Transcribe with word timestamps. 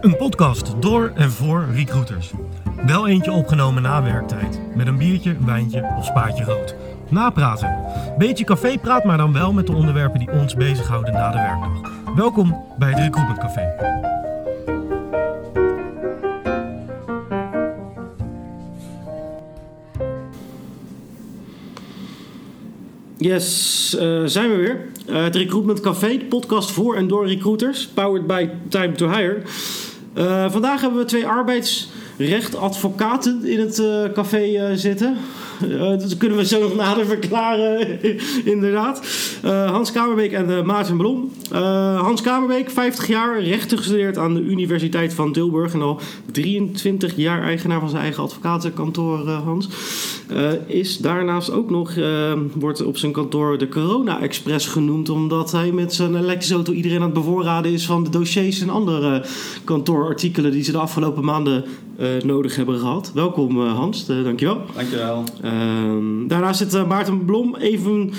Een 0.00 0.16
podcast 0.16 0.82
door 0.82 1.12
en 1.14 1.30
voor 1.30 1.66
recruiters. 1.74 2.32
Wel 2.86 3.08
eentje 3.08 3.32
opgenomen 3.32 3.82
na 3.82 4.02
werktijd. 4.02 4.60
Met 4.74 4.86
een 4.86 4.98
biertje, 4.98 5.36
wijntje 5.44 5.94
of 5.98 6.04
spaatje 6.04 6.44
rood. 6.44 6.74
Napraten. 7.08 7.78
Beetje 8.18 8.44
cafépraat, 8.44 9.04
maar 9.04 9.16
dan 9.16 9.32
wel 9.32 9.52
met 9.52 9.66
de 9.66 9.72
onderwerpen 9.72 10.18
die 10.18 10.30
ons 10.30 10.54
bezighouden 10.54 11.12
na 11.12 11.30
de 11.30 11.36
werkdag. 11.36 12.14
Welkom 12.16 12.64
bij 12.78 12.88
het 12.88 12.98
Recruitment 12.98 13.38
Café. 13.38 13.98
Yes, 23.16 23.96
uh, 24.00 24.22
zijn 24.24 24.50
we 24.50 24.56
weer. 24.56 24.88
Uh, 25.08 25.22
het 25.22 25.36
Recruitment 25.36 25.80
Café, 25.80 26.18
podcast 26.28 26.70
voor 26.70 26.96
en 26.96 27.08
door 27.08 27.26
recruiters. 27.26 27.88
Powered 27.88 28.26
by 28.26 28.48
Time 28.68 28.92
to 28.92 29.08
Hire. 29.08 29.42
Uh, 30.14 30.50
vandaag 30.50 30.80
hebben 30.80 31.00
we 31.00 31.06
twee 31.06 31.26
arbeidsrechtadvocaten 31.26 33.44
in 33.44 33.60
het 33.60 33.82
café 34.14 34.76
zitten. 34.76 35.16
Uh, 35.64 35.78
dat 36.00 36.16
kunnen 36.16 36.38
we 36.38 36.46
zo 36.46 36.60
nog 36.60 36.74
nader 36.74 37.06
verklaren, 37.06 37.98
inderdaad. 38.54 39.02
Uh, 39.44 39.70
Hans 39.70 39.92
Kamerbeek 39.92 40.32
en 40.32 40.50
uh, 40.50 40.62
Maarten 40.62 40.96
Blom. 40.96 41.32
Hans 41.96 42.20
Kamerbeek, 42.20 42.70
50 42.70 43.06
jaar, 43.06 43.42
rechten 43.42 43.78
gestudeerd 43.78 44.18
aan 44.18 44.34
de 44.34 44.40
Universiteit 44.40 45.14
van 45.14 45.32
Tilburg. 45.32 45.72
En 45.72 45.82
al 45.82 46.00
23 46.32 47.16
jaar 47.16 47.42
eigenaar 47.42 47.80
van 47.80 47.88
zijn 47.88 48.02
eigen 48.02 48.22
advocatenkantoor, 48.22 49.28
Hans. 49.28 49.68
is 50.66 50.98
daarnaast 50.98 51.50
ook 51.50 51.70
nog, 51.70 51.94
wordt 52.54 52.84
op 52.84 52.96
zijn 52.96 53.12
kantoor 53.12 53.58
de 53.58 53.68
Corona 53.68 54.20
Express 54.20 54.66
genoemd. 54.66 55.08
Omdat 55.08 55.52
hij 55.52 55.72
met 55.72 55.94
zijn 55.94 56.16
elektrische 56.16 56.54
auto 56.54 56.72
iedereen 56.72 56.98
aan 56.98 57.04
het 57.04 57.12
bevoorraden 57.12 57.72
is 57.72 57.86
van 57.86 58.04
de 58.04 58.10
dossiers 58.10 58.60
en 58.60 58.70
andere 58.70 59.24
kantoorartikelen 59.64 60.52
die 60.52 60.62
ze 60.62 60.72
de 60.72 60.78
afgelopen 60.78 61.24
maanden 61.24 61.64
nodig 62.22 62.56
hebben 62.56 62.78
gehad. 62.78 63.10
Welkom 63.14 63.60
Hans, 63.60 64.06
dankjewel. 64.06 64.60
Dankjewel. 64.74 65.24
Um, 65.50 66.28
daarnaast 66.28 66.58
zit 66.58 66.74
uh, 66.74 66.88
Maarten 66.88 67.24
Blom 67.24 67.56
even, 67.56 68.12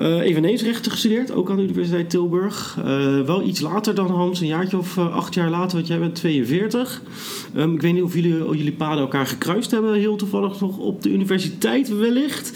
uh, 0.00 0.20
eveneens 0.20 0.62
rechten 0.62 0.90
gestudeerd, 0.90 1.32
ook 1.32 1.50
aan 1.50 1.56
de 1.56 1.62
Universiteit 1.62 2.10
Tilburg. 2.10 2.76
Uh, 2.78 3.20
wel 3.20 3.42
iets 3.42 3.60
later 3.60 3.94
dan 3.94 4.10
Hans, 4.10 4.40
een 4.40 4.46
jaartje 4.46 4.78
of 4.78 4.98
acht 4.98 5.34
jaar 5.34 5.50
later, 5.50 5.76
want 5.76 5.88
jij 5.88 5.98
bent 5.98 6.14
42. 6.14 7.02
Um, 7.56 7.74
ik 7.74 7.80
weet 7.80 7.92
niet 7.92 8.02
of 8.02 8.14
jullie, 8.14 8.56
jullie 8.56 8.72
paden 8.72 8.98
elkaar 8.98 9.26
gekruist 9.26 9.70
hebben, 9.70 9.94
heel 9.94 10.16
toevallig 10.16 10.60
nog 10.60 10.78
op 10.78 11.02
de 11.02 11.10
universiteit 11.10 11.98
wellicht. 11.98 12.52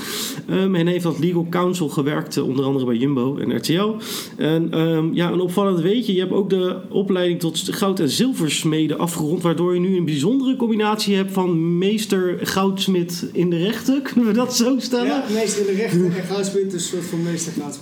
Um, 0.50 0.74
en 0.74 0.86
heeft 0.86 1.04
als 1.04 1.18
legal 1.18 1.46
counsel 1.50 1.88
gewerkt, 1.88 2.38
onder 2.38 2.64
andere 2.64 2.84
bij 2.84 2.96
Jumbo 2.96 3.36
en 3.36 3.56
RTL. 3.56 3.94
En 4.36 4.70
ja, 5.12 5.30
een 5.30 5.40
opvallend 5.40 5.80
weetje, 5.80 6.12
je 6.12 6.20
hebt 6.20 6.32
ook 6.32 6.50
de 6.50 6.76
opleiding 6.88 7.40
tot 7.40 7.68
goud- 7.70 8.00
en 8.00 8.10
zilversmede 8.10 8.96
afgerond, 8.96 9.42
waardoor 9.42 9.74
je 9.74 9.80
nu 9.80 9.96
een 9.96 10.04
bijzondere 10.04 10.56
combinatie 10.56 11.16
hebt 11.16 11.32
van 11.32 11.78
meester 11.78 12.38
goudsmid 12.42 13.26
in 13.32 13.50
de 13.50 13.58
rechten. 13.58 14.02
Kunnen 14.12 14.26
we 14.26 14.32
dat 14.32 14.56
zo 14.56 14.78
stellen? 14.78 15.06
Ja, 15.06 15.24
meester 15.32 15.68
in 15.68 15.76
de 15.76 15.80
rechten 15.82 16.04
en 16.04 16.24
goudsmid 16.24 16.72
een 16.72 16.80
soort 16.80 17.04
van 17.04 17.22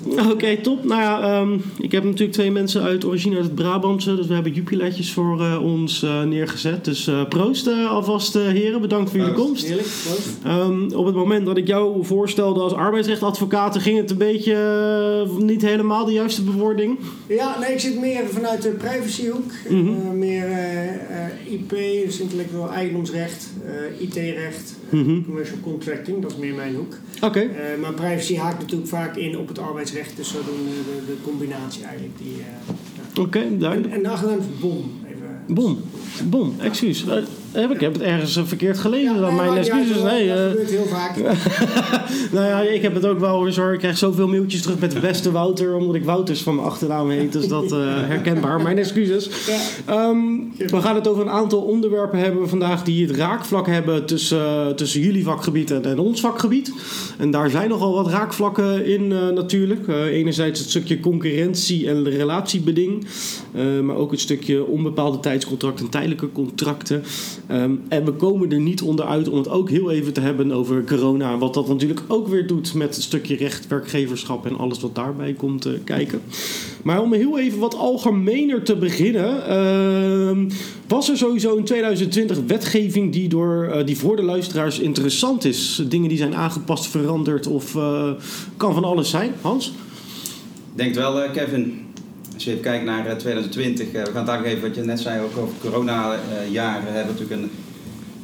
Oké, 0.06 0.30
okay, 0.30 0.56
top. 0.56 0.84
Nou 0.84 1.00
ja, 1.00 1.40
um, 1.40 1.62
ik 1.78 1.92
heb 1.92 2.04
natuurlijk 2.04 2.32
twee 2.32 2.50
mensen 2.50 2.82
uit 2.82 3.04
origine 3.04 3.36
uit 3.36 3.44
het 3.44 3.54
Brabantse. 3.54 4.16
Dus 4.16 4.26
we 4.26 4.34
hebben 4.34 4.52
jupiletjes 4.52 5.12
voor 5.12 5.40
uh, 5.40 5.62
ons 5.62 6.02
uh, 6.02 6.22
neergezet. 6.22 6.84
Dus 6.84 7.08
uh, 7.08 7.28
proost 7.28 7.68
alvast 7.88 8.34
heren. 8.34 8.80
Bedankt 8.80 9.10
voor 9.10 9.18
jullie 9.18 9.34
komst. 9.34 9.66
Heerlijk, 9.66 9.88
um, 10.46 10.92
op 10.94 11.06
het 11.06 11.14
moment 11.14 11.46
dat 11.46 11.56
ik 11.56 11.66
jou 11.66 12.04
voorstelde 12.04 12.60
als 12.60 12.72
arbeidsrechtadvocaat... 12.72 13.78
ging 13.78 13.98
het 13.98 14.10
een 14.10 14.18
beetje 14.18 15.28
niet 15.38 15.62
helemaal 15.62 16.04
de 16.04 16.12
juiste 16.12 16.42
bewoording. 16.42 16.98
Ja, 17.26 17.58
nee, 17.58 17.72
ik 17.72 17.80
zit 17.80 18.00
meer 18.00 18.22
vanuit 18.28 18.62
de 18.62 18.70
privacyhoek. 18.70 19.52
Mm 19.68 19.86
-hmm. 19.86 20.18
meer 20.18 20.48
IP, 21.44 21.70
dus 22.04 22.20
intellectueel 22.20 22.72
eigendomsrecht, 22.72 23.52
IT-recht, 23.98 24.76
mm 24.90 25.04
-hmm. 25.04 25.24
commercial 25.24 25.58
contracting 25.62 26.16
dat 26.22 26.30
is 26.30 26.36
meer 26.36 26.54
mijn 26.54 26.74
hoek. 26.74 26.94
Oké. 27.16 27.26
Okay. 27.26 27.44
Uh, 27.44 27.80
maar 27.80 27.92
privacy 27.92 28.36
haakt 28.36 28.58
natuurlijk 28.58 28.88
vaak 28.88 29.16
in 29.16 29.35
op 29.38 29.48
het 29.48 29.58
arbeidsrecht, 29.58 30.16
dus 30.16 30.28
zodoende 30.28 30.70
de, 30.70 31.02
de 31.06 31.16
combinatie 31.22 31.84
eigenlijk. 31.84 32.18
Die, 32.18 32.32
uh, 32.32 32.44
Oké, 33.10 33.20
okay, 33.20 33.58
duidelijk. 33.58 33.90
En, 33.90 33.96
en 33.96 34.02
de 34.02 34.08
achternaam 34.08 34.38
is 34.38 34.60
BOM. 34.60 34.90
Even. 35.06 35.54
BOM. 35.54 35.78
Bom, 36.24 36.54
excuus. 36.60 37.04
Ik 37.52 37.80
heb 37.80 37.92
het 37.92 38.02
ergens 38.02 38.40
verkeerd 38.44 38.78
gelezen 38.78 39.14
ja, 39.14 39.20
dan 39.20 39.34
nee, 39.34 39.46
mijn 39.46 39.58
excuses. 39.58 40.02
nee, 40.02 40.28
dat 40.28 40.38
gebeurt 40.38 40.70
heel 40.70 40.86
vaak. 40.86 41.16
nou 42.36 42.46
ja, 42.46 42.60
ik 42.60 42.82
heb 42.82 42.94
het 42.94 43.06
ook 43.06 43.18
wel 43.18 43.54
hoor. 43.56 43.72
Ik 43.72 43.78
krijg 43.78 43.98
zoveel 43.98 44.28
mailtjes 44.28 44.62
terug 44.62 44.78
met 44.78 44.90
de 44.90 45.00
beste 45.00 45.32
Wouter, 45.32 45.74
omdat 45.74 45.94
ik 45.94 46.04
Wouters 46.04 46.42
van 46.42 46.54
mijn 46.54 46.66
achternaam 46.66 47.10
heet. 47.10 47.32
Dus 47.32 47.48
dat 47.48 47.72
uh, 47.72 47.78
herkenbaar. 48.12 48.62
Mijn 48.62 48.78
excuses. 48.78 49.30
Ja. 49.86 50.08
Um, 50.08 50.52
we 50.56 50.80
gaan 50.80 50.94
het 50.94 51.08
over 51.08 51.22
een 51.22 51.30
aantal 51.30 51.60
onderwerpen 51.60 52.18
hebben 52.18 52.48
vandaag 52.48 52.84
die 52.84 53.06
het 53.06 53.16
raakvlak 53.16 53.66
hebben 53.66 54.06
tussen, 54.06 54.76
tussen 54.76 55.00
jullie 55.00 55.24
vakgebied 55.24 55.70
en, 55.70 55.84
en, 55.84 55.98
ons 55.98 56.20
vakgebied. 56.20 56.72
En 57.18 57.30
daar 57.30 57.50
zijn 57.50 57.68
nogal 57.68 57.94
wat 57.94 58.08
raakvlakken 58.08 58.86
in 58.86 59.08
natuurlijk. 59.08 59.88
enerzijds 59.88 60.60
het 60.60 60.68
stukje 60.68 61.00
concurrentie 61.00 61.88
en 61.88 62.08
relatiebeding. 62.08 63.06
maar 63.82 63.96
ook 63.96 64.10
het 64.10 64.20
stukje 64.20 64.66
onbepaalde 64.66 65.20
tijdscontract 65.20 65.80
en 65.80 65.88
tijdelijke 65.88 66.32
contracten. 66.32 67.02
Um, 67.50 67.82
en 67.88 68.04
we 68.04 68.12
komen 68.12 68.52
er 68.52 68.60
niet 68.60 68.82
onderuit 68.82 69.28
om 69.28 69.36
het 69.36 69.48
ook 69.48 69.70
heel 69.70 69.90
even 69.90 70.12
te 70.12 70.20
hebben 70.20 70.52
over 70.52 70.84
corona. 70.84 71.32
En 71.32 71.38
wat 71.38 71.54
dat 71.54 71.68
natuurlijk 71.68 72.00
ook 72.08 72.28
weer 72.28 72.46
doet 72.46 72.74
met 72.74 72.94
het 72.94 73.04
stukje 73.04 73.36
recht, 73.36 73.66
werkgeverschap 73.66 74.46
en 74.46 74.58
alles 74.58 74.80
wat 74.80 74.94
daarbij 74.94 75.32
komt 75.32 75.66
uh, 75.66 75.72
kijken. 75.84 76.20
Maar 76.82 77.02
om 77.02 77.12
heel 77.12 77.38
even 77.38 77.58
wat 77.58 77.76
algemener 77.76 78.62
te 78.62 78.76
beginnen. 78.76 79.42
Uh, 79.48 80.52
was 80.88 81.10
er 81.10 81.16
sowieso 81.16 81.56
in 81.56 81.64
2020 81.64 82.38
wetgeving 82.46 83.12
die, 83.12 83.28
door, 83.28 83.72
uh, 83.74 83.86
die 83.86 83.96
voor 83.96 84.16
de 84.16 84.22
luisteraars 84.22 84.78
interessant 84.78 85.44
is? 85.44 85.82
Dingen 85.88 86.08
die 86.08 86.18
zijn 86.18 86.34
aangepast, 86.34 86.86
veranderd 86.86 87.46
of 87.46 87.74
uh, 87.74 88.10
kan 88.56 88.74
van 88.74 88.84
alles 88.84 89.10
zijn? 89.10 89.32
Hans? 89.40 89.72
Denkt 90.74 90.96
wel, 90.96 91.30
Kevin. 91.30 91.85
Als 92.36 92.44
je 92.44 92.50
even 92.50 92.62
kijkt 92.62 92.84
naar 92.84 93.18
2020, 93.18 93.92
we 93.92 93.98
gaan 93.98 94.06
het 94.06 94.14
eigenlijk 94.14 94.46
even 94.46 94.68
wat 94.68 94.76
je 94.76 94.82
net 94.82 95.00
zei 95.00 95.20
ook 95.20 95.36
over 95.36 95.54
het 95.54 95.70
corona-jaren. 95.70 96.92
hebben 96.92 97.14
natuurlijk 97.14 97.42
een 97.42 97.50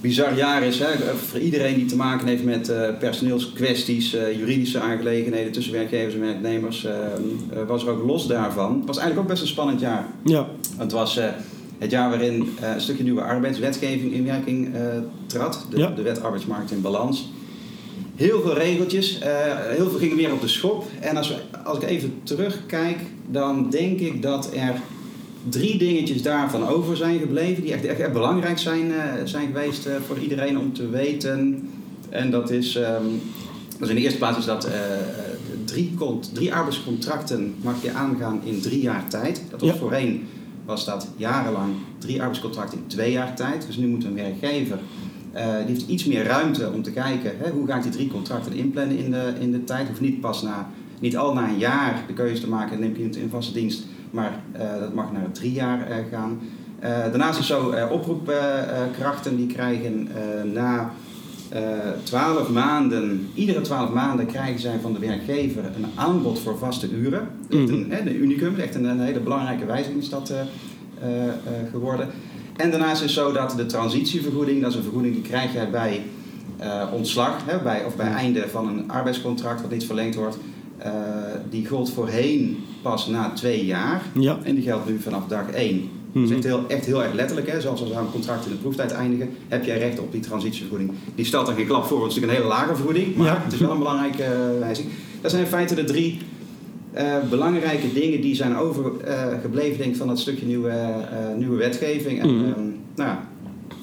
bizar 0.01 0.37
jaar 0.37 0.63
is. 0.63 0.79
Hè? 0.79 1.17
Voor 1.17 1.39
iedereen 1.39 1.75
die 1.75 1.85
te 1.85 1.97
maken 1.97 2.27
heeft 2.27 2.45
met 2.45 2.69
uh, 2.69 2.89
personeelskwesties, 2.99 4.15
uh, 4.15 4.37
juridische 4.39 4.81
aangelegenheden 4.81 5.53
tussen 5.53 5.73
werkgevers 5.73 6.15
en 6.15 6.21
werknemers, 6.21 6.85
uh, 6.85 6.93
was 7.67 7.83
er 7.83 7.91
ook 7.91 8.07
los 8.07 8.27
daarvan. 8.27 8.77
Het 8.77 8.87
was 8.87 8.97
eigenlijk 8.97 9.27
ook 9.27 9.33
best 9.33 9.43
een 9.43 9.49
spannend 9.49 9.81
jaar. 9.81 10.07
Ja. 10.25 10.49
Het 10.77 10.93
was 10.93 11.19
het 11.79 11.91
jaar 11.91 12.09
waarin 12.09 12.49
een 12.61 12.81
stukje 12.81 13.03
nieuwe 13.03 13.23
arbeidswetgeving 13.23 14.13
in 14.13 14.25
werking 14.25 14.69
trad. 15.27 15.67
De, 15.71 15.79
ja. 15.79 15.91
de 15.91 16.03
wet 16.03 16.23
arbeidsmarkt 16.23 16.71
in 16.71 16.81
balans. 16.81 17.31
Heel 18.23 18.41
veel 18.41 18.55
regeltjes, 18.55 19.19
heel 19.77 19.91
veel 19.91 19.99
gingen 19.99 20.17
weer 20.17 20.33
op 20.33 20.41
de 20.41 20.49
schop. 20.49 20.87
En 21.01 21.17
als, 21.17 21.29
we, 21.29 21.59
als 21.65 21.79
ik 21.79 21.89
even 21.89 22.15
terugkijk, 22.23 22.99
dan 23.31 23.71
denk 23.71 24.01
ik 24.01 24.23
dat 24.23 24.55
er 24.55 24.75
drie 25.49 25.79
dingetjes 25.79 26.23
daarvan 26.23 26.69
over 26.69 26.97
zijn 26.97 27.19
gebleven 27.19 27.63
die 27.63 27.73
echt, 27.73 27.85
echt, 27.85 28.01
echt 28.01 28.13
belangrijk 28.13 28.59
zijn, 28.59 28.87
uh, 28.87 29.03
zijn 29.25 29.47
geweest 29.47 29.87
uh, 29.87 29.93
voor 30.07 30.19
iedereen 30.19 30.59
om 30.59 30.73
te 30.73 30.89
weten. 30.89 31.69
En 32.09 32.31
dat 32.31 32.51
is, 32.51 32.77
um, 32.77 33.21
dus 33.79 33.89
in 33.89 33.95
de 33.95 34.01
eerste 34.01 34.19
plaats 34.19 34.39
is 34.39 34.45
dat 34.45 34.69
drie, 35.65 35.95
drie 36.33 36.55
arbeidscontracten 36.55 37.55
mag 37.63 37.83
je 37.83 37.93
aangaan 37.93 38.41
in 38.45 38.61
drie 38.61 38.81
jaar 38.83 39.09
tijd. 39.09 39.43
Dat 39.51 39.61
was 39.61 39.71
Ja. 39.71 39.77
voorheen 39.77 40.27
was 40.65 40.85
dat 40.85 41.09
jarenlang 41.17 41.75
drie 41.99 42.21
arbeidscontracten 42.21 42.79
in 42.79 42.87
twee 42.87 43.13
jaar 43.13 43.37
tijd. 43.37 43.67
Dus 43.67 43.77
nu 43.77 43.87
moet 43.87 44.05
een 44.05 44.15
werkgever, 44.15 44.79
die 45.33 45.75
heeft 45.75 45.89
iets 45.89 46.05
meer 46.05 46.25
ruimte 46.25 46.71
om 46.73 46.83
te 46.83 46.93
kijken 46.93 47.33
hè, 47.39 47.51
hoe 47.51 47.67
ga 47.67 47.77
ik 47.77 47.83
die 47.83 47.93
drie 47.93 48.09
contracten 48.09 48.53
inplannen 48.53 48.97
in 48.97 49.11
de, 49.11 49.33
in 49.39 49.53
de 49.53 49.65
tijd. 49.65 49.89
Hoeft 49.89 50.01
niet 50.01 50.21
pas 50.21 50.43
na, 50.43 50.71
niet 51.01 51.17
al 51.17 51.35
na 51.35 51.49
een 51.49 51.59
jaar 51.59 52.05
de 52.07 52.13
keuze 52.13 52.41
te 52.41 52.49
maken, 52.49 52.81
neem 52.81 52.91
ik 52.91 52.97
iemand 52.97 53.17
in 53.17 53.31
vaste 53.31 53.53
dienst 53.53 53.85
maar 54.13 54.43
uh, 54.57 54.81
dat 54.81 54.95
mag 54.95 55.13
naar 55.13 55.33
drie 55.33 55.53
jaar 55.53 55.91
uh, 55.91 55.97
gaan. 56.11 56.41
Daarnaast 56.81 57.39
is 57.39 57.47
zo 57.47 57.75
oproepkrachten 57.91 59.37
die 59.37 59.47
krijgen 59.47 60.09
na 60.53 60.91
twaalf 62.03 62.49
maanden, 62.49 63.29
iedere 63.35 63.61
twaalf 63.61 63.93
maanden 63.93 64.27
krijgen 64.27 64.61
zij 64.61 64.79
van 64.81 64.93
de 64.93 64.99
werkgever 64.99 65.65
een 65.65 65.87
aanbod 65.95 66.39
voor 66.39 66.59
vaste 66.59 66.91
uren. 66.91 67.29
Mhm. 67.51 67.59
Een, 67.59 67.93
een 67.99 68.23
unicum, 68.23 68.55
echt 68.55 68.75
een, 68.75 68.85
een, 68.85 69.01
hele 69.01 69.21
belangrijke 69.21 69.67
wijziging 69.67 70.03
is 70.03 70.09
dat 70.09 70.33
geworden. 71.71 72.09
En 72.63 72.71
daarnaast 72.71 73.03
is 73.03 73.15
zo 73.15 73.33
dat 73.33 73.55
de 73.57 73.67
transitievergoeding, 73.67 74.61
dat 74.61 74.71
is 74.71 74.77
een 74.77 74.83
vergoeding 74.83 75.15
die 75.15 75.23
krijg 75.23 75.53
jij 75.53 75.71
bij 75.71 76.03
ontslag, 76.93 77.37
hè, 77.47 77.59
bij, 77.63 77.85
of 77.85 77.97
bij 77.97 78.13
einde 78.13 78.45
van 78.51 78.69
een 78.69 78.91
arbeidscontract 78.91 79.61
wat 79.61 79.71
niet 79.71 79.85
verlengd 79.85 80.15
wordt. 80.15 80.39
Uh, 80.79 80.87
die 81.51 81.67
gold 81.67 81.93
voorheen 81.93 82.65
pas 82.83 83.07
na 83.07 83.31
twee 83.35 83.67
jaar. 83.67 84.03
Ja. 84.13 84.39
En 84.43 84.55
die 84.55 84.65
geldt 84.65 84.89
nu 84.89 84.99
vanaf 85.01 85.27
dag 85.29 85.51
één. 85.51 85.77
Mm 85.77 85.89
-hmm. 86.13 86.23
Dat 86.23 86.31
is 86.31 86.37
echt 86.37 86.45
heel, 86.45 86.65
echt 86.69 86.87
heel 86.87 87.03
erg 87.03 87.13
letterlijk. 87.13 87.51
Hè? 87.51 87.61
Zelfs 87.61 87.81
als 87.81 87.91
we 87.91 87.97
een 87.97 88.11
contract 88.11 88.45
in 88.47 88.51
de 88.51 88.59
proeftijd 88.59 88.91
eindigen, 88.91 89.31
heb 89.49 89.65
jij 89.65 89.79
recht 89.79 89.99
op 89.99 90.13
die 90.13 90.21
transitievergoeding. 90.21 90.91
Die 91.15 91.25
stelt 91.25 91.49
er 91.49 91.55
geen 91.55 91.67
klap 91.67 91.85
voor, 91.85 91.99
want 91.99 92.13
het 92.13 92.23
is 92.23 92.29
natuurlijk 92.29 92.49
een 92.51 92.57
hele 92.57 92.67
lage 92.67 92.77
vergoeding. 92.77 93.17
Maar 93.17 93.27
Ja. 93.27 93.41
het 93.45 93.53
is 93.53 93.61
wel 93.61 93.71
een 93.71 93.79
belangrijke 93.79 94.23
uh, 94.23 94.59
wijziging. 94.59 94.95
Dat 95.21 95.31
zijn 95.31 95.43
in 95.43 95.49
feite 95.49 95.75
de 95.75 95.85
drie 95.85 96.19
Eh, 96.93 97.17
belangrijke 97.31 97.93
dingen 97.93 98.21
die 98.21 98.35
zijn 98.35 98.57
overgebleven 98.57 99.79
denk 99.79 99.91
ik, 99.91 99.97
van 99.97 100.07
dat 100.07 100.19
stukje 100.19 100.47
nieuwe, 100.47 100.71
eh, 100.71 101.37
nieuwe 101.37 101.57
wetgeving. 101.57 102.21
En, 102.21 102.77
nou, 102.95 103.17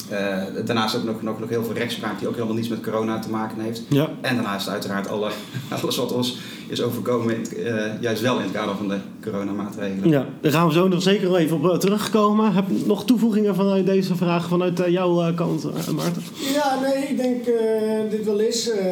eh, 0.10 0.66
daarnaast 0.66 0.96
ook 0.96 1.04
nog, 1.04 1.22
nog, 1.22 1.40
nog 1.40 1.50
heel 1.50 1.64
veel 1.64 1.74
rechtspraak 1.74 2.20
die 2.20 2.28
ook 2.28 2.34
helemaal 2.34 2.56
niets 2.56 2.68
met 2.68 2.82
corona 2.82 3.20
te 3.20 3.30
maken 3.30 3.62
heeft. 3.62 3.82
Ja. 3.88 4.10
En 4.22 4.36
daarnaast 4.36 4.70
uiteraard 4.70 5.08
alle, 5.08 5.32
alles 5.82 5.98
wat 5.98 6.14
ons 6.14 6.38
is 6.70 6.82
overkomen, 6.82 7.36
eh, 7.66 8.02
juist 8.02 8.22
wel 8.22 8.36
in 8.38 8.44
het 8.44 8.52
kader 8.52 8.76
van 8.76 8.88
de 8.88 8.98
coronamaatregelen. 9.24 10.10
Ja, 10.10 10.26
daar 10.42 10.52
gaan 10.52 10.68
we 10.68 10.74
zo 10.74 10.88
nog 10.88 11.02
zeker 11.02 11.28
wel 11.30 11.38
even 11.38 11.58
op 11.58 11.70
eh, 11.72 11.78
terugkomen. 11.78 12.54
Heb 12.54 12.66
je 12.70 12.84
nog 12.86 13.06
toevoegingen 13.06 13.56
vanuit 13.56 13.86
deze 13.86 14.16
vraag 14.16 14.48
vanuit 14.48 14.80
eh, 14.80 14.92
jouw 14.92 15.34
kant, 15.34 15.64
Maarten? 15.96 16.22
Ja, 16.54 16.80
nee, 16.82 17.04
ik 17.08 17.18
denk 17.18 17.46
eh, 17.46 18.10
dit 18.10 18.26
wel 18.26 18.40
is. 18.40 18.70
Eh, 18.70 18.88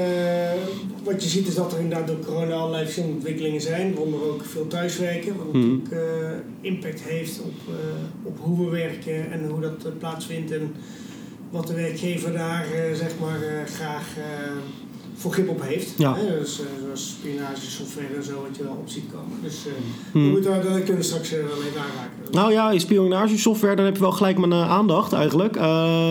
wat 1.04 1.24
je 1.24 1.30
ziet 1.30 1.48
is 1.48 1.56
dat 1.56 1.74
er 1.74 1.80
inderdaad 1.80 2.08
door 2.08 2.20
corona 2.26 2.54
allerlei 2.56 2.84
verschillende 2.84 3.16
ontwikkelingen 3.16 3.62
zijn. 3.62 3.94
Waaronder 3.94 4.24
ook 4.24 4.46
veel 4.46 4.68
thuiswerken, 4.68 5.36
wat 5.38 5.54
Mhm. 5.54 5.68
natuurlijk 5.68 5.92
eh, 5.92 6.30
impact 6.62 7.02
heeft 7.04 7.40
op, 7.42 7.54
eh, 7.68 8.28
op 8.28 8.38
hoe 8.42 8.66
we 8.66 8.72
werken 8.72 9.32
en 9.32 9.48
hoe 9.50 9.62
dat 9.62 9.98
plaatsvindt. 10.00 10.52
En 10.52 10.72
wat 11.50 11.68
de 11.68 11.74
werkgever 11.74 12.34
daar 12.34 12.66
eh, 12.74 12.96
zeg 12.96 13.12
maar 13.22 13.42
eh, 13.42 13.66
graag 13.66 14.08
eh, 14.18 14.24
voor 15.18 15.32
grip 15.32 15.50
op 15.50 15.62
heeft. 15.62 15.94
Ja. 15.98 16.16
Hè, 16.16 16.40
dus, 16.40 16.60
eh, 16.60 16.66
zoals 16.84 17.10
spionage, 17.20 17.72
software 17.72 18.08
en 18.18 18.24
zo, 18.24 18.32
wat 18.48 18.58
je 18.58 18.64
wel 18.64 18.78
op 18.80 18.90
ziet 18.90 19.04
komen. 19.12 19.38
Dus 19.44 19.56
eh, 19.66 19.72
Mhm. 20.12 20.26
we 20.26 20.32
moeten 20.32 20.52
daar, 20.52 20.64
dat 20.64 20.74
kunnen 20.74 20.96
we 20.96 21.04
straks 21.04 21.32
eh, 21.32 21.38
wel 21.38 21.64
even 21.68 21.82
aanraken. 21.82 22.32
Nou 22.32 22.52
ja, 22.52 22.72
in 22.72 22.80
spionagesoftware, 22.80 23.76
dan 23.76 23.86
heb 23.86 23.96
je 23.96 24.02
wel 24.02 24.12
gelijk 24.12 24.38
mijn 24.38 24.54
aandacht 24.54 25.14
eigenlijk. 25.14 25.56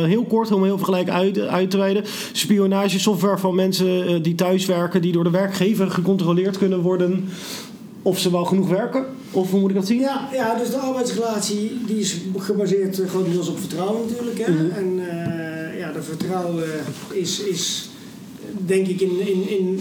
Heel 0.07 0.25
kort, 0.25 0.53
om 0.53 0.65
heel 0.65 0.77
veel 0.77 0.85
gelijk 0.85 1.09
uit, 1.09 1.39
uit 1.39 1.71
te 1.71 1.77
wijden. 1.77 2.05
Spionagesoftware 2.33 3.39
van 3.39 3.55
mensen 3.55 4.23
die 4.23 4.35
thuiswerken, 4.35 5.03
die 5.03 5.13
door 5.13 5.25
de 5.25 5.31
werkgever 5.31 5.91
gecontroleerd 5.91 6.59
kunnen 6.59 6.81
worden 6.81 7.29
of 8.03 8.19
ze 8.19 8.31
wel 8.31 8.45
genoeg 8.45 8.69
werken. 8.69 9.05
Of 9.31 9.51
hoe 9.51 9.61
moet 9.61 9.71
ik 9.71 9.77
dat 9.77 9.87
zien? 9.87 9.99
Ja, 10.01 10.29
ja, 10.33 10.55
dus 10.59 10.71
de 10.71 10.77
arbeidsrelatie 10.77 11.81
die 11.87 11.99
is 11.99 12.17
gebaseerd 12.37 13.01
grotendeels 13.09 13.49
op 13.49 13.59
vertrouwen 13.59 14.07
natuurlijk. 14.09 14.39
Hè? 14.39 14.53
Mhm. 14.53 14.71
En 14.71 14.99
uh, 14.99 15.79
ja, 15.79 15.93
dat 15.93 16.05
vertrouwen 16.05 16.65
is, 17.13 17.41
is 17.41 17.89
denk 18.67 18.87
ik 18.87 19.01
in, 19.01 19.21
in, 19.27 19.49
in, 19.59 19.81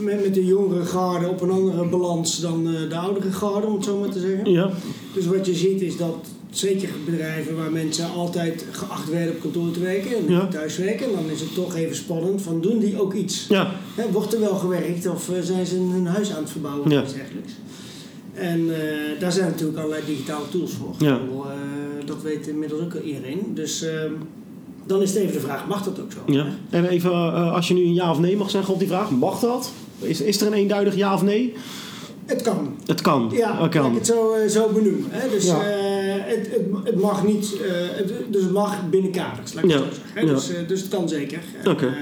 met, 0.00 0.22
met 0.24 0.34
de 0.34 0.44
jongere 0.44 0.84
garde 0.84 1.28
op 1.28 1.40
een 1.40 1.50
andere 1.50 1.84
balans 1.88 2.40
dan 2.40 2.68
uh, 2.68 2.88
de 2.88 2.96
oudere 2.96 3.32
garde, 3.32 3.66
om 3.66 3.74
het 3.74 3.84
zo 3.84 3.98
maar 3.98 4.08
te 4.10 4.20
zeggen. 4.20 4.50
Ja. 4.52 4.70
Dus 5.14 5.26
wat 5.26 5.46
je 5.46 5.54
ziet 5.54 5.80
is 5.82 5.96
dat 5.96 6.14
zeker 6.50 6.88
bedrijven 7.04 7.56
waar 7.56 7.70
mensen 7.70 8.10
altijd 8.10 8.64
geacht 8.70 9.10
werden 9.10 9.34
op 9.34 9.40
kantoor 9.40 9.70
te 9.70 9.80
werken 9.80 10.16
en 10.16 10.24
Ja. 10.32 10.46
thuis 10.48 10.76
werken, 10.76 11.12
dan 11.12 11.30
is 11.30 11.40
het 11.40 11.54
toch 11.54 11.74
even 11.76 11.96
spannend 11.96 12.42
van 12.42 12.60
doen 12.60 12.78
die 12.78 13.00
ook 13.00 13.14
iets? 13.14 13.46
Ja. 13.48 13.70
Hè, 13.94 14.12
wordt 14.12 14.34
er 14.34 14.40
wel 14.40 14.54
gewerkt 14.54 15.06
of 15.06 15.28
uh, 15.28 15.36
zijn 15.42 15.66
ze 15.66 15.74
hun 15.76 16.06
huis 16.06 16.32
aan 16.32 16.42
het 16.42 16.50
verbouwen 16.50 16.90
Ja. 16.90 16.98
of 17.00 17.04
iets 17.04 17.14
dergelijks? 17.14 17.52
En 18.34 18.60
uh, 18.60 18.74
daar 19.20 19.32
zijn 19.32 19.46
natuurlijk 19.50 19.78
allerlei 19.78 20.02
digitale 20.06 20.48
tools 20.50 20.72
voor. 20.72 20.94
Ja. 20.98 21.20
Uh, 21.34 21.42
dat 22.06 22.22
weet 22.22 22.46
inmiddels 22.46 22.80
ook 22.80 22.94
iedereen. 23.02 23.40
Dus 23.54 23.82
uh, 23.82 23.90
dan 24.86 25.02
is 25.02 25.10
het 25.14 25.18
even 25.22 25.32
de 25.32 25.40
vraag, 25.40 25.66
mag 25.66 25.82
dat 25.82 26.00
ook 26.00 26.12
zo? 26.12 26.32
ja. 26.32 26.46
En 26.70 26.84
even, 26.86 27.10
uh, 27.10 27.52
als 27.54 27.68
je 27.68 27.74
nu 27.74 27.80
een 27.84 27.94
ja 27.94 28.10
of 28.10 28.18
nee 28.18 28.36
mag 28.36 28.50
zeggen 28.50 28.72
op 28.74 28.78
die 28.78 28.88
vraag, 28.88 29.10
mag 29.10 29.40
dat? 29.40 29.70
Is, 29.98 30.20
is 30.20 30.40
er 30.40 30.46
een 30.46 30.52
eenduidig 30.52 30.94
ja 30.96 31.14
of 31.14 31.22
nee? 31.22 31.54
Het 32.26 32.42
kan. 32.42 32.76
Het 32.86 33.00
kan. 33.00 33.30
Ja, 33.34 33.68
kan. 33.70 33.90
ik 33.90 33.96
het 33.96 34.06
zo, 34.06 34.34
uh, 34.36 34.48
zo 34.50 34.68
benoemen. 34.68 35.04
Hè? 35.10 35.28
Dus 35.30 35.46
Ja. 35.46 35.54
uh, 35.58 35.64
het, 36.24 36.48
het, 36.50 36.62
het 36.84 37.00
mag 37.00 37.24
niet, 37.26 37.54
uh, 37.54 37.58
het, 37.96 38.12
dus 38.28 38.42
het 38.42 38.52
mag 38.52 38.88
binnen 38.90 39.10
kaders, 39.10 39.52
laat 39.52 39.64
ik 39.64 39.70
Ja. 39.70 39.76
het 39.76 39.84
zo 39.86 39.90
zeggen. 39.94 40.10
Hè? 40.14 40.20
Ja. 40.20 40.34
Dus, 40.34 40.50
dus 40.68 40.80
het 40.80 40.88
kan 40.90 41.08
zeker. 41.08 41.38
Oké. 41.64 41.94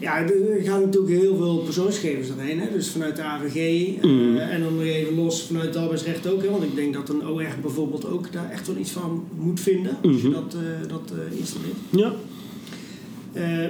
Ja, 0.00 0.18
er 0.18 0.60
gaan 0.62 0.80
natuurlijk 0.80 1.12
heel 1.20 1.36
veel 1.36 1.56
persoonsgegevens 1.56 2.28
doorheen. 2.28 2.60
Hè? 2.60 2.66
Dus 2.72 2.88
vanuit 2.88 3.16
de 3.16 3.22
AVG 3.22 3.56
uh, 3.56 4.02
Mm. 4.10 4.36
en 4.36 4.60
dan 4.62 4.74
nog 4.74 4.84
even 4.84 5.14
los 5.14 5.42
vanuit 5.46 5.66
het 5.66 5.76
arbeidsrecht 5.76 6.28
ook. 6.28 6.42
Hè? 6.42 6.50
Want 6.50 6.62
ik 6.62 6.74
denk 6.74 6.94
dat 6.94 7.08
een 7.08 7.28
OR 7.28 7.46
bijvoorbeeld 7.62 8.06
ook 8.06 8.32
daar 8.32 8.50
echt 8.50 8.66
wel 8.66 8.76
iets 8.76 8.90
van 8.90 9.24
moet 9.38 9.60
vinden. 9.60 9.96
Als 10.02 10.20
je 10.22 10.28
Mhm. 10.28 10.32
dat, 10.32 10.54
uh, 10.54 10.88
dat 10.88 11.12
uh, 11.32 11.38
installeert. 11.38 11.76
Ja. 11.90 12.12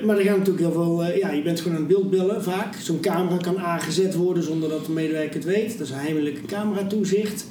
Maar 0.05 0.19
er 0.19 0.25
gaan 0.25 0.38
natuurlijk 0.38 0.65
heel 0.65 0.73
veel, 0.73 1.05
ja, 1.17 1.31
je 1.31 1.43
bent 1.43 1.61
gewoon 1.61 1.77
aan 1.77 1.82
het 1.85 1.93
beeldbellen 1.93 2.43
vaak. 2.43 2.75
Zo'n 2.75 3.00
camera 3.00 3.37
kan 3.37 3.59
aangezet 3.59 4.15
worden 4.15 4.43
zonder 4.43 4.69
dat 4.69 4.87
de 4.87 4.93
medewerker 4.93 5.35
het 5.35 5.44
weet. 5.44 5.79
Dat 5.79 5.87
is 5.87 5.93
heimelijke 5.93 6.41
cameratoezicht. 6.47 7.47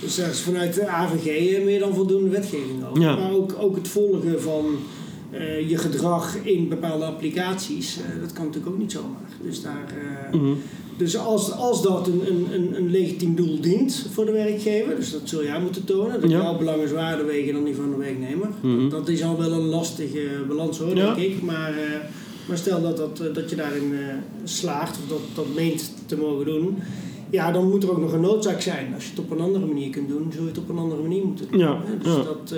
Dus 0.00 0.16
daar 0.16 0.30
is 0.30 0.40
vanuit 0.40 0.74
de 0.74 0.86
AVG 0.88 1.64
meer 1.64 1.78
dan 1.78 1.94
voldoende 1.94 2.30
wetgeving 2.30 2.84
over. 2.90 3.02
Ja. 3.02 3.16
Maar 3.16 3.32
ook, 3.32 3.54
ook 3.60 3.76
het 3.76 3.88
volgen 3.88 4.42
van 4.42 4.64
uh, 5.32 5.68
je 5.70 5.76
gedrag 5.76 6.36
in 6.42 6.68
bepaalde 6.68 7.04
applicaties, 7.04 7.98
uh, 7.98 8.20
dat 8.20 8.32
kan 8.32 8.44
natuurlijk 8.44 8.72
ook 8.72 8.78
niet 8.78 8.92
zomaar. 8.92 9.28
Dus, 9.42 9.62
daar, 9.62 9.94
uh, 10.32 10.40
Mhm. 10.40 10.52
dus 10.96 11.16
als, 11.16 11.52
als 11.52 11.82
dat 11.82 12.06
een, 12.06 12.22
een, 12.52 12.76
een, 12.76 12.90
legitiem 12.90 13.34
doel 13.34 13.60
dient 13.60 14.06
voor 14.12 14.24
de 14.26 14.32
werkgever, 14.32 14.96
dus 14.96 15.12
dat 15.12 15.20
zul 15.24 15.42
jij 15.42 15.60
moeten 15.60 15.84
tonen, 15.84 16.20
dat 16.20 16.30
Ja. 16.30 16.40
jouw 16.42 16.56
belangen 16.58 16.88
zwaarder 16.88 17.26
wegen 17.26 17.52
dan 17.52 17.64
die 17.64 17.74
van 17.74 17.90
de 17.90 17.96
werknemer. 17.96 18.48
Mhm. 18.60 18.88
Dat 18.88 19.08
is 19.08 19.22
al 19.22 19.38
wel 19.38 19.52
een 19.52 19.66
lastige 19.68 20.28
balans 20.48 20.78
hoor, 20.78 20.96
Ja. 20.96 21.14
denk 21.14 21.26
ik. 21.32 21.42
Maar, 21.42 21.74
maar 22.48 22.56
stel 22.58 22.82
dat, 22.82 22.96
dat, 22.96 23.34
dat 23.34 23.50
je 23.50 23.56
daarin 23.56 23.92
slaagt, 24.44 24.98
of 25.02 25.08
dat, 25.08 25.20
dat 25.34 25.54
meent 25.54 25.92
te 26.06 26.16
mogen 26.16 26.44
doen. 26.44 26.76
Ja, 27.30 27.52
dan 27.52 27.68
moet 27.68 27.82
er 27.82 27.90
ook 27.90 28.00
nog 28.00 28.12
een 28.12 28.20
noodzaak 28.20 28.60
zijn. 28.60 28.94
Als 28.94 29.04
je 29.04 29.10
het 29.10 29.18
op 29.18 29.30
een 29.30 29.40
andere 29.40 29.66
manier 29.66 29.90
kunt 29.90 30.08
doen, 30.08 30.30
zul 30.32 30.42
je 30.42 30.48
het 30.48 30.58
op 30.58 30.68
een 30.68 30.78
andere 30.78 31.02
manier 31.02 31.24
moeten 31.24 31.46
doen. 31.50 31.60
Ja. 31.60 31.82
Dus 32.02 32.14
dat, 32.14 32.54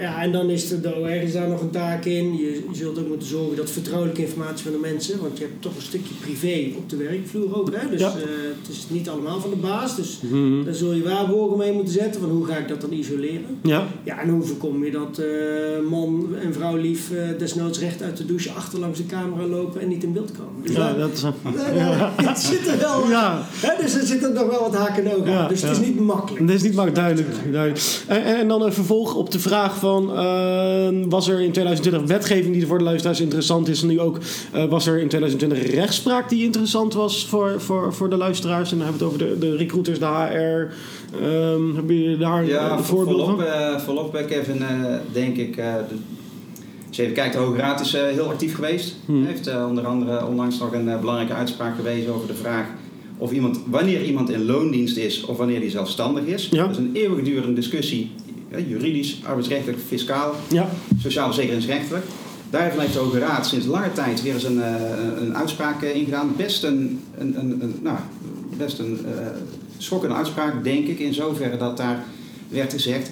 ja, 0.00 0.22
en 0.22 0.32
dan 0.32 0.50
is 0.50 0.68
de, 0.68 0.80
de 0.80 0.96
OR 0.96 1.08
is 1.10 1.32
daar 1.32 1.48
nog 1.48 1.60
een 1.60 1.70
taak 1.70 2.04
in. 2.04 2.36
Je, 2.36 2.44
je 2.70 2.76
zult 2.76 2.98
ook 2.98 3.08
moeten 3.08 3.28
zorgen 3.28 3.56
dat 3.56 3.70
vertrouwelijke 3.70 4.22
informatie 4.22 4.62
van 4.64 4.72
de 4.72 4.78
mensen, 4.78 5.20
want 5.20 5.38
je 5.38 5.44
hebt 5.44 5.62
toch 5.62 5.76
een 5.76 5.82
stukje 5.82 6.14
privé 6.20 6.76
op 6.76 6.90
de 6.90 6.96
werkvloer 6.96 7.56
ook. 7.58 7.70
Hè? 7.74 7.88
Dus 7.90 8.00
Ja. 8.00 8.08
uh, 8.16 8.22
het 8.60 8.68
is 8.76 8.84
niet 8.88 9.08
allemaal 9.08 9.40
van 9.40 9.50
de 9.50 9.56
baas. 9.56 9.96
Dus 9.96 10.18
Mhm. 10.22 10.64
daar 10.64 10.74
zul 10.74 10.92
je 10.92 11.02
waarborgen 11.02 11.58
mee 11.58 11.72
moeten 11.72 11.92
zetten. 11.94 12.20
Van 12.20 12.30
hoe 12.30 12.44
ga 12.46 12.56
ik 12.56 12.68
dat 12.68 12.80
dan 12.80 12.92
isoleren? 12.92 13.58
Ja. 13.62 13.86
Ja, 14.04 14.20
en 14.20 14.28
hoe 14.28 14.42
voorkom 14.42 14.84
je 14.84 14.90
dat 14.90 15.20
uh, 15.20 15.88
man 15.90 16.28
en 16.42 16.52
vrouw 16.52 16.76
lief 16.76 17.10
uh, 17.10 17.18
desnoods 17.38 17.78
recht 17.78 18.02
uit 18.02 18.16
de 18.16 18.26
douche 18.26 18.50
achter 18.50 18.78
langs 18.78 18.98
de 18.98 19.06
camera 19.06 19.46
lopen 19.46 19.80
en 19.80 19.88
niet 19.88 20.02
in 20.04 20.12
beeld 20.12 20.30
komen? 20.32 20.62
Dus 20.62 20.76
Ja, 20.76 20.92
dat 20.94 21.12
is... 21.12 21.20
daar- 21.20 22.12
het 22.28 22.38
zit 22.38 22.66
er 22.66 22.78
wel. 22.78 23.08
Ja. 23.08 23.42
Hè, 23.50 23.82
dus 23.82 23.94
er 23.94 24.06
zitten 24.06 24.32
nog 24.32 24.46
wel 24.50 24.60
wat 24.60 24.74
haken 24.74 25.04
en 25.04 25.16
ogen 25.16 25.30
Ja, 25.30 25.38
aan. 25.38 25.48
Dus 25.48 25.62
het 25.62 25.76
ja. 25.76 25.80
is 25.82 25.86
niet 25.86 26.00
makkelijk. 26.00 26.46
Dat 26.46 26.56
is 26.56 26.62
niet 26.62 26.74
makkelijk, 26.74 27.00
duidelijk. 27.00 27.52
duidelijk. 27.52 28.02
En, 28.06 28.22
en 28.24 28.48
dan 28.48 28.62
een 28.62 28.72
vervolg 28.72 29.14
op 29.14 29.30
de 29.30 29.38
vraag 29.38 29.76
van... 29.78 29.87
eh, 29.96 30.88
was 31.08 31.28
er 31.28 31.40
in 31.40 31.52
2020 31.52 32.08
wetgeving 32.08 32.54
die 32.54 32.66
voor 32.66 32.78
de 32.78 32.84
luisteraars 32.84 33.20
interessant 33.20 33.68
is? 33.68 33.82
En 33.82 33.88
nu 33.88 34.00
ook, 34.00 34.18
eh, 34.52 34.64
was 34.64 34.86
er 34.86 34.98
in 35.00 35.08
2020 35.08 35.74
rechtspraak 35.74 36.28
die 36.28 36.44
interessant 36.44 36.94
was 36.94 37.26
voor, 37.26 37.60
voor, 37.60 37.94
voor 37.94 38.10
de 38.10 38.16
luisteraars? 38.16 38.72
En 38.72 38.78
dan 38.78 38.86
hebben 38.86 39.08
we 39.08 39.14
het 39.14 39.24
over 39.24 39.40
de, 39.40 39.46
de 39.46 39.56
recruiters, 39.56 39.98
de 39.98 40.04
HR. 40.06 40.72
Ehm 41.22 41.74
hebben 41.74 41.96
jullie 41.96 42.16
daar 42.16 42.46
Ja, 42.46 42.72
een 42.72 42.84
voorbeeld 42.84 43.20
volop, 43.20 43.38
van? 43.40 43.46
eh, 43.48 43.78
volop 43.78 44.24
Kevin, 44.28 44.62
eh, 44.62 44.94
denk 45.12 45.36
ik. 45.36 45.56
de, 45.56 45.94
als 46.88 46.96
je 46.96 47.02
even 47.02 47.14
kijkt, 47.14 47.32
de 47.32 47.38
Hoge 47.40 47.56
Raad 47.58 47.80
is 47.80 47.92
heel 47.92 48.28
actief 48.28 48.54
geweest. 48.54 48.96
Hmm. 49.04 49.26
heeft 49.26 49.50
onder 49.68 49.86
andere 49.86 50.26
onlangs 50.26 50.58
nog 50.58 50.72
een 50.72 51.00
belangrijke 51.00 51.32
uitspraak 51.34 51.76
gewezen 51.76 52.14
over 52.14 52.26
de 52.26 52.34
vraag 52.34 52.66
of 53.18 53.32
iemand, 53.32 53.60
wanneer 53.66 54.04
iemand 54.04 54.30
in 54.30 54.44
loondienst 54.44 54.96
is 54.96 55.24
of 55.24 55.36
wanneer 55.36 55.60
hij 55.60 55.70
zelfstandig 55.70 56.24
is. 56.24 56.48
Ja. 56.50 56.62
Dat 56.62 56.70
is 56.70 56.76
een 56.76 56.90
eeuwigdurende 56.92 57.52
discussie, 57.52 58.10
eh, 58.50 58.68
juridisch, 58.68 59.20
arbeidsrechtelijk, 59.24 59.78
fiscaal, 59.86 60.34
Ja, 60.48 60.68
sociaal 60.98 61.26
verzekeringsrechtelijk. 61.26 62.04
Daarvan 62.50 62.80
heeft 62.80 62.92
de 62.92 62.98
Hoge 62.98 63.18
Raad 63.18 63.46
sinds 63.46 63.66
lange 63.66 63.92
tijd 63.92 64.22
weer 64.22 64.34
eens 64.34 64.44
een, 64.44 64.62
eh, 64.62 64.72
een 65.20 65.36
uitspraak 65.36 65.82
eh, 65.82 65.96
ingedaan. 65.96 66.32
Best 66.36 66.62
een, 66.64 67.00
een, 67.18 67.40
een, 67.40 67.74
nou, 67.82 67.96
best 68.56 68.78
een 68.78 68.98
eh, 69.04 69.26
schokkende 69.78 70.14
uitspraak, 70.14 70.64
denk 70.64 70.86
ik, 70.86 70.98
in 70.98 71.14
zoverre 71.14 71.56
dat 71.56 71.76
daar 71.76 72.04
werd 72.48 72.72
gezegd. 72.72 73.10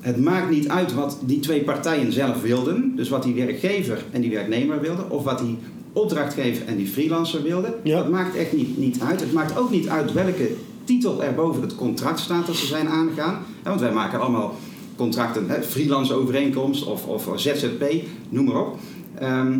Het 0.00 0.16
maakt 0.20 0.50
niet 0.50 0.68
uit 0.68 0.94
wat 0.94 1.18
die 1.20 1.40
twee 1.40 1.60
partijen 1.60 2.12
zelf 2.12 2.42
wilden, 2.42 2.92
dus 2.96 3.08
wat 3.08 3.22
die 3.22 3.34
werkgever 3.34 4.04
en 4.10 4.20
die 4.20 4.30
werknemer 4.30 4.80
wilden, 4.80 5.10
of 5.10 5.24
wat 5.24 5.38
die 5.38 5.58
opdrachtgever 5.92 6.66
en 6.66 6.76
die 6.76 6.86
freelancer 6.86 7.42
wilden. 7.42 7.74
Ja. 7.82 7.96
Dat 7.96 8.10
maakt 8.10 8.36
echt 8.36 8.52
niet, 8.52 8.78
niet 8.78 9.00
uit. 9.00 9.20
Het 9.20 9.32
maakt 9.32 9.58
ook 9.58 9.70
niet 9.70 9.88
uit 9.88 10.12
welke 10.12 10.50
titel 10.84 11.22
er 11.22 11.34
boven 11.34 11.62
het 11.62 11.74
contract 11.74 12.20
staat 12.20 12.46
dat 12.46 12.56
ze 12.56 12.66
zijn 12.66 12.88
aangegaan. 12.88 13.38
Want 13.62 13.80
wij 13.80 13.92
maken 13.92 14.20
allemaal 14.20 14.54
contracten, 14.96 15.64
freelance 15.64 16.14
overeenkomst 16.14 16.86
of, 16.86 17.06
of 17.06 17.30
ZZP, 17.34 17.84
noem 18.28 18.44
maar 18.44 18.66
op. 18.66 18.78
Ehm, 19.14 19.58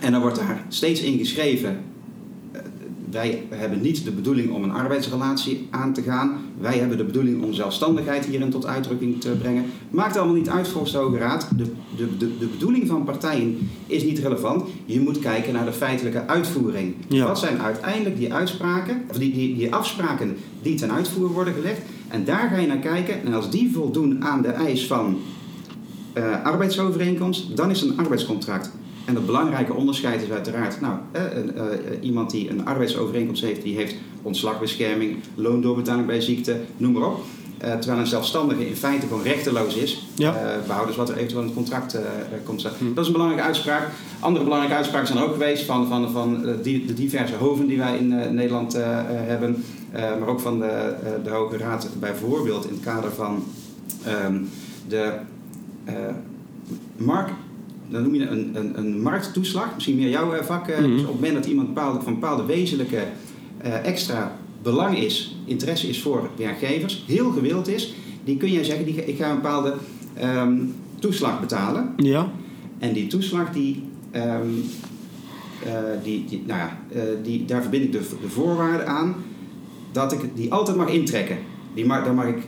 en 0.00 0.12
dan 0.12 0.20
wordt 0.20 0.36
daar 0.36 0.64
steeds 0.68 1.00
in 1.00 1.18
geschreven, 1.18 1.84
eh, 2.52 2.60
wij 3.10 3.42
hebben 3.50 3.80
niet 3.80 4.04
de 4.04 4.12
bedoeling 4.12 4.52
om 4.52 4.62
een 4.62 4.72
arbeidsrelatie 4.72 5.68
aan 5.70 5.92
te 5.92 6.02
gaan. 6.02 6.38
Wij 6.60 6.78
hebben 6.78 6.96
de 6.96 7.04
bedoeling 7.04 7.44
om 7.44 7.52
zelfstandigheid 7.52 8.24
hierin 8.24 8.50
tot 8.50 8.66
uitdrukking 8.66 9.20
te 9.20 9.30
brengen. 9.30 9.64
Maakt 9.90 10.16
allemaal 10.16 10.34
niet 10.34 10.48
uit 10.48 10.68
volgens 10.68 10.92
de 10.92 10.98
Hoge 10.98 11.18
Raad. 11.18 11.48
De, 11.56 11.64
de, 11.96 12.16
de, 12.16 12.38
de 12.38 12.46
bedoeling 12.46 12.86
van 12.86 13.04
partijen 13.04 13.70
is 13.86 14.02
niet 14.02 14.18
relevant. 14.18 14.64
Je 14.84 15.00
moet 15.00 15.18
kijken 15.18 15.52
naar 15.52 15.64
de 15.64 15.72
feitelijke 15.72 16.26
uitvoering. 16.26 16.94
Ja. 17.08 17.26
Wat 17.26 17.38
zijn 17.38 17.60
uiteindelijk 17.60 18.16
die 18.16 18.34
uitspraken, 18.34 19.02
of 19.10 19.16
die, 19.16 19.32
die, 19.32 19.56
die 19.56 19.74
afspraken 19.74 20.36
die 20.62 20.74
ten 20.74 20.92
uitvoer 20.92 21.28
worden 21.28 21.54
gelegd? 21.54 21.80
En 22.08 22.24
daar 22.24 22.48
ga 22.48 22.58
je 22.58 22.66
naar 22.66 22.78
kijken. 22.78 23.24
En 23.24 23.34
als 23.34 23.50
die 23.50 23.72
voldoen 23.72 24.24
aan 24.24 24.42
de 24.42 24.48
eis 24.48 24.86
van 24.86 25.18
eh, 26.12 26.44
arbeidsovereenkomst, 26.44 27.56
dan 27.56 27.70
is 27.70 27.82
een 27.82 27.98
arbeidscontract. 27.98 28.70
En 29.04 29.14
het 29.14 29.26
belangrijke 29.26 29.74
onderscheid 29.74 30.22
is 30.22 30.30
uiteraard, 30.30 30.80
nou, 30.80 30.94
eh, 31.12 31.22
een, 31.34 31.56
eh, 31.56 31.64
iemand 32.00 32.30
die 32.30 32.50
een 32.50 32.66
arbeidsovereenkomst 32.66 33.42
heeft, 33.42 33.62
die 33.62 33.76
heeft 33.76 33.94
ontslagbescherming, 34.22 35.16
loondoorbetaling 35.34 36.06
bij 36.06 36.20
ziekte, 36.20 36.56
noem 36.76 36.92
maar 36.92 37.08
op. 37.08 37.20
Eh, 37.60 37.72
terwijl 37.72 38.00
een 38.00 38.06
zelfstandige 38.06 38.68
in 38.68 38.76
feite 38.76 39.06
gewoon 39.06 39.22
rechteloos 39.22 39.74
is, 39.74 40.06
Ja. 40.14 40.34
eh, 40.34 40.66
behoudens 40.66 40.96
wat 40.96 41.08
er 41.08 41.16
eventueel 41.16 41.40
in 41.40 41.46
het 41.46 41.56
contract 41.56 41.94
eh, 41.94 42.02
komt 42.44 42.60
staan. 42.60 42.72
Hm. 42.78 42.84
Dat 42.94 42.98
is 42.98 43.06
een 43.06 43.12
belangrijke 43.12 43.46
uitspraak. 43.46 43.88
Andere 44.20 44.44
belangrijke 44.44 44.76
uitspraken 44.76 45.06
zijn 45.06 45.18
er 45.18 45.24
ook 45.24 45.32
geweest 45.32 45.64
van, 45.64 45.88
van, 45.88 46.10
van 46.10 46.46
die, 46.62 46.84
de 46.84 46.94
diverse 46.94 47.34
hoven 47.34 47.66
die 47.66 47.78
wij 47.78 47.98
in 47.98 48.34
Nederland 48.34 48.72
hebben, 49.10 49.64
maar 49.92 50.28
ook 50.28 50.40
van 50.40 50.58
de, 50.58 50.94
de 51.24 51.30
Hoge 51.30 51.56
Raad 51.56 51.88
bijvoorbeeld 51.98 52.64
in 52.64 52.72
het 52.72 52.82
kader 52.82 53.12
van 53.12 53.44
ehm, 54.04 54.38
de 54.88 55.12
markt. 56.96 57.32
Dan 57.90 58.02
noem 58.02 58.14
je 58.14 58.26
een, 58.26 58.50
een, 58.54 58.78
een 58.78 59.02
markttoeslag, 59.02 59.74
misschien 59.74 59.96
meer 59.96 60.08
jouw 60.08 60.32
eh, 60.32 60.44
vak. 60.44 60.68
eh, 60.68 60.78
Mhm. 60.78 60.90
dus 60.90 61.00
op 61.00 61.06
het 61.06 61.14
moment 61.14 61.34
dat 61.34 61.46
iemand 61.46 61.66
bepaalde, 61.74 62.00
van 62.00 62.12
bepaalde 62.14 62.44
wezenlijke 62.44 63.02
eh, 63.58 63.84
extra 63.86 64.36
belang 64.62 64.98
is, 64.98 65.36
interesse 65.44 65.88
is 65.88 66.02
voor 66.02 66.30
werkgevers, 66.36 67.04
heel 67.06 67.30
gewild 67.30 67.68
is, 67.68 67.94
die 68.24 68.36
kun 68.36 68.50
jij 68.52 68.64
zeggen, 68.64 68.84
die, 68.84 69.04
ik 69.04 69.16
ga 69.16 69.30
een 69.30 69.34
bepaalde 69.36 69.74
ehm, 70.14 70.56
toeslag 70.98 71.40
betalen. 71.40 71.92
Ja. 71.96 72.30
En 72.78 72.92
die 72.92 73.06
toeslag, 73.06 73.52
die, 73.52 73.82
ehm, 74.10 74.46
eh, 75.64 75.72
die, 76.02 76.24
die, 76.28 76.42
nou 76.46 76.60
ja, 76.60 76.78
die, 77.22 77.44
daar 77.44 77.62
verbind 77.62 77.84
ik 77.84 77.92
de, 77.92 78.00
de 78.22 78.28
voorwaarden 78.28 78.86
aan 78.86 79.14
dat 79.92 80.12
ik 80.12 80.20
die 80.34 80.52
altijd 80.52 80.76
mag 80.76 80.88
intrekken. 80.88 81.38
Die 81.74 81.86
mag, 81.86 82.04
daar 82.04 82.14
mag 82.14 82.26
ik, 82.26 82.38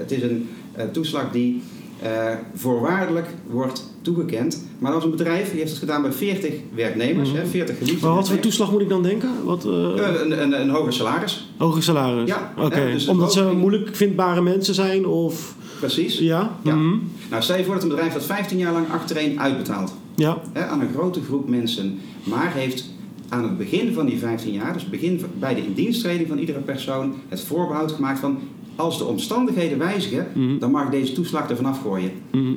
het 0.00 0.10
is 0.12 0.22
een 0.22 0.48
toeslag 0.92 1.30
die 1.32 1.62
eh, 2.02 2.34
voorwaardelijk 2.54 3.26
wordt 3.50 3.84
toegekend. 4.02 4.64
Maar 4.78 4.92
als 4.92 5.04
een 5.04 5.10
bedrijf, 5.10 5.48
die 5.50 5.58
heeft 5.58 5.70
het 5.70 5.78
gedaan 5.78 6.02
bij 6.02 6.12
40 6.12 6.52
werknemers, 6.74 7.28
Mhm. 7.28 7.38
hè, 7.38 7.46
40 7.46 7.78
geliefde 7.78 8.06
Maar 8.06 8.14
wat 8.16 8.28
voor 8.28 8.38
toeslag 8.38 8.70
moet 8.72 8.80
ik 8.80 8.88
dan 8.88 9.02
denken? 9.02 9.30
Wat, 9.44 9.64
eh, 9.64 9.72
Eh, 9.72 10.20
een, 10.20 10.42
een, 10.42 10.60
een 10.60 10.70
hoger 10.70 10.92
salaris, 10.92 11.50
hoger 11.56 11.82
salaris? 11.82 12.28
Ja, 12.28 12.52
Oké. 12.58 12.86
dus 12.92 13.06
Omdat 13.08 13.32
ze 13.32 13.52
moeilijk 13.56 13.96
vindbare 13.96 14.40
mensen 14.42 14.74
zijn 14.74 15.06
of... 15.06 15.54
precies. 15.78 16.18
Ja? 16.18 16.56
Ja. 16.62 16.74
Mhm. 16.74 16.96
Nou, 17.30 17.42
stel 17.42 17.56
je 17.56 17.64
voor 17.64 17.74
dat 17.74 17.82
een 17.82 17.88
bedrijf 17.88 18.12
dat 18.12 18.24
15 18.24 18.58
jaar 18.58 18.72
lang 18.72 18.86
achtereen 18.90 19.40
uitbetaalt. 19.40 19.94
Ja. 20.14 20.38
hè, 20.52 20.66
aan 20.66 20.80
een 20.80 20.92
grote 20.94 21.20
groep 21.22 21.48
mensen, 21.48 21.98
maar 22.24 22.52
heeft 22.54 22.84
aan 23.28 23.42
het 23.42 23.58
begin 23.58 23.94
van 23.94 24.06
die 24.06 24.18
15 24.18 24.52
jaar, 24.52 24.72
dus 24.72 24.88
begin 24.88 25.20
bij 25.38 25.54
de 25.54 25.64
indiensttreding 25.66 26.28
van 26.28 26.38
iedere 26.38 26.58
persoon, 26.58 27.14
het 27.28 27.40
voorbehoud 27.40 27.92
gemaakt 27.92 28.18
van 28.18 28.38
als 28.76 28.98
de 28.98 29.04
omstandigheden 29.04 29.78
wijzigen, 29.78 30.26
Mhm. 30.34 30.58
dan 30.58 30.70
mag 30.70 30.84
ik 30.84 30.90
deze 30.90 31.12
toeslag 31.12 31.50
ervan 31.50 31.66
afgooien. 31.66 32.10
Mhm. 32.30 32.54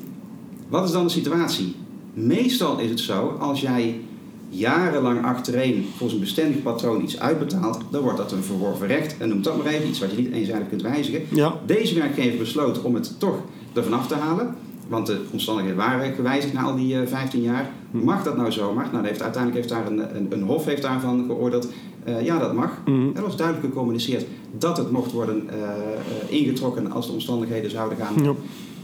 Wat 0.67 0.85
is 0.85 0.91
dan 0.91 1.03
de 1.03 1.09
situatie? 1.11 1.75
Meestal 2.13 2.79
is 2.79 2.89
het 2.89 2.99
zo, 2.99 3.35
als 3.39 3.61
jij 3.61 3.99
jarenlang 4.49 5.23
achtereen 5.25 5.85
volgens 5.89 6.13
een 6.13 6.19
bestendig 6.19 6.61
patroon 6.61 7.01
iets 7.03 7.19
uitbetaalt, 7.19 7.79
dan 7.91 8.01
wordt 8.01 8.17
dat 8.17 8.31
een 8.31 8.43
verworven 8.43 8.87
recht. 8.87 9.17
En 9.17 9.29
noem 9.29 9.41
dat 9.41 9.57
maar 9.57 9.73
even 9.73 9.87
iets 9.87 9.99
wat 9.99 10.11
je 10.11 10.17
niet 10.17 10.31
eenzijdig 10.31 10.69
kunt 10.69 10.81
wijzigen. 10.81 11.21
Ja. 11.29 11.53
Deze 11.65 11.95
werkgever 11.95 12.37
besloot 12.37 12.81
om 12.81 12.95
het 12.95 13.19
toch 13.19 13.35
ervan 13.73 13.93
af 13.93 14.07
te 14.07 14.15
halen. 14.15 14.55
Want 14.87 15.05
de 15.07 15.21
omstandigheden 15.31 15.79
waren 15.79 16.13
gewijzigd 16.13 16.53
na 16.53 16.61
al 16.61 16.75
die 16.75 16.99
eh, 17.01 17.07
15 17.07 17.41
jaar. 17.41 17.69
Mag 17.91 18.23
dat 18.23 18.37
nou 18.37 18.51
zomaar? 18.51 18.89
Nou, 18.91 19.05
heeft, 19.07 19.21
uiteindelijk 19.21 19.65
heeft 19.65 19.75
daar 19.79 19.91
een, 19.91 20.15
een, 20.15 20.27
een 20.29 20.43
hof 20.43 20.65
heeft 20.65 20.81
daarvan 20.81 21.23
geoordeeld. 21.27 21.67
Eh, 22.17 22.25
ja, 22.25 22.39
dat 22.39 22.53
mag. 22.53 22.81
Mhm. 22.85 23.09
Er 23.15 23.21
was 23.21 23.37
duidelijk 23.37 23.67
gecommuniceerd 23.67 24.25
dat 24.51 24.77
het 24.77 24.91
mocht 24.91 25.11
worden 25.11 25.49
eh, 25.49 25.59
eh, 25.59 25.71
ingetrokken 26.27 26.91
als 26.91 27.07
de 27.07 27.13
omstandigheden 27.13 27.71
zouden 27.71 27.97
gaan. 27.97 28.35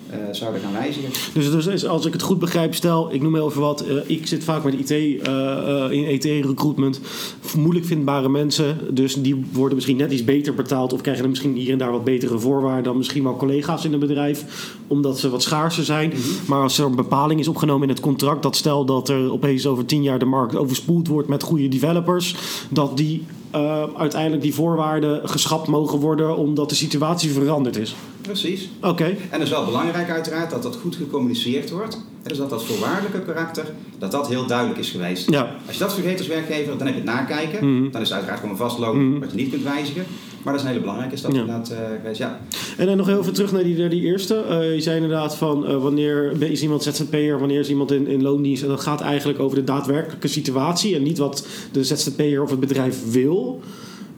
Eh, 0.10 0.18
zouden 0.32 0.62
gaan 0.62 0.74
wijzigen. 0.74 1.10
Dus, 1.34 1.66
dus 1.66 1.86
als 1.86 2.06
ik 2.06 2.14
het 2.14 2.22
goed 2.22 2.40
begrijp, 2.40 2.76
stel, 2.76 3.14
ik 3.14 3.22
noem 3.22 3.36
heel 3.36 3.50
even 3.50 3.62
wat. 3.62 3.82
eh, 3.82 3.96
ik 4.06 4.28
zit 4.28 4.44
vaak 4.44 4.64
met 4.64 4.74
IT, 4.74 4.92
eh, 4.92 5.88
in 5.90 6.14
IT-recruitment. 6.14 7.00
Moeilijk 7.58 7.86
vindbare 7.86 8.30
mensen. 8.30 8.78
Dus 8.90 9.14
die 9.14 9.46
worden 9.52 9.76
misschien 9.76 9.98
net 9.98 10.12
iets 10.12 10.24
beter 10.24 10.54
betaald. 10.56 10.94
Of 10.94 11.02
krijgen 11.02 11.24
er 11.24 11.30
misschien 11.30 11.56
hier 11.56 11.72
en 11.72 11.78
daar 11.78 11.92
wat 11.92 12.04
betere 12.04 12.40
voorwaarden 12.40 12.84
dan 12.84 12.98
misschien 12.98 13.24
wel 13.24 13.36
collega's 13.36 13.86
in 13.86 13.94
een 13.94 14.00
bedrijf. 14.00 14.46
Omdat 14.88 15.20
ze 15.20 15.30
wat 15.30 15.44
schaarser 15.44 15.84
zijn. 15.84 16.14
Maar 16.48 16.62
als 16.62 16.78
er 16.78 16.86
een 16.86 16.96
bepaling 16.96 17.40
is 17.40 17.48
opgenomen 17.48 17.88
in 17.88 17.94
het 17.94 18.04
contract. 18.04 18.44
Dat 18.44 18.56
stel 18.56 18.86
dat 18.86 19.10
er 19.10 19.32
opeens 19.32 19.66
over 19.66 19.86
tien 19.86 20.04
jaar 20.04 20.20
de 20.20 20.26
markt 20.26 20.56
overspoeld 20.56 21.08
wordt 21.08 21.28
met 21.28 21.44
goede 21.44 21.68
developers. 21.68 22.36
Dat 22.70 22.98
die 22.98 23.24
eh, 23.56 23.84
uiteindelijk 23.98 24.42
die 24.42 24.54
voorwaarden 24.54 25.30
geschrapt 25.30 25.68
mogen 25.68 26.00
worden 26.00 26.38
omdat 26.38 26.70
de 26.70 26.76
situatie 26.76 27.32
veranderd 27.32 27.78
is. 27.78 27.96
Precies. 28.22 28.70
Oké. 28.82 29.04
En 29.06 29.16
het 29.30 29.42
is 29.42 29.50
wel 29.50 29.66
belangrijk 29.66 30.10
uiteraard 30.10 30.50
dat 30.52 30.64
dat 30.64 30.76
goed 30.82 30.96
gecommuniceerd 30.96 31.72
wordt. 31.72 31.94
En 31.96 32.30
dus 32.30 32.38
dat 32.38 32.50
dat 32.50 32.64
voorwaardelijke 32.66 33.22
karakter, 33.22 33.66
dat 33.98 34.12
dat 34.12 34.28
heel 34.28 34.46
duidelijk 34.48 34.80
is 34.80 34.90
geweest. 34.90 35.30
Ja. 35.30 35.56
Als 35.68 35.78
je 35.78 35.84
dat 35.84 35.94
vergeet 35.94 36.18
als 36.18 36.28
werkgever, 36.28 36.78
dan 36.78 36.88
heb 36.88 36.96
je 36.96 37.02
het 37.02 37.10
nakijken. 37.10 37.66
Mhm. 37.74 37.92
Dan 37.92 38.02
is 38.02 38.08
het 38.08 38.12
uiteraard 38.18 38.40
gewoon 38.40 38.52
een 38.56 38.62
vastloon 38.62 39.10
Mhm. 39.10 39.20
wat 39.20 39.30
je 39.32 39.38
niet 39.38 39.50
kunt 39.50 39.64
wijzigen. 39.64 40.06
Maar 40.46 40.54
dat 40.54 40.56
is 40.56 40.62
een 40.62 40.68
hele 40.68 40.80
belangrijke 40.80 41.18
stap 41.18 41.32
Ja. 41.32 41.40
inderdaad 41.40 41.70
eh, 41.70 41.78
geweest. 42.02 42.20
Ja. 42.20 42.40
En 42.78 42.86
dan 42.86 42.98
nog 42.98 43.08
heel 43.08 43.20
even 43.20 43.34
terug 43.34 43.52
naar 43.52 43.64
die, 43.64 43.78
naar 43.78 43.90
die 43.90 44.02
eerste. 44.02 44.36
Eh, 44.36 44.74
je 44.74 44.82
zei 44.82 44.96
inderdaad 44.96 45.36
van 45.36 45.66
eh, 45.66 45.78
wanneer 45.82 46.42
is 46.42 46.62
iemand 46.62 46.84
ZZP'er, 46.84 47.40
wanneer 47.40 47.60
is 47.60 47.70
iemand 47.70 47.92
in, 47.92 48.08
in 48.08 48.22
loondienst. 48.22 48.64
En 48.64 48.70
dat 48.70 48.82
gaat 48.82 49.02
eigenlijk 49.02 49.40
over 49.40 49.58
de 49.58 49.64
daadwerkelijke 49.64 50.28
situatie 50.28 50.96
en 50.96 51.04
niet 51.04 51.18
wat 51.18 51.48
de 51.72 51.84
ZZP'er 51.84 52.42
of 52.42 52.50
het 52.50 52.60
bedrijf 52.60 53.12
wil. 53.12 53.62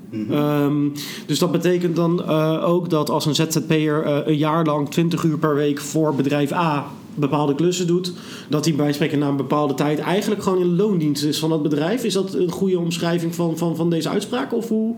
Mhm. 0.10 0.31
Ehm, 0.31 0.88
dus 1.25 1.39
dat 1.39 1.51
betekent 1.51 1.96
dan 1.96 2.25
ook 2.62 2.89
dat 2.89 3.10
als 3.10 3.25
een 3.25 3.36
ZZP'er 3.36 4.03
eh, 4.03 4.17
een 4.25 4.38
jaar 4.38 4.65
lang 4.65 4.89
20 4.89 5.24
uur 5.24 5.38
per 5.38 5.55
week 5.55 5.79
voor 5.79 6.15
bedrijf 6.15 6.51
A 6.51 6.86
bepaalde 7.15 7.55
klussen 7.55 7.88
doet, 7.88 8.13
dat 8.50 8.65
hij 8.65 8.75
bij 8.75 8.93
spreken 8.93 9.19
na 9.19 9.27
een 9.27 9.36
bepaalde 9.36 9.74
tijd 9.74 10.00
eigenlijk 10.00 10.43
gewoon 10.43 10.60
in 10.60 10.75
loondienst 10.75 11.24
is 11.24 11.39
van 11.39 11.50
dat 11.50 11.63
bedrijf. 11.63 12.03
Is 12.03 12.13
dat 12.13 12.34
een 12.34 12.51
goede 12.51 12.79
omschrijving 12.79 13.36
van, 13.36 13.57
van, 13.57 13.75
van 13.75 13.89
deze 13.89 14.10
uitspraak? 14.10 14.53
Of 14.53 14.67
hoe? 14.67 14.96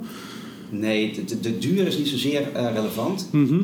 Nee, 0.69 1.23
de, 1.25 1.39
de, 1.39 1.57
duur 1.57 1.87
is 1.87 1.97
niet 1.97 2.07
zozeer 2.07 2.51
eh, 2.53 2.73
relevant. 2.73 3.29
Mhm. 3.31 3.61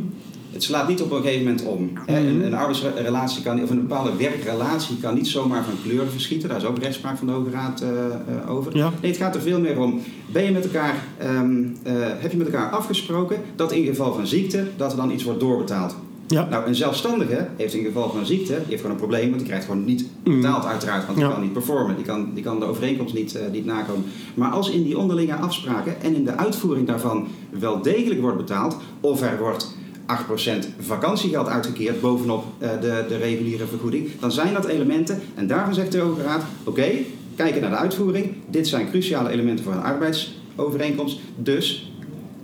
Het 0.56 0.64
slaat 0.64 0.88
niet 0.88 1.02
op 1.02 1.12
een 1.12 1.22
gegeven 1.22 1.44
moment 1.44 1.66
om. 1.66 1.92
Mhm. 1.94 2.16
Een, 2.16 2.46
een 2.46 2.54
arbeidsrelatie 2.54 3.44
kan, 3.44 3.64
of 3.64 3.70
een 3.70 3.82
bepaalde 3.82 4.16
werkrelatie 4.16 4.98
kan 4.98 5.16
niet 5.16 5.28
zomaar 5.28 5.64
van 5.64 5.74
kleuren 5.84 6.12
verschieten. 6.12 6.50
Daar 6.50 6.58
is 6.58 6.66
ook 6.66 6.80
rechtspraak 6.80 7.18
van 7.18 7.28
de 7.28 7.34
Hoge 7.34 7.50
Raad 7.50 7.82
eh, 7.82 7.90
eh, 7.90 8.50
over. 8.50 8.78
Ja. 8.78 8.92
Nee, 9.02 9.12
het 9.12 9.20
gaat 9.20 9.36
er 9.36 9.42
veel 9.42 9.60
meer 9.60 9.80
om. 9.80 10.02
Ben 10.32 10.44
je 10.44 10.52
met 10.52 10.64
elkaar, 10.64 11.04
ehm, 11.18 11.64
eh, 11.84 11.94
heb 11.98 12.32
je 12.32 12.38
met 12.38 12.48
elkaar 12.48 12.70
afgesproken 12.70 13.42
dat 13.56 13.72
in 13.72 13.86
geval 13.86 14.14
van 14.14 14.28
ziekte 14.28 14.68
dat 14.78 14.92
er 14.92 14.98
dan 14.98 15.12
iets 15.12 15.24
wordt 15.24 15.40
doorbetaald? 15.40 15.96
Ja. 16.28 16.48
Nou, 16.50 16.68
een 16.68 16.76
zelfstandige 16.76 17.48
heeft 17.56 17.74
in 17.74 17.86
geval 17.86 18.10
van 18.10 18.26
ziekte, 18.26 18.54
die 18.54 18.64
heeft 18.68 18.76
gewoon 18.82 18.92
een 18.92 19.02
probleem, 19.02 19.26
want 19.28 19.38
die 19.40 19.48
krijgt 19.48 19.66
gewoon 19.66 19.86
niet 19.86 20.06
Mhm. 20.24 20.36
betaald 20.36 20.66
uiteraard, 20.66 21.06
want 21.06 21.18
die 21.18 21.28
Ja. 21.28 21.32
kan 21.34 21.42
niet 21.42 21.54
performen, 21.54 21.96
die 21.96 22.06
kan, 22.06 22.30
die 22.34 22.44
kan 22.44 22.60
de 22.60 22.66
overeenkomst 22.66 23.14
niet, 23.14 23.36
eh, 23.36 23.52
niet 23.52 23.66
nakomen. 23.66 24.06
Maar 24.34 24.52
als 24.52 24.70
in 24.70 24.84
die 24.84 24.98
onderlinge 24.98 25.36
afspraken 25.36 26.02
en 26.02 26.16
in 26.16 26.24
de 26.24 26.38
uitvoering 26.38 26.88
daarvan 26.88 27.28
wel 27.60 27.82
degelijk 27.82 28.22
wordt 28.22 28.38
betaald, 28.38 28.78
of 29.00 29.22
er 29.22 29.38
wordt 29.40 29.76
8% 30.06 30.70
vakantiegeld 30.80 31.48
uitgekeerd 31.48 32.02
bovenop 32.02 32.44
eh, 32.58 32.70
de, 32.82 33.06
de 33.08 33.18
reguliere 33.18 33.66
vergoeding, 33.66 34.08
dan 34.20 34.32
zijn 34.32 34.54
dat 34.54 34.66
elementen 34.66 35.22
en 35.36 35.48
daarvan 35.48 35.74
zegt 35.74 35.92
de 35.92 35.98
Hoge 36.00 36.22
Raad, 36.22 36.44
oké, 36.64 36.88
kijken 37.36 37.62
naar 37.62 37.70
de 37.70 37.76
uitvoering, 37.76 38.32
dit 38.50 38.68
zijn 38.68 38.90
cruciale 38.90 39.30
elementen 39.30 39.64
voor 39.66 39.74
een 39.74 39.82
arbeidsovereenkomst, 39.84 41.20
dus 41.38 41.92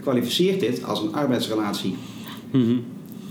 kwalificeert 0.01 0.59
dit 0.59 0.83
als 0.83 1.01
een 1.01 1.13
arbeidsrelatie 1.15 1.95
Mhm. 2.51 2.73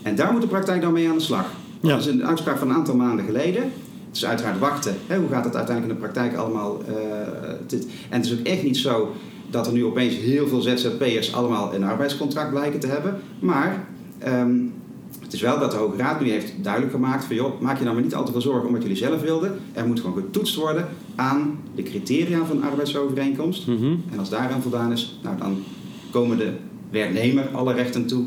En 0.02 0.14
daar 0.14 0.32
moet 0.32 0.40
de 0.40 0.46
praktijk 0.46 0.80
dan 0.82 0.92
mee 0.92 1.08
aan 1.08 1.16
de 1.16 1.22
slag. 1.22 1.46
Ja. 1.80 1.88
Dat 1.88 2.00
is 2.00 2.06
een 2.06 2.26
uitspraak 2.26 2.58
van 2.58 2.68
een 2.70 2.74
aantal 2.74 2.94
maanden 2.96 3.24
geleden. 3.24 3.62
Het 4.08 4.16
is 4.18 4.26
uiteraard 4.26 4.58
wachten. 4.58 4.94
Hè, 5.06 5.18
hoe 5.18 5.28
gaat 5.28 5.44
het 5.44 5.56
uiteindelijk 5.56 5.96
in 5.96 6.00
de 6.02 6.08
praktijk 6.10 6.36
allemaal? 6.40 6.82
eh, 6.86 6.94
dit- 7.66 7.86
en 8.08 8.16
het 8.20 8.24
is 8.26 8.32
ook 8.38 8.46
echt 8.46 8.62
niet 8.62 8.76
zo 8.76 9.12
dat 9.50 9.66
er 9.66 9.72
nu 9.72 9.84
opeens 9.84 10.14
heel 10.16 10.48
veel 10.48 10.60
ZZP'ers 10.60 11.34
allemaal 11.34 11.74
een 11.74 11.84
arbeidscontract 11.84 12.50
blijken 12.50 12.80
te 12.80 12.86
hebben. 12.86 13.20
Maar 13.40 13.84
ehm, 14.18 14.54
het 15.20 15.32
is 15.32 15.40
wel 15.40 15.58
dat 15.58 15.70
de 15.70 15.76
Hoge 15.76 15.96
Raad 15.96 16.20
nu 16.20 16.30
heeft 16.30 16.52
duidelijk 16.62 16.92
gemaakt 16.92 17.24
van 17.24 17.36
joh, 17.36 17.60
maak 17.60 17.76
je 17.78 17.82
nou 17.82 17.94
maar 17.94 18.04
niet 18.04 18.14
al 18.14 18.24
te 18.24 18.32
veel 18.32 18.40
zorgen 18.40 18.66
om 18.66 18.72
wat 18.72 18.82
jullie 18.82 18.96
zelf 18.96 19.20
wilden. 19.20 19.58
Er 19.72 19.86
moet 19.86 20.00
gewoon 20.00 20.16
getoetst 20.16 20.54
worden 20.56 20.88
aan 21.14 21.58
de 21.74 21.82
criteria 21.82 22.44
van 22.44 22.56
een 22.56 22.62
arbeidsovereenkomst. 22.64 23.66
Mhm. 23.66 23.84
En 24.12 24.18
als 24.18 24.30
daaraan 24.30 24.62
voldaan 24.62 24.92
is, 24.92 25.18
nou, 25.22 25.36
dan 25.38 25.56
komen 26.10 26.38
de 26.38 26.52
werknemer 26.90 27.48
alle 27.52 27.74
rechten 27.74 28.06
toe 28.06 28.24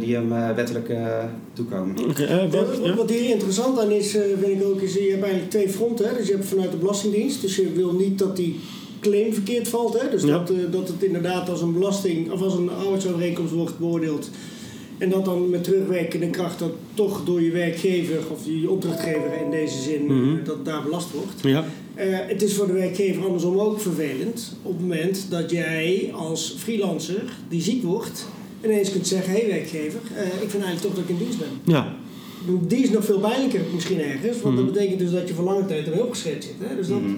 die 0.00 0.14
hem 0.14 0.32
eh, 0.32 0.54
wettelijk 0.54 0.88
eh, 0.88 1.24
toekomen. 1.52 1.96
Oké, 2.08 2.24
eh, 2.24 2.38
Wat, 2.50 2.50
wat- 2.76 2.78
ja? 2.86 2.94
wat 2.94 3.10
hier 3.10 3.30
interessant 3.30 3.78
aan 3.80 3.90
is, 3.90 4.16
eh, 4.16 4.22
vind 4.42 4.60
ik 4.60 4.66
ook, 4.66 4.80
is 4.80 4.94
je 4.94 5.00
hebt 5.10 5.22
eigenlijk 5.22 5.50
twee 5.50 5.68
fronten. 5.68 6.08
Hè? 6.08 6.16
Dus 6.16 6.26
je 6.26 6.32
hebt 6.32 6.46
vanuit 6.46 6.70
de 6.70 6.76
Belastingdienst, 6.76 7.40
dus 7.40 7.56
je 7.56 7.72
wil 7.72 7.92
niet 7.92 8.18
dat 8.18 8.36
die 8.36 8.56
claim 9.00 9.32
verkeerd 9.32 9.68
valt. 9.68 10.00
Hè? 10.00 10.10
Dus 10.10 10.22
Ja. 10.22 10.28
dat, 10.38 10.50
eh, 10.50 10.56
dat 10.70 10.88
het 10.88 11.02
inderdaad 11.02 11.48
als 11.48 11.60
een 11.62 11.72
belasting 11.72 12.30
of 12.32 12.42
als 12.42 12.54
een 12.54 12.70
arbeidsovereenkomst 12.70 13.52
wordt 13.52 13.78
beoordeeld. 13.78 14.30
En 14.98 15.10
dat 15.10 15.24
dan 15.24 15.50
met 15.50 15.64
terugwerkende 15.64 16.30
kracht 16.30 16.58
dat 16.58 16.70
toch 16.94 17.24
door 17.24 17.42
je 17.42 17.50
werkgever 17.50 18.18
of 18.32 18.38
je 18.44 18.70
opdrachtgever 18.70 19.32
in 19.44 19.50
deze 19.50 19.82
zin 19.82 20.00
eh, 20.08 20.14
Mhm. 20.14 20.44
dat 20.44 20.64
daar 20.64 20.82
belast 20.82 21.08
wordt. 21.12 21.40
Ja. 21.42 21.64
Eh, 21.94 22.06
het 22.26 22.42
is 22.42 22.54
voor 22.54 22.66
de 22.66 22.72
werkgever 22.72 23.24
andersom 23.24 23.58
ook 23.58 23.80
vervelend 23.80 24.56
op 24.62 24.72
het 24.72 24.80
moment 24.80 25.26
dat 25.30 25.50
jij 25.50 26.10
als 26.14 26.54
freelancer 26.58 27.22
die 27.48 27.62
ziek 27.62 27.82
wordt 27.82 28.26
ineens 28.64 28.90
kunt 28.92 29.06
zeggen: 29.06 29.32
hé 29.32 29.38
hey 29.38 29.48
werkgever, 29.48 30.00
eh, 30.16 30.22
ik 30.26 30.50
vind 30.50 30.62
eigenlijk 30.64 30.80
toch 30.80 30.94
dat 30.94 31.02
ik 31.04 31.08
in 31.08 31.18
dienst 31.18 31.38
ben. 31.38 31.48
Ja. 31.74 31.94
die 32.60 32.82
is 32.82 32.90
nog 32.90 33.04
veel 33.04 33.18
pijnlijker 33.18 33.60
misschien 33.74 34.00
ergens. 34.00 34.40
Want 34.42 34.54
Mhm. 34.54 34.64
dat 34.64 34.72
betekent 34.72 34.98
dus 34.98 35.10
dat 35.10 35.28
je 35.28 35.34
voor 35.34 35.44
lange 35.44 35.66
tijd 35.66 35.86
er 35.86 35.92
heel 35.92 36.08
geschreven 36.10 36.42
zit. 36.42 36.54
Hè? 36.60 36.76
Dus 36.76 36.88
dat, 36.88 37.00
Mhm. 37.00 37.10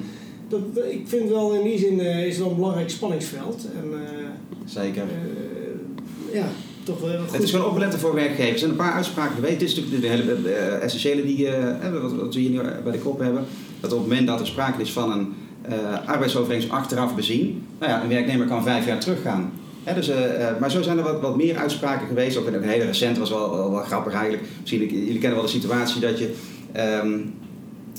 dat, 0.48 0.60
ik 0.90 1.02
vind 1.04 1.28
wel 1.28 1.54
in 1.54 1.62
die 1.64 1.78
zin 1.78 2.00
eh, 2.00 2.26
is 2.26 2.28
het 2.34 2.38
wel 2.42 2.50
een 2.50 2.56
belangrijk 2.56 2.90
spanningsveld. 2.90 3.66
En 3.76 3.84
eh, 3.92 4.26
Zeker. 4.64 5.02
eh, 5.02 6.34
ja, 6.34 6.48
toch 6.82 7.00
wel 7.00 7.18
goed. 7.20 7.32
Het 7.32 7.42
is 7.42 7.52
wel 7.52 7.64
opletten 7.68 7.98
voor 8.00 8.14
werkgevers. 8.14 8.50
Er 8.52 8.58
zijn 8.58 8.70
een 8.70 8.76
paar 8.76 8.92
uitspraken 8.92 9.34
geweest. 9.34 9.58
Dit 9.58 9.68
is 9.68 9.74
natuurlijk 9.76 10.02
de 10.02 10.08
hele 10.08 10.50
essentiële 10.54 11.24
die, 11.24 11.48
eh, 11.48 11.92
wat, 12.02 12.12
wat 12.12 12.34
we 12.34 12.40
hier 12.40 12.50
nu 12.50 12.60
bij 12.84 12.92
de 12.92 12.98
kop 12.98 13.18
hebben. 13.18 13.44
Dat 13.80 13.92
op 13.92 13.98
het 13.98 14.08
moment 14.08 14.26
dat 14.26 14.40
er 14.40 14.46
sprake 14.46 14.82
is 14.82 14.92
van 14.92 15.10
een 15.12 15.32
eh 15.62 16.06
arbeidsovereenkomst 16.08 16.74
achteraf 16.74 17.14
bezien, 17.14 17.62
nou 17.78 17.92
ja, 17.92 18.02
een 18.02 18.08
werknemer 18.08 18.46
kan 18.46 18.62
vijf 18.62 18.86
jaar 18.86 19.00
teruggaan. 19.00 19.52
Dus, 19.84 20.08
eh, 20.08 20.48
eh, 20.48 20.58
maar 20.60 20.70
zo 20.70 20.82
zijn 20.82 20.98
er 20.98 21.04
wat, 21.04 21.20
wat 21.20 21.36
meer 21.36 21.56
uitspraken 21.56 22.06
geweest. 22.06 22.36
Ook 22.36 22.46
in 22.46 22.54
een 22.54 22.62
hele 22.62 22.84
recent 22.84 23.18
was 23.18 23.30
wel, 23.30 23.50
wel, 23.50 23.70
wel 23.70 23.82
grappig 23.82 24.12
eigenlijk. 24.12 24.42
Misschien, 24.60 24.80
jullie 24.80 25.18
kennen 25.18 25.34
wel 25.38 25.42
de 25.42 25.52
situatie 25.52 26.00
dat 26.00 26.18
je. 26.18 26.34
ehm, 26.72 27.18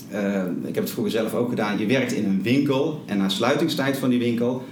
eh, 0.10 0.44
ik 0.66 0.76
heb 0.76 0.84
het 0.84 0.90
vroeger 0.90 1.12
zelf 1.12 1.34
ook 1.34 1.50
gedaan. 1.50 1.80
Je 1.80 1.86
werkt 1.86 2.14
in 2.14 2.26
een 2.26 2.42
winkel 2.44 3.02
en 3.06 3.18
na 3.18 3.30
sluitingstijd 3.30 3.98
van 3.98 4.10
die 4.10 4.20
winkel 4.20 4.64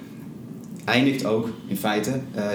eindigt 0.85 1.25
ook 1.25 1.49
in 1.67 1.77
feite 1.77 2.11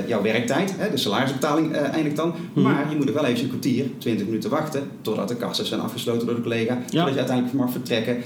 jouw 0.07 0.23
werktijd. 0.23 0.75
Hè, 0.77 0.91
de 0.91 0.97
salarisbetaling 0.97 1.73
eindigt 1.73 2.17
dan. 2.17 2.35
Mhm. 2.53 2.63
Maar 2.67 2.91
je 2.91 2.97
moet 2.97 3.05
nog 3.05 3.15
wel 3.15 3.25
even 3.25 3.43
een 3.43 3.49
kwartier, 3.49 3.87
20 3.99 4.27
minuten 4.27 4.51
wachten 4.51 4.83
totdat 5.01 5.29
de 5.29 5.37
kassen 5.37 5.67
zijn 5.67 5.81
afgesloten 5.81 6.27
door 6.27 6.37
de 6.37 6.43
collega. 6.43 6.79
Zodat 6.91 7.13
je 7.13 7.19
uiteindelijk 7.19 7.57
mag 7.57 7.71
vertrekken. 7.71 8.17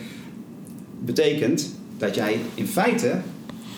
Betekent 1.00 1.74
dat 1.98 2.14
jij 2.14 2.38
in 2.54 2.66
feite 2.66 3.20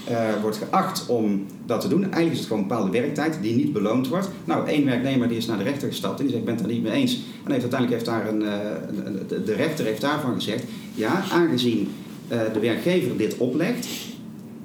eh, 0.05 0.17
wordt 0.43 0.57
geacht 0.57 1.07
om 1.07 1.45
dat 1.67 1.81
te 1.81 1.89
doen. 1.89 2.03
Eigenlijk 2.03 2.33
is 2.33 2.39
het 2.39 2.47
gewoon 2.47 2.63
een 2.63 2.69
bepaalde 2.69 2.91
werktijd 2.91 3.39
die 3.43 3.55
niet 3.57 3.73
beloond 3.73 4.09
wordt. 4.09 4.29
Nou, 4.45 4.69
één 4.69 4.85
werknemer 4.85 5.29
die 5.29 5.37
is 5.37 5.47
naar 5.47 5.59
de 5.59 5.65
rechter 5.65 5.89
gestapt 5.89 6.19
en 6.21 6.27
die 6.27 6.35
zegt 6.35 6.39
ik 6.39 6.45
ben 6.45 6.55
het 6.55 6.65
er 6.65 6.73
niet 6.73 6.83
mee 6.83 6.93
eens. 6.93 7.13
En 7.45 7.51
heeft, 7.51 7.63
uiteindelijk 7.73 7.91
heeft 7.93 8.05
daar 8.05 8.29
een, 8.29 8.43
eh, 8.43 9.45
de- 9.45 9.55
rechter 9.55 9.85
heeft 9.85 10.01
daarvan 10.01 10.35
gezegd, 10.35 10.65
ja, 10.95 11.23
aangezien 11.33 11.89
eh, 12.29 12.39
de 12.53 12.61
werkgever 12.61 13.17
dit 13.17 13.37
oplegt, 13.37 13.89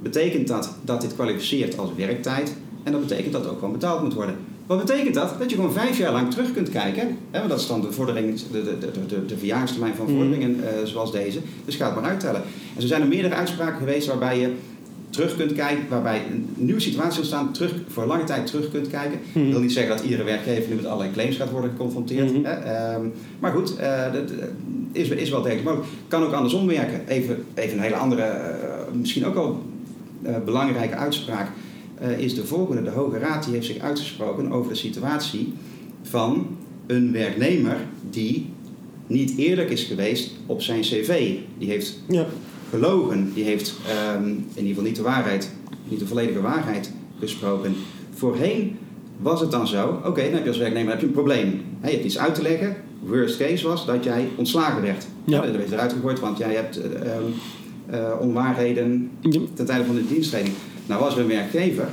betekent 0.02 0.48
dat 0.48 0.76
dat 0.82 1.02
dit 1.02 1.14
kwalificeert 1.14 1.78
als 1.78 1.90
werktijd. 1.98 2.54
En 2.84 2.92
dat 2.92 3.02
betekent 3.02 3.32
dat 3.34 3.42
het 3.42 3.52
ook 3.52 3.58
gewoon 3.60 3.74
betaald 3.74 4.02
moet 4.04 4.14
worden. 4.14 4.36
Wat 4.66 4.86
betekent 4.86 5.16
dat? 5.16 5.36
Dat 5.40 5.50
je 5.50 5.56
gewoon 5.56 5.74
vijf 5.74 5.98
jaar 5.98 6.12
lang 6.12 6.32
terug 6.32 6.54
kunt 6.54 6.70
kijken. 6.70 7.18
Hè, 7.32 7.38
want 7.38 7.50
dat 7.50 7.60
is 7.60 7.68
dan 7.68 7.82
de, 7.82 7.92
vordering, 7.92 8.40
de, 8.52 8.64
de, 8.64 8.78
de, 8.80 9.06
de, 9.08 9.26
de 9.26 9.38
verjaringstermijn 9.38 9.96
van 9.96 10.06
Mhm. 10.06 10.16
vorderingen 10.16 10.58
zoals 10.84 11.12
deze. 11.12 11.40
Dus 11.66 11.76
ga 11.76 11.86
het 11.86 11.96
maar 11.96 12.04
uittellen. 12.10 12.42
En 12.76 12.82
zo 12.82 12.88
zijn 12.88 13.02
er 13.02 13.08
meerdere 13.08 13.34
uitspraken 13.36 13.78
geweest 13.80 14.08
waarbij 14.08 14.40
je 14.40 14.50
terug 15.16 15.36
kunt 15.36 15.54
kijken, 15.54 15.86
waarbij 15.90 16.22
een 16.32 16.50
nieuwe 16.56 16.80
situatie 16.80 17.18
ontstaan, 17.18 17.54
terug, 17.54 17.74
voor 17.88 18.06
lange 18.06 18.24
tijd 18.24 18.46
terug 18.46 18.72
kunt 18.72 18.88
kijken. 18.88 19.20
Mhm. 19.34 19.46
Ik 19.46 19.52
wil 19.52 19.62
niet 19.62 19.74
zeggen 19.74 19.96
dat 19.96 20.06
iedere 20.06 20.24
werkgever 20.24 20.70
nu 20.70 20.76
met 20.76 20.86
allerlei 20.86 21.12
claims 21.12 21.36
gaat 21.36 21.52
worden 21.52 21.70
geconfronteerd. 21.70 22.34
Mhm. 22.34 22.44
Hè? 22.44 22.52
Ehm, 22.52 23.06
maar 23.40 23.52
goed, 23.52 23.76
eh, 23.76 24.14
dat 24.14 24.32
eh, 24.32 24.38
is, 24.92 25.10
is 25.10 25.30
wel 25.30 25.42
degelijk 25.42 25.68
mogelijk. 25.68 25.90
Kan 26.08 26.24
ook 26.24 26.34
andersom 26.34 26.68
werken. 26.68 27.08
Even, 27.08 27.46
even 27.54 27.78
een 27.78 27.84
hele 27.84 27.96
andere, 27.96 28.22
eh, 28.22 28.94
misschien 28.94 29.26
ook 29.26 29.34
wel 29.34 29.64
eh, 30.24 30.36
belangrijke 30.46 30.96
uitspraak 30.96 31.50
is 32.18 32.36
de 32.36 32.46
volgende. 32.46 32.84
De 32.84 32.90
Hoge 32.90 33.18
Raad 33.18 33.44
die 33.44 33.54
heeft 33.54 33.66
zich 33.66 33.80
uitgesproken 33.80 34.52
over 34.52 34.70
de 34.70 34.78
situatie 34.78 35.54
van 36.02 36.48
een 36.88 37.12
werknemer 37.12 37.78
die 38.10 38.50
niet 39.08 39.38
eerlijk 39.38 39.70
is 39.70 39.84
geweest 39.84 40.32
op 40.46 40.62
zijn 40.62 40.82
cv. 40.82 41.34
Die 41.58 41.70
heeft 41.70 42.00
Ja. 42.08 42.26
Gelogen, 42.70 43.32
die 43.34 43.44
heeft 43.44 43.76
ehm, 43.88 44.28
in 44.28 44.46
ieder 44.56 44.68
geval 44.68 44.84
niet 44.84 44.96
de 44.96 45.02
waarheid, 45.02 45.52
niet 45.88 46.00
de 46.00 46.08
volledige 46.08 46.42
waarheid 46.42 46.92
gesproken. 47.20 47.76
Voorheen 48.14 48.78
was 49.22 49.42
het 49.42 49.52
dan 49.52 49.68
zo, 49.68 50.02
oké, 50.06 50.24
dan 50.24 50.34
heb 50.34 50.44
je 50.44 50.50
als 50.50 50.58
werknemer 50.58 50.92
heb 50.92 51.00
je 51.00 51.08
een 51.08 51.14
probleem. 51.14 51.62
Je 51.84 51.90
hebt 51.90 52.06
iets 52.06 52.18
uit 52.18 52.36
te 52.36 52.42
leggen. 52.42 52.76
Worst 53.00 53.38
case 53.38 53.68
was 53.68 53.86
dat 53.86 54.04
jij 54.04 54.28
ontslagen 54.36 54.82
werd. 54.82 55.06
Ja. 55.24 55.42
Dat 55.42 55.56
werd 55.56 55.72
eruit 55.72 55.94
gegooid, 55.94 56.20
want 56.20 56.38
jij 56.38 56.54
hebt 56.54 56.82
eh, 57.86 58.12
onwaarheden 58.20 59.12
ten 59.54 59.66
tijde 59.66 59.86
van 59.86 59.96
de 59.96 60.08
dienstreding. 60.08 60.54
Nou 60.86 61.02
was 61.02 61.16
er 61.16 61.22
een 61.22 61.28
werkgever 61.28 61.90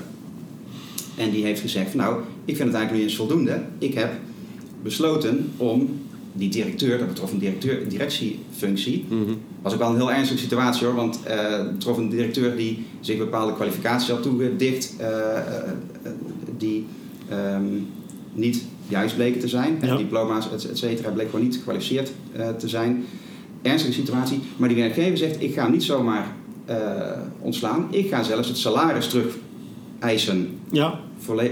en 1.16 1.30
die 1.30 1.44
heeft 1.44 1.60
gezegd, 1.60 1.94
nou, 1.94 2.22
ik 2.44 2.56
vind 2.56 2.68
het 2.68 2.76
eigenlijk 2.76 2.92
niet 2.92 3.02
eens 3.02 3.16
voldoende. 3.16 3.62
Ik 3.78 3.94
heb 3.94 4.12
besloten 4.82 5.52
om 5.56 6.00
die 6.32 6.48
directeur, 6.48 6.98
dat 6.98 7.08
betrof 7.08 7.32
een 7.32 7.38
directeur, 7.38 7.88
directiefunctie, 7.88 9.04
Mhm. 9.08 9.32
was 9.62 9.72
ook 9.72 9.78
wel 9.78 9.88
een 9.90 9.96
heel 9.96 10.12
ernstige 10.12 10.40
situatie 10.40 10.86
hoor, 10.86 10.94
want 10.94 11.20
het 11.24 11.72
betrof 11.72 11.96
een 11.96 12.08
directeur 12.08 12.56
die 12.56 12.84
zich 13.00 13.18
bepaalde 13.18 13.54
kwalificaties 13.54 14.08
had 14.08 14.22
toegedicht, 14.22 14.94
eh, 14.98 15.08
eh, 15.38 15.44
die 16.58 16.86
ehm, 17.28 17.64
niet 18.32 18.64
juist 18.88 19.14
bleken 19.16 19.40
te 19.40 19.48
zijn. 19.48 19.78
Ja. 19.80 19.88
En 19.88 19.96
diploma's, 19.96 20.50
et, 20.52 20.70
et 20.70 20.78
cetera, 20.78 21.10
bleek 21.10 21.30
gewoon 21.30 21.44
niet 21.44 21.56
gekwalificeerd 21.56 22.12
te 22.58 22.68
zijn. 22.68 23.04
Ernstige 23.62 23.92
situatie, 23.92 24.40
maar 24.56 24.68
die 24.68 24.78
werkgever 24.78 25.16
zegt: 25.18 25.42
Ik 25.42 25.54
ga 25.54 25.68
niet 25.68 25.82
zomaar 25.82 26.26
ontslaan, 27.40 27.86
ik 27.90 28.08
ga 28.08 28.22
zelfs 28.22 28.48
het 28.48 28.56
salaris 28.58 29.08
terug 29.08 29.36
eisen 29.98 30.48
Ja. 30.70 31.00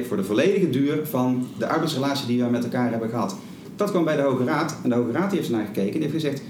voor 0.06 0.16
de 0.16 0.24
volledige 0.24 0.70
duur 0.70 1.00
van 1.06 1.46
de 1.58 1.66
arbeidsrelatie 1.68 2.26
die 2.26 2.42
we 2.42 2.50
met 2.50 2.64
elkaar 2.64 2.90
hebben 2.90 3.08
gehad. 3.08 3.36
Dat 3.80 3.90
kwam 3.90 4.04
bij 4.04 4.16
de 4.16 4.22
Hoge 4.22 4.44
Raad 4.44 4.76
en 4.82 4.88
de 4.88 4.94
Hoge 4.94 5.12
Raad 5.12 5.32
heeft 5.32 5.46
ernaar 5.48 5.66
gekeken 5.66 5.94
en 5.94 6.00
heeft 6.00 6.12
gezegd: 6.12 6.42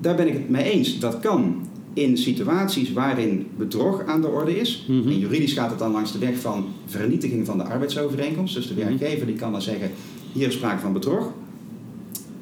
daar 0.00 0.14
ben 0.14 0.26
ik 0.26 0.32
het 0.32 0.48
mee 0.48 0.70
eens. 0.70 0.98
Dat 0.98 1.20
kan 1.20 1.66
in 1.94 2.16
situaties 2.18 2.92
waarin 2.92 3.46
bedrog 3.56 4.04
aan 4.06 4.20
de 4.20 4.26
orde 4.28 4.60
is. 4.60 4.86
Mhm. 4.88 5.08
En 5.08 5.18
juridisch 5.18 5.52
gaat 5.52 5.70
het 5.70 5.78
dan 5.78 5.92
langs 5.92 6.12
de 6.12 6.18
weg 6.18 6.38
van 6.38 6.64
vernietiging 6.86 7.46
van 7.46 7.58
de 7.58 7.64
arbeidsovereenkomst. 7.64 8.54
Dus 8.54 8.68
de 8.68 8.74
Mhm. 8.74 8.84
werkgever 8.86 9.26
die 9.26 9.34
kan 9.34 9.52
dan 9.52 9.62
zeggen: 9.62 9.90
hier 10.32 10.46
is 10.46 10.54
sprake 10.54 10.80
van 10.80 10.92
bedrog. 10.92 11.32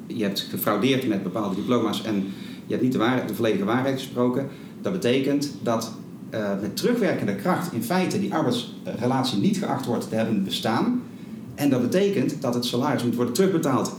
Je 0.07 0.23
hebt 0.23 0.39
gefraudeerd 0.39 1.07
met 1.07 1.23
bepaalde 1.23 1.55
diploma's 1.55 2.03
en 2.03 2.15
je 2.65 2.71
hebt 2.71 2.81
niet 2.81 2.91
de, 2.91 2.97
waarheid, 2.97 3.27
de 3.27 3.35
volledige 3.35 3.65
waarheid 3.65 3.99
gesproken. 3.99 4.47
Dat 4.81 4.91
betekent 4.93 5.53
dat 5.63 5.91
eh, 6.29 6.49
met 6.61 6.77
terugwerkende 6.77 7.35
kracht 7.35 7.73
in 7.73 7.83
feite 7.83 8.19
die 8.19 8.33
arbeidsrelatie 8.33 9.39
niet 9.39 9.57
geacht 9.57 9.85
wordt 9.85 10.09
te 10.09 10.15
hebben 10.15 10.43
bestaan. 10.43 11.01
En 11.59 11.69
dat 11.69 11.81
betekent 11.81 12.41
dat 12.41 12.53
het 12.53 12.65
salaris 12.65 13.03
moet 13.03 13.15
worden 13.15 13.33
terugbetaald. 13.33 13.91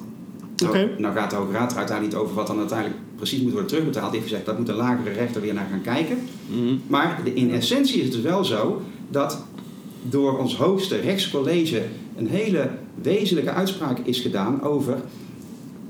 Nou, 0.56 0.70
Oké. 0.78 0.90
nou 0.98 1.14
gaat 1.14 1.30
de 1.30 1.36
Hoge 1.36 1.52
Raad 1.52 1.70
er 1.72 1.78
uiteindelijk 1.78 2.16
niet 2.16 2.24
over 2.24 2.36
wat 2.36 2.46
dan 2.46 2.58
uiteindelijk 2.58 2.98
precies 3.16 3.40
moet 3.40 3.50
worden 3.52 3.68
terugbetaald. 3.70 4.10
Die 4.10 4.20
heeft 4.20 4.30
gezegd 4.30 4.46
dat 4.48 4.58
moet 4.58 4.68
een 4.68 4.74
lagere 4.74 5.10
rechter 5.12 5.40
weer 5.40 5.54
naar 5.54 5.66
gaan 5.70 5.82
kijken. 5.82 6.18
Mhm. 6.46 6.74
Maar 6.86 7.20
de- 7.24 7.34
in 7.34 7.50
essentie 7.50 7.96
is 7.98 8.04
het 8.04 8.12
dus 8.12 8.22
wel 8.22 8.44
zo 8.44 8.82
dat 9.10 9.42
door 10.02 10.38
ons 10.38 10.56
hoogste 10.56 10.96
rechtscollege 11.00 11.82
een 12.16 12.26
hele 12.28 12.68
wezenlijke 13.02 13.50
uitspraak 13.50 13.98
is 13.98 14.20
gedaan 14.20 14.62
over 14.62 14.96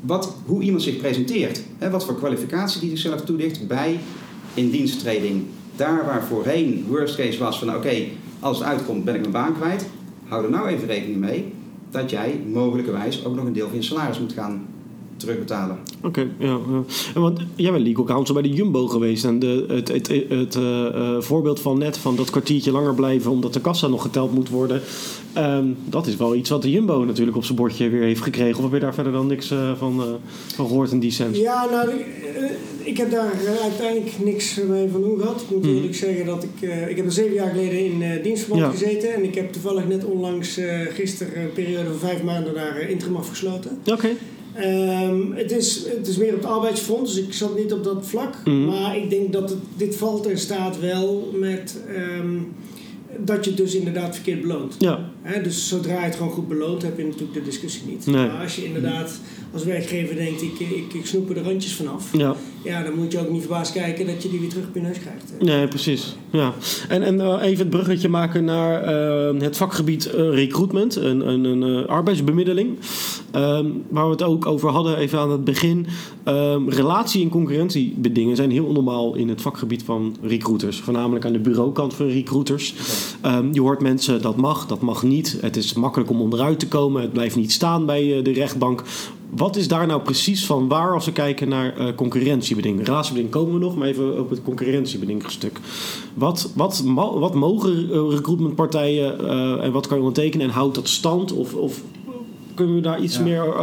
wat, 0.00 0.34
hoe 0.46 0.62
iemand 0.62 0.82
zich 0.82 0.96
presenteert. 0.96 1.62
Hè, 1.78 1.90
wat 1.90 2.04
voor 2.04 2.16
kwalificatie 2.18 2.80
die 2.80 2.88
zichzelf 2.90 3.20
toedicht 3.20 3.66
bij 3.66 3.98
indiensttreding. 4.54 5.42
Daar 5.76 6.04
waar 6.06 6.24
voorheen 6.24 6.84
worst 6.88 7.16
case 7.16 7.38
was 7.38 7.58
van 7.58 7.74
oké, 7.74 7.94
als 8.40 8.58
het 8.58 8.66
uitkomt 8.66 9.04
ben 9.04 9.14
ik 9.14 9.20
mijn 9.20 9.32
baan 9.32 9.54
kwijt. 9.54 9.86
Hou 10.28 10.44
er 10.44 10.50
nou 10.50 10.68
even 10.68 10.86
rekening 10.86 11.18
mee 11.20 11.52
dat 11.90 12.10
jij 12.10 12.44
mogelijkerwijs 12.52 13.24
ook 13.24 13.34
nog 13.34 13.44
een 13.44 13.52
deel 13.52 13.68
van 13.68 13.76
je 13.76 13.82
salaris 13.82 14.20
moet 14.20 14.32
gaan 14.32 14.66
terugbetalen. 15.20 15.78
Oké, 16.02 16.20
ja, 16.38 16.46
ja. 16.48 16.82
En 17.14 17.20
want 17.20 17.38
jij 17.54 17.72
bent 17.72 17.86
legal 17.86 18.04
counsel 18.04 18.34
bij 18.34 18.42
de 18.42 18.48
Jumbo 18.52 18.86
geweest. 18.86 19.24
En 19.24 19.38
de, 19.38 19.64
het, 19.68 19.88
het, 19.88 20.06
het 20.28 20.54
eh, 20.56 20.86
eh, 20.86 21.20
voorbeeld 21.20 21.60
van 21.60 21.78
net 21.78 21.98
van 21.98 22.16
dat 22.16 22.30
kwartiertje 22.30 22.72
langer 22.72 22.94
blijven 22.94 23.30
omdat 23.30 23.52
de 23.52 23.60
kassa 23.60 23.86
nog 23.86 24.02
geteld 24.02 24.32
moet 24.34 24.48
worden. 24.48 24.80
ehm, 25.32 25.64
dat 25.84 26.06
is 26.06 26.16
wel 26.16 26.34
iets 26.34 26.50
wat 26.50 26.62
de 26.62 26.70
Jumbo 26.70 27.04
natuurlijk 27.04 27.36
op 27.36 27.44
zijn 27.44 27.56
bordje 27.58 27.88
weer 27.88 28.02
heeft 28.02 28.22
gekregen. 28.22 28.56
Of 28.56 28.62
heb 28.62 28.72
je 28.72 28.78
daar 28.80 28.94
verder 28.94 29.12
dan 29.12 29.26
niks 29.26 29.50
eh, 29.50 29.72
van, 29.78 30.00
eh, 30.00 30.06
van 30.54 30.66
gehoord 30.66 30.90
in 30.90 30.98
die 31.00 31.10
sens? 31.10 31.38
Ja, 31.38 31.66
nou, 31.70 31.90
ik, 31.90 32.06
ik 32.82 32.96
heb 32.96 33.10
daar 33.10 33.32
uiteindelijk 33.62 34.12
niks 34.24 34.60
mee 34.68 34.88
van 34.88 35.00
doen 35.00 35.18
gehad. 35.20 35.40
Ik 35.40 35.50
moet 35.50 35.64
Mhm. 35.64 35.74
eerlijk 35.74 35.94
zeggen 35.94 36.26
dat 36.26 36.42
ik... 36.44 36.68
eh, 36.68 36.88
ik 36.88 36.96
heb 36.96 37.06
er 37.06 37.12
zeven 37.12 37.34
jaar 37.34 37.50
geleden 37.50 37.84
in 37.84 38.02
eh, 38.02 38.22
dienstverband 38.22 38.62
Ja. 38.62 38.70
gezeten. 38.78 39.14
En 39.14 39.24
ik 39.24 39.34
heb 39.34 39.52
toevallig 39.52 39.88
net 39.88 40.04
onlangs 40.04 40.56
eh 40.56 40.80
gisteren 40.94 41.42
een 41.42 41.52
periode 41.52 41.88
van 41.88 42.08
vijf 42.08 42.22
maanden 42.22 42.54
daar 42.54 42.80
interim 42.90 43.16
afgesloten. 43.16 43.78
Oké. 43.86 44.08
Ehm, 44.60 45.32
het, 45.32 45.52
is, 45.52 45.82
het 45.96 46.06
is 46.06 46.16
meer 46.16 46.34
op 46.34 46.42
het 46.42 46.50
arbeidsfront, 46.50 47.06
dus 47.06 47.16
ik 47.16 47.32
zat 47.32 47.58
niet 47.58 47.72
op 47.72 47.84
dat 47.84 48.06
vlak. 48.06 48.34
Mhm. 48.44 48.64
Maar 48.64 48.96
ik 48.96 49.10
denk 49.10 49.32
dat 49.32 49.50
het, 49.50 49.58
dit 49.76 49.96
valt 49.96 50.26
en 50.26 50.38
staat 50.38 50.80
wel 50.80 51.30
met 51.34 51.80
ehm, 51.96 52.38
dat 53.18 53.44
je 53.44 53.50
het 53.50 53.58
dus 53.58 53.74
inderdaad 53.74 54.14
verkeerd 54.14 54.40
beloont. 54.40 54.76
Ja, 54.78 55.12
dus 55.42 55.68
zodra 55.68 55.98
je 55.98 56.04
het 56.04 56.16
gewoon 56.16 56.32
goed 56.32 56.48
beloont, 56.48 56.82
heb 56.82 56.98
je 56.98 57.04
natuurlijk 57.04 57.34
de 57.34 57.42
discussie 57.42 57.82
niet. 57.86 58.06
Nee. 58.06 58.26
Maar 58.26 58.42
als 58.42 58.56
je 58.56 58.64
inderdaad 58.64 59.20
als 59.52 59.64
werkgever 59.64 60.16
denkt, 60.16 60.42
ik, 60.42 60.60
ik, 60.60 60.94
ik 60.94 61.06
snoep 61.06 61.28
er 61.28 61.34
de 61.34 61.42
randjes 61.42 61.74
vanaf. 61.74 62.08
ja. 62.12 62.36
Ja, 62.62 62.82
dan 62.82 62.94
moet 62.94 63.12
je 63.12 63.18
ook 63.18 63.30
niet 63.30 63.40
verbaasd 63.40 63.72
kijken 63.72 64.06
dat 64.06 64.22
je 64.22 64.28
die 64.28 64.40
weer 64.40 64.48
terug 64.48 64.66
op 64.66 64.74
je 64.74 64.80
neus 64.80 64.98
krijgt. 64.98 65.32
Nee, 65.38 65.68
precies. 65.68 66.16
Ja. 66.30 66.54
En, 66.88 67.02
en 67.02 67.20
eh, 67.20 67.38
even 67.42 67.58
het 67.58 67.70
bruggetje 67.70 68.08
maken 68.08 68.44
naar 68.44 68.82
eh, 68.82 69.40
het 69.40 69.56
vakgebied 69.56 70.06
eh, 70.06 70.28
recruitment, 70.28 70.96
een, 70.96 71.28
een, 71.28 71.44
een 71.44 71.86
arbeidsbemiddeling. 71.86 72.78
Ehm, 73.30 73.66
waar 73.88 74.04
we 74.04 74.10
het 74.10 74.22
ook 74.22 74.46
over 74.46 74.68
hadden, 74.68 74.96
even 74.96 75.18
aan 75.18 75.30
het 75.30 75.44
begin. 75.44 75.86
Ehm, 76.24 76.68
relatie- 76.68 77.22
en 77.22 77.28
concurrentiebedingen 77.28 78.36
zijn 78.36 78.50
heel 78.50 78.72
normaal 78.72 79.14
in 79.14 79.28
het 79.28 79.40
vakgebied 79.40 79.82
van 79.82 80.16
recruiters. 80.22 80.80
Voornamelijk 80.80 81.24
aan 81.24 81.32
de 81.32 81.38
bureaukant 81.38 81.94
van 81.94 82.06
recruiters. 82.06 82.74
Ehm, 83.20 83.52
je 83.52 83.60
hoort 83.60 83.80
mensen 83.80 84.22
dat 84.22 84.36
mag, 84.36 84.66
dat 84.66 84.80
mag 84.80 85.02
niet. 85.02 85.38
Het 85.40 85.56
is 85.56 85.72
makkelijk 85.72 86.10
om 86.10 86.20
onderuit 86.20 86.58
te 86.58 86.68
komen. 86.68 87.02
Het 87.02 87.12
blijft 87.12 87.36
niet 87.36 87.52
staan 87.52 87.86
bij 87.86 88.22
de 88.22 88.32
rechtbank. 88.32 88.82
Wat 89.30 89.56
is 89.56 89.68
daar 89.68 89.86
nou 89.86 90.00
precies 90.00 90.46
van 90.46 90.68
waar 90.68 90.94
als 90.94 91.04
we 91.04 91.12
kijken 91.12 91.48
naar 91.48 91.80
uh, 91.80 91.94
concurrentiebeding? 91.94 92.86
Ratiobeding 92.86 93.32
komen 93.32 93.54
we 93.54 93.60
nog, 93.60 93.76
maar 93.76 93.88
even 93.88 94.20
op 94.20 94.30
het 94.30 94.42
concurrentiebedingstuk. 94.42 95.58
Wat, 96.14 96.52
wat, 96.54 96.82
wat 96.94 97.34
mogen 97.34 97.88
recruitmentpartijen 98.10 99.20
uh, 99.20 99.64
en 99.64 99.72
wat 99.72 99.86
kan 99.86 99.96
je 99.96 100.02
ondertekenen 100.02 100.46
en 100.46 100.52
houdt 100.52 100.74
dat 100.74 100.88
stand? 100.88 101.32
Of, 101.32 101.54
of 101.54 101.80
kunnen 102.54 102.74
we 102.74 102.80
daar 102.80 103.00
iets 103.00 103.18
meer 103.18 103.46
uh, 103.46 103.54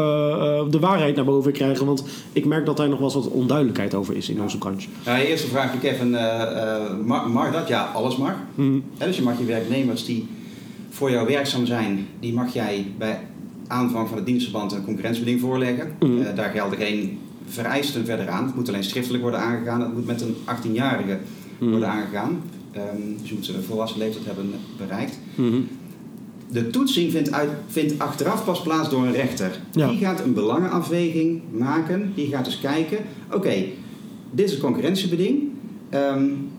de 0.69 0.79
waarheid 0.79 1.15
naar 1.15 1.25
boven 1.25 1.51
krijgen? 1.51 1.85
Want 1.85 2.03
ik 2.33 2.45
merk 2.45 2.65
dat 2.65 2.77
daar 2.77 2.89
nog 2.89 2.99
wel 2.99 3.07
eens 3.07 3.23
wat 3.23 3.27
onduidelijkheid 3.27 3.93
over 3.93 4.15
is 4.15 4.29
in 4.29 4.35
ja. 4.35 4.41
onze 4.41 4.57
branche. 4.57 4.87
Ja, 5.05 5.19
eerste 5.19 5.47
vraag, 5.47 5.79
Kevin. 5.79 6.17
mag, 7.05 7.27
mag 7.27 7.51
dat? 7.51 7.67
Ja, 7.67 7.91
alles 7.93 8.17
mag. 8.17 8.35
Mhm. 8.55 8.79
dus 8.97 9.15
je 9.15 9.21
mag 9.21 9.39
je 9.39 9.45
werknemers 9.45 10.05
die 10.05 10.27
voor 10.89 11.11
jou 11.11 11.27
werkzaam 11.27 11.65
zijn, 11.65 12.07
die 12.19 12.33
mag 12.33 12.53
jij 12.53 12.85
bij 12.97 13.19
aanvang 13.67 14.07
van 14.07 14.17
het 14.17 14.25
dienstverband 14.25 14.71
een 14.71 14.83
concurrentiebeding 14.83 15.41
voorleggen. 15.41 15.91
Uh, 15.99 16.25
daar 16.35 16.49
gelden 16.49 16.79
geen 16.79 17.19
vereisten 17.47 18.05
verder 18.05 18.29
aan. 18.29 18.45
Het 18.45 18.55
moet 18.55 18.67
alleen 18.69 18.83
schriftelijk 18.83 19.23
worden 19.23 19.39
aangegaan. 19.39 19.81
Het 19.81 19.93
moet 19.93 20.05
met 20.05 20.21
een 20.21 20.35
18-jarige 20.45 21.17
Mhm. 21.59 21.69
worden 21.69 21.89
aangegaan. 21.89 22.41
Um, 22.75 23.17
dus 23.19 23.29
je 23.29 23.35
moet 23.35 23.45
ze 23.45 23.53
een 23.53 23.63
volwassen 23.63 23.99
leeftijd 23.99 24.25
hebben 24.25 24.51
bereikt. 24.77 25.19
Mhm. 25.35 25.57
De 26.49 26.69
toetsing 26.69 27.11
vindt, 27.11 27.31
uit, 27.31 27.49
vindt 27.67 27.99
achteraf 27.99 28.45
pas 28.45 28.61
plaats 28.61 28.89
door 28.89 29.05
een 29.05 29.11
rechter. 29.13 29.59
Ja. 29.71 29.89
Die 29.89 29.97
gaat 29.97 30.19
een 30.23 30.33
belangenafweging 30.33 31.41
maken. 31.51 32.11
Die 32.15 32.27
gaat 32.27 32.45
dus 32.45 32.59
kijken, 32.59 32.97
oké, 33.33 33.53
dit 34.31 34.47
is 34.47 34.53
een 34.53 34.61
concurrentiebeding. 34.61 35.43
Um, 35.93 36.49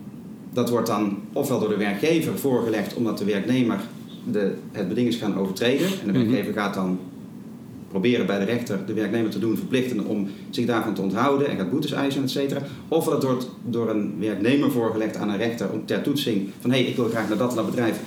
dat 0.53 0.69
wordt 0.69 0.87
dan 0.87 1.17
ofwel 1.33 1.59
door 1.59 1.69
de 1.69 1.77
werkgever 1.77 2.37
voorgelegd 2.39 2.93
omdat 2.93 3.17
de 3.17 3.25
werknemer 3.25 3.79
de, 4.31 4.53
het 4.71 4.87
beding 4.87 5.07
is 5.07 5.15
gaan 5.15 5.37
overtreden. 5.37 5.87
En 5.87 6.13
de 6.13 6.19
Mhm. 6.19 6.27
werkgever 6.27 6.53
gaat 6.53 6.73
dan 6.73 6.99
proberen 7.89 8.25
bij 8.25 8.39
de 8.39 8.45
rechter 8.45 8.79
de 8.85 8.93
werknemer 8.93 9.29
te 9.29 9.39
doen 9.39 9.57
verplichten 9.57 10.05
om 10.05 10.27
zich 10.49 10.65
daarvan 10.65 10.93
te 10.93 11.01
onthouden 11.01 11.49
en 11.49 11.57
gaat 11.57 11.69
boetes 11.69 11.91
eisen, 11.91 12.23
et 12.23 12.29
cetera. 12.29 12.61
Of 12.87 13.05
dat 13.05 13.23
wordt 13.23 13.49
door 13.65 13.89
een 13.89 14.13
werknemer 14.19 14.71
voorgelegd 14.71 15.17
aan 15.17 15.29
een 15.29 15.37
rechter 15.37 15.69
om 15.71 15.85
ter 15.85 16.01
toetsing 16.01 16.49
van 16.59 16.71
hé, 16.71 16.79
hey, 16.79 16.87
ik 16.87 16.95
wil 16.95 17.09
graag 17.09 17.27
naar 17.29 17.37
dat 17.37 17.49
en 17.49 17.55
dat 17.55 17.65
bedrijf. 17.65 17.99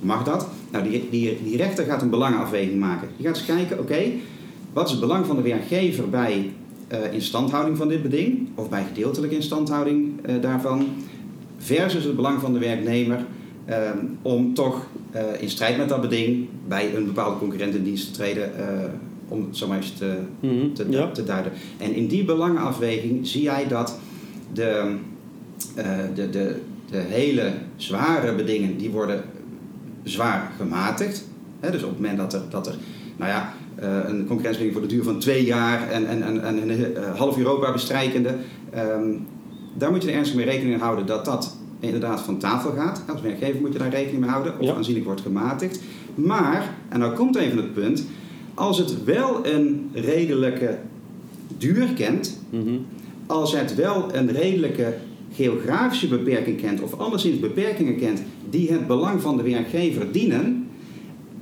Mag 0.00 0.24
dat? 0.24 0.48
Nou, 0.70 0.90
die, 0.90 1.08
die, 1.10 1.38
die 1.44 1.56
rechter 1.56 1.84
gaat 1.84 2.02
een 2.02 2.10
belangenafweging 2.10 2.80
maken. 2.80 3.08
Die 3.16 3.26
gaat 3.26 3.36
eens 3.36 3.46
kijken, 3.46 3.78
oké, 3.78 4.02
wat 4.72 4.84
is 4.84 4.90
het 4.90 5.00
belang 5.00 5.26
van 5.26 5.36
de 5.36 5.42
werkgever 5.42 6.08
bij 6.08 6.50
uh, 6.92 7.12
instandhouding 7.12 7.76
van 7.76 7.88
dit 7.88 8.02
beding, 8.02 8.48
of 8.54 8.68
bij 8.68 8.84
gedeeltelijke 8.84 9.34
instandhouding 9.34 10.12
uh, 10.28 10.34
daarvan, 10.40 10.86
versus 11.58 12.04
het 12.04 12.16
belang 12.16 12.40
van 12.40 12.52
de 12.52 12.58
werknemer 12.58 13.24
um, 13.70 14.18
om 14.22 14.54
toch 14.54 14.86
uh, 15.14 15.20
in 15.38 15.50
strijd 15.50 15.76
met 15.76 15.88
dat 15.88 16.00
beding 16.00 16.48
bij 16.68 16.94
een 16.94 17.04
bepaalde 17.04 17.38
concurrent 17.38 17.74
in 17.74 17.84
dienst 17.84 18.06
te 18.06 18.12
treden, 18.12 18.50
uh, 18.58 18.64
om 19.28 19.44
het 19.46 19.56
zo 19.56 19.66
maar 19.66 19.76
eens 19.76 19.92
te, 19.92 20.18
Mhm, 20.40 20.72
te, 20.72 20.86
ja. 20.90 21.10
te, 21.10 21.24
duiden. 21.24 21.52
En 21.78 21.94
in 21.94 22.06
die 22.06 22.24
belangenafweging 22.24 23.26
zie 23.26 23.42
jij 23.42 23.68
dat 23.68 23.98
de, 24.52 24.96
uh, 25.78 25.84
de, 26.14 26.30
de, 26.30 26.60
de 26.90 26.98
hele 26.98 27.52
zware 27.76 28.34
bedingen, 28.34 28.76
die 28.76 28.90
worden 28.90 29.22
zwaar 30.02 30.52
gematigd. 30.56 31.24
He, 31.60 31.70
dus 31.70 31.82
op 31.82 31.88
het 31.88 31.98
moment 32.00 32.18
dat 32.18 32.32
er, 32.32 32.42
dat 32.50 32.66
er 32.66 32.74
nou 33.16 33.30
ja, 33.30 33.52
een 33.80 34.26
concurrentiebeding 34.26 34.72
voor 34.72 34.82
de 34.82 34.94
duur 34.94 35.04
van 35.04 35.18
twee 35.18 35.44
jaar 35.44 35.90
en, 35.90 36.06
en, 36.06 36.22
en, 36.22 36.44
en 36.44 36.70
een 36.70 37.16
half 37.16 37.38
Europa 37.38 37.72
bestrijkende, 37.72 38.34
um, 38.76 39.26
daar 39.74 39.90
moet 39.90 40.02
je 40.02 40.08
er 40.08 40.14
ernstig 40.14 40.36
mee 40.36 40.44
rekening 40.44 40.80
houden 40.80 41.06
dat 41.06 41.24
dat 41.24 41.57
inderdaad 41.80 42.20
van 42.20 42.38
tafel 42.38 42.70
gaat. 42.70 43.02
Als 43.12 43.20
werkgever 43.20 43.60
moet 43.60 43.72
je 43.72 43.78
daar 43.78 43.90
rekening 43.90 44.20
mee 44.20 44.30
houden 44.30 44.58
of 44.58 44.66
Ja. 44.66 44.74
aanzienlijk 44.74 45.06
wordt 45.06 45.20
gematigd. 45.20 45.80
Maar, 46.14 46.74
en 46.88 46.98
nou 46.98 47.14
komt 47.14 47.36
even 47.36 47.56
het 47.56 47.74
punt, 47.74 48.04
als 48.54 48.78
het 48.78 49.04
wel 49.04 49.46
een 49.46 49.90
redelijke 49.92 50.78
duur 51.58 51.86
kent, 51.96 52.40
Mhm. 52.50 52.74
als 53.26 53.56
het 53.56 53.74
wel 53.74 54.14
een 54.14 54.30
redelijke 54.32 54.94
geografische 55.32 56.08
beperking 56.08 56.60
kent 56.60 56.80
of 56.82 56.98
anderszins 56.98 57.40
beperkingen 57.40 57.96
kent 57.96 58.22
die 58.50 58.70
het 58.72 58.86
belang 58.86 59.20
van 59.22 59.36
de 59.36 59.42
werkgever 59.42 60.12
dienen, 60.12 60.66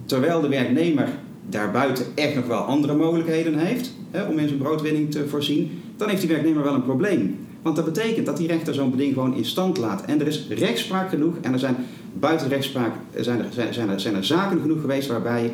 terwijl 0.05 0.40
de 0.40 0.49
werknemer 0.49 1.09
daarbuiten 1.49 2.05
echt 2.14 2.35
nog 2.35 2.46
wel 2.46 2.59
andere 2.61 2.94
mogelijkheden 2.94 3.59
heeft 3.59 3.94
om 4.29 4.38
in 4.38 4.48
zijn 4.48 4.61
broodwinning 4.61 5.11
te 5.11 5.29
voorzien, 5.29 5.70
dan 5.96 6.09
heeft 6.09 6.20
die 6.20 6.31
werknemer 6.31 6.62
wel 6.62 6.74
een 6.74 6.85
probleem. 6.85 7.37
Want 7.62 7.76
dat 7.76 7.85
betekent 7.85 8.26
dat 8.26 8.37
die 8.37 8.46
rechter 8.46 8.74
zo'n 8.74 8.90
beding 8.90 9.14
gewoon 9.14 9.35
in 9.35 9.44
stand 9.44 9.79
laat. 9.79 10.05
En 10.05 10.20
er 10.20 10.26
is 10.26 10.46
rechtspraak 10.48 11.09
genoeg 11.09 11.35
en 11.40 11.52
er 11.52 11.59
zijn 11.59 11.76
buiten 12.12 12.48
rechtspraak 12.48 12.92
zijn 13.20 13.40
er, 13.40 13.72
zijn, 13.72 13.88
er, 13.88 14.00
zijn 14.00 14.14
er 14.14 14.24
zaken 14.24 14.61
genoeg 14.61 14.81
geweest 14.81 15.09
waarbij 15.09 15.52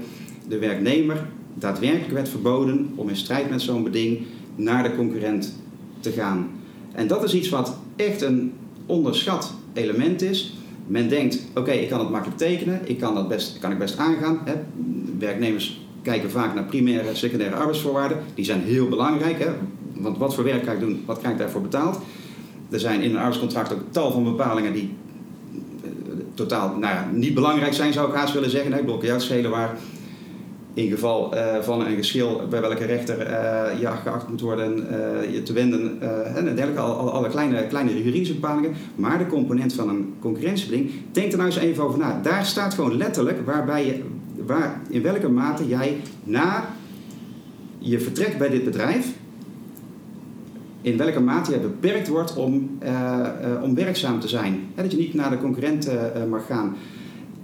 de 0.48 0.58
werknemer 0.58 1.26
daadwerkelijk 1.54 2.12
werd 2.12 2.28
verboden 2.28 2.92
om 2.94 3.08
in 3.08 3.16
strijd 3.16 3.50
met 3.50 3.62
zo'n 3.62 3.82
beding 3.82 4.20
naar 4.54 4.82
de 4.82 4.96
concurrent 4.96 5.56
te 6.00 6.10
gaan. 6.10 6.50
En 6.92 7.06
dat 7.06 7.24
is 7.24 7.34
iets 7.34 7.48
wat 7.48 7.76
echt 7.96 8.22
een 8.22 8.52
onderschat 8.86 9.54
element 9.72 10.22
is. 10.22 10.56
Men 10.86 11.08
denkt, 11.08 11.42
oké, 11.54 11.70
ik 11.70 11.88
kan 11.88 12.00
het 12.00 12.10
makkelijk 12.10 12.38
tekenen, 12.38 12.80
ik 12.84 12.98
kan 12.98 13.14
dat 13.14 13.28
best, 13.28 13.58
kan 13.58 13.72
ik 13.72 13.78
best 13.78 13.98
aangaan. 13.98 14.38
Werknemers 15.18 15.80
kijken 16.02 16.30
vaak 16.30 16.54
naar 16.54 16.64
primaire 16.64 17.08
en 17.08 17.16
secundaire 17.16 17.56
arbeidsvoorwaarden. 17.56 18.18
Die 18.34 18.44
zijn 18.44 18.60
heel 18.60 18.88
belangrijk, 18.88 19.38
hè. 19.38 19.48
want 19.92 20.18
wat 20.18 20.34
voor 20.34 20.44
werk 20.44 20.64
kan 20.64 20.74
ik 20.74 20.80
doen, 20.80 21.02
wat 21.06 21.18
krijg 21.18 21.32
ik 21.32 21.40
daarvoor 21.40 21.62
betaald? 21.62 22.00
Er 22.70 22.80
zijn 22.80 23.00
in 23.00 23.10
een 23.10 23.16
arbeidscontract 23.16 23.72
ook 23.72 23.80
tal 23.90 24.12
van 24.12 24.24
bepalingen 24.24 24.72
die 24.72 24.94
uh, 25.84 25.90
totaal 26.34 26.68
nou 26.68 26.94
ja, 26.94 27.08
niet 27.12 27.34
belangrijk 27.34 27.72
zijn, 27.72 27.92
zou 27.92 28.08
ik 28.08 28.14
haast 28.14 28.34
willen 28.34 28.50
zeggen. 28.50 28.72
Ik 28.72 28.86
bedoel, 28.86 29.20
schelen 29.20 29.50
waar 29.50 29.76
in 30.74 30.90
geval 30.90 31.34
uh, 31.34 31.58
van 31.60 31.86
een 31.86 31.96
geschil 31.96 32.40
bij 32.50 32.60
welke 32.60 32.84
rechter 32.84 33.20
uh, 33.20 33.80
je 33.80 33.86
geacht 33.86 34.28
moet 34.28 34.40
worden 34.40 34.76
je 35.32 35.42
te 35.42 35.52
wenden 35.52 36.00
en 36.36 36.44
dergelijke, 36.44 36.80
alle, 36.80 37.10
alle 37.10 37.28
kleine, 37.28 37.66
kleine 37.66 38.02
juridische 38.02 38.34
bepalingen. 38.34 38.72
Maar 38.94 39.18
de 39.18 39.26
component 39.26 39.72
van 39.72 39.88
een 39.88 40.14
concurrentiebeding, 40.20 40.90
denk 41.12 41.32
er 41.32 41.38
nou 41.38 41.50
eens 41.50 41.58
even 41.58 41.84
over 41.84 41.98
na. 41.98 42.20
Daar 42.22 42.46
staat 42.46 42.74
gewoon 42.74 42.96
letterlijk 42.96 43.46
waarbij 43.46 43.86
je, 43.86 44.02
waar, 44.46 44.80
in 44.88 45.02
welke 45.02 45.28
mate 45.28 45.68
jij 45.68 46.00
na 46.24 46.64
je 47.78 48.00
vertrek 48.00 48.38
bij 48.38 48.48
dit 48.48 48.64
bedrijf, 48.64 49.14
in 50.82 50.96
welke 50.96 51.20
mate 51.20 51.50
jij 51.50 51.60
beperkt 51.60 52.08
wordt 52.08 52.36
om, 52.36 52.78
om 53.62 53.74
werkzaam 53.74 54.20
te 54.20 54.28
zijn. 54.28 54.60
Dat 54.74 54.92
je 54.92 54.98
niet 54.98 55.14
naar 55.14 55.30
de 55.30 55.38
concurrent 55.38 55.90
mag 56.28 56.46
gaan. 56.46 56.76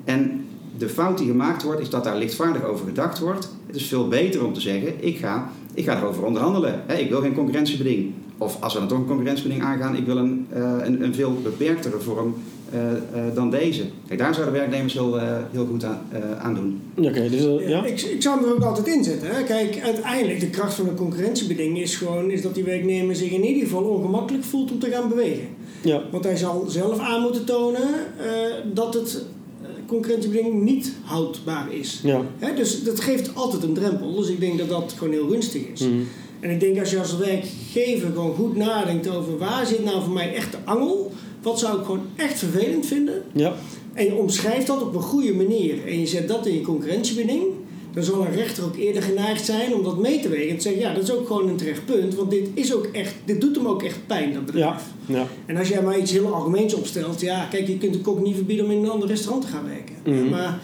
En 0.04 0.44
de 0.78 0.88
fout 0.88 1.18
die 1.18 1.26
gemaakt 1.26 1.62
wordt, 1.62 1.80
is 1.80 1.90
dat 1.90 2.04
daar 2.04 2.16
lichtvaardig 2.16 2.64
over 2.64 2.86
gedacht 2.86 3.18
wordt. 3.18 3.56
Het 3.66 3.76
is 3.76 3.86
veel 3.86 4.08
beter 4.08 4.44
om 4.44 4.52
te 4.52 4.60
zeggen, 4.60 5.04
ik 5.04 5.18
ga, 5.18 5.50
ik 5.74 5.84
ga 5.84 5.96
erover 5.96 6.24
onderhandelen. 6.24 6.82
Ik 6.98 7.08
wil 7.08 7.20
geen 7.20 7.34
concurrentiebeding. 7.34 8.12
Of 8.38 8.62
als 8.62 8.72
we 8.72 8.78
dan 8.78 8.88
toch 8.88 8.98
een 8.98 9.06
concurrentiebeding 9.06 9.64
aangaan, 9.64 9.96
ik 9.96 10.06
wil 10.06 10.16
een, 10.16 10.46
een, 10.50 11.02
een, 11.02 11.14
veel 11.14 11.40
beperktere 11.42 11.98
vorm 11.98 12.34
uh, 12.74 12.80
uh, 12.80 13.34
dan 13.34 13.50
deze. 13.50 13.82
Kijk, 14.06 14.18
daar 14.18 14.34
zouden 14.34 14.54
werknemers 14.54 14.92
heel, 14.92 15.18
heel 15.50 15.66
goed 15.66 15.84
aan, 15.84 16.00
aan 16.38 16.54
doen. 16.54 16.80
Oké, 16.96 17.08
okay, 17.08 17.28
dus, 17.28 17.68
ja. 17.68 17.84
ik, 17.84 18.00
ik 18.00 18.22
zou 18.22 18.40
hem 18.40 18.48
er 18.48 18.54
ook 18.54 18.62
altijd 18.62 18.86
in 18.86 19.04
zetten. 19.04 19.28
Hè? 19.30 19.42
Kijk, 19.42 19.80
uiteindelijk, 19.80 20.40
de 20.40 20.50
kracht 20.50 20.74
van 20.74 20.88
een 20.88 20.94
concurrentiebeding 20.94 21.78
is 21.78 21.96
gewoon 21.96 22.30
is 22.30 22.42
dat 22.42 22.54
die 22.54 22.64
werknemer 22.64 23.16
zich 23.16 23.30
in 23.30 23.44
ieder 23.44 23.62
geval 23.62 23.82
ongemakkelijk 23.82 24.44
voelt 24.44 24.70
om 24.70 24.78
te 24.78 24.90
gaan 24.90 25.08
bewegen. 25.08 25.48
Ja. 25.82 26.02
Want 26.10 26.24
hij 26.24 26.36
zal 26.36 26.64
zelf 26.68 26.98
aan 26.98 27.22
moeten 27.22 27.44
tonen 27.44 27.88
dat 28.72 28.94
het 28.94 29.24
concurrentiebeding 29.86 30.62
niet 30.62 30.92
houdbaar 31.02 31.72
is. 31.72 32.00
Ja. 32.02 32.22
He, 32.38 32.54
dus 32.54 32.82
dat 32.82 33.00
geeft 33.00 33.34
altijd 33.34 33.62
een 33.62 33.74
drempel. 33.74 34.14
Dus 34.14 34.28
ik 34.28 34.40
denk 34.40 34.58
dat 34.58 34.68
dat 34.68 34.94
gewoon 34.96 35.12
heel 35.12 35.28
gunstig 35.28 35.62
is. 35.72 35.80
Mm. 35.80 36.06
En 36.40 36.50
ik 36.50 36.60
denk 36.60 36.78
als 36.78 36.90
je 36.90 36.98
als 36.98 37.16
werkgever 37.16 38.10
gewoon 38.12 38.34
goed 38.34 38.56
nadenkt 38.56 39.08
over 39.08 39.38
waar 39.38 39.66
zit 39.66 39.84
nou 39.84 40.02
voor 40.02 40.12
mij 40.12 40.34
echt 40.34 40.52
de 40.52 40.58
angel, 40.64 41.12
wat 41.42 41.58
zou 41.58 41.78
ik 41.78 41.84
gewoon 41.84 42.06
echt 42.16 42.38
vervelend 42.38 42.86
vinden. 42.86 43.22
Ja. 43.32 43.54
En 43.92 44.04
je 44.04 44.14
omschrijft 44.14 44.66
dat 44.66 44.82
op 44.82 44.94
een 44.94 45.02
goede 45.02 45.34
manier 45.34 45.86
en 45.86 46.00
je 46.00 46.06
zet 46.06 46.28
dat 46.28 46.46
in 46.46 46.54
je 46.54 46.60
concurrentiebeding, 46.60 47.42
dan 47.94 48.02
zal 48.02 48.20
een 48.20 48.32
rechter 48.32 48.64
ook 48.64 48.76
eerder 48.76 49.02
geneigd 49.02 49.44
zijn 49.44 49.74
om 49.74 49.82
dat 49.82 49.98
mee 49.98 50.20
te 50.20 50.28
wegen. 50.28 50.48
En 50.48 50.56
te 50.56 50.62
zeggen, 50.62 50.80
ja, 50.80 50.94
dat 50.94 51.02
is 51.02 51.12
ook 51.12 51.26
gewoon 51.26 51.48
een 51.48 51.56
terecht 51.56 51.84
punt, 51.84 52.14
want 52.14 52.30
dit, 52.30 52.48
is 52.54 52.74
ook 52.74 52.86
echt, 52.92 53.14
dit 53.24 53.40
doet 53.40 53.56
hem 53.56 53.66
ook 53.66 53.82
echt 53.82 54.06
pijn, 54.06 54.32
dat 54.32 54.46
bedrijf. 54.46 54.82
Ja. 55.06 55.16
Ja. 55.16 55.26
En 55.46 55.56
als 55.56 55.68
jij 55.68 55.82
maar 55.82 55.98
iets 55.98 56.12
heel 56.12 56.34
algemeens 56.34 56.74
opstelt, 56.74 57.20
ja, 57.20 57.44
kijk, 57.44 57.66
je 57.66 57.78
kunt 57.78 57.92
de 57.92 58.00
kok 58.00 58.20
niet 58.20 58.34
verbieden 58.34 58.64
om 58.64 58.70
in 58.70 58.82
een 58.84 58.90
ander 58.90 59.08
restaurant 59.08 59.44
te 59.44 59.50
gaan 59.50 59.64
werken. 59.64 59.94
Mhm. 60.04 60.30
Maar 60.30 60.60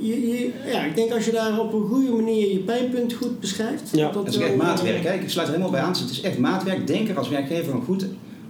je, 0.00 0.28
je, 0.28 0.50
ja, 0.66 0.84
ik 0.84 0.94
denk 0.94 1.12
als 1.12 1.24
je 1.24 1.32
daar 1.32 1.60
op 1.60 1.72
een 1.72 1.86
goede 1.88 2.10
manier 2.10 2.52
je 2.52 2.58
pijnpunt 2.58 3.12
goed 3.12 3.40
beschrijft. 3.40 3.90
Ja. 3.92 4.10
Dat 4.10 4.28
is 4.28 4.36
echt 4.36 4.56
maatwerk. 4.56 5.04
Hè? 5.04 5.12
Ik 5.12 5.30
sluit 5.30 5.48
er 5.48 5.54
helemaal 5.54 5.72
bij 5.72 5.82
aan. 5.82 5.92
Het 5.92 6.10
is 6.10 6.20
echt 6.20 6.38
maatwerk. 6.38 6.86
Denk 6.86 7.08
er 7.08 7.18
als 7.18 7.28
werkgever 7.28 7.74
goed 7.84 8.06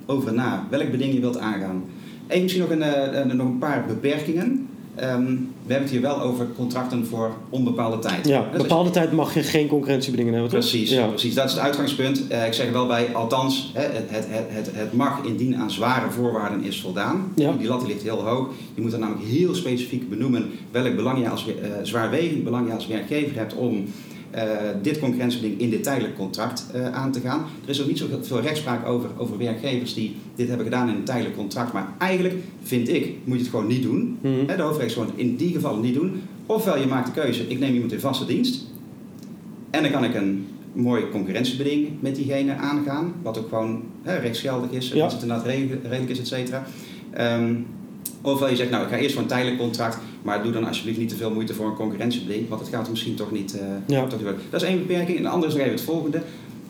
over 0.07 0.35
na. 0.35 0.67
Welk 0.71 0.91
beding 0.91 1.15
je 1.15 1.21
wilt 1.21 1.39
aangaan. 1.39 1.85
Even 2.27 2.43
misschien 2.43 2.63
nog 2.63 2.71
een, 2.71 3.21
een, 3.31 3.37
nog 3.37 3.47
een 3.47 3.59
paar 3.59 3.85
beperkingen. 3.87 4.69
Um, 5.03 5.53
we 5.69 5.75
hebben 5.75 5.93
het 5.93 6.03
hier 6.03 6.09
wel 6.09 6.21
over 6.21 6.47
contracten 6.57 7.07
voor 7.07 7.31
onbepaalde 7.49 7.99
tijd. 7.99 8.27
Ja, 8.27 8.49
bepaalde 8.57 8.91
tijd 8.91 9.13
mag 9.13 9.35
je 9.35 9.43
geen 9.43 9.69
concurrentiebedingen 9.69 10.33
hebben. 10.33 10.51
Precies, 10.51 10.91
ja. 10.91 11.07
precies, 11.07 11.35
dat 11.35 11.45
is 11.45 11.53
het 11.53 11.61
uitgangspunt. 11.61 12.23
Uh, 12.33 12.47
ik 12.47 12.53
zeg 12.53 12.67
er 12.67 12.73
wel 12.73 12.87
bij, 12.87 13.15
althans, 13.15 13.71
hè, 13.75 13.83
het, 13.83 14.05
het, 14.09 14.27
het, 14.29 14.71
het, 14.73 14.93
mag 14.93 15.25
indien 15.25 15.57
aan 15.57 15.71
zware 15.71 16.11
voorwaarden 16.11 16.63
is 16.63 16.81
voldaan. 16.81 17.33
Ja. 17.35 17.53
Die 17.53 17.69
lat 17.69 17.87
ligt 17.87 18.03
heel 18.03 18.25
hoog. 18.25 18.49
Je 18.75 18.83
moet 18.83 18.93
er 18.93 18.99
namelijk 18.99 19.27
heel 19.27 19.55
specifiek 19.55 20.09
benoemen 20.09 20.51
welk 20.71 20.97
belang 20.97 21.19
je 21.19 21.29
als 21.29 21.47
uh, 21.47 21.55
zwaarwegend 21.83 22.45
belang 22.45 22.67
je 22.67 22.75
als 22.75 22.87
werkgever 22.87 23.37
hebt 23.37 23.55
om 23.55 23.85
eh, 24.31 24.43
dit 24.83 24.99
concurrentiebeding 24.99 25.61
in 25.61 25.71
dit 25.71 25.83
tijdelijk 25.83 26.17
contract 26.17 26.67
eh, 26.73 26.93
aan 26.93 27.13
te 27.13 27.21
gaan. 27.21 27.45
Er 27.65 27.71
is 27.71 27.81
ook 27.81 27.87
niet 27.87 27.99
zoveel 27.99 28.41
rechtspraak 28.41 28.87
over, 28.87 29.11
over 29.17 29.39
werkgevers 29.39 29.95
die 29.95 30.17
dit 30.35 30.49
hebben 30.49 30.67
gedaan 30.67 30.89
in 30.89 30.95
een 30.95 31.05
tijdelijk 31.05 31.37
contract. 31.37 31.73
Maar 31.73 31.89
eigenlijk 31.99 32.35
vind 32.63 32.89
ik, 32.89 33.15
moet 33.25 33.37
je 33.37 33.43
het 33.43 33.51
gewoon 33.51 33.67
niet 33.67 33.83
doen. 33.83 34.19
Mhm. 34.21 34.57
De 34.57 34.63
overheid 34.63 34.93
gewoon 34.93 35.13
in 35.15 35.37
die 35.37 35.53
gevallen 35.53 35.81
niet 35.81 35.95
doen. 35.95 36.23
Ofwel 36.47 36.79
je 36.79 36.87
maakt 36.87 37.15
de 37.15 37.21
keuze, 37.21 37.49
ik 37.49 37.59
neem 37.59 37.75
iemand 37.75 37.93
in 37.93 38.01
vaste 38.01 38.27
dienst. 38.27 38.65
En 39.71 39.83
dan 39.83 39.91
kan 39.91 40.05
ik 40.05 40.15
een 40.15 40.47
mooi 40.73 41.09
concurrentiebeding 41.11 41.89
met 42.01 42.15
diegene 42.15 42.55
aangaan. 42.55 43.13
Wat 43.23 43.39
ook 43.39 43.49
gewoon 43.49 43.83
hè, 44.03 44.17
rechtsgeldig 44.17 44.71
is, 44.71 44.89
Ja. 44.89 45.05
als 45.05 45.13
het 45.13 45.23
inderdaad 45.23 45.47
redelijk 45.47 45.83
redelijk 45.83 46.11
is, 46.11 46.19
et 46.19 46.27
cetera. 46.27 46.67
Ehm, 47.11 47.55
ofwel 48.23 48.49
je 48.49 48.57
zegt, 48.57 48.71
nou 48.71 48.85
ik 48.85 48.91
ga 48.91 48.97
eerst 48.97 49.13
voor 49.15 49.23
een 49.23 49.29
tijdelijk 49.29 49.59
contract. 49.59 49.99
Maar 50.29 50.43
doe 50.43 50.53
dan 50.53 50.65
alsjeblieft 50.67 50.99
niet 50.99 51.09
te 51.09 51.17
veel 51.17 51.31
moeite 51.31 51.55
voor 51.55 51.67
een 51.67 51.75
concurrentiebeding. 51.75 52.49
Want 52.49 52.61
het 52.61 52.71
gaat 52.71 52.85
er 52.85 52.91
misschien 52.91 53.15
toch 53.15 53.33
niet, 53.33 53.59
eh, 53.59 53.67
Ja. 53.87 54.01
toch 54.03 54.13
niet 54.13 54.23
worden. 54.23 54.41
Dat 54.51 54.63
is 54.63 54.69
één 54.69 54.79
beperking. 54.79 55.17
En 55.17 55.23
de 55.23 55.29
andere 55.29 55.47
is 55.53 55.53
nog 55.53 55.63
even 55.67 55.77
het 55.77 55.87
volgende. 55.87 56.23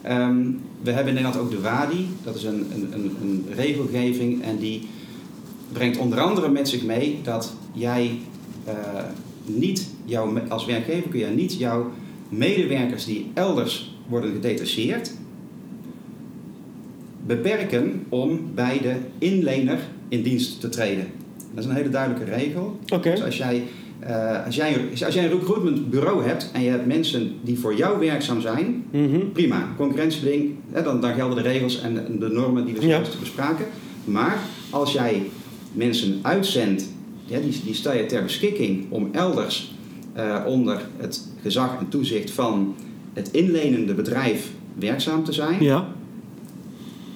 Ehm, 0.02 0.42
we 0.82 0.90
hebben 0.90 1.16
in 1.16 1.22
Nederland 1.22 1.36
ook 1.36 1.50
de 1.50 1.60
WADI. 1.60 2.06
Dat 2.24 2.34
is 2.34 2.44
een, 2.44 2.66
een, 2.74 2.88
een, 2.92 3.16
een 3.22 3.44
regelgeving. 3.54 4.42
En 4.42 4.58
die 4.58 4.88
brengt 5.72 5.98
onder 5.98 6.20
andere 6.20 6.48
met 6.48 6.68
zich 6.68 6.84
mee 6.84 7.18
dat 7.22 7.52
jij 7.72 8.18
eh, 8.64 8.74
niet, 9.44 9.88
jouw, 10.04 10.38
als 10.48 10.64
werkgever 10.64 11.08
kun 11.10 11.18
je 11.20 11.26
niet 11.26 11.54
jouw 11.54 11.90
medewerkers 12.28 13.04
die 13.04 13.30
elders 13.34 13.96
worden 14.08 14.32
gedetacheerd, 14.32 15.12
beperken 17.26 18.04
om 18.08 18.40
bij 18.54 18.80
de 18.82 18.94
inlener 19.18 19.78
in 20.08 20.22
dienst 20.22 20.60
te 20.60 20.68
treden. 20.68 21.06
Dat 21.54 21.64
is 21.64 21.70
een 21.70 21.76
hele 21.76 21.88
duidelijke 21.88 22.30
regel. 22.34 22.78
Dus 23.02 23.22
als 23.24 23.36
jij, 23.36 23.62
eh, 23.98 24.44
als, 24.46 24.56
jij, 24.56 24.76
als 25.04 25.14
jij 25.14 25.24
een 25.24 25.30
recruitment 25.38 25.90
bureau 25.90 26.24
hebt 26.24 26.50
en 26.52 26.62
je 26.62 26.70
hebt 26.70 26.86
mensen 26.86 27.32
die 27.42 27.58
voor 27.58 27.76
jou 27.76 27.98
werkzaam 27.98 28.40
zijn, 28.40 28.84
Mhm. 28.92 29.18
prima, 29.32 29.68
concurrentiebeding, 29.76 30.50
hè, 30.72 30.82
dan, 30.82 31.00
dan 31.00 31.14
gelden 31.14 31.36
de 31.42 31.48
regels 31.48 31.80
en 31.80 31.94
de, 31.94 32.18
de 32.18 32.28
normen 32.28 32.64
die 32.64 32.74
we 32.74 32.80
Ja. 32.80 32.86
zojuist 32.86 33.20
bespraken. 33.20 33.66
Maar 34.04 34.38
als 34.70 34.92
jij 34.92 35.22
mensen 35.72 36.18
uitzendt, 36.22 36.88
ja, 37.24 37.38
die, 37.40 37.60
die 37.64 37.74
stel 37.74 37.94
je 37.94 38.06
ter 38.06 38.22
beschikking 38.22 38.84
om 38.88 39.08
elders 39.12 39.76
eh, 40.12 40.36
onder 40.46 40.80
het 40.96 41.28
gezag 41.42 41.76
en 41.78 41.88
toezicht 41.88 42.30
van 42.30 42.74
het 43.12 43.30
inlenende 43.32 43.94
bedrijf 43.94 44.50
werkzaam 44.78 45.24
te 45.24 45.32
zijn, 45.32 45.62
Ja. 45.62 45.88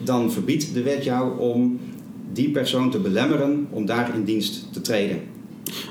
dan 0.02 0.32
verbiedt 0.32 0.74
de 0.74 0.82
wet 0.82 1.04
jou 1.04 1.38
om 1.38 1.78
die 2.32 2.50
persoon 2.50 2.90
te 2.90 2.98
belemmeren 2.98 3.66
om 3.70 3.86
daar 3.86 4.14
in 4.14 4.24
dienst 4.24 4.66
te 4.72 4.80
treden. 4.80 5.20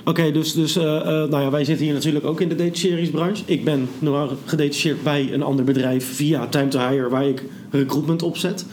Oké, 0.05 0.31
dus, 0.31 0.53
dus 0.53 0.75
eh, 0.75 0.97
eh, 0.97 1.05
nou 1.29 1.43
ja, 1.43 1.49
wij 1.49 1.63
zitten 1.63 1.85
hier 1.85 1.93
natuurlijk 1.93 2.25
ook 2.25 2.41
in 2.41 2.49
de 2.49 2.55
detacheringsbranche. 2.55 3.43
Ik 3.45 3.63
ben 3.63 3.87
normaal 3.99 4.29
gedetacheerd 4.45 5.03
bij 5.03 5.33
een 5.33 5.43
ander 5.43 5.65
bedrijf 5.65 6.15
via 6.15 6.47
Time 6.47 6.67
to 6.67 6.79
Hire, 6.79 7.09
waar 7.09 7.27
ik 7.27 7.43
recruitment 7.69 8.23
opzet. 8.23 8.65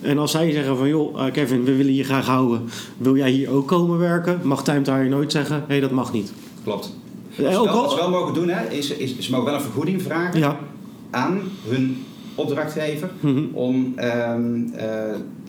En 0.00 0.18
als 0.18 0.30
zij 0.30 0.52
zeggen 0.52 0.76
van, 0.76 0.88
joh, 0.88 1.26
eh, 1.26 1.32
Kevin, 1.32 1.64
we 1.64 1.76
willen 1.76 1.94
je 1.94 2.04
graag 2.04 2.26
houden. 2.26 2.60
Wil 2.96 3.16
jij 3.16 3.30
hier 3.30 3.50
ook 3.50 3.68
komen 3.68 3.98
werken? 3.98 4.40
Mag 4.42 4.64
Time 4.64 4.82
to 4.82 4.94
Hire 4.94 5.08
nooit 5.08 5.32
zeggen, 5.32 5.64
hé, 5.66 5.80
dat 5.80 5.90
mag 5.90 6.12
niet. 6.12 6.32
Klopt. 6.64 6.92
Wat 7.36 7.36
ze 7.36 7.42
wel, 7.42 7.66
wat 7.66 7.90
ze 7.90 7.96
wel 7.96 8.10
mogen 8.10 8.34
doen, 8.34 8.48
hè, 8.48 8.68
is, 8.68 8.90
is, 8.90 9.18
ze 9.18 9.30
mogen 9.30 9.46
wel 9.46 9.54
een 9.54 9.60
vergoeding 9.60 10.02
vragen 10.02 10.40
ja. 10.40 10.58
aan 11.10 11.40
hun 11.68 12.04
opdrachtgever 12.34 13.10
Mhm. 13.20 13.44
om, 13.52 13.92
ehm, 13.96 14.62
eh, 14.74 14.86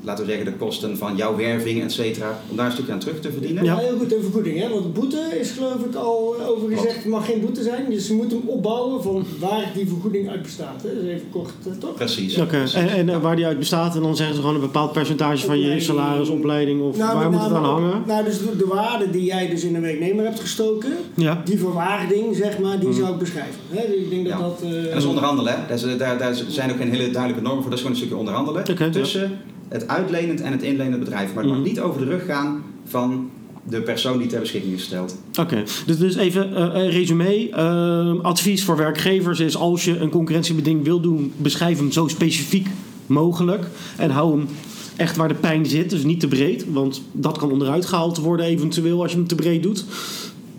laten 0.03 0.25
we 0.25 0.31
zeggen, 0.31 0.51
de 0.51 0.57
kosten 0.57 0.97
van 0.97 1.15
jouw 1.15 1.35
werving, 1.35 1.83
et 1.83 1.91
cetera, 1.91 2.39
om 2.49 2.55
daar 2.57 2.65
een 2.65 2.71
stukje 2.71 2.91
aan 2.91 2.99
terug 2.99 3.19
te 3.19 3.31
verdienen. 3.31 3.63
Ja. 3.63 3.77
Heel 3.77 3.97
goed, 3.97 4.13
een 4.13 4.21
vergoeding. 4.21 4.59
Hè? 4.59 4.69
Want 4.69 4.93
boete 4.93 5.37
is 5.39 5.51
geloof 5.51 5.75
ik 5.89 5.95
al 5.95 6.35
over 6.47 6.69
gezegd, 6.69 6.95
het 6.95 7.05
mag 7.05 7.25
geen 7.25 7.41
boete 7.41 7.63
zijn. 7.63 7.85
Dus 7.89 8.07
ze 8.07 8.13
moeten 8.13 8.37
hem 8.37 8.47
opbouwen 8.49 9.03
van 9.03 9.25
waar 9.39 9.71
die 9.75 9.87
vergoeding 9.87 10.29
uit 10.29 10.41
bestaat. 10.41 10.83
Hè? 10.83 10.89
Dus 11.01 11.09
even 11.13 11.29
kort, 11.31 11.51
eh, 11.65 11.71
toch? 11.79 11.93
Precies. 11.93 12.37
Oké, 12.37 12.47
precies. 12.47 12.73
en, 12.73 12.89
en 12.89 13.09
eh, 13.09 13.21
waar 13.21 13.35
die 13.35 13.45
uit 13.45 13.59
bestaat, 13.59 13.95
en 13.95 14.01
dan 14.01 14.15
zeggen 14.15 14.35
ze 14.35 14.41
gewoon 14.41 14.55
een 14.55 14.61
bepaald 14.61 14.91
percentage 14.91 15.45
van 15.45 15.59
je 15.59 15.79
salaris, 15.79 16.29
opleiding, 16.29 16.81
of 16.81 16.97
Nou, 16.97 17.17
waar 17.19 17.31
moet 17.31 17.41
het 17.43 17.51
aan 17.51 17.61
name- 17.61 17.67
hangen? 17.87 18.03
Nou, 18.07 18.23
dus 18.23 18.37
de, 18.37 18.57
de 18.57 18.65
waarde 18.67 19.09
die 19.09 19.23
jij 19.23 19.49
dus 19.49 19.63
in 19.63 19.75
een 19.75 19.81
werknemer 19.81 20.25
hebt 20.25 20.39
gestoken, 20.39 20.91
Ja. 21.13 21.41
die 21.45 21.59
verwaarding, 21.59 22.35
zeg 22.35 22.59
maar, 22.59 22.79
die 22.79 22.93
zou 22.93 23.11
ik 23.13 23.17
beschrijven. 23.19 23.59
Hè? 23.69 23.87
Dus 23.87 23.95
ik 23.95 24.09
denk 24.09 24.27
dat 24.29 24.33
Ja. 24.37 24.43
dat... 24.43 24.61
eh, 24.63 24.69
En 24.77 24.83
dat 24.89 24.95
is 24.97 25.05
onderhandelen, 25.05 25.53
hè. 25.53 25.59
Daar, 25.67 25.75
is- 25.89 25.97
daar, 25.97 26.17
daar 26.17 26.35
zijn 26.47 26.71
ook 26.71 26.77
geen 26.77 26.91
hele 26.91 27.09
duidelijke 27.11 27.43
normen 27.43 27.61
voor. 27.61 27.69
Dat 27.71 27.79
is 27.79 27.85
gewoon 27.85 27.91
een 27.91 27.97
stukje 28.03 28.17
onderhandelen 28.17 28.63
ja. 28.67 29.27
Het 29.69 29.87
uitlenend 29.87 30.41
en 30.41 30.51
het 30.51 30.63
inlenend 30.63 30.99
bedrijf. 30.99 31.33
Maar 31.33 31.43
het 31.43 31.51
Mhm. 31.51 31.61
mag 31.61 31.69
niet 31.69 31.79
over 31.79 31.99
de 31.99 32.05
rug 32.05 32.25
gaan 32.25 32.63
van 32.85 33.29
de 33.69 33.81
persoon 33.81 34.17
die 34.17 34.27
ter 34.27 34.39
beschikking 34.39 34.73
is 34.73 34.79
gesteld. 34.79 35.17
Oké, 35.39 35.63
dus, 35.85 35.97
dus 35.97 36.15
even 36.15 36.61
een 36.61 36.89
resume. 36.89 37.49
Eh, 37.49 38.23
advies 38.23 38.63
voor 38.63 38.77
werkgevers 38.77 39.39
is 39.39 39.55
als 39.57 39.85
je 39.85 39.97
een 39.99 40.09
concurrentiebeding 40.09 40.83
wil 40.83 40.99
doen, 40.99 41.33
beschrijf 41.37 41.77
hem 41.77 41.91
zo 41.91 42.07
specifiek 42.07 42.67
mogelijk. 43.05 43.65
En 43.97 44.09
hou 44.09 44.37
hem 44.37 44.47
echt 44.95 45.15
waar 45.17 45.27
de 45.27 45.33
pijn 45.33 45.65
zit, 45.65 45.89
dus 45.89 46.03
niet 46.03 46.19
te 46.19 46.27
breed. 46.27 46.65
Want 46.71 47.01
dat 47.11 47.37
kan 47.37 47.51
onderuit 47.51 47.85
gehaald 47.85 48.17
worden 48.17 48.45
eventueel 48.45 49.01
als 49.01 49.11
je 49.11 49.17
hem 49.17 49.27
te 49.27 49.35
breed 49.35 49.63
doet. 49.63 49.85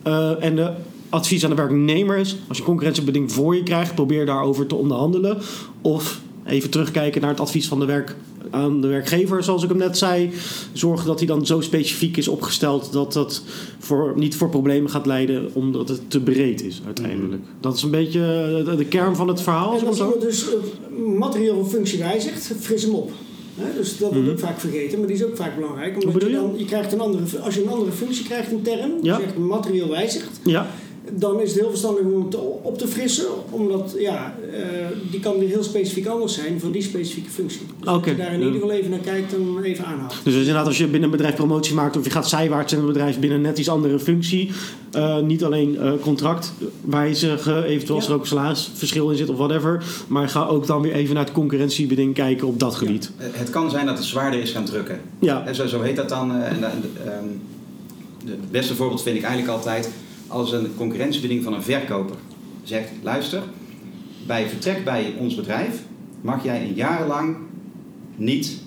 Eh, 0.03 0.45
en 0.45 0.57
de 0.57 0.71
advies 1.09 1.45
aan 1.45 1.51
de 1.51 1.57
werknemer 1.57 2.17
is, 2.19 2.37
als 2.49 2.57
je 2.57 2.63
een 2.63 2.69
concurrentiebeding 2.69 3.33
voor 3.33 3.57
je 3.57 3.63
krijgt, 3.63 3.95
probeer 3.95 4.27
daarover 4.27 4.67
te 4.67 4.75
onderhandelen. 4.75 5.39
Of 5.83 6.21
even 6.45 6.71
terugkijken 6.71 7.21
naar 7.21 7.31
het 7.31 7.41
advies 7.41 7.69
van 7.69 7.79
de 7.79 7.85
werk, 7.87 8.17
aan 8.51 8.81
de 8.81 8.87
werkgever, 8.87 9.43
zoals 9.45 9.63
ik 9.63 9.69
hem 9.69 9.79
net 9.79 9.99
zei. 9.99 10.31
Zorg 10.73 11.05
dat 11.05 11.19
hij 11.19 11.27
dan 11.27 11.47
zo 11.47 11.61
specifiek 11.61 12.17
is 12.17 12.29
opgesteld 12.29 12.93
dat 12.93 13.13
dat 13.13 13.43
voor, 13.79 14.13
niet 14.17 14.37
voor 14.37 14.49
problemen 14.49 14.91
gaat 14.91 15.07
leiden, 15.07 15.51
omdat 15.53 15.89
het 15.89 16.11
te 16.11 16.21
breed 16.21 16.63
is 16.65 16.81
uiteindelijk. 16.87 17.43
Dat 17.61 17.77
is 17.77 17.83
een 17.83 17.91
beetje 17.91 18.21
de, 18.65 18.75
de 18.77 18.85
kern 18.85 19.17
van 19.17 19.29
het 19.29 19.41
verhaal. 19.43 19.73
En 19.73 19.79
zo. 19.81 19.87
als 19.87 19.99
iemand 19.99 20.21
dus 20.21 20.45
eh, 20.49 20.59
materieel 21.19 21.57
of 21.57 21.71
functie 21.71 21.99
wijzigt, 21.99 22.53
fris 22.61 22.83
hem 22.83 22.95
op. 22.95 23.11
Hè, 23.55 23.77
dus 23.79 23.91
dat 23.99 23.99
wordt 24.13 24.17
Mhm. 24.25 24.31
ook 24.31 24.39
vaak 24.39 24.61
vergeten, 24.61 24.99
maar 24.99 25.07
die 25.07 25.17
is 25.17 25.25
ook 25.25 25.37
vaak 25.37 25.55
belangrijk. 25.57 25.95
Omdat 25.95 26.13
bedoel 26.13 26.29
je, 26.29 26.35
je? 26.35 26.41
dan, 26.41 26.53
je 26.57 26.65
krijgt 26.65 26.93
een 26.93 27.01
andere, 27.01 27.39
als 27.41 27.55
je 27.55 27.63
een 27.63 27.69
andere 27.71 27.91
functie 27.93 28.25
krijgt 28.25 28.51
intern, 28.51 28.91
Ja. 29.03 29.17
dus 29.17 29.25
echt 29.27 29.39
materieel 29.39 29.89
wijzigt, 29.89 30.41
Ja, 30.45 30.67
dan 31.13 31.41
is 31.41 31.51
het 31.51 31.61
heel 31.61 31.69
verstandig 31.69 32.03
om 32.05 32.25
het 32.25 32.37
op 32.63 32.79
te 32.79 32.89
frissen. 32.89 33.27
Omdat 33.51 33.95
ja, 33.99 34.35
eh, 34.53 34.61
die 35.11 35.21
kan 35.21 35.39
weer 35.39 35.49
heel 35.49 35.63
specifiek 35.63 36.07
anders 36.07 36.35
zijn 36.35 36.61
voor 36.61 36.73
die 36.73 36.83
specifieke 36.83 37.31
functie. 37.31 37.61
Dus 37.81 37.89
Oké, 37.89 37.97
als 37.97 38.05
je 38.05 38.17
daar 38.17 38.33
in 38.33 38.39
ieder 38.39 38.53
geval 38.53 38.71
even 38.71 38.91
naar 38.91 38.99
kijkt, 38.99 39.31
dan 39.31 39.63
even 39.63 39.85
aanhouden. 39.85 40.19
dus 40.25 40.35
inderdaad, 40.35 40.67
als 40.67 40.79
je 40.79 40.85
binnen 40.85 41.03
een 41.03 41.11
bedrijf 41.17 41.35
promotie 41.35 41.75
maakt 41.75 41.97
of 41.97 42.05
je 42.05 42.11
gaat 42.11 42.29
zijwaarts 42.29 42.73
in 42.73 42.79
een 42.79 42.87
bedrijf 42.87 43.19
binnen 43.19 43.39
een 43.39 43.45
net 43.45 43.59
iets 43.59 43.69
andere 43.69 43.99
functie, 43.99 44.51
eh, 44.93 45.19
niet 45.21 45.45
alleen 45.45 45.79
eh, 45.79 45.93
contract 46.03 46.53
wijzigen, 46.85 47.65
eventueel 47.65 47.95
als 47.97 48.05
Ja. 48.05 48.11
er 48.11 48.17
ook 48.17 48.23
een 48.23 48.29
salarisverschil 48.29 49.11
in 49.11 49.17
zit 49.17 49.29
of 49.29 49.37
whatever, 49.37 49.85
maar 50.09 50.29
ga 50.29 50.47
ook 50.47 50.67
dan 50.67 50.83
weer 50.83 50.93
even 50.93 51.15
naar 51.15 51.25
het 51.25 51.33
concurrentiebeding 51.33 52.15
kijken 52.15 52.47
op 52.47 52.59
dat 52.61 52.75
gebied. 52.75 53.11
Het 53.17 53.51
kan 53.51 53.71
zijn 53.71 53.87
dat 53.87 53.97
het 53.97 54.07
zwaarder 54.07 54.41
is 54.41 54.51
gaan 54.51 54.65
drukken. 54.65 55.01
Ja, 55.19 55.47
En 55.47 55.55
zo, 55.55 55.67
zo 55.67 55.81
heet 55.81 55.97
dat 55.97 56.09
dan. 56.09 56.31
eh, 56.31 56.47
En, 56.51 56.65
eh, 56.65 56.71
ehm, 57.13 57.25
de- 58.25 58.31
het 58.31 58.51
beste 58.51 58.75
voorbeeld 58.75 59.03
vind 59.03 59.17
ik 59.17 59.23
eigenlijk 59.23 59.53
altijd 59.57 59.91
als 60.29 60.53
een 60.53 60.67
concurrentiebeding 60.77 61.43
van 61.45 61.53
een 61.55 61.63
verkoper 61.63 62.17
zegt: 62.63 62.89
luister, 63.03 63.43
bij 64.27 64.49
vertrek 64.49 64.85
bij 64.85 65.15
ons 65.19 65.35
bedrijf 65.35 65.83
mag 66.21 66.45
jij 66.45 66.63
een 66.63 66.75
jarenlang 66.75 67.37
niet 68.17 68.59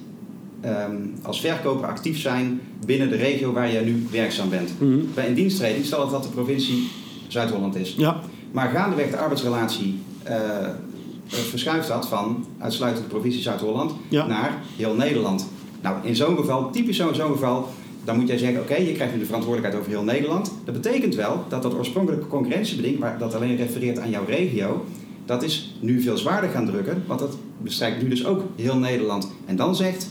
ehm, 0.61 0.95
als 1.21 1.41
verkoper 1.41 1.87
actief 1.87 2.19
zijn 2.19 2.61
binnen 2.85 3.09
de 3.09 3.15
regio 3.15 3.53
waar 3.53 3.71
jij 3.71 3.83
nu 3.83 4.07
werkzaam 4.11 4.49
bent. 4.49 4.71
Mhm. 4.79 4.99
Bij 5.13 5.27
een 5.27 5.33
diensttreding, 5.33 5.85
stel 5.85 5.99
dat 5.99 6.11
dat 6.11 6.23
de 6.23 6.29
provincie 6.29 6.87
Zuid-Holland 7.27 7.75
is. 7.75 7.93
ja, 7.97 8.19
Maar 8.51 8.69
gaandeweg 8.69 9.09
de 9.09 9.17
arbeidsrelatie 9.17 9.99
eh, 10.23 10.35
eh, 10.65 10.69
verschuift 11.27 11.87
dat 11.87 12.07
van 12.07 12.45
uitsluitend 12.59 13.03
de 13.05 13.09
provincie 13.11 13.41
Zuid-Holland 13.41 13.91
Ja. 14.09 14.25
naar 14.27 14.61
heel 14.75 14.93
Nederland. 14.95 15.47
Nou, 15.81 15.95
in 16.03 16.15
zo'n 16.15 16.37
geval, 16.37 16.69
typisch 16.71 16.97
zo'n 16.97 17.15
zo'n 17.15 17.31
geval, 17.31 17.67
dan 18.03 18.19
moet 18.19 18.27
jij 18.27 18.37
zeggen: 18.37 18.61
oké, 18.61 18.75
je 18.75 18.91
krijgt 18.91 19.13
nu 19.13 19.19
de 19.19 19.25
verantwoordelijkheid 19.25 19.83
over 19.83 19.97
heel 19.97 20.13
Nederland. 20.13 20.53
Dat 20.65 20.73
betekent 20.73 21.15
wel 21.15 21.45
dat 21.49 21.63
dat 21.63 21.73
oorspronkelijke 21.73 22.27
concurrentiebeding, 22.27 22.99
waar 22.99 23.17
dat 23.17 23.35
alleen 23.35 23.55
refereert 23.55 23.99
aan 23.99 24.09
jouw 24.09 24.25
regio, 24.25 24.85
dat 25.25 25.43
is 25.43 25.75
nu 25.79 26.01
veel 26.01 26.17
zwaarder 26.17 26.49
gaan 26.49 26.65
drukken, 26.65 27.03
want 27.07 27.19
dat 27.19 27.37
bestrijkt 27.57 28.01
nu 28.01 28.09
dus 28.09 28.25
ook 28.25 28.43
heel 28.55 28.77
Nederland. 28.77 29.31
En 29.45 29.55
dan 29.55 29.75
zegt 29.75 30.09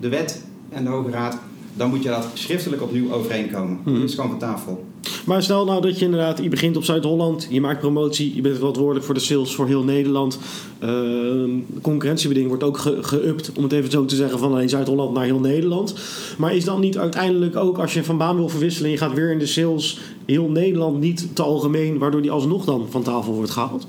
de 0.00 0.08
wet 0.08 0.44
en 0.68 0.84
de 0.84 0.90
Hoge 0.90 1.10
Raad: 1.10 1.38
dan 1.74 1.90
moet 1.90 2.02
je 2.02 2.08
dat 2.08 2.26
schriftelijk 2.34 2.82
opnieuw 2.82 3.12
overeenkomen. 3.12 3.78
Mhm. 3.84 3.94
Dat 3.94 4.08
is 4.08 4.14
gewoon 4.14 4.30
van 4.30 4.38
tafel. 4.38 4.84
Maar 5.24 5.42
stel 5.42 5.64
nou 5.64 5.80
dat 5.80 5.98
je 5.98 6.04
inderdaad, 6.04 6.38
je 6.42 6.48
begint 6.48 6.76
op 6.76 6.84
Zuid-Holland, 6.84 7.46
je 7.50 7.60
maakt 7.60 7.80
promotie, 7.80 8.34
je 8.34 8.40
bent 8.40 8.56
verantwoordelijk 8.56 9.04
voor 9.04 9.14
de 9.14 9.20
sales 9.20 9.54
voor 9.54 9.66
heel 9.66 9.82
Nederland. 9.84 10.38
Uh, 10.84 11.50
concurrentiebeding 11.82 12.48
wordt 12.48 12.62
ook 12.62 12.78
ge- 12.78 12.98
geüpt, 13.02 13.52
om 13.56 13.62
het 13.62 13.72
even 13.72 13.90
zo 13.90 14.04
te 14.04 14.16
zeggen, 14.16 14.38
van 14.38 14.68
Zuid-Holland 14.68 15.14
naar 15.14 15.24
heel 15.24 15.40
Nederland. 15.40 15.94
Maar 16.38 16.54
is 16.54 16.64
dan 16.64 16.80
niet 16.80 16.98
uiteindelijk 16.98 17.56
ook, 17.56 17.78
als 17.78 17.94
je 17.94 18.04
van 18.04 18.18
baan 18.18 18.36
wil 18.36 18.48
verwisselen 18.48 18.86
en 18.86 18.92
je 18.92 18.98
gaat 18.98 19.12
weer 19.14 19.30
in 19.32 19.38
de 19.38 19.46
sales, 19.46 20.00
heel 20.26 20.48
Nederland 20.48 21.00
niet 21.00 21.28
te 21.34 21.42
algemeen, 21.42 21.98
waardoor 21.98 22.22
die 22.22 22.30
alsnog 22.30 22.64
dan 22.64 22.86
van 22.90 23.02
tafel 23.02 23.34
wordt 23.34 23.50
gehaald? 23.50 23.86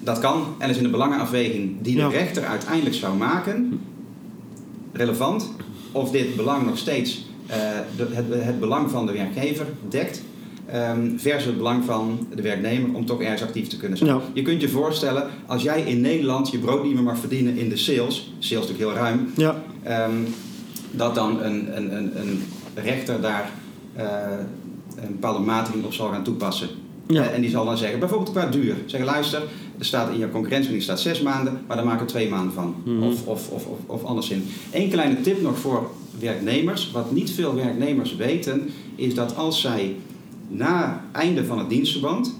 Dat 0.00 0.18
kan 0.18 0.42
en 0.58 0.70
is 0.70 0.76
in 0.76 0.82
de 0.82 0.88
belangenafweging 0.88 1.70
die 1.82 1.94
de 1.94 2.00
Ja. 2.00 2.08
rechter 2.08 2.44
uiteindelijk 2.44 2.94
zou 2.96 3.16
maken 3.16 3.80
relevant 4.92 5.50
of 5.92 6.10
dit 6.10 6.36
belang 6.36 6.66
nog 6.66 6.78
steeds 6.78 7.24
eh, 7.46 7.56
de- 7.96 8.06
het, 8.12 8.24
het 8.44 8.60
belang 8.60 8.90
van 8.90 9.06
de 9.06 9.12
werkgever 9.12 9.66
dekt. 9.88 10.22
Ehm, 10.66 11.16
versus 11.16 11.44
het 11.44 11.56
belang 11.56 11.84
van 11.84 12.26
de 12.34 12.42
werknemer 12.42 12.94
om 12.94 13.06
toch 13.06 13.22
ergens 13.22 13.42
actief 13.42 13.68
te 13.68 13.76
kunnen 13.76 13.98
zijn. 13.98 14.10
Ja. 14.10 14.20
Je 14.32 14.42
kunt 14.42 14.60
je 14.60 14.68
voorstellen, 14.68 15.26
als 15.46 15.62
jij 15.62 15.82
in 15.82 16.00
Nederland 16.00 16.50
je 16.50 16.58
brood 16.58 16.84
niet 16.84 16.94
meer 16.94 17.02
mag 17.02 17.18
verdienen 17.18 17.56
in 17.56 17.68
de 17.68 17.76
sales, 17.76 18.32
sales 18.38 18.38
is 18.38 18.50
natuurlijk 18.50 18.78
heel 18.78 18.92
ruim, 18.92 19.32
Ja, 19.36 19.62
ehm, 19.82 20.12
dat 20.90 21.14
dan 21.14 21.42
een, 21.42 21.76
een, 21.76 21.96
een, 21.96 22.20
een 22.20 22.42
rechter 22.74 23.20
daar 23.20 23.50
eh, 23.94 24.04
een 24.96 25.12
bepaalde 25.12 25.44
matiging 25.44 25.84
op 25.84 25.92
zal 25.92 26.08
gaan 26.08 26.24
toepassen. 26.24 26.68
Ja. 27.06 27.22
Eh, 27.22 27.34
en 27.34 27.40
die 27.40 27.50
zal 27.50 27.64
dan 27.64 27.78
zeggen, 27.78 27.98
bijvoorbeeld 27.98 28.30
qua 28.30 28.46
duur, 28.46 28.74
zeggen 28.86 29.10
luister, 29.10 29.42
er 29.78 29.84
staat 29.84 30.10
in 30.12 30.18
je 30.18 30.30
concurrentiebeding 30.30 30.82
staat 30.82 31.00
zes 31.00 31.22
maanden, 31.22 31.60
maar 31.66 31.76
daar 31.76 31.86
maken 31.86 32.06
we 32.06 32.12
twee 32.12 32.28
maanden 32.28 32.52
van. 32.52 32.74
Mhm. 32.84 33.02
Of, 33.02 33.26
of, 33.26 33.50
of, 33.50 33.66
of, 33.66 33.78
of 33.86 34.04
anderszins. 34.04 34.44
Eén 34.72 34.90
kleine 34.90 35.20
tip 35.20 35.42
nog 35.42 35.58
voor 35.58 35.90
werknemers. 36.18 36.90
Wat 36.90 37.12
niet 37.12 37.30
veel 37.30 37.54
werknemers 37.54 38.16
weten, 38.16 38.70
is 38.94 39.14
dat 39.14 39.36
als 39.36 39.60
zij 39.60 39.94
na 40.48 41.04
einde 41.12 41.44
van 41.44 41.58
het 41.58 41.68
dienstverband 41.68 42.34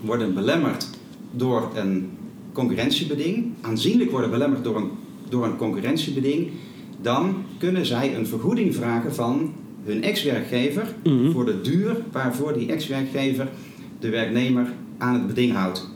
worden 0.00 0.34
belemmerd 0.34 0.88
door 1.30 1.70
een 1.74 2.10
concurrentiebeding, 2.52 3.52
aanzienlijk 3.60 4.10
worden 4.10 4.30
belemmerd 4.30 4.64
door 4.64 4.76
een, 4.76 4.90
door 5.28 5.44
een 5.44 5.56
concurrentiebeding, 5.56 6.48
dan 7.02 7.34
kunnen 7.58 7.86
zij 7.86 8.16
een 8.16 8.26
vergoeding 8.26 8.74
vragen 8.74 9.14
van 9.14 9.52
hun 9.84 10.02
ex-werkgever 10.02 10.94
Mhm. 11.04 11.30
voor 11.30 11.44
de 11.44 11.60
duur 11.60 11.96
waarvoor 12.12 12.52
die 12.58 12.72
ex-werkgever 12.72 13.48
de 14.00 14.08
werknemer 14.08 14.72
aan 14.98 15.14
het 15.14 15.26
beding 15.26 15.52
houdt. 15.52 15.88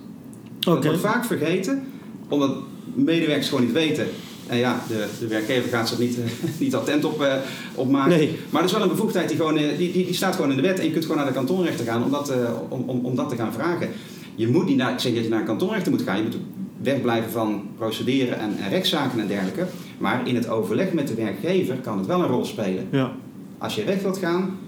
Dat 0.59 0.77
oké. 0.77 0.87
wordt 0.87 1.01
vaak 1.01 1.25
vergeten, 1.25 1.83
omdat 2.29 2.57
medewerkers 2.95 3.49
gewoon 3.49 3.65
niet 3.65 3.73
weten. 3.73 4.07
En 4.51 4.59
ja, 4.59 4.81
de, 4.89 5.07
de 5.19 5.27
werkgever 5.27 5.69
gaat 5.69 5.89
zich 5.89 5.99
niet, 5.99 6.19
eh, 6.19 6.25
niet 6.65 6.75
attent 6.75 7.05
op, 7.05 7.23
eh, 7.23 7.35
op 7.75 7.91
maken. 7.91 8.19
Nee. 8.19 8.39
Maar 8.51 8.61
er 8.61 8.67
is 8.67 8.73
wel 8.73 8.83
een 8.83 8.89
bevoegdheid 8.89 9.29
die, 9.29 9.37
gewoon, 9.37 9.57
eh, 9.57 9.79
die, 9.79 9.93
die, 9.93 10.05
die 10.05 10.15
staat 10.15 10.35
gewoon 10.35 10.51
in 10.51 10.57
de 10.57 10.63
wet. 10.63 10.79
En 10.79 10.85
je 10.85 10.91
kunt 10.91 11.05
gewoon 11.05 11.19
naar 11.19 11.27
de 11.27 11.33
kantonrechter 11.33 11.85
gaan 11.85 12.05
om 12.05 12.11
dat, 12.11 12.33
om, 12.69 12.83
om, 12.87 13.05
om 13.05 13.15
dat 13.15 13.29
te 13.29 13.37
gaan 13.37 13.53
vragen. 13.53 13.89
Je 14.35 14.49
moet 14.49 14.67
niet 14.67 14.77
naar, 14.77 14.93
ik 14.93 14.99
zeg 14.99 15.13
niet 15.13 15.15
dat 15.15 15.25
je 15.25 15.31
naar 15.31 15.41
een 15.41 15.47
kantonrechter 15.47 15.93
moet 15.93 16.03
gaan. 16.03 16.17
Je 16.17 16.23
moet 16.23 16.37
wegblijven 16.83 17.31
van 17.31 17.63
procederen 17.77 18.39
en, 18.39 18.57
en 18.63 18.69
rechtszaken 18.69 19.21
en 19.21 19.27
dergelijke. 19.27 19.67
Maar 19.99 20.29
in 20.29 20.35
het 20.35 20.49
overleg 20.49 20.93
met 20.93 21.09
de 21.09 21.15
werkgever 21.15 21.77
kan 21.77 21.99
het 21.99 22.07
wel 22.07 22.21
een 22.21 22.29
rol 22.29 22.45
spelen. 22.45 22.87
Ja, 22.91 23.13
Als 23.59 23.75
je 23.75 23.85
recht 23.85 24.03
wilt 24.03 24.19
gaan, 24.19 24.59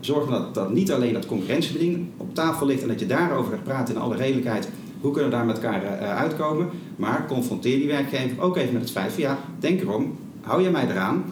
zorg 0.00 0.30
dat, 0.30 0.54
dat 0.54 0.72
niet 0.72 0.92
alleen 0.92 1.12
dat 1.12 1.26
concurrentiebeding 1.26 2.06
op 2.16 2.34
tafel 2.34 2.66
ligt 2.66 2.82
en 2.82 2.88
dat 2.88 3.00
je 3.00 3.06
daarover 3.06 3.52
gaat 3.52 3.64
praten 3.64 3.94
in 3.94 4.00
alle 4.00 4.16
redelijkheid. 4.16 4.68
Hoe 5.04 5.12
kunnen 5.12 5.30
we 5.30 5.36
daar 5.36 5.46
met 5.46 5.56
elkaar 5.56 5.82
eh, 5.82 6.16
uitkomen? 6.16 6.68
Maar 6.96 7.24
confronteer 7.26 7.78
die 7.78 7.86
werkgever 7.86 8.42
ook 8.42 8.56
even 8.56 8.72
met 8.72 8.82
het 8.82 8.90
feit 8.90 9.12
van 9.12 9.22
ja, 9.22 9.38
denk 9.58 9.80
erom, 9.80 10.18
hou 10.40 10.62
je 10.62 10.70
mij 10.70 10.88
eraan, 10.90 11.24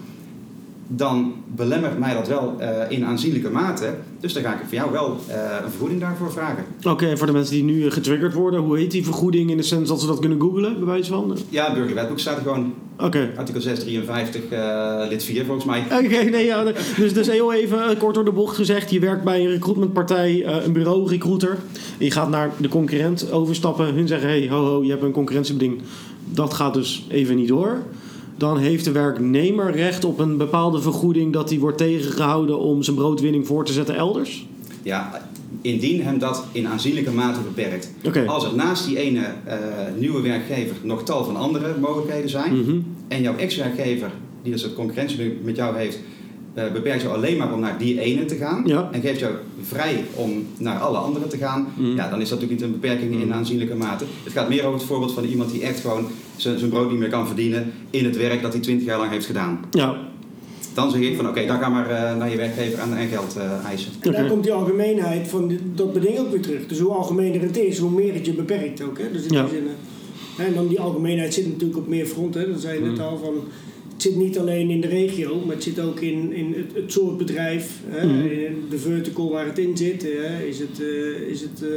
dan 0.96 1.34
belemmert 1.54 1.98
mij 1.98 2.14
dat 2.14 2.28
wel 2.28 2.54
eh, 2.58 2.68
in 2.88 3.04
aanzienlijke 3.04 3.50
mate. 3.50 3.94
Dus 4.20 4.32
dan 4.32 4.42
ga 4.42 4.52
ik 4.52 4.58
voor 4.64 4.74
jou 4.74 4.92
wel 4.92 5.16
eh, 5.26 5.36
een 5.64 5.70
vergoeding 5.70 6.00
daarvoor 6.00 6.32
vragen. 6.32 6.64
oké. 6.82 7.16
voor 7.16 7.26
de 7.26 7.32
mensen 7.32 7.54
die 7.54 7.64
nu 7.64 7.86
eh, 7.86 7.92
getriggerd 7.92 8.34
worden, 8.34 8.60
hoe 8.60 8.78
heet 8.78 8.90
die 8.90 9.04
vergoeding 9.04 9.50
in 9.50 9.56
de 9.56 9.62
sens 9.62 9.88
dat 9.88 10.00
ze 10.00 10.06
dat 10.06 10.18
kunnen 10.18 10.40
googlen, 10.40 10.74
bij 10.74 10.86
wijze 10.86 11.10
van? 11.10 11.36
Ja, 11.48 11.74
burgerwetboek 11.74 12.18
staat 12.18 12.36
er 12.36 12.42
gewoon, 12.42 12.74
Oké. 12.98 13.30
artikel 13.36 13.60
653, 13.60 14.42
eh 14.48 15.08
lid 15.08 15.24
4 15.24 15.44
volgens 15.44 15.66
mij. 15.66 15.84
Oké, 15.84 16.22
nee, 16.30 16.44
ja, 16.44 16.64
dus, 16.96 17.12
dus 17.12 17.26
heel 17.26 17.52
even 17.52 17.98
kort 17.98 18.14
door 18.14 18.24
de 18.24 18.32
bocht 18.32 18.56
gezegd. 18.56 18.90
Je 18.90 19.00
werkt 19.00 19.24
bij 19.24 19.40
een 19.40 19.50
recruitmentpartij, 19.50 20.46
een 20.46 20.72
bureau 20.72 21.08
recruiter. 21.08 21.58
Je 21.98 22.10
gaat 22.10 22.28
naar 22.28 22.50
de 22.56 22.68
concurrent 22.68 23.30
overstappen. 23.32 23.94
Hun 23.94 24.06
zeggen, 24.08 24.28
hey, 24.28 24.48
ho, 24.48 24.64
ho, 24.64 24.82
je 24.82 24.90
hebt 24.90 25.02
een 25.02 25.12
concurrentiebeding. 25.12 25.80
Dat 26.24 26.54
gaat 26.54 26.74
dus 26.74 27.06
even 27.08 27.36
niet 27.36 27.48
door. 27.48 27.82
Dan 28.42 28.58
heeft 28.58 28.84
de 28.84 28.92
werknemer 28.92 29.72
recht 29.72 30.04
op 30.04 30.18
een 30.18 30.36
bepaalde 30.36 30.80
vergoeding... 30.80 31.32
dat 31.32 31.50
hij 31.50 31.58
wordt 31.58 31.78
tegengehouden 31.78 32.58
om 32.58 32.82
zijn 32.82 32.96
broodwinning 32.96 33.46
voor 33.46 33.64
te 33.64 33.72
zetten 33.72 33.96
elders. 33.96 34.46
Ja, 34.82 35.28
indien 35.60 36.02
hem 36.02 36.18
dat 36.18 36.44
in 36.52 36.66
aanzienlijke 36.68 37.10
mate 37.12 37.40
beperkt. 37.40 37.90
Als 38.26 38.44
er 38.44 38.54
naast 38.54 38.86
die 38.86 38.98
ene 38.98 39.20
eh, 39.44 39.56
nieuwe 39.98 40.22
werkgever 40.22 40.76
nog 40.82 41.02
tal 41.04 41.24
van 41.24 41.36
andere 41.36 41.74
mogelijkheden 41.80 42.30
zijn 42.30 42.60
Mhm. 42.60 42.76
en 43.08 43.22
jouw 43.22 43.36
ex-werkgever, 43.36 44.10
die 44.42 44.52
dus 44.52 44.62
een 44.62 44.74
concurrentie 44.74 45.38
met 45.42 45.56
jou 45.56 45.76
heeft, 45.76 45.98
eh, 46.54 46.64
beperkt 46.72 47.02
jou 47.02 47.14
alleen 47.14 47.36
maar 47.36 47.52
om 47.52 47.60
naar 47.60 47.78
die 47.78 48.00
ene 48.00 48.24
te 48.24 48.36
gaan 48.36 48.62
Ja. 48.66 48.88
en 48.92 49.00
geeft 49.00 49.18
jou 49.20 49.32
vrij 49.62 50.04
om 50.14 50.46
naar 50.58 50.78
alle 50.78 50.98
andere 50.98 51.26
te 51.26 51.36
gaan, 51.36 51.66
Mhm. 51.76 51.96
ja, 51.96 52.08
dan 52.10 52.20
is 52.20 52.28
dat 52.28 52.40
natuurlijk 52.40 52.50
niet 52.50 52.62
een 52.62 52.80
beperking 52.80 53.22
in 53.22 53.32
aanzienlijke 53.34 53.74
mate. 53.74 54.04
Het 54.24 54.32
gaat 54.32 54.48
meer 54.48 54.64
over 54.64 54.78
het 54.78 54.88
voorbeeld 54.88 55.12
van 55.12 55.24
iemand 55.24 55.50
die 55.50 55.62
echt 55.62 55.80
gewoon 55.80 56.06
zijn 56.42 56.68
brood 56.70 56.90
niet 56.90 56.98
meer 56.98 57.08
kan 57.08 57.26
verdienen 57.26 57.72
in 57.90 58.04
het 58.04 58.16
werk 58.16 58.42
dat 58.42 58.52
hij 58.52 58.62
20 58.62 58.86
jaar 58.86 58.98
lang 58.98 59.10
heeft 59.10 59.26
gedaan. 59.26 59.64
Ja, 59.70 59.96
Dan 60.74 60.90
zeg 60.90 61.00
ik 61.00 61.16
van 61.16 61.28
oké, 61.28 61.46
dan 61.46 61.58
ga 61.58 61.68
maar 61.68 61.90
eh, 61.90 62.16
naar 62.16 62.30
je 62.30 62.36
werkgever 62.36 62.78
en, 62.78 62.96
en 62.96 63.08
geld 63.08 63.36
eh, 63.36 63.64
eisen. 63.66 63.92
En 64.00 64.12
daar 64.12 64.20
Oké. 64.20 64.30
komt 64.30 64.42
die 64.42 64.52
algemeenheid 64.52 65.28
van 65.28 65.48
die- 65.48 65.58
dat 65.74 65.92
beding 65.92 66.18
ook 66.18 66.30
weer 66.30 66.40
terug. 66.40 66.66
Dus 66.66 66.78
hoe 66.78 66.90
algemener 66.92 67.40
het 67.42 67.56
is, 67.56 67.78
hoe 67.78 67.90
meer 67.90 68.14
het 68.14 68.26
je 68.26 68.32
beperkt 68.32 68.82
ook. 68.82 68.98
Hè? 68.98 69.12
Dus 69.12 69.22
in 69.26 69.32
Ja. 69.34 69.42
die 69.42 69.50
zin, 69.50 69.66
hè, 70.36 70.44
en 70.44 70.54
dan 70.54 70.68
die 70.68 70.80
algemeenheid 70.80 71.34
zit 71.34 71.46
natuurlijk 71.46 71.78
op 71.78 71.88
meer 71.88 72.06
fronten. 72.06 72.50
Dat 72.52 72.60
zei 72.60 72.82
je 72.82 72.90
net 72.90 73.00
al 73.00 73.18
van. 73.18 73.34
Het 74.02 74.10
zit 74.12 74.20
niet 74.20 74.38
alleen 74.38 74.70
in 74.70 74.80
de 74.80 74.86
regio, 74.88 75.42
maar 75.46 75.54
het 75.54 75.64
zit 75.64 75.80
ook 75.80 76.00
in, 76.00 76.32
in 76.32 76.54
het, 76.56 76.82
het 76.82 76.92
soort 76.92 77.16
bedrijf, 77.16 77.80
hè, 77.86 78.06
Mhm. 78.06 78.18
de 78.70 78.78
vertical 78.78 79.30
waar 79.30 79.46
het 79.46 79.58
in 79.58 79.76
zit. 79.76 80.02
Hè. 80.02 80.44
Is 80.46 80.58
het, 80.58 80.80
eh, 80.80 81.28
is 81.30 81.40
het 81.40 81.62
eh, 81.62 81.68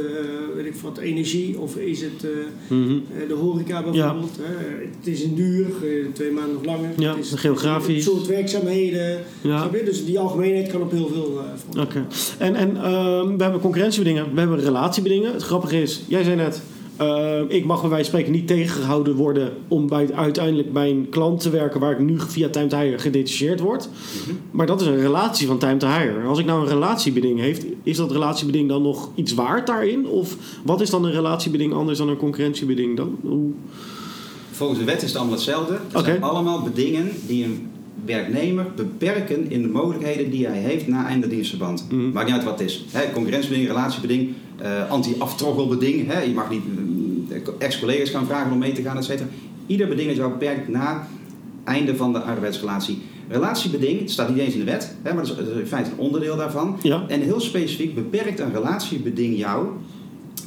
weet 0.56 0.66
ik 0.66 0.74
wat, 0.74 0.98
energie 0.98 1.58
of 1.58 1.76
is 1.76 2.00
het 2.00 2.24
eh, 2.24 2.30
Mhm. 2.76 2.98
de 3.28 3.34
horeca 3.34 3.82
bijvoorbeeld? 3.82 4.36
Hè. 4.40 4.84
Het 4.98 5.06
is 5.06 5.22
een 5.24 5.34
duur, 5.34 5.66
twee 6.12 6.30
maanden 6.30 6.56
of 6.56 6.64
langer. 6.64 6.88
Ja, 6.96 7.16
het 7.16 7.24
is 7.24 7.32
geografisch. 7.32 8.04
Het 8.04 8.14
soort 8.14 8.26
werkzaamheden. 8.26 9.20
ja. 9.40 9.68
Dus 9.84 10.04
die 10.04 10.18
algemeenheid 10.18 10.68
kan 10.68 10.82
op 10.82 10.90
heel 10.90 11.08
veel. 11.08 11.40
Oké. 11.82 12.06
En, 12.38 12.54
en 12.54 12.76
ehm, 12.76 13.36
we 13.36 13.42
hebben 13.42 13.60
concurrentiebedingen, 13.60 14.34
we 14.34 14.38
hebben 14.40 14.60
relatiebedingen. 14.60 15.32
Het 15.32 15.42
grappige 15.42 15.82
is, 15.82 16.02
jij 16.08 16.22
zei 16.22 16.36
net, 16.36 16.62
eh, 16.96 17.40
ik 17.48 17.64
mag 17.64 17.80
bij 17.80 17.90
wijze 17.90 18.10
van 18.10 18.20
spreken 18.20 18.40
niet 18.40 18.46
tegengehouden 18.46 19.14
worden 19.14 19.52
om 19.68 19.88
bij, 19.88 20.08
uiteindelijk 20.14 20.72
bij 20.72 20.90
een 20.90 21.06
klant 21.10 21.40
te 21.40 21.50
werken 21.50 21.80
waar 21.80 21.92
ik 21.92 21.98
nu 21.98 22.20
via 22.20 22.48
Time 22.48 22.66
to 22.66 22.78
Hire 22.78 22.98
gedetacheerd 22.98 23.60
word. 23.60 23.88
Maar 24.50 24.66
dat 24.66 24.80
is 24.80 24.86
een 24.86 25.00
relatie 25.00 25.46
van 25.46 25.58
Time 25.58 25.76
to 25.76 25.88
Hire. 25.88 26.22
Als 26.26 26.38
ik 26.38 26.46
nou 26.46 26.60
een 26.60 26.68
relatiebeding 26.68 27.40
heeft, 27.40 27.64
is 27.82 27.96
dat 27.96 28.12
relatiebeding 28.12 28.68
dan 28.68 28.82
nog 28.82 29.10
iets 29.14 29.34
waard 29.34 29.66
daarin? 29.66 30.06
Of 30.06 30.36
wat 30.64 30.80
is 30.80 30.90
dan 30.90 31.04
een 31.04 31.12
relatiebeding 31.12 31.72
anders 31.72 31.98
dan 31.98 32.08
een 32.08 32.16
concurrentiebeding 32.16 32.96
dan? 32.96 33.16
Hoe? 33.20 33.50
Volgens 34.50 34.78
de 34.78 34.84
wet 34.84 35.02
is 35.02 35.08
het 35.08 35.16
allemaal 35.16 35.34
hetzelfde. 35.34 35.78
Het 35.92 36.04
zijn 36.04 36.22
allemaal 36.22 36.62
bedingen 36.62 37.10
die 37.26 37.44
een 37.44 37.68
werknemer 38.04 38.66
beperken 38.76 39.50
in 39.50 39.62
de 39.62 39.68
mogelijkheden 39.68 40.30
die 40.30 40.46
hij 40.46 40.58
heeft 40.58 40.86
na 40.86 41.06
einde 41.06 41.28
dienstverband. 41.28 41.86
Mhm. 41.90 42.10
Maakt 42.10 42.26
niet 42.26 42.34
uit 42.34 42.44
wat 42.44 42.58
het 42.58 42.68
is. 42.68 42.84
Hè, 42.90 43.12
concurrentiebeding, 43.12 43.68
relatiebeding, 43.68 44.32
eh 44.56 44.90
anti-aftroggelbeding. 44.90 46.12
Je 46.26 46.32
mag 46.34 46.50
niet 46.50 46.62
ex-collega's 47.58 48.10
gaan 48.10 48.26
vragen 48.26 48.52
om 48.52 48.58
mee 48.58 48.72
te 48.72 48.82
gaan, 48.82 48.96
et 48.96 49.04
cetera. 49.04 49.28
Ieder 49.66 49.88
beding 49.88 50.10
is 50.10 50.16
jou 50.16 50.30
beperkt 50.30 50.68
na 50.68 51.06
einde 51.64 51.96
van 51.96 52.12
de 52.12 52.18
arbeidsrelatie. 52.18 53.02
Relatiebeding, 53.28 54.00
het 54.00 54.10
staat 54.10 54.28
niet 54.28 54.38
eens 54.38 54.54
in 54.54 54.64
de 54.64 54.70
wet, 54.70 54.94
hè, 55.02 55.14
maar 55.14 55.26
dat 55.26 55.38
is, 55.38 55.58
in 55.58 55.66
feite 55.66 55.90
een 55.90 55.98
onderdeel 55.98 56.36
daarvan. 56.36 56.78
Ja. 56.82 57.04
En 57.08 57.20
heel 57.20 57.40
specifiek 57.40 57.94
beperkt 57.94 58.40
een 58.40 58.52
relatiebeding 58.52 59.38
jou 59.38 59.66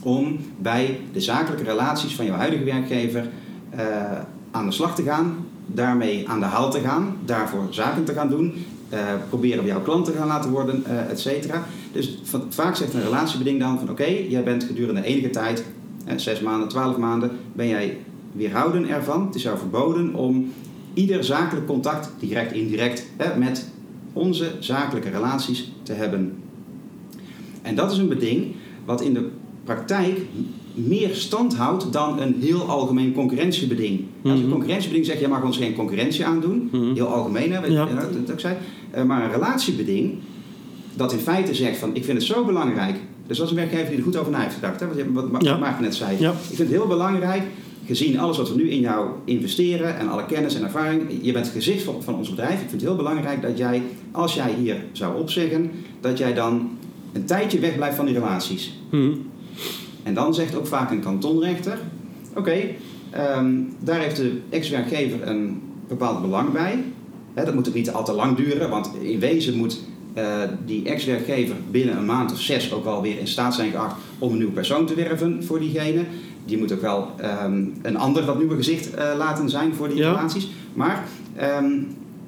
om 0.03 0.39
bij 0.57 0.99
de 1.13 1.21
zakelijke 1.21 1.63
relaties 1.63 2.15
van 2.15 2.25
jouw 2.25 2.35
huidige 2.35 2.63
werkgever 2.63 3.29
eh, 3.69 3.85
aan 4.51 4.65
de 4.65 4.71
slag 4.71 4.95
te 4.95 5.03
gaan, 5.03 5.35
daarmee 5.65 6.29
aan 6.29 6.39
de 6.39 6.45
haal 6.45 6.71
te 6.71 6.79
gaan, 6.79 7.17
daarvoor 7.25 7.67
zaken 7.69 8.03
te 8.03 8.13
gaan 8.13 8.29
doen, 8.29 8.53
eh, 8.89 8.99
proberen 9.29 9.63
bij 9.63 9.71
jouw 9.71 9.81
klant 9.81 10.05
te 10.05 10.11
gaan 10.11 10.27
laten 10.27 10.51
worden, 10.51 10.85
eh 10.85 11.09
et 11.09 11.19
cetera. 11.19 11.63
Dus 11.91 12.19
vaak 12.49 12.75
zegt 12.75 12.93
een 12.93 13.03
relatiebeding 13.03 13.59
dan 13.59 13.79
van 13.79 13.89
oké, 13.89 14.07
jij 14.29 14.43
bent 14.43 14.63
gedurende 14.63 15.03
enige 15.03 15.29
tijd, 15.29 15.63
zes 16.15 16.39
maanden, 16.41 16.67
twaalf 16.67 16.97
maanden, 16.97 17.31
ben 17.53 17.67
jij 17.67 17.97
weerhouden 18.31 18.89
ervan. 18.89 19.25
Het 19.25 19.35
is 19.35 19.43
jou 19.43 19.57
verboden 19.57 20.15
om 20.15 20.51
ieder 20.93 21.23
zakelijk 21.23 21.67
contact, 21.67 22.11
direct, 22.19 22.51
indirect, 22.53 23.05
met 23.37 23.69
onze 24.13 24.51
zakelijke 24.59 25.09
relaties 25.09 25.71
te 25.83 25.93
hebben. 25.93 26.33
En 27.61 27.75
dat 27.75 27.91
is 27.91 27.97
een 27.97 28.07
beding 28.07 28.45
wat 28.85 29.01
in 29.01 29.13
de 29.13 29.29
praktijk 29.63 30.19
meer 30.73 31.15
stand 31.15 31.55
houdt 31.55 31.93
dan 31.93 32.19
een 32.21 32.35
heel 32.39 32.61
algemeen 32.61 33.13
concurrentiebeding. 33.13 33.99
Als 34.23 34.33
een 34.33 34.39
Mhm. 34.39 34.49
concurrentiebeding 34.49 35.05
zegt, 35.05 35.19
je 35.19 35.27
mag 35.27 35.43
ons 35.43 35.57
geen 35.57 35.75
concurrentie 35.75 36.25
aandoen, 36.25 36.69
Mhm. 36.71 36.93
heel 36.93 37.07
algemeen, 37.07 37.51
hè, 37.51 37.65
Ja. 37.65 37.85
dat, 37.85 38.29
ik 38.29 38.39
zei. 38.39 38.55
Eh, 38.91 39.03
maar 39.03 39.23
een 39.23 39.31
relatiebeding, 39.31 40.13
dat 40.93 41.13
in 41.13 41.19
feite 41.19 41.53
zegt 41.55 41.77
van, 41.77 41.95
ik 41.95 42.03
vind 42.05 42.17
het 42.17 42.27
zo 42.27 42.45
belangrijk. 42.45 42.95
Dus 43.29 43.37
dat 43.37 43.45
is 43.45 43.51
een 43.53 43.59
werkgever 43.59 43.87
die 43.87 43.97
er 43.97 44.03
goed 44.03 44.17
over 44.17 44.31
na 44.31 44.39
heeft 44.41 44.53
gedacht, 44.55 44.79
hè, 44.79 44.87
wat, 44.87 44.97
je- 44.97 45.11
wat, 45.13 45.29
wat 45.29 45.43
Ja. 45.43 45.77
Net 45.81 45.95
zei. 45.95 46.15
Ja. 46.19 46.29
Ik 46.31 46.37
vind 46.45 46.57
het 46.57 46.69
heel 46.69 46.87
belangrijk, 46.87 47.41
gezien 47.85 48.19
alles 48.19 48.37
wat 48.37 48.49
we 48.49 48.55
nu 48.55 48.69
in 48.69 48.79
jou 48.79 49.09
investeren 49.25 49.97
en 49.97 50.09
alle 50.09 50.25
kennis 50.25 50.55
en 50.55 50.63
ervaring, 50.63 51.01
je 51.21 51.31
bent 51.31 51.45
het 51.45 51.55
gezicht 51.55 51.83
van, 51.83 52.03
van 52.03 52.15
ons 52.15 52.29
bedrijf. 52.29 52.51
Ik 52.53 52.57
vind 52.59 52.71
het 52.71 52.81
heel 52.81 52.95
belangrijk 52.95 53.41
dat 53.41 53.57
jij, 53.57 53.81
als 54.11 54.33
jij 54.33 54.53
hier 54.59 54.75
zou 54.91 55.19
opzeggen, 55.19 55.71
dat 56.01 56.17
jij 56.17 56.33
dan 56.33 56.69
een 57.13 57.25
tijdje 57.25 57.59
wegblijft 57.59 57.95
van 57.95 58.05
die 58.05 58.13
relaties. 58.13 58.79
Mhm. 58.91 59.11
En 60.03 60.13
dan 60.13 60.33
zegt 60.33 60.55
ook 60.57 60.67
vaak 60.67 60.91
een 60.91 60.99
kantonrechter: 61.01 61.77
Oké, 62.35 62.57
ehm, 63.09 63.53
daar 63.79 63.99
heeft 63.99 64.15
de 64.15 64.39
ex-werkgever 64.49 65.27
een 65.27 65.61
bepaald 65.87 66.21
belang 66.21 66.51
bij. 66.51 66.83
Dat 67.33 67.53
moet 67.53 67.67
ook 67.67 67.73
niet 67.73 67.91
al 67.91 68.05
te 68.05 68.13
lang 68.13 68.37
duren, 68.37 68.69
want 68.69 68.89
in 69.01 69.19
wezen 69.19 69.57
moet 69.57 69.79
die 70.65 70.83
ex-werkgever 70.85 71.55
binnen 71.71 71.97
een 71.97 72.05
maand 72.05 72.31
of 72.31 72.39
zes 72.39 72.73
ook 72.73 72.83
wel 72.83 73.01
weer 73.01 73.19
in 73.19 73.27
staat 73.27 73.55
zijn 73.55 73.71
geacht 73.71 73.95
om 74.19 74.31
een 74.31 74.37
nieuwe 74.37 74.51
persoon 74.53 74.85
te 74.85 74.93
werven 74.95 75.43
voor 75.43 75.59
diegene. 75.59 76.03
Die 76.45 76.57
moet 76.57 76.71
ook 76.73 76.81
wel 76.81 77.07
ehm, 77.17 77.61
een 77.81 77.97
ander 77.97 78.25
dat 78.25 78.37
nieuwe 78.37 78.55
gezicht 78.55 78.93
eh, 78.93 79.05
laten 79.17 79.49
zijn 79.49 79.73
voor 79.75 79.87
die 79.87 79.97
Ja. 79.97 80.07
relaties. 80.09 80.47
Maar 80.73 81.03
ehm, 81.35 81.71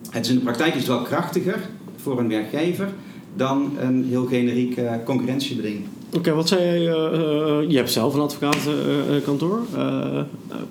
het 0.09 0.25
is 0.25 0.29
in 0.31 0.35
de 0.37 0.43
praktijk 0.43 0.73
is 0.73 0.79
het 0.79 0.87
wel 0.87 1.01
krachtiger 1.01 1.59
voor 1.95 2.19
een 2.19 2.27
werkgever 2.27 2.89
dan 3.35 3.71
een 3.79 4.05
heel 4.09 4.25
generiek 4.25 4.77
eh, 4.77 4.91
concurrentiebeding. 5.05 5.79
Oké, 6.15 6.31
wat 6.33 6.47
zei 6.47 6.61
jij? 6.61 6.87
eh, 6.87 7.13
eh, 7.13 7.69
je 7.69 7.75
hebt 7.77 7.91
zelf 7.91 8.13
een 8.13 8.19
advocatenkantoor. 8.19 9.61
eh 9.75 10.21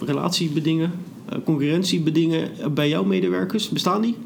relatiebedingen, 0.07 0.93
eh, 1.29 1.39
concurrentiebedingen 1.45 2.49
bij 2.75 2.89
jouw 2.89 3.05
medewerkers. 3.05 3.69
Bestaan 3.69 4.03
die? 4.03 4.17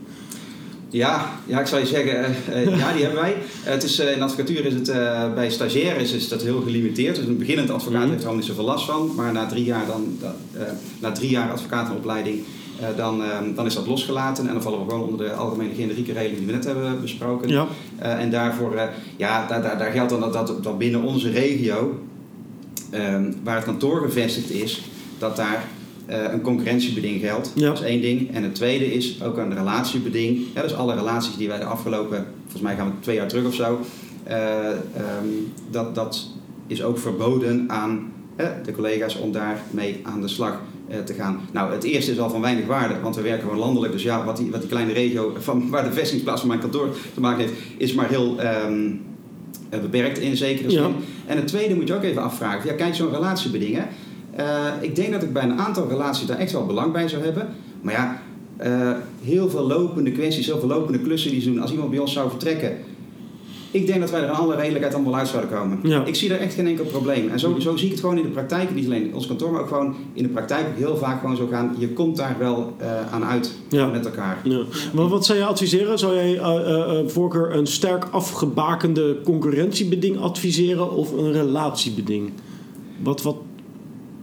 Ja, 0.95 1.31
ja, 1.47 1.61
ik 1.61 1.67
zou 1.67 1.81
je 1.81 1.87
zeggen, 1.87 2.25
eh, 2.25 2.63
eh, 2.63 2.79
ja, 2.79 2.93
die 2.93 3.03
hebben 3.03 3.21
wij. 3.21 3.37
Het 3.63 3.83
is, 3.83 3.99
eh, 3.99 4.13
in 4.13 4.19
de 4.19 4.25
advocatuur 4.25 4.65
is 4.65 4.75
het 4.75 4.93
bij 5.35 5.51
stagiaires 5.51 6.13
is 6.13 6.29
dat 6.29 6.43
heel 6.43 6.61
gelimiteerd. 6.61 7.17
Dus 7.17 7.27
een 7.27 7.39
beginnend 7.39 7.71
advocaat 7.71 8.01
Mhm. 8.01 8.11
heeft 8.11 8.23
er 8.23 8.29
al 8.29 8.35
niet 8.35 8.45
zoveel 8.45 8.65
last 8.65 8.87
van. 8.87 9.15
Maar 9.17 9.33
na 9.33 9.47
drie 9.47 9.65
jaar, 9.65 9.87
dan, 9.87 10.17
dat, 10.21 10.35
na 10.99 11.13
drie 11.13 11.31
jaar 11.31 11.53
advocatenopleiding, 11.53 12.43
dan, 12.97 13.23
eh, 13.23 13.39
dan 13.55 13.67
is 13.67 13.75
dat 13.75 13.87
losgelaten. 13.87 14.47
En 14.47 14.53
dan 14.53 14.63
vallen 14.63 14.79
we 14.79 14.91
gewoon 14.91 15.09
onder 15.09 15.27
de 15.27 15.33
algemene 15.33 15.75
generieke 15.75 16.13
regeling 16.13 16.39
die 16.39 16.47
we 16.47 16.53
net 16.53 16.65
hebben 16.65 17.01
besproken. 17.01 17.49
Ja. 17.49 17.67
En 17.99 18.31
daarvoor, 18.31 18.81
ja, 19.17 19.47
daar, 19.47 19.63
daar, 19.63 19.79
daar 19.79 19.93
geldt 19.93 20.11
dan 20.11 20.21
dat, 20.21 20.33
dat, 20.33 20.65
dat 20.65 20.79
binnen 20.79 21.03
onze 21.03 21.31
regio, 21.31 22.01
ehm, 22.91 23.33
waar 23.43 23.57
het 23.57 23.65
kantoor 23.65 24.01
gevestigd 24.01 24.51
is, 24.51 24.83
dat 25.19 25.37
daar 25.37 25.65
eh, 26.07 26.33
een 26.33 26.41
concurrentiebeding 26.41 27.21
geldt. 27.21 27.53
Ja. 27.55 27.67
Dat 27.67 27.79
is 27.79 27.85
één 27.85 28.01
ding. 28.01 28.35
En 28.35 28.43
het 28.43 28.55
tweede 28.55 28.93
is 28.95 29.23
ook 29.23 29.37
een 29.37 29.55
relatiebeding. 29.55 30.41
Ja, 30.55 30.63
dus 30.63 30.75
alle 30.75 30.95
relaties 30.95 31.37
die 31.37 31.49
wij 31.49 31.59
de 31.59 31.65
afgelopen, 31.65 32.27
volgens 32.43 32.63
mij 32.63 32.77
gaan 32.77 32.87
we 32.87 32.93
twee 33.01 33.17
jaar 33.17 33.29
terug 33.29 33.47
of 33.47 33.55
zo, 33.55 33.81
eh, 34.25 34.69
ehm, 34.69 35.27
dat, 35.71 35.95
dat 35.95 36.27
is 36.67 36.83
ook 36.83 36.99
verboden 36.99 37.65
aan 37.67 38.13
de 38.65 38.73
collega's 38.73 39.17
om 39.17 39.33
daarmee 39.33 40.01
aan 40.03 40.21
de 40.21 40.29
slag 40.29 40.61
eh, 40.89 40.99
te 40.99 41.15
gaan. 41.15 41.41
Nou, 41.53 41.73
het 41.73 41.85
eerste 41.85 42.11
is 42.11 42.19
al 42.19 42.31
van 42.31 42.41
weinig 42.41 42.67
waarde, 42.67 43.01
want 43.01 43.17
we 43.17 43.23
werken 43.23 43.43
gewoon 43.43 43.59
landelijk. 43.59 43.93
Dus 43.93 44.03
ja, 44.03 44.25
wat 44.25 44.37
die, 44.37 44.51
wat 44.51 44.61
die 44.61 44.71
kleine 44.71 44.93
regio 44.93 45.37
van 45.39 45.69
waar 45.71 45.85
de 45.85 45.93
vestigingsplaats 45.93 46.41
van 46.41 46.49
mijn 46.49 46.61
kantoor 46.61 46.97
te 47.15 47.21
maken 47.21 47.39
heeft, 47.39 47.53
is 47.77 47.95
maar 47.95 48.09
heel 48.09 48.39
ehm, 48.39 48.91
eh, 49.69 49.81
beperkt 49.81 50.19
in 50.19 50.37
zekere 50.37 50.71
zin. 50.71 50.83
Ja. 50.83 50.91
En 51.27 51.37
het 51.37 51.47
tweede 51.47 51.75
moet 51.75 51.89
je 51.89 51.95
ook 51.95 52.03
even 52.03 52.23
afvragen. 52.23 52.71
Ja, 52.71 52.75
kijk, 52.75 52.95
zo'n 52.95 53.11
relatiebeding. 53.11 53.75
hè. 53.75 53.83
Eh, 54.37 54.66
ik 54.80 54.97
denk 54.97 55.12
dat 55.12 55.22
ik 55.22 55.32
bij 55.32 55.43
een 55.43 55.59
aantal 55.59 55.89
relaties 55.89 56.26
daar 56.26 56.39
echt 56.39 56.53
wel 56.53 56.66
belang 56.66 56.93
bij 56.93 57.09
zou 57.09 57.24
hebben. 57.24 57.49
Maar 57.80 57.95
ja, 57.95 58.22
eh, 58.57 58.91
heel 59.22 59.51
veel 59.51 59.66
lopende 59.66 60.12
kwesties, 60.12 60.47
heel 60.47 60.59
veel 60.59 60.68
lopende 60.68 60.99
klussen 60.99 61.30
die 61.30 61.41
ze 61.41 61.53
doen. 61.53 61.61
Als 61.61 61.70
iemand 61.70 61.91
bij 61.91 61.99
ons 61.99 62.12
zou 62.12 62.30
vertrekken. 62.30 62.76
Ik 63.70 63.87
denk 63.87 64.01
dat 64.01 64.11
wij 64.11 64.20
er 64.20 64.26
in 64.28 64.35
alle 64.35 64.57
redelijkheid 64.57 64.95
allemaal 64.95 65.16
uit 65.16 65.28
zouden 65.28 65.51
komen. 65.51 65.78
Ja. 65.82 66.05
Ik 66.05 66.14
zie 66.14 66.28
daar 66.28 66.39
echt 66.39 66.55
geen 66.55 66.66
enkel 66.66 66.85
probleem. 66.85 67.28
En 67.30 67.39
zo, 67.39 67.59
zo 67.59 67.76
zie 67.76 67.85
ik 67.87 67.93
het 67.93 68.01
gewoon 68.01 68.16
in 68.16 68.22
de 68.22 68.28
praktijk. 68.28 68.74
Niet 68.74 68.85
alleen 68.87 69.07
in 69.07 69.14
ons 69.14 69.26
kantoor, 69.26 69.53
maar 69.53 69.61
ook 69.61 69.68
gewoon 69.68 69.95
in 70.12 70.22
de 70.22 70.28
praktijk 70.28 70.66
heel 70.76 70.97
vaak 70.97 71.20
gewoon 71.20 71.37
zo 71.37 71.47
gaan. 71.47 71.74
Je 71.78 71.89
komt 71.89 72.16
daar 72.16 72.37
wel 72.39 72.74
eh, 72.78 73.12
aan 73.12 73.24
uit 73.24 73.53
Ja. 73.68 73.87
met 73.87 74.05
elkaar. 74.05 74.39
Ja. 74.45 74.62
Wat, 74.93 75.11
wat 75.11 75.24
zou 75.24 75.39
jij 75.39 75.47
adviseren? 75.47 75.99
Zou 75.99 76.14
jij 76.14 76.39
eh, 76.39 76.93
voorkeur 77.07 77.55
een 77.57 77.66
sterk 77.66 78.05
afgebakende 78.11 79.16
concurrentiebeding 79.24 80.18
adviseren 80.18 80.91
of 80.93 81.12
een 81.12 81.32
relatiebeding? 81.32 82.30
Wat, 83.03 83.22
wat, 83.22 83.37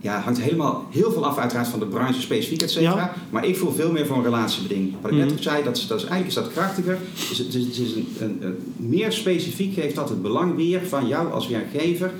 Ja, 0.03 0.19
hangt 0.19 0.41
helemaal 0.41 0.85
heel 0.91 1.11
veel 1.11 1.25
af 1.25 1.37
uiteraard 1.37 1.67
van 1.67 1.79
de 1.79 1.85
branche 1.85 2.21
specifiek, 2.21 2.61
et 2.61 2.71
cetera. 2.71 2.95
Ja. 2.95 3.13
Maar 3.29 3.45
ik 3.45 3.57
voel 3.57 3.71
veel 3.71 3.91
meer 3.91 4.05
voor 4.05 4.17
een 4.17 4.23
relatiebeding. 4.23 4.93
Wat 5.01 5.11
ik 5.11 5.17
Mhm. 5.17 5.25
net 5.27 5.35
ook 5.35 5.41
zei, 5.43 5.63
dat 5.63 5.77
is, 5.77 5.87
dat 5.87 5.97
is, 5.97 6.05
eigenlijk 6.05 6.37
is 6.37 6.43
dat 6.43 6.51
krachtiger. 6.53 6.97
Is 7.31 7.37
het, 7.37 7.53
is, 7.53 7.63
het 7.65 7.77
is 7.77 7.95
een, 7.95 8.07
een, 8.19 8.37
een- 8.41 8.57
meer 8.75 9.11
specifiek 9.11 9.73
geeft 9.73 9.95
dat 9.95 10.09
het 10.09 10.21
belang 10.21 10.55
weer 10.55 10.81
van 10.87 11.07
jou 11.07 11.31
als 11.31 11.47
werkgever. 11.47 12.11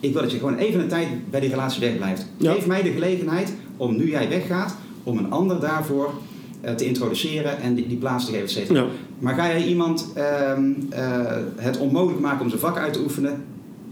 Ik 0.00 0.12
wil 0.12 0.22
dat 0.22 0.30
je 0.32 0.38
gewoon 0.38 0.56
even 0.56 0.80
een 0.80 0.88
tijd 0.88 1.08
bij 1.30 1.40
die 1.40 1.50
relatie 1.50 1.80
wegblijft. 1.80 2.26
Ja. 2.36 2.52
Geef 2.52 2.66
mij 2.66 2.82
de 2.82 2.90
gelegenheid 2.90 3.52
om, 3.76 3.96
nu 3.96 4.10
jij 4.10 4.28
weggaat, 4.28 4.76
om 5.02 5.18
een 5.18 5.30
ander 5.30 5.60
daarvoor 5.60 6.12
eh, 6.60 6.74
te 6.74 6.84
introduceren 6.86 7.60
en 7.60 7.74
die, 7.74 7.86
die 7.86 7.96
plaats 7.96 8.24
te 8.24 8.30
geven, 8.30 8.44
et 8.46 8.50
cetera. 8.52 8.78
ja. 8.80 8.86
Maar 9.18 9.34
ga 9.34 9.46
jij 9.46 9.66
iemand 9.66 10.06
ehm, 10.14 10.70
eh, 10.90 11.20
het 11.56 11.78
onmogelijk 11.78 12.20
maken 12.20 12.40
om 12.40 12.48
zijn 12.48 12.60
vak 12.60 12.78
uit 12.78 12.92
te 12.92 13.00
oefenen? 13.00 13.44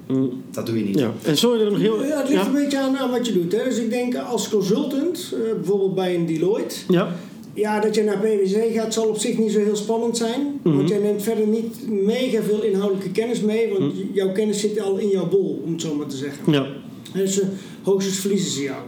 Mm, 0.07 0.43
Dat 0.51 0.67
doe 0.67 0.79
je 0.79 0.85
niet. 0.85 0.99
ja. 0.99 1.13
En 1.23 1.37
sorry 1.37 1.59
dat 1.59 1.67
ik 1.67 1.73
nog 1.73 1.83
heel... 1.83 2.05
Ja, 2.05 2.19
het 2.19 2.29
ligt 2.29 2.41
Ja? 2.43 2.47
een 2.47 2.53
beetje 2.53 2.79
aan, 2.79 2.97
aan 2.99 3.11
wat 3.11 3.27
je 3.27 3.33
doet. 3.33 3.53
Hè. 3.53 3.65
Dus 3.65 3.79
ik 3.79 3.91
denk 3.91 4.17
als 4.17 4.49
consultant, 4.49 5.33
eh, 5.35 5.55
bijvoorbeeld 5.55 5.95
bij 5.95 6.15
een 6.15 6.27
Deloitte, 6.27 6.77
Ja. 6.89 7.09
ja, 7.55 7.81
dat 7.81 7.95
je 7.95 8.03
naar 8.03 8.19
PwC 8.19 8.75
gaat 8.75 8.95
zal 8.95 9.07
op 9.09 9.19
zich 9.19 9.39
niet 9.39 9.53
zo 9.53 9.59
heel 9.59 9.77
spannend 9.77 10.17
zijn. 10.17 10.61
Mhm. 10.63 10.77
Want 10.77 10.89
jij 10.89 10.99
neemt 10.99 11.23
verder 11.23 11.47
niet 11.47 11.91
mega 11.91 12.43
veel 12.43 12.63
inhoudelijke 12.63 13.11
kennis 13.11 13.41
mee, 13.41 13.69
want 13.73 13.95
Mhm. 13.95 14.07
jouw 14.13 14.33
kennis 14.33 14.61
zit 14.61 14.81
al 14.81 14.97
in 14.97 15.09
jouw 15.09 15.29
bol, 15.29 15.63
om 15.65 15.73
het 15.73 15.81
zo 15.81 15.95
maar 15.95 16.07
te 16.07 16.17
zeggen. 16.17 16.53
Ja. 16.53 16.67
Dus 17.15 17.41
eh, 17.41 17.47
hoogstens 17.83 18.19
verliezen 18.19 18.51
ze 18.51 18.63
jou. 18.63 18.83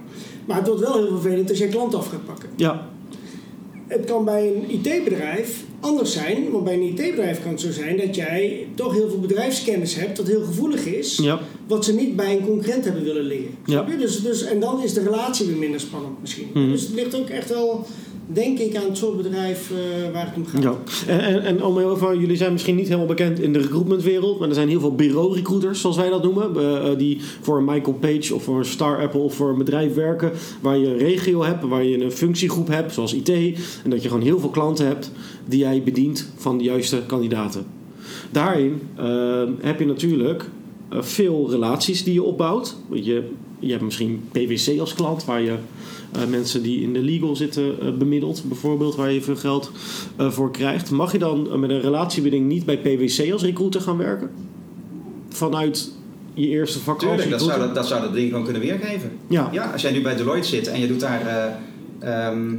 Maar 0.46 0.56
het 0.56 0.66
wordt 0.66 0.82
wel 0.82 0.94
heel 0.96 1.08
vervelend 1.08 1.48
als 1.50 1.58
je 1.58 1.68
klant 1.68 1.94
af 1.94 2.06
gaat 2.08 2.24
pakken. 2.26 2.48
Ja. 2.56 2.88
Het 3.86 4.04
kan 4.04 4.24
bij 4.24 4.46
een 4.48 4.70
IT-bedrijf 4.70 5.64
anders 5.80 6.12
zijn, 6.12 6.50
want 6.50 6.64
bij 6.64 6.74
een 6.74 6.82
IT-bedrijf 6.82 7.42
kan 7.42 7.50
het 7.50 7.60
zo 7.60 7.70
zijn 7.70 7.96
dat 7.96 8.14
jij 8.14 8.66
toch 8.74 8.92
heel 8.94 9.08
veel 9.08 9.20
bedrijfskennis 9.20 9.94
hebt 9.94 10.16
dat 10.16 10.26
heel 10.26 10.44
gevoelig 10.44 10.86
is, 10.86 11.16
Ja. 11.22 11.40
wat 11.66 11.84
ze 11.84 11.94
niet 11.94 12.16
bij 12.16 12.36
een 12.36 12.44
concurrent 12.44 12.84
hebben 12.84 13.04
willen 13.04 13.24
liggen. 13.24 13.50
Ja. 13.66 13.82
Dus, 13.98 14.22
dus, 14.22 14.42
en 14.42 14.60
dan 14.60 14.82
is 14.82 14.92
de 14.94 15.02
relatie 15.02 15.46
weer 15.46 15.56
minder 15.56 15.80
spannend 15.80 16.20
misschien. 16.20 16.48
Mhm. 16.54 16.70
Dus 16.70 16.82
het 16.82 16.94
ligt 16.94 17.14
ook 17.14 17.28
echt 17.28 17.48
wel, 17.48 17.86
denk 18.26 18.58
ik, 18.58 18.76
aan 18.76 18.84
het 18.84 18.96
soort 18.96 19.16
bedrijf 19.16 19.70
eh, 19.70 20.12
waar 20.12 20.26
het 20.26 20.36
om 20.36 20.46
gaat. 20.46 20.62
Ja, 20.62 21.12
en, 21.18 21.42
en, 21.42 21.64
om 21.64 21.78
heel 21.78 22.18
jullie 22.18 22.36
zijn 22.36 22.52
misschien 22.52 22.76
niet 22.76 22.86
helemaal 22.86 23.06
bekend 23.06 23.40
in 23.40 23.52
de 23.52 23.58
recruitmentwereld, 23.58 24.38
maar 24.38 24.48
er 24.48 24.54
zijn 24.54 24.68
heel 24.68 24.80
veel 24.80 24.94
bureau-recruiters, 24.94 25.80
zoals 25.80 25.96
wij 25.96 26.08
dat 26.08 26.22
noemen, 26.22 26.56
eh, 26.56 26.98
die 26.98 27.20
voor 27.40 27.58
een 27.58 27.64
Michael 27.64 27.96
Page 28.00 28.34
of 28.34 28.42
voor 28.42 28.58
een 28.58 28.64
Star 28.64 29.00
Apple 29.00 29.20
of 29.20 29.34
voor 29.34 29.48
een 29.48 29.58
bedrijf 29.58 29.94
werken, 29.94 30.32
waar 30.60 30.78
je 30.78 30.86
een 30.86 30.98
regio 30.98 31.42
hebt, 31.42 31.64
waar 31.64 31.84
je 31.84 32.04
een 32.04 32.12
functiegroep 32.12 32.68
hebt, 32.68 32.92
zoals 32.92 33.14
IT, 33.14 33.28
en 33.84 33.90
dat 33.90 34.02
je 34.02 34.08
gewoon 34.08 34.24
heel 34.24 34.38
veel 34.38 34.50
klanten 34.50 34.86
hebt 34.86 35.10
die 35.44 35.58
jij 35.58 35.82
bedient 35.82 36.32
van 36.36 36.58
de 36.58 36.64
juiste 36.64 37.02
kandidaten. 37.06 37.66
Daarin 38.30 38.80
eh, 38.96 39.42
heb 39.60 39.78
je 39.78 39.86
natuurlijk 39.86 40.44
veel 40.90 41.50
relaties 41.50 42.04
die 42.04 42.14
je 42.14 42.22
opbouwt. 42.22 42.76
Je, 42.92 43.28
je 43.58 43.70
hebt 43.70 43.82
misschien 43.82 44.22
PwC 44.32 44.80
als 44.80 44.94
klant, 44.94 45.24
waar 45.24 45.40
je 45.40 45.54
mensen 46.28 46.62
die 46.62 46.80
in 46.82 46.92
de 46.92 46.98
legal 47.02 47.36
zitten 47.36 47.80
eh, 47.80 47.92
bemiddelt, 47.92 48.42
bijvoorbeeld, 48.46 48.94
waar 48.94 49.12
je 49.12 49.22
veel 49.22 49.36
geld 49.36 49.70
eh, 50.16 50.30
voor 50.30 50.50
krijgt. 50.50 50.90
Mag 50.90 51.12
je 51.12 51.18
dan 51.18 51.50
eh, 51.50 51.58
met 51.58 51.70
een 51.70 51.80
relatiebeding 51.80 52.46
niet 52.48 52.64
bij 52.64 52.78
PwC 52.78 53.32
als 53.32 53.42
recruiter 53.42 53.80
gaan 53.80 53.96
werken? 53.96 54.30
Vanuit 55.28 55.90
je 56.34 56.46
eerste 56.48 56.78
vak 56.78 56.94
als 57.02 57.04
Tuurlijk, 57.04 57.30
dat 57.30 57.42
zou 57.42 57.60
dat, 57.60 57.74
dat 57.74 57.86
zou 57.86 58.00
dat 58.02 58.12
ding 58.14 58.28
gewoon 58.28 58.44
kunnen 58.44 58.62
weergeven. 58.62 59.10
Ja. 59.28 59.48
Ja, 59.52 59.70
als 59.72 59.82
jij 59.82 59.92
nu 59.92 60.02
bij 60.02 60.16
Deloitte 60.16 60.48
zit 60.48 60.66
en 60.66 60.80
je 60.80 60.86
doet 60.86 61.00
daar. 61.00 61.20
eh, 61.98 62.26
ehm, 62.28 62.54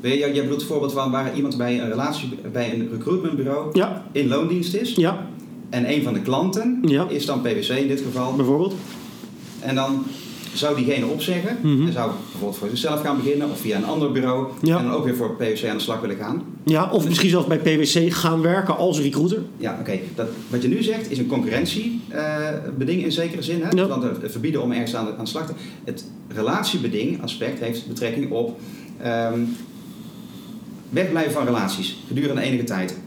weet 0.00 0.18
je, 0.18 0.26
je 0.34 0.40
bedoelt 0.40 0.60
het 0.60 0.70
voorbeeld 0.70 0.92
van 0.92 1.10
waar 1.10 1.36
iemand 1.36 1.56
bij 1.56 1.80
een 1.80 1.88
relatie 1.88 2.28
bij 2.52 2.74
een 2.74 2.88
recruitmentbureau 2.92 3.70
Ja, 3.72 4.04
in 4.12 4.28
loondienst 4.28 4.74
is. 4.74 4.94
ja, 4.94 5.26
En 5.70 5.90
een 5.92 6.02
van 6.02 6.12
de 6.12 6.20
klanten 6.20 6.78
Ja. 6.82 7.06
is 7.08 7.26
dan 7.26 7.40
PwC 7.40 7.68
in 7.68 7.88
dit 7.88 8.00
geval. 8.00 8.34
bijvoorbeeld. 8.36 8.74
En 9.60 9.74
dan 9.74 10.04
zou 10.54 10.76
diegene 10.76 11.06
opzeggen 11.06 11.56
Mhm. 11.62 11.86
en 11.86 11.92
zou 11.92 12.10
bijvoorbeeld 12.30 12.58
voor 12.58 12.68
zichzelf 12.68 13.00
gaan 13.00 13.16
beginnen 13.16 13.50
of 13.50 13.60
via 13.60 13.76
een 13.76 13.84
ander 13.84 14.12
bureau. 14.12 14.46
Ja. 14.62 14.78
En 14.78 14.84
dan 14.84 14.92
ook 14.92 15.04
weer 15.04 15.16
voor 15.16 15.36
PwC 15.36 15.64
aan 15.68 15.76
de 15.76 15.82
slag 15.82 16.00
willen 16.00 16.16
gaan. 16.16 16.42
Ja, 16.64 16.90
of 16.90 17.08
misschien 17.08 17.30
zelfs 17.30 17.46
bij 17.46 17.58
PwC 17.58 18.12
gaan 18.12 18.42
werken 18.42 18.76
als 18.76 19.00
recruiter. 19.00 19.42
Ja, 19.56 19.76
oké. 19.80 19.98
Dat 20.14 20.28
Wat 20.48 20.62
je 20.62 20.68
nu 20.68 20.82
zegt 20.82 21.10
is 21.10 21.18
een 21.18 21.26
concurrentiebeding 21.26 23.02
in 23.04 23.12
zekere 23.12 23.42
zin. 23.42 23.62
Hè? 23.62 23.68
Ja. 23.70 23.86
Want 23.86 24.02
het 24.02 24.32
verbieden 24.32 24.62
om 24.62 24.72
ergens 24.72 24.94
aan 24.94 25.04
de, 25.04 25.12
aan 25.16 25.24
de 25.24 25.30
slag 25.30 25.46
te... 25.46 25.52
Het 25.84 26.04
relatiebeding 26.28 27.22
aspect 27.22 27.60
heeft 27.60 27.88
betrekking 27.88 28.30
op 28.30 28.58
ehm, 29.02 29.40
wegblijven 30.90 31.32
van 31.32 31.44
relaties 31.44 31.98
gedurende 32.06 32.40
enige 32.42 32.64
tijd. 32.64 32.98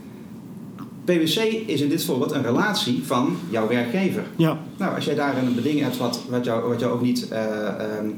PwC 1.08 1.38
is 1.66 1.82
in 1.82 1.90
dit 1.90 2.04
voorbeeld 2.04 2.32
een 2.32 2.44
relatie 2.44 3.02
van 3.04 3.38
jouw 3.50 3.68
werkgever. 3.68 4.24
Ja, 4.36 4.60
Nou, 4.78 4.96
als 4.96 5.06
jij 5.06 5.16
daar 5.16 5.38
een 5.38 5.56
beding 5.56 5.80
hebt 5.80 5.98
wat, 5.98 6.22
wat, 6.30 6.46
jou, 6.46 6.70
wat 6.70 6.80
jou 6.80 6.94
ook 6.94 7.02
niet 7.02 7.28
eh, 7.30 7.68
ehm, 7.68 8.10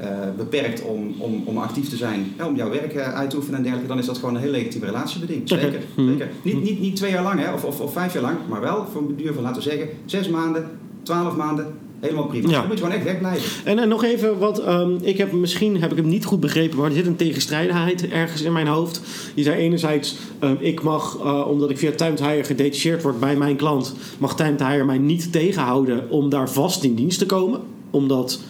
eh, 0.00 0.08
beperkt 0.36 0.82
om, 0.82 1.14
om, 1.18 1.42
om 1.44 1.58
actief 1.58 1.88
te 1.88 1.96
zijn, 1.96 2.32
hè, 2.36 2.44
om 2.44 2.56
jouw 2.56 2.70
werk 2.70 2.94
eh, 2.94 3.14
uit 3.14 3.30
te 3.30 3.36
oefenen 3.36 3.56
en 3.56 3.62
dergelijke, 3.62 3.92
dan 3.92 3.98
is 4.00 4.06
dat 4.06 4.18
gewoon 4.18 4.34
een 4.34 4.40
heel 4.40 4.50
legitieme 4.50 4.86
relatiebeding. 4.86 5.48
Zeker. 5.48 5.80
Mhm. 5.94 6.08
zeker. 6.08 6.28
Niet, 6.42 6.62
niet, 6.62 6.80
niet 6.80 6.96
twee 6.96 7.10
jaar 7.10 7.22
lang 7.22 7.40
hè, 7.40 7.52
of, 7.52 7.64
of, 7.64 7.80
of 7.80 7.92
vijf 7.92 8.12
jaar 8.12 8.22
lang, 8.22 8.36
maar 8.48 8.60
wel 8.60 8.86
voor 8.92 9.02
een 9.02 9.16
duur 9.16 9.32
van, 9.32 9.42
laten 9.42 9.62
we 9.62 9.68
zeggen, 9.68 9.88
zes 10.04 10.28
maanden, 10.28 10.70
twaalf 11.02 11.36
maanden, 11.36 11.66
helemaal 12.00 12.26
prima. 12.26 12.48
Ja. 12.48 12.58
Dan 12.58 12.66
moet 12.66 12.78
je 12.78 12.84
gewoon 12.84 12.98
echt 12.98 13.06
wegblijven. 13.06 13.50
En, 13.64 13.78
en 13.78 13.88
nog 13.88 14.04
even 14.04 14.38
wat, 14.38 14.58
ehm, 14.58 14.96
ik 15.00 15.18
heb 15.18 15.32
misschien 15.32 15.80
heb 15.80 15.90
ik 15.90 15.96
hem 15.96 16.08
niet 16.08 16.24
goed 16.24 16.40
begrepen, 16.40 16.78
maar 16.78 16.86
er 16.86 16.96
zit 16.96 17.06
een 17.06 17.16
tegenstrijdigheid 17.16 18.08
ergens 18.08 18.42
in 18.42 18.52
mijn 18.52 18.66
hoofd. 18.66 19.00
Je 19.34 19.42
zei 19.42 19.56
enerzijds, 19.56 20.16
ehm, 20.38 20.54
ik 20.58 20.82
mag, 20.82 21.18
eh, 21.18 21.46
omdat 21.48 21.70
ik 21.70 21.78
via 21.78 21.90
Time 21.90 22.14
to 22.14 22.24
Hire 22.24 22.44
gedetacheerd 22.44 23.02
word 23.02 23.20
bij 23.20 23.36
mijn 23.36 23.56
klant, 23.56 23.94
mag 24.18 24.36
Time 24.36 24.54
to 24.54 24.66
Hire 24.66 24.84
mij 24.84 24.98
niet 24.98 25.32
tegenhouden 25.32 26.10
om 26.10 26.28
daar 26.28 26.50
vast 26.50 26.84
in 26.84 26.94
dienst 26.94 27.18
te 27.18 27.26
komen. 27.26 27.60
Omdat, 27.90 28.40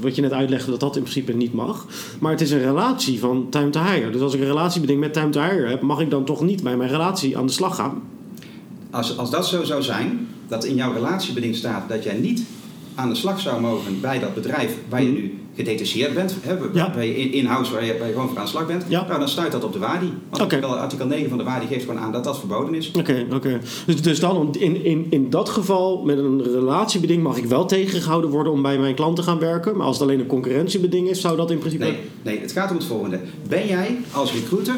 wat 0.00 0.14
je 0.14 0.22
net 0.22 0.32
uitlegde, 0.32 0.70
dat 0.70 0.80
dat 0.80 0.96
in 0.96 1.02
principe 1.02 1.32
niet 1.32 1.54
mag. 1.54 1.86
Maar 2.20 2.32
het 2.32 2.40
is 2.40 2.50
een 2.50 2.62
relatie 2.62 3.18
van 3.18 3.46
Time 3.50 3.70
to 3.70 3.80
Hire. 3.80 4.10
Dus 4.10 4.20
als 4.20 4.34
ik 4.34 4.40
een 4.40 4.46
relatiebeding 4.46 5.00
met 5.00 5.12
Time 5.12 5.30
to 5.30 5.40
Hire 5.40 5.66
heb, 5.66 5.80
mag 5.80 6.00
ik 6.00 6.10
dan 6.10 6.24
toch 6.24 6.40
niet 6.40 6.62
bij 6.62 6.76
mijn 6.76 6.90
relatie 6.90 7.38
aan 7.38 7.46
de 7.46 7.52
slag 7.52 7.76
gaan? 7.76 8.02
Als, 8.90 9.18
als 9.18 9.30
dat 9.30 9.46
zo 9.46 9.64
zou 9.64 9.82
zijn, 9.82 10.28
dat 10.48 10.64
in 10.64 10.74
jouw 10.74 10.92
relatiebeding 10.92 11.56
staat 11.56 11.88
dat 11.88 12.04
jij 12.04 12.14
niet 12.14 12.44
aan 12.98 13.08
de 13.08 13.14
slag 13.14 13.40
zou 13.40 13.60
mogen 13.60 14.00
bij 14.00 14.18
dat 14.18 14.34
bedrijf 14.34 14.76
waar 14.88 15.02
je 15.02 15.08
Mhm. 15.08 15.16
nu 15.16 15.34
gedetacheerd 15.56 16.14
bent, 16.14 16.34
hè, 16.40 16.54
Ja. 16.72 16.90
bij 16.90 17.08
in-house 17.10 17.72
waar 17.72 17.84
je, 17.84 17.96
waar 17.98 18.06
je 18.06 18.12
gewoon 18.12 18.28
voor 18.28 18.38
aan 18.38 18.44
de 18.44 18.50
slag 18.50 18.66
bent, 18.66 18.84
Ja. 18.88 19.04
nou, 19.06 19.18
dan 19.18 19.28
stuit 19.28 19.52
dat 19.52 19.64
op 19.64 19.72
de 19.72 19.78
WADI. 19.78 20.12
Want 20.30 20.42
artikel, 20.42 20.76
artikel 20.76 21.06
9 21.06 21.28
van 21.28 21.38
de 21.38 21.44
WADI 21.44 21.66
geeft 21.66 21.84
gewoon 21.84 22.00
aan 22.00 22.12
dat 22.12 22.24
dat 22.24 22.38
verboden 22.38 22.74
is. 22.74 22.90
Oké, 22.98 23.26
oké. 23.34 23.60
Dus, 23.86 24.02
dus 24.02 24.20
dan 24.20 24.54
in, 24.58 24.84
in, 24.84 25.06
in 25.10 25.30
dat 25.30 25.48
geval, 25.48 26.02
met 26.04 26.18
een 26.18 26.42
relatiebeding, 26.42 27.22
mag 27.22 27.36
ik 27.36 27.44
wel 27.44 27.64
tegengehouden 27.66 28.30
worden 28.30 28.52
om 28.52 28.62
bij 28.62 28.78
mijn 28.78 28.94
klant 28.94 29.16
te 29.16 29.22
gaan 29.22 29.38
werken. 29.38 29.76
Maar 29.76 29.86
als 29.86 29.98
het 29.98 30.08
alleen 30.08 30.20
een 30.20 30.26
concurrentiebeding 30.26 31.08
is, 31.08 31.20
zou 31.20 31.36
dat 31.36 31.50
in 31.50 31.58
principe. 31.58 31.84
Nee, 31.84 31.96
nee, 32.22 32.40
het 32.40 32.52
gaat 32.52 32.70
om 32.70 32.76
het 32.76 32.86
volgende. 32.86 33.20
Ben 33.48 33.66
jij 33.66 33.96
als 34.12 34.32
recruiter 34.32 34.74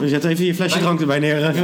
Je 0.00 0.08
zet 0.08 0.24
even 0.24 0.44
je 0.44 0.54
flesje 0.54 0.78
drank 0.78 1.00
erbij 1.00 1.18
neer. 1.18 1.38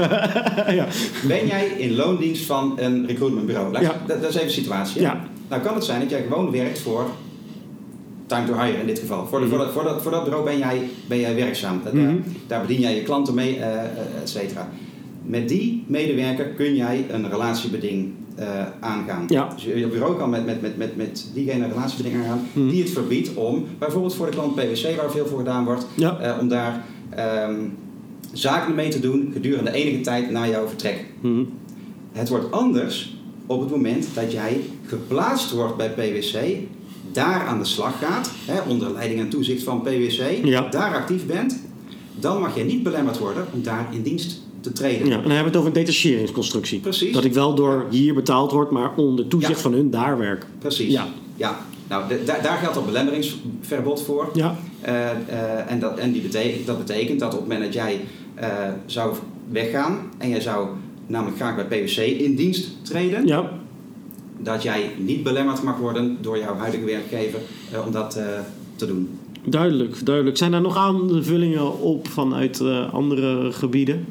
ja. 0.74 0.86
Ben 1.26 1.46
jij 1.46 1.66
in 1.78 1.94
loondienst 1.94 2.44
van 2.44 2.72
een 2.76 3.06
recruitmentbureau? 3.06 3.72
Laat- 3.72 3.82
Ja. 3.82 4.02
Dat, 4.06 4.20
dat 4.20 4.30
is 4.30 4.34
even 4.36 4.46
de 4.48 4.52
situatie. 4.54 5.00
Ja. 5.00 5.24
Nou 5.49 5.62
kan 5.62 5.74
het 5.74 5.84
zijn 5.84 6.01
dat 6.01 6.11
jij 6.11 6.22
gewoon 6.22 6.51
werkt 6.51 6.78
voor 6.78 7.05
Time 8.26 8.47
to 8.47 8.53
Hire 8.62 8.80
in 8.80 8.86
dit 8.86 8.99
geval. 8.99 9.26
Voor, 9.26 9.40
de, 9.40 9.47
voor, 9.49 9.59
dat, 9.59 9.72
voor, 9.72 9.84
dat, 9.84 10.03
voor 10.03 10.11
dat 10.11 10.24
bureau 10.24 10.44
ben 10.44 10.59
jij, 10.59 10.82
ben 11.09 11.20
jij 11.20 11.34
werkzaam. 11.34 11.80
Dat- 11.84 11.92
Mhm. 11.92 12.05
daar, 12.07 12.14
daar 12.47 12.61
bedien 12.61 12.80
jij 12.80 12.94
je 12.97 13.03
klanten 13.03 13.34
mee, 13.34 13.57
eh, 13.57 13.82
et 14.22 14.28
cetera. 14.28 14.68
Met 15.22 15.49
die 15.49 15.84
medewerker 15.86 16.44
kun 16.47 16.74
jij 16.74 17.05
een 17.11 17.30
relatiebeding 17.30 18.12
eh, 18.36 18.47
aangaan. 18.80 19.24
Ja. 19.28 19.49
Dus 19.55 19.64
je 19.64 19.78
je 19.78 19.86
bureau 19.88 20.16
kan 20.16 20.30
met, 20.30 20.47
met, 20.47 20.61
met, 20.62 20.76
met, 20.76 20.97
met 20.97 21.30
diegene 21.34 21.64
een 21.64 21.70
relatiebeding 21.72 22.22
aangaan 22.22 22.47
Mhm. 22.53 22.68
die 22.68 22.82
het 22.82 22.90
verbiedt 22.90 23.34
om, 23.34 23.64
bijvoorbeeld 23.78 24.14
voor 24.14 24.26
de 24.26 24.32
klant 24.32 24.55
PwC, 24.55 24.97
waar 24.97 25.11
veel 25.11 25.26
voor 25.26 25.38
gedaan 25.38 25.64
wordt, 25.64 25.86
Ja. 25.94 26.36
om 26.40 26.49
daar 26.49 26.84
ehm, 27.11 27.55
zaken 28.32 28.74
mee 28.74 28.88
te 28.88 29.01
doen 29.01 29.30
gedurende 29.32 29.72
enige 29.72 30.01
tijd 30.01 30.30
na 30.30 30.49
jouw 30.49 30.66
vertrek. 30.68 31.05
Mhm. 31.20 31.42
Het 32.12 32.28
wordt 32.28 32.51
anders 32.53 33.15
op 33.47 33.61
het 33.61 33.70
moment 33.70 34.07
dat 34.14 34.32
jij 34.32 34.61
geplaatst 34.86 35.51
wordt 35.51 35.76
bij 35.76 35.90
PwC, 35.90 36.36
daar 37.12 37.47
aan 37.47 37.59
de 37.59 37.64
slag 37.64 37.99
gaat, 37.99 38.30
hè, 38.47 38.61
onder 38.70 38.92
leiding 38.92 39.20
en 39.20 39.28
toezicht 39.28 39.62
van 39.62 39.80
PwC, 39.82 40.44
Ja. 40.44 40.68
daar 40.70 40.94
actief 40.94 41.26
bent, 41.26 41.59
dan 42.14 42.40
mag 42.40 42.57
je 42.57 42.64
niet 42.64 42.82
belemmerd 42.82 43.18
worden 43.18 43.47
om 43.53 43.62
daar 43.62 43.88
in 43.90 44.03
dienst 44.03 44.40
te 44.61 44.72
treden. 44.72 45.07
Ja, 45.07 45.14
en 45.16 45.22
dan 45.22 45.30
hebben 45.30 45.38
we 45.38 45.44
het 45.44 45.57
over 45.57 45.66
een 45.68 45.84
detacheringsconstructie. 45.84 46.80
Precies. 46.80 47.12
Dat 47.12 47.24
ik 47.24 47.32
wel 47.32 47.55
door 47.55 47.86
hier 47.90 48.14
betaald 48.14 48.53
word, 48.53 48.70
maar 48.70 48.90
onder 48.97 49.28
toezicht 49.28 49.55
Ja. 49.57 49.62
van 49.62 49.72
hun 49.72 49.90
daar 49.90 50.18
werk. 50.18 50.47
Precies. 50.59 50.92
Ja. 50.92 51.07
Ja. 51.36 51.59
Nou, 51.88 52.09
de- 52.09 52.22
da- 52.24 52.38
daar 52.42 52.57
geldt 52.59 52.74
dat 52.74 52.86
belemmeringsverbod 52.86 54.03
voor. 54.03 54.30
Ja. 54.34 54.57
Eh, 54.80 55.11
eh, 55.11 55.70
en 55.70 55.78
dat, 55.78 55.99
en 55.99 56.12
die 56.12 56.22
betekent, 56.22 56.66
dat 56.66 56.78
betekent 56.78 57.20
dat 57.20 57.32
op 57.32 57.38
het 57.40 57.49
moment 57.49 57.64
dat 57.64 57.74
jij 57.74 58.01
eh, 58.34 58.49
zou 58.86 59.14
weggaan 59.51 59.99
en 60.18 60.28
jij 60.28 60.40
zou 60.40 60.68
namelijk 61.07 61.36
graag 61.36 61.54
bij 61.54 61.64
PwC 61.84 61.96
in 61.96 62.34
dienst 62.36 62.68
treden, 62.82 63.26
Ja. 63.26 63.50
dat 64.38 64.62
jij 64.62 64.90
niet 64.98 65.22
belemmerd 65.22 65.62
mag 65.62 65.78
worden 65.78 66.18
door 66.20 66.38
jouw 66.38 66.57
huidige 66.57 66.84
werkgever 66.84 67.40
eh, 67.72 67.86
om 67.86 67.92
dat 67.92 68.16
eh, 68.16 68.24
te 68.76 68.86
doen. 68.86 69.18
Duidelijk, 69.44 70.07
duidelijk. 70.07 70.36
Zijn 70.36 70.52
er 70.52 70.61
nog 70.61 70.76
aanvullingen 70.76 71.80
op 71.80 72.09
vanuit 72.09 72.61
eh, 72.61 72.92
andere 72.94 73.52
gebieden? 73.52 74.07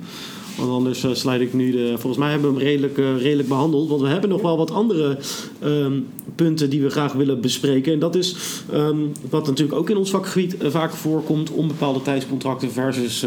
Want 0.57 0.71
anders 0.71 1.03
eh, 1.03 1.13
sluit 1.13 1.41
ik 1.41 1.53
nu 1.53 1.71
de. 1.71 1.93
Volgens 1.97 2.17
mij 2.17 2.31
hebben 2.31 2.53
we 2.53 2.57
hem 2.57 2.67
redelijk, 2.67 2.97
eh, 2.97 3.17
redelijk 3.17 3.47
behandeld. 3.47 3.89
Want 3.89 4.01
we 4.01 4.07
hebben 4.07 4.29
nog 4.29 4.41
wel 4.41 4.57
wat 4.57 4.71
andere 4.71 5.17
ehm, 5.59 5.99
punten 6.35 6.69
die 6.69 6.81
we 6.81 6.89
graag 6.89 7.13
willen 7.13 7.41
bespreken. 7.41 7.93
En 7.93 7.99
dat 7.99 8.15
is 8.15 8.35
ehm, 8.71 8.97
wat 9.29 9.47
natuurlijk 9.47 9.79
ook 9.79 9.89
in 9.89 9.97
ons 9.97 10.09
vakgebied 10.09 10.57
eh, 10.57 10.69
vaak 10.69 10.91
voorkomt: 10.91 11.51
onbepaalde 11.51 12.01
tijdscontracten 12.01 12.71
versus 12.71 13.25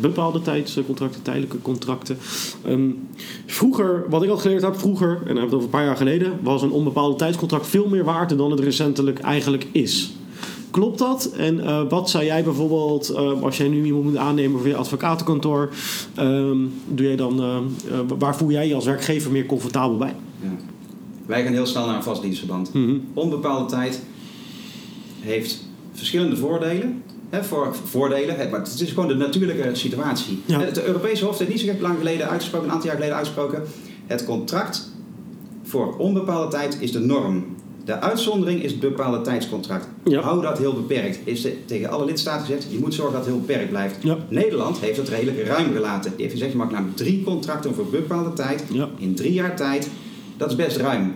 bepaalde 0.00 0.42
tijdscontracten, 0.42 1.22
tijdelijke 1.22 1.62
contracten. 1.62 2.18
Ehm, 2.64 2.90
vroeger, 3.46 4.04
wat 4.08 4.22
ik 4.22 4.30
al 4.30 4.36
geleerd 4.36 4.62
heb, 4.62 4.78
vroeger, 4.78 5.10
en 5.10 5.16
hebben 5.16 5.34
we 5.34 5.40
het 5.40 5.54
over 5.54 5.64
een 5.64 5.70
paar 5.70 5.84
jaar 5.84 5.96
geleden, 5.96 6.32
was 6.42 6.62
een 6.62 6.70
onbepaalde 6.70 7.16
tijdscontract 7.16 7.66
veel 7.66 7.88
meer 7.88 8.04
waard 8.04 8.38
dan 8.38 8.50
het 8.50 8.60
recentelijk 8.60 9.18
eigenlijk 9.18 9.66
is. 9.72 10.12
Klopt 10.78 10.98
dat? 10.98 11.30
En 11.36 11.60
eh, 11.60 11.82
wat 11.88 12.10
zou 12.10 12.24
jij 12.24 12.44
bijvoorbeeld, 12.44 13.08
eh, 13.08 13.42
als 13.42 13.56
jij 13.56 13.68
nu 13.68 13.84
iemand 13.84 14.04
moet 14.04 14.16
aannemen 14.16 14.58
voor 14.58 14.68
je 14.68 14.76
advocatenkantoor, 14.76 15.70
ehm, 16.14 16.56
doe 16.88 17.06
jij 17.06 17.16
dan, 17.16 17.40
eh, 17.42 17.58
waar 18.18 18.36
voel 18.36 18.50
jij 18.50 18.68
je 18.68 18.74
als 18.74 18.84
werkgever 18.84 19.30
meer 19.30 19.46
comfortabel 19.46 19.96
bij? 19.96 20.14
Ja. 20.40 20.48
Wij 21.26 21.42
gaan 21.42 21.52
heel 21.52 21.66
snel 21.66 21.86
naar 21.86 21.96
een 21.96 22.02
vast 22.02 22.22
dienstverband. 22.22 22.72
Mhm. 22.72 22.96
Onbepaalde 23.14 23.70
tijd 23.70 24.02
heeft 25.20 25.64
verschillende 25.92 26.36
voordelen. 26.36 27.02
Hè, 27.28 27.44
voor, 27.44 27.76
voordelen, 27.84 28.36
hè, 28.36 28.48
maar 28.48 28.60
het 28.60 28.80
is 28.80 28.88
gewoon 28.88 29.08
de 29.08 29.14
natuurlijke 29.14 29.74
situatie. 29.74 30.42
Ja. 30.44 30.60
Het 30.60 30.82
Europese 30.84 31.24
Hof 31.24 31.38
heeft 31.38 31.50
niet 31.50 31.60
zo 31.60 31.66
gek 31.66 31.80
lang 31.80 31.98
geleden 31.98 32.28
uitgesproken, 32.28 32.68
een 32.68 32.74
aantal 32.74 32.88
jaar 32.88 32.96
geleden 32.96 33.16
uitgesproken. 33.16 33.62
Het 34.06 34.24
contract 34.24 34.90
voor 35.62 35.96
onbepaalde 35.96 36.50
tijd 36.50 36.76
is 36.80 36.92
de 36.92 37.00
norm. 37.00 37.44
De 37.88 38.00
uitzondering 38.00 38.62
is 38.62 38.70
het 38.70 38.80
bepaalde 38.80 39.20
tijdscontract. 39.20 39.88
Ja. 40.04 40.20
Hou 40.20 40.42
dat 40.42 40.58
heel 40.58 40.72
beperkt. 40.72 41.18
Is 41.24 41.46
tegen 41.64 41.90
alle 41.90 42.04
lidstaten 42.04 42.46
gezegd, 42.46 42.66
je 42.70 42.78
moet 42.78 42.94
zorgen 42.94 43.14
dat 43.14 43.24
het 43.24 43.34
heel 43.34 43.44
beperkt 43.44 43.68
blijft. 43.68 43.96
Ja. 44.02 44.16
Nederland 44.28 44.78
heeft 44.78 44.96
het 44.96 45.08
redelijk 45.08 45.46
ruim 45.46 45.72
gelaten. 45.72 46.10
Die 46.10 46.20
heeft 46.20 46.32
gezegd, 46.32 46.52
je 46.52 46.58
mag 46.58 46.70
namelijk 46.70 46.96
drie 46.96 47.22
contracten 47.24 47.74
voor 47.74 47.86
bepaalde 47.86 48.32
tijd 48.32 48.64
Ja. 48.72 48.88
in 48.98 49.14
drie 49.14 49.32
jaar 49.32 49.56
tijd. 49.56 49.90
Dat 50.36 50.50
is 50.50 50.56
best 50.56 50.76
ruim. 50.76 51.14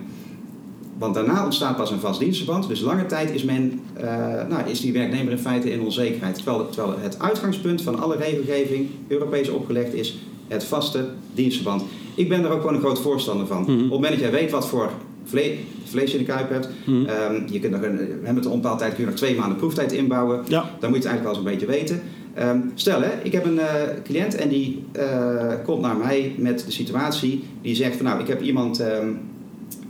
Want 0.98 1.14
daarna 1.14 1.44
ontstaat 1.44 1.76
pas 1.76 1.90
een 1.90 2.00
vast 2.00 2.20
dienstverband. 2.20 2.68
Dus 2.68 2.80
lange 2.80 3.06
tijd 3.06 3.30
is, 3.34 3.44
men, 3.44 3.80
eh, 3.94 4.06
nou, 4.48 4.70
is 4.70 4.80
die 4.80 4.92
werknemer 4.92 5.32
in 5.32 5.38
feite 5.38 5.70
in 5.72 5.80
onzekerheid. 5.80 6.34
Terwijl, 6.34 6.68
terwijl 6.68 6.98
het 7.00 7.18
uitgangspunt 7.18 7.82
van 7.82 8.00
alle 8.00 8.16
regelgeving, 8.16 8.88
Europees 9.08 9.48
opgelegd, 9.48 9.94
is 9.94 10.18
het 10.48 10.64
vaste 10.64 11.08
dienstverband. 11.34 11.82
Ik 12.14 12.28
ben 12.28 12.42
daar 12.42 12.52
ook 12.52 12.60
gewoon 12.60 12.74
een 12.74 12.80
groot 12.80 13.00
voorstander 13.00 13.46
van. 13.46 13.62
Mhm. 13.62 13.72
Op 13.72 13.78
het 13.78 13.88
moment 13.90 14.12
dat 14.12 14.20
jij 14.20 14.30
weet 14.30 14.50
wat 14.50 14.68
voor 14.68 14.90
vle- 15.24 15.54
vlees 15.84 16.12
in 16.12 16.18
de 16.18 16.24
kuip 16.24 16.50
hebt, 16.50 16.68
ehm, 16.86 17.42
je 17.52 17.58
kunt 17.58 17.72
nog 17.72 17.82
een, 17.82 17.96
we 17.96 18.02
hebben 18.12 18.34
het 18.34 18.44
een 18.44 18.50
onbepaalde 18.50 18.80
tijd 18.80 18.94
kun 18.94 19.04
je 19.04 19.08
nog 19.10 19.18
twee 19.18 19.36
maanden 19.36 19.58
proeftijd 19.58 19.92
inbouwen. 19.92 20.40
Ja. 20.48 20.60
Dan 20.80 20.90
moet 20.90 21.02
je 21.02 21.08
het 21.08 21.18
eigenlijk 21.18 21.22
wel 21.22 21.30
eens 21.34 21.38
een 21.38 21.50
beetje 21.52 21.66
weten. 21.66 22.00
Ehm, 22.34 22.58
stel, 22.74 23.00
hè, 23.02 23.10
ik 23.22 23.32
heb 23.32 23.44
een 23.44 23.58
eh, 23.58 23.66
cliënt 24.04 24.34
en 24.34 24.48
die 24.48 24.84
eh, 24.92 25.46
komt 25.64 25.80
naar 25.80 25.96
mij 25.96 26.34
met 26.38 26.62
de 26.66 26.72
situatie. 26.72 27.44
Die 27.62 27.74
zegt 27.74 27.96
van 27.96 28.04
nou, 28.04 28.20
ik 28.20 28.26
heb 28.26 28.42
iemand 28.42 28.80
ehm, 28.80 29.08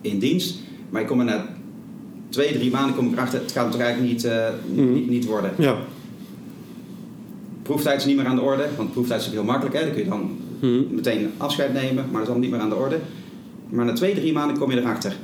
in 0.00 0.18
dienst, 0.18 0.58
maar 0.90 1.00
ik 1.00 1.06
kom 1.06 1.18
er 1.18 1.24
na 1.24 1.46
twee, 2.28 2.52
drie 2.52 2.70
maanden 2.70 2.96
kom 2.96 3.06
ik 3.06 3.12
erachter, 3.12 3.40
het 3.40 3.52
gaat 3.52 3.62
hem 3.62 3.72
toch 3.72 3.80
eigenlijk 3.80 4.12
niet, 4.12 4.24
eh, 4.24 4.46
Mhm. 4.74 4.92
niet, 4.92 5.08
niet 5.10 5.24
worden. 5.24 5.50
Ja. 5.58 5.76
Proeftijd 7.62 8.00
is 8.00 8.06
niet 8.06 8.16
meer 8.16 8.26
aan 8.26 8.36
de 8.36 8.42
orde, 8.42 8.64
want 8.76 8.92
proeftijd 8.92 9.20
is 9.20 9.26
heel 9.30 9.44
makkelijk. 9.44 9.74
Hè? 9.76 9.80
Dan 9.84 9.92
kun 9.92 10.02
je 10.02 10.08
dan 10.08 10.30
Mhm. 10.60 10.94
meteen 10.94 11.30
afscheid 11.36 11.72
nemen, 11.72 11.94
maar 11.94 12.12
dat 12.12 12.22
is 12.22 12.28
allemaal 12.28 12.38
niet 12.38 12.50
meer 12.50 12.60
aan 12.60 12.68
de 12.68 12.74
orde. 12.74 12.98
Maar 13.72 13.84
na 13.84 13.92
twee, 13.92 14.14
drie 14.14 14.32
maanden 14.32 14.58
kom 14.58 14.70
je 14.70 14.80
erachter. 14.80 15.16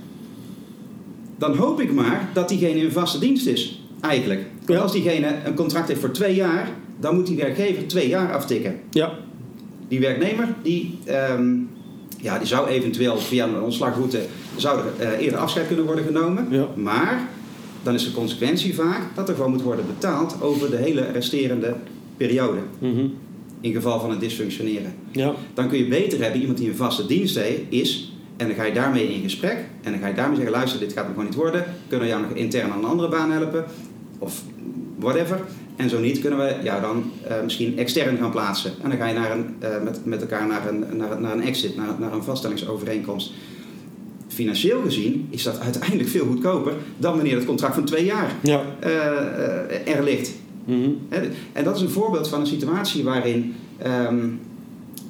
Dan 1.39 1.57
hoop 1.57 1.81
ik 1.81 1.93
maar 1.93 2.29
dat 2.33 2.49
diegene 2.49 2.81
in 2.81 2.91
vaste 2.93 3.19
dienst 3.19 3.47
is, 3.47 3.83
eigenlijk. 4.01 4.41
Want 4.57 4.79
Ja. 4.79 4.79
als 4.79 4.93
diegene 4.93 5.35
een 5.45 5.55
contract 5.55 5.89
heeft 5.89 6.01
voor 6.01 6.11
twee 6.11 6.35
jaar, 6.35 6.71
dan 7.01 7.15
moet 7.15 7.27
die 7.27 7.37
werkgever 7.37 7.87
twee 7.87 8.09
jaar 8.09 8.33
aftikken. 8.35 8.77
Ja. 8.91 9.13
Die 9.89 10.01
werknemer, 10.01 10.55
die, 10.63 10.99
ehm, 11.05 11.55
ja, 12.21 12.39
die 12.39 12.47
zou 12.47 12.69
eventueel 12.69 13.19
via 13.19 13.47
een 13.47 13.61
ontslagroute 13.63 14.21
zou 14.57 14.79
er, 14.79 15.07
eh, 15.07 15.25
eerder 15.25 15.39
afscheid 15.39 15.67
kunnen 15.67 15.85
worden 15.85 16.05
genomen. 16.05 16.47
Ja. 16.51 16.67
Maar 16.77 17.29
dan 17.83 17.95
is 17.95 18.05
de 18.05 18.13
consequentie 18.13 18.75
vaak 18.75 19.01
dat 19.15 19.29
er 19.29 19.35
gewoon 19.35 19.51
moet 19.51 19.63
worden 19.63 19.87
betaald 19.87 20.43
over 20.43 20.71
de 20.71 20.77
hele 20.77 21.01
resterende 21.13 21.75
periode. 22.17 22.59
Mhm. 22.79 23.07
In 23.61 23.73
geval 23.73 24.01
van 24.01 24.11
het 24.11 24.21
dysfunctioneren. 24.21 24.95
Ja. 25.13 25.35
Dan 25.55 25.69
kun 25.69 25.79
je 25.79 25.87
beter 25.89 26.23
hebben 26.23 26.41
iemand 26.41 26.59
die 26.59 26.69
een 26.69 26.77
vaste 26.77 27.07
dienst 27.07 27.41
is. 27.69 28.13
En 28.39 28.47
dan 28.47 28.57
ga 28.57 28.65
je 28.65 28.73
daarmee 28.73 29.15
in 29.15 29.23
gesprek. 29.23 29.57
En 29.83 29.91
dan 29.93 30.01
ga 30.01 30.07
je 30.07 30.15
daarmee 30.15 30.37
zeggen, 30.37 30.55
luister, 30.55 30.81
dit 30.81 30.93
gaat 30.93 31.05
me 31.05 31.11
gewoon 31.11 31.25
niet 31.25 31.35
worden. 31.35 31.65
Kunnen 31.89 32.07
we 32.07 32.13
jou 32.13 32.23
nog 32.27 32.33
intern 32.33 32.71
aan 32.73 32.79
een 32.79 32.85
andere 32.85 33.09
baan 33.09 33.31
helpen? 33.31 33.65
Of 34.19 34.43
whatever. 34.99 35.41
En 35.77 35.89
zo 35.91 36.01
niet, 36.01 36.21
kunnen 36.21 36.39
we 36.39 36.57
jou 36.63 36.81
dan 36.81 37.11
eh, 37.29 37.43
misschien 37.43 37.79
extern 37.79 38.17
gaan 38.17 38.31
plaatsen. 38.31 38.73
En 38.83 38.89
dan 38.91 38.99
ga 38.99 39.07
je 39.07 39.15
naar 39.15 39.31
een, 39.31 39.55
eh, 39.59 39.83
met, 39.83 40.05
met 40.05 40.21
elkaar 40.21 40.47
naar 40.47 40.69
een, 40.69 40.85
naar, 40.97 41.21
naar 41.21 41.33
een 41.33 41.43
exit, 41.43 41.77
naar, 41.77 41.87
naar 41.99 42.13
een 42.13 42.23
vaststellingsovereenkomst. 42.23 43.33
Financieel 44.29 44.81
gezien 44.83 45.27
is 45.31 45.43
dat 45.43 45.61
uiteindelijk 45.61 46.09
veel 46.09 46.27
goedkoper 46.27 46.73
dan 46.97 47.15
wanneer 47.15 47.35
het 47.37 47.45
contract 47.45 47.75
van 47.75 47.85
twee 47.85 48.05
jaar 48.05 48.33
Ja. 48.43 48.63
eh, 48.81 49.97
er 49.97 50.03
ligt. 50.05 50.33
Mhm. 50.65 50.91
En 51.53 51.65
dat 51.65 51.77
is 51.77 51.83
een 51.83 51.91
voorbeeld 51.91 52.29
van 52.29 52.41
een 52.41 52.47
situatie 52.47 53.05
waarin, 53.05 53.55
ehm, 53.79 54.27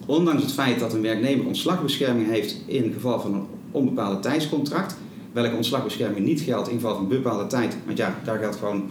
ondanks 0.08 0.42
het 0.42 0.52
feit 0.52 0.78
dat 0.78 0.92
een 0.92 1.02
werknemer 1.02 1.46
ontslagbescherming 1.46 2.30
heeft 2.30 2.56
in 2.66 2.92
geval 2.92 3.20
van 3.20 3.34
een 3.34 3.46
onbepaalde 3.70 4.20
tijdscontract, 4.20 4.96
welke 5.32 5.56
ontslagbescherming 5.56 6.26
niet 6.26 6.40
geldt 6.40 6.68
in 6.68 6.74
geval 6.74 6.96
van 6.96 7.08
bepaalde 7.08 7.46
tijd, 7.46 7.76
want 7.86 7.98
ja, 7.98 8.14
daar 8.24 8.38
geldt 8.38 8.56
gewoon 8.56 8.82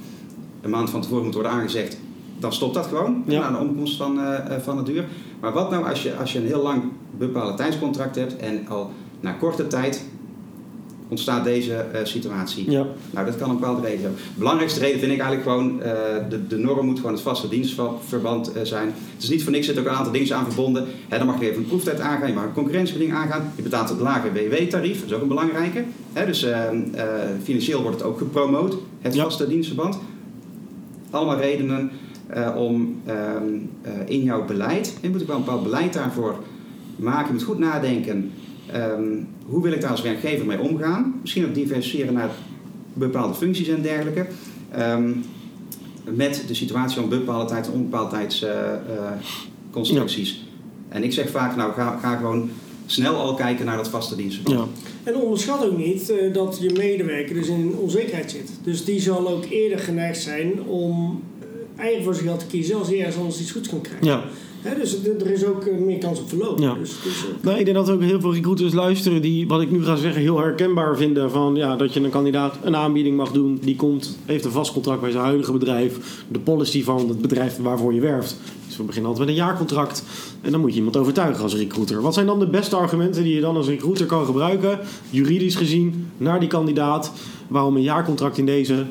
een 0.61 0.69
maand 0.69 0.89
van 0.89 1.01
tevoren 1.01 1.23
moet 1.23 1.33
worden 1.33 1.51
aangezegd, 1.51 1.97
dan 2.39 2.53
stopt 2.53 2.73
dat 2.73 2.85
gewoon 2.85 3.23
Ja. 3.27 3.39
na 3.49 3.57
de 3.57 3.65
omkomst 3.67 3.97
van, 3.97 4.19
eh, 4.21 4.57
van 4.57 4.77
het 4.77 4.85
duur. 4.85 5.05
Maar 5.39 5.53
wat 5.53 5.69
nou 5.69 5.89
als 5.89 6.03
je, 6.03 6.15
als 6.15 6.33
je 6.33 6.39
een 6.39 6.45
heel 6.45 6.61
lang 6.61 6.83
bepaalde 7.17 7.53
tijdscontract 7.53 8.15
hebt 8.15 8.35
en 8.37 8.67
al 8.67 8.91
na 9.19 9.31
korte 9.31 9.67
tijd 9.67 10.05
ontstaat 11.07 11.43
deze 11.43 11.73
eh, 11.73 12.05
situatie. 12.05 12.71
Ja. 12.71 12.85
Nou, 13.11 13.25
dat 13.25 13.37
kan 13.37 13.49
een 13.49 13.55
bepaalde 13.57 13.81
reden 13.81 14.01
hebben. 14.01 14.19
De 14.33 14.39
belangrijkste 14.39 14.79
reden 14.79 14.99
vind 14.99 15.11
ik 15.11 15.19
eigenlijk 15.19 15.49
gewoon, 15.49 15.81
eh, 15.81 15.93
de, 16.29 16.47
de 16.47 16.57
norm 16.57 16.85
moet 16.85 16.97
gewoon 16.97 17.11
het 17.11 17.21
vaste 17.21 17.49
dienstverband 17.49 18.51
eh, 18.53 18.63
zijn. 18.63 18.87
Het 19.13 19.23
is 19.23 19.29
niet 19.29 19.43
voor 19.43 19.51
niks, 19.51 19.67
er 19.67 19.73
zitten 19.73 19.91
ook 19.91 19.97
een 19.97 20.05
aantal 20.05 20.19
dingen 20.19 20.35
aan 20.35 20.45
verbonden. 20.45 20.85
Hè, 21.07 21.17
dan 21.17 21.27
mag 21.27 21.39
je 21.39 21.45
even 21.49 21.57
een 21.61 21.67
proeftijd 21.67 21.99
aangaan, 21.99 22.27
je 22.27 22.33
mag 22.33 22.43
een 22.43 22.53
concurrentiebeding 22.53 23.13
aangaan. 23.13 23.51
Je 23.55 23.61
betaalt 23.61 23.89
het 23.89 23.99
lage 23.99 24.31
WW-tarief, 24.31 24.99
dat 24.99 25.09
is 25.09 25.15
ook 25.15 25.21
een 25.21 25.27
belangrijke. 25.27 25.83
Hè, 26.13 26.25
dus 26.25 26.45
financieel 27.43 27.81
wordt 27.81 27.97
het 27.97 28.07
ook 28.07 28.17
gepromoot, 28.17 28.77
het 29.01 29.13
Ja. 29.13 29.23
vaste 29.23 29.47
dienstverband. 29.47 29.99
Allemaal 31.09 31.37
redenen 31.37 31.91
om 32.55 33.01
ehm, 33.05 33.43
eh, 33.81 33.91
in 34.05 34.23
jouw 34.23 34.45
beleid, 34.45 34.97
je 35.01 35.09
moet 35.09 35.21
ook 35.21 35.27
wel 35.27 35.35
een 35.35 35.43
bepaald 35.43 35.63
beleid 35.63 35.93
daarvoor 35.93 36.35
maken. 36.95 37.27
Je 37.27 37.33
moet 37.33 37.43
goed 37.43 37.59
nadenken, 37.59 38.31
ehm, 38.71 39.03
hoe 39.45 39.63
wil 39.63 39.71
ik 39.71 39.81
daar 39.81 39.91
als 39.91 40.01
werkgever 40.01 40.45
mee 40.45 40.59
omgaan? 40.59 41.19
Misschien 41.21 41.45
ook 41.45 41.53
diversifiëren 41.53 42.13
naar 42.13 42.29
bepaalde 42.93 43.33
functies 43.33 43.67
en 43.67 43.81
dergelijke. 43.81 44.25
Ehm, 44.71 45.11
met 46.15 46.43
de 46.47 46.53
situatie 46.53 46.99
van 46.99 47.09
bepaalde 47.09 47.45
tijds- 47.45 47.67
en 47.67 47.73
onbepaalde 47.73 48.09
tijds 48.09 48.43
eh, 48.43 48.73
eh, 48.73 48.79
constructies. 49.71 50.45
En 50.89 51.03
ik 51.03 51.13
zeg 51.13 51.29
vaak, 51.29 51.55
nou 51.55 51.73
ga, 51.73 51.97
ga 52.01 52.15
gewoon 52.15 52.49
snel 52.85 53.15
al 53.15 53.33
kijken 53.33 53.65
naar 53.65 53.77
dat 53.77 53.89
vaste 53.89 54.15
dienstverband. 54.15 54.59
Ja. 54.59 55.11
En 55.11 55.15
onderschat 55.15 55.65
ook 55.65 55.77
niet 55.77 56.09
eh, 56.09 56.33
dat 56.33 56.57
je 56.61 56.71
medewerker 56.77 57.35
dus 57.35 57.47
in 57.47 57.75
onzekerheid 57.77 58.31
zit. 58.31 58.51
Dus 58.63 58.85
die 58.85 58.99
zal 58.99 59.29
ook 59.29 59.45
eerder 59.49 59.79
geneigd 59.79 60.21
zijn 60.21 60.63
om 60.63 61.23
eigen 61.75 62.03
voor 62.03 62.13
zijn 62.13 62.27
geld 62.27 62.39
te 62.39 62.45
kiezen 62.45 62.77
als 62.77 62.87
hij 62.87 62.99
ergens 62.99 63.17
anders 63.17 63.41
iets 63.41 63.51
goeds 63.51 63.69
kan 63.69 63.81
krijgen. 63.81 64.07
ja. 64.07 64.23
Dus 64.75 65.03
er 65.03 65.31
is 65.31 65.45
ook 65.45 65.65
eh, 65.65 65.77
meer 65.77 65.97
kans 65.97 66.19
op 66.19 66.29
verloop. 66.29 66.59
Ja. 66.59 66.73
Dus, 66.73 66.95
dus, 67.03 67.25
Nou, 67.41 67.59
ik 67.59 67.65
denk 67.65 67.77
dat 67.77 67.89
ook 67.89 68.01
heel 68.01 68.19
veel 68.19 68.33
recruiters 68.33 68.73
luisteren 68.73 69.21
die, 69.21 69.47
wat 69.47 69.61
ik 69.61 69.71
nu 69.71 69.83
ga 69.83 69.95
zeggen, 69.95 70.21
heel 70.21 70.39
herkenbaar 70.39 70.97
vinden. 70.97 71.31
Van 71.31 71.55
ja, 71.55 71.75
dat 71.75 71.93
je 71.93 71.99
een 72.03 72.09
kandidaat 72.09 72.57
een 72.63 72.75
aanbieding 72.75 73.17
mag 73.17 73.31
doen. 73.31 73.59
Die 73.61 73.75
komt, 73.75 74.17
heeft 74.25 74.45
een 74.45 74.51
vast 74.51 74.73
contract 74.73 75.01
bij 75.01 75.11
zijn 75.11 75.23
huidige 75.23 75.51
bedrijf. 75.51 76.23
De 76.27 76.39
policy 76.39 76.83
van 76.83 77.09
het 77.09 77.21
bedrijf 77.21 77.57
waarvoor 77.57 77.93
je 77.93 78.01
werft. 78.01 78.37
Dus 78.67 78.77
we 78.77 78.83
beginnen 78.83 79.09
altijd 79.09 79.27
met 79.27 79.37
een 79.37 79.43
jaarcontract. 79.43 80.03
En 80.41 80.51
dan 80.51 80.59
moet 80.59 80.71
je 80.71 80.77
iemand 80.77 80.97
overtuigen 80.97 81.43
als 81.43 81.55
recruiter. 81.55 82.01
Wat 82.01 82.13
zijn 82.13 82.25
dan 82.25 82.39
de 82.39 82.47
beste 82.47 82.75
argumenten 82.75 83.23
die 83.23 83.35
je 83.35 83.41
dan 83.41 83.55
als 83.55 83.67
recruiter 83.67 84.05
kan 84.05 84.25
gebruiken, 84.25 84.79
juridisch 85.09 85.55
gezien, 85.55 86.07
naar 86.17 86.39
die 86.39 86.49
kandidaat? 86.49 87.11
Waarom 87.47 87.75
een 87.75 87.81
jaarcontract 87.81 88.37
in 88.37 88.45
deze 88.45 88.85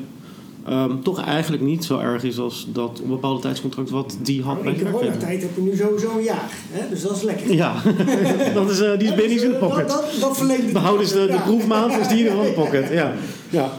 ehm, 0.67 0.99
toch 0.99 1.21
eigenlijk 1.23 1.63
niet 1.63 1.85
zo 1.85 1.99
erg 1.99 2.23
is 2.23 2.39
als 2.39 2.67
dat 2.73 3.01
onbepaalde 3.03 3.41
tijdscontract 3.41 3.89
wat 3.89 4.17
die 4.21 4.41
had 4.43 4.63
bij 4.63 4.73
in 4.73 4.77
de 4.77 4.91
coronatijd 4.91 5.41
heb 5.41 5.55
je 5.55 5.61
nu 5.61 5.75
sowieso 5.75 6.17
een 6.17 6.23
jaar. 6.23 6.51
Hè? 6.71 6.89
Dus 6.89 7.01
dat 7.01 7.15
is 7.15 7.21
lekker. 7.21 7.53
Ja, 7.53 7.75
dat 8.53 8.69
is, 8.69 8.79
eh, 8.79 8.97
die 8.97 9.07
is 9.07 9.15
binnen 9.15 9.31
in 9.31 9.37
de 9.37 9.45
Dus, 9.45 9.53
eh, 9.53 9.59
pocket. 9.59 9.87
Dat, 9.87 10.01
dat, 10.11 10.19
dat 10.19 10.37
verlengt 10.37 10.63
het. 10.63 10.73
Behouden 10.73 11.07
ze 11.07 11.27
de, 11.31 11.39
proefmaand, 11.43 11.97
is 11.97 12.07
die 12.07 12.25
in 12.25 12.41
de 12.41 12.51
pocket. 12.55 12.89
Ja. 12.89 13.13
Ja. 13.49 13.71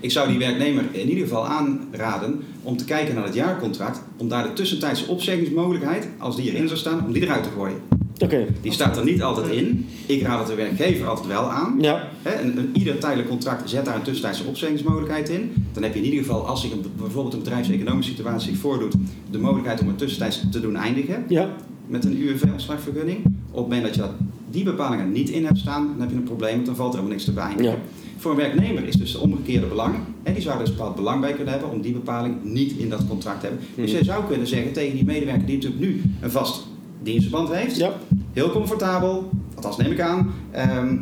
Ik 0.00 0.10
zou 0.10 0.28
die 0.28 0.38
werknemer 0.38 0.84
in 0.90 1.08
ieder 1.08 1.24
geval 1.24 1.46
aanraden 1.46 2.44
om 2.62 2.76
te 2.76 2.84
kijken 2.84 3.14
naar 3.14 3.24
het 3.24 3.34
jaarcontract, 3.34 4.02
om 4.16 4.28
daar 4.28 4.42
de 4.42 4.52
tussentijdse 4.52 5.06
opzeggingsmogelijkheid, 5.06 6.08
als 6.18 6.36
die 6.36 6.52
erin 6.52 6.66
zou 6.68 6.78
staan, 6.78 7.06
om 7.06 7.12
die 7.12 7.22
eruit 7.22 7.42
te 7.42 7.48
gooien. 7.56 8.01
Oké. 8.22 8.46
Die 8.60 8.72
staat 8.72 8.96
er 8.96 9.04
niet 9.04 9.22
altijd 9.22 9.50
in. 9.52 9.86
Ik 10.06 10.22
raad 10.22 10.38
het 10.38 10.48
de 10.48 10.54
werkgever 10.54 11.06
altijd 11.08 11.26
wel 11.26 11.50
aan. 11.50 11.76
Ja. 11.80 12.08
Hè, 12.22 12.40
een, 12.42 12.58
een, 12.58 12.70
ieder 12.72 12.98
tijdelijk 12.98 13.28
contract 13.28 13.70
zet 13.70 13.84
daar 13.84 13.94
een 13.96 14.02
tussentijdse 14.02 14.44
opzeggingsmogelijkheid 14.44 15.28
in. 15.28 15.52
Dan 15.72 15.82
heb 15.82 15.92
je 15.94 15.98
in 15.98 16.04
ieder 16.04 16.20
geval, 16.24 16.46
als 16.46 16.60
zich 16.60 16.72
een, 16.72 16.84
bijvoorbeeld 16.96 17.34
een 17.34 17.42
bedrijfseconomische 17.42 18.10
situatie 18.12 18.50
zich 18.50 18.60
voordoet, 18.60 18.94
de 19.30 19.38
mogelijkheid 19.38 19.80
om 19.80 19.86
het 19.88 19.98
tussentijds 19.98 20.42
te 20.50 20.60
doen 20.60 20.76
eindigen 20.76 21.24
Ja. 21.28 21.48
met 21.86 22.04
een 22.04 22.16
UWV-ontslagvergunning. 22.22 23.18
Op 23.24 23.32
het 23.50 23.62
moment 23.62 23.82
dat 23.82 23.94
je 23.94 24.00
dat, 24.00 24.10
die 24.50 24.64
bepalingen 24.64 25.12
niet 25.12 25.28
in 25.30 25.44
hebt 25.44 25.58
staan, 25.58 25.86
dan 25.86 26.00
heb 26.00 26.10
je 26.10 26.16
een 26.16 26.22
probleem, 26.22 26.54
want 26.54 26.66
dan 26.66 26.76
valt 26.76 26.88
er 26.94 26.98
helemaal 26.98 27.16
niks 27.16 27.24
te 27.28 27.32
beëindigen. 27.32 27.72
Ja. 27.72 27.78
Voor 28.16 28.30
een 28.30 28.36
werknemer 28.36 28.84
is 28.86 28.94
dus 28.96 29.12
de 29.12 29.18
omgekeerde 29.18 29.66
belang. 29.66 29.94
En 30.22 30.32
die 30.34 30.42
zou 30.42 30.54
er 30.54 30.60
dus 30.60 30.68
een 30.70 30.76
bepaald 30.76 30.96
belang 30.96 31.20
bij 31.20 31.32
kunnen 31.32 31.52
hebben 31.52 31.70
om 31.70 31.80
die 31.80 31.92
bepaling 31.92 32.34
niet 32.42 32.72
in 32.72 32.88
dat 32.88 33.06
contract 33.08 33.40
te 33.40 33.46
hebben. 33.46 33.64
Dus 33.74 33.88
Mhm. 33.90 33.98
je 33.98 34.04
zou 34.04 34.24
kunnen 34.28 34.46
zeggen 34.46 34.72
tegen 34.72 34.94
die 34.96 35.04
medewerker 35.04 35.46
die 35.46 35.54
natuurlijk 35.54 35.82
nu 35.82 36.02
een 36.20 36.30
vast 36.30 36.66
dienstverband 37.02 37.52
heeft, 37.52 37.76
Ja. 37.76 37.92
heel 38.32 38.50
comfortabel, 38.50 39.30
althans 39.54 39.76
neem 39.76 39.92
ik 39.92 40.00
aan, 40.00 40.32
ehm, 40.50 40.96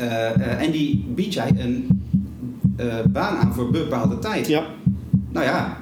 eh, 0.00 0.30
eh, 0.30 0.62
en 0.62 0.70
die 0.70 1.04
biedt 1.14 1.34
jij 1.34 1.52
een 1.56 2.02
eh, 2.76 2.94
baan 3.08 3.36
aan 3.36 3.54
voor 3.54 3.70
bepaalde 3.70 4.18
tijd. 4.18 4.46
Ja. 4.46 4.66
Nou 5.32 5.46
ja, 5.46 5.76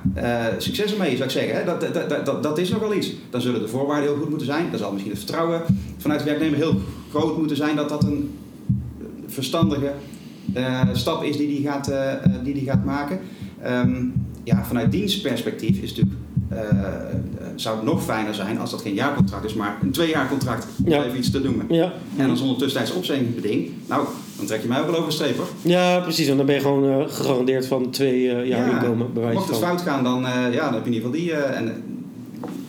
succes 0.58 0.92
ermee 0.92 1.10
zou 1.10 1.24
ik 1.24 1.30
zeggen. 1.30 1.56
Hè? 1.56 1.64
Dat, 1.64 1.80
dat, 1.94 2.26
dat, 2.26 2.42
dat, 2.42 2.58
is 2.58 2.70
nogal 2.70 2.94
iets. 2.94 3.12
Dan 3.30 3.40
zullen 3.40 3.60
de 3.60 3.68
voorwaarden 3.68 4.08
heel 4.08 4.18
goed 4.18 4.28
moeten 4.28 4.46
zijn. 4.46 4.70
Dan 4.70 4.78
zal 4.78 4.92
misschien 4.92 5.12
het 5.12 5.20
vertrouwen 5.20 5.62
vanuit 5.96 6.20
de 6.20 6.26
werknemer 6.26 6.56
heel 6.56 6.80
groot 7.10 7.38
moeten 7.38 7.56
zijn 7.56 7.76
dat 7.76 7.88
dat 7.88 8.04
een 8.04 8.38
verstandige 9.26 9.92
stap 10.92 11.22
is 11.22 11.36
die 11.36 11.46
die 11.46 11.68
gaat, 11.68 11.92
die 12.44 12.54
die 12.54 12.64
gaat 12.64 12.84
maken. 12.84 13.20
Ehm, 13.62 14.04
ja, 14.44 14.64
vanuit 14.64 14.92
dienstperspectief 14.92 15.78
is 15.78 15.90
het 15.90 15.98
natuurlijk, 15.98 16.20
zou 17.60 17.76
het 17.76 17.84
nog 17.84 18.04
fijner 18.04 18.34
zijn 18.34 18.58
als 18.58 18.70
dat 18.70 18.80
geen 18.82 18.94
jaarcontract 18.94 19.44
is, 19.44 19.54
maar 19.54 19.78
een 19.82 19.90
tweejaarcontract, 19.90 20.66
om 20.84 20.90
Ja. 20.90 21.04
even 21.04 21.18
iets 21.18 21.30
te 21.30 21.40
noemen. 21.40 21.66
Ja. 21.68 21.92
En 22.16 22.26
dan 22.26 22.36
zonder 22.36 22.56
tussentijds 22.56 22.92
opzeggingsbeding, 22.96 23.70
nou, 23.86 24.06
dan 24.36 24.46
trek 24.46 24.62
je 24.62 24.68
mij 24.68 24.80
ook 24.80 24.86
wel 24.86 24.94
over 24.94 25.08
de 25.08 25.14
streep 25.14 25.36
hoor. 25.36 25.48
ja, 25.62 26.00
precies. 26.00 26.26
En 26.28 26.36
dan 26.36 26.46
ben 26.46 26.54
je 26.54 26.60
gewoon 26.60 26.84
eh, 26.90 27.08
gegarandeerd 27.08 27.66
van 27.66 27.90
twee 27.90 28.30
eh, 28.30 28.46
jaar 28.46 28.70
inkomen, 28.70 29.12
bij 29.12 29.22
wijze 29.22 29.38
Mocht 29.38 29.48
het 29.50 29.58
van. 29.58 29.68
fout 29.68 29.80
gaan, 29.80 30.04
dan, 30.04 30.26
eh, 30.26 30.32
ja, 30.54 30.64
dan 30.64 30.74
heb 30.74 30.84
je 30.84 30.90
in 30.90 30.96
ieder 30.96 31.08
geval 31.10 31.10
die. 31.10 31.32
eh, 31.32 31.56
en, 31.58 31.82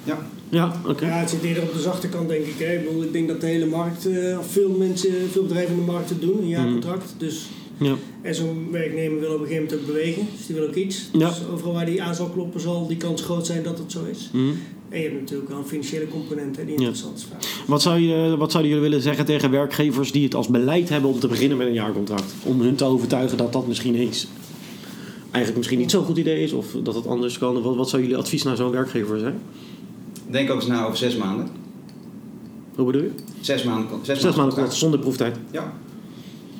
ja. 0.03 0.17
Ja, 0.49 0.73
oké. 0.87 1.05
Ja, 1.05 1.11
het 1.11 1.29
zit 1.29 1.43
eerder 1.43 1.63
op 1.63 1.73
de 1.73 1.79
zachte 1.81 2.07
kant, 2.07 2.27
denk 2.29 2.45
ik. 2.45 2.55
Hè. 2.59 2.73
Ik, 2.73 2.85
bedoel, 2.87 3.03
ik 3.03 3.11
denk 3.13 3.27
dat 3.27 3.41
de 3.41 3.47
hele 3.47 3.65
markt, 3.65 4.05
eh, 4.07 4.39
of 4.39 4.47
veel 4.51 4.69
mensen, 4.77 5.11
veel 5.31 5.43
bedrijven 5.43 5.73
in 5.73 5.85
de 5.85 5.91
markt 5.91 6.09
het 6.09 6.21
doen, 6.21 6.37
een 6.41 6.47
jaarcontract. 6.47 7.13
Dus, 7.17 7.49
Ja. 7.77 7.93
en 8.21 8.35
zo'n 8.35 8.67
werknemer 8.71 9.19
wil 9.19 9.33
op 9.33 9.39
een 9.41 9.47
gegeven 9.47 9.63
moment 9.63 9.81
ook 9.81 9.87
bewegen, 9.87 10.27
dus 10.37 10.45
die 10.45 10.55
wil 10.55 10.67
ook 10.67 10.75
iets. 10.75 11.09
Ja. 11.13 11.27
Dus 11.27 11.37
overal 11.53 11.73
waar 11.73 11.85
die 11.85 12.03
aan 12.03 12.15
zal 12.15 12.25
kloppen, 12.29 12.59
zal 12.61 12.87
die 12.87 12.97
kans 12.97 13.21
groot 13.21 13.45
zijn 13.45 13.63
dat 13.63 13.77
het 13.77 13.91
zo 13.91 13.99
is. 14.11 14.29
Mhm. 14.33 14.43
En 14.89 14.97
je 14.97 15.03
hebt 15.07 15.19
natuurlijk 15.19 15.49
wel 15.49 15.57
een 15.57 15.65
financiële 15.65 16.07
component 16.07 16.55
die 16.55 16.65
interessant 16.65 17.17
is. 17.17 17.27
Wat, 17.67 17.81
zou 17.81 17.99
je, 17.99 18.37
wat 18.37 18.51
zouden 18.51 18.71
jullie 18.71 18.89
willen 18.89 19.03
zeggen 19.03 19.25
tegen 19.25 19.51
werkgevers 19.51 20.11
die 20.11 20.23
het 20.23 20.35
als 20.35 20.47
beleid 20.47 20.89
hebben 20.89 21.09
om 21.09 21.19
te 21.19 21.27
beginnen 21.27 21.57
met 21.57 21.67
een 21.67 21.73
jaarcontract? 21.73 22.33
Om 22.43 22.61
hun 22.61 22.75
te 22.75 22.85
overtuigen 22.85 23.37
dat 23.37 23.53
dat 23.53 23.67
misschien 23.67 23.95
eens 23.95 24.27
eigenlijk 25.31 25.57
misschien 25.57 25.79
niet 25.79 25.91
zo'n 25.91 26.05
goed 26.05 26.17
idee 26.17 26.43
is 26.43 26.51
of 26.51 26.65
dat 26.83 26.95
het 26.95 27.07
anders 27.07 27.37
kan. 27.37 27.61
Wat, 27.61 27.75
wat 27.75 27.89
zou 27.89 28.01
jullie 28.01 28.17
advies 28.17 28.43
naar 28.43 28.55
zo'n 28.55 28.71
werkgever 28.71 29.19
zijn? 29.19 29.41
Denk 30.27 30.49
ook 30.49 30.55
eens 30.55 30.67
na 30.67 30.85
over 30.85 30.97
zes 30.97 31.15
maanden. 31.15 31.49
Hoe 32.75 32.85
bedoel 32.85 33.01
je? 33.01 33.11
Zes 33.39 33.63
maanden, 33.63 33.99
zes 34.01 34.21
Zes 34.21 34.35
maanden 34.35 34.71
zonder 34.71 34.99
proeftijd. 34.99 35.37
Ja. 35.51 35.73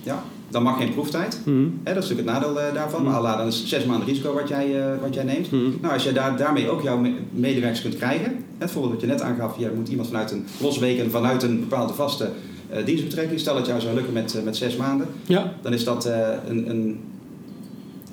ja, 0.04 0.24
dan 0.50 0.64
mag 0.64 0.78
geen 0.78 0.94
proeftijd. 0.94 1.40
Hè, 1.46 1.94
dat 1.94 2.04
is 2.04 2.10
natuurlijk 2.10 2.20
het 2.20 2.26
nadeel 2.40 2.60
eh, 2.62 2.74
daarvan. 2.74 3.02
Mhm. 3.02 3.10
Maar 3.12 3.20
Allah, 3.20 3.38
dan 3.38 3.48
is 3.48 3.66
zes 3.66 3.86
maanden 3.86 4.08
risico 4.08 4.34
wat 4.34 4.48
jij, 4.48 4.82
eh, 4.82 4.92
wat 5.02 5.14
jij 5.14 5.24
neemt. 5.24 5.52
Mhm. 5.52 5.64
Nou, 5.82 5.94
als 5.94 6.04
je 6.04 6.12
daar, 6.12 6.38
daarmee 6.38 6.70
ook 6.70 6.82
jouw 6.82 6.98
me- 6.98 7.14
medewerkers 7.32 7.82
kunt 7.82 7.96
krijgen. 7.96 8.36
Het 8.58 8.72
voorbeeld 8.72 8.94
wat 8.94 9.02
je 9.02 9.08
net 9.08 9.22
aangaf, 9.22 9.60
je 9.60 9.72
moet 9.76 9.88
iemand 9.90 10.08
vanuit 10.08 10.32
een 10.32 10.46
losweken 10.62 11.12
vanuit 11.12 11.44
een 11.44 11.60
bepaalde 11.60 11.94
vaste 11.94 12.30
eh, 12.70 12.86
dienstbetrekking. 12.86 13.40
Stel 13.40 13.54
dat 13.56 13.66
jou 13.66 13.80
zou 13.82 13.96
lukken 13.96 14.14
met, 14.14 14.42
met 14.44 14.58
zes 14.58 14.76
maanden. 14.76 15.08
Ja. 15.26 15.54
dan 15.62 15.74
is 15.74 15.84
dat 15.84 16.06
een, 16.48 16.70
een 16.70 17.00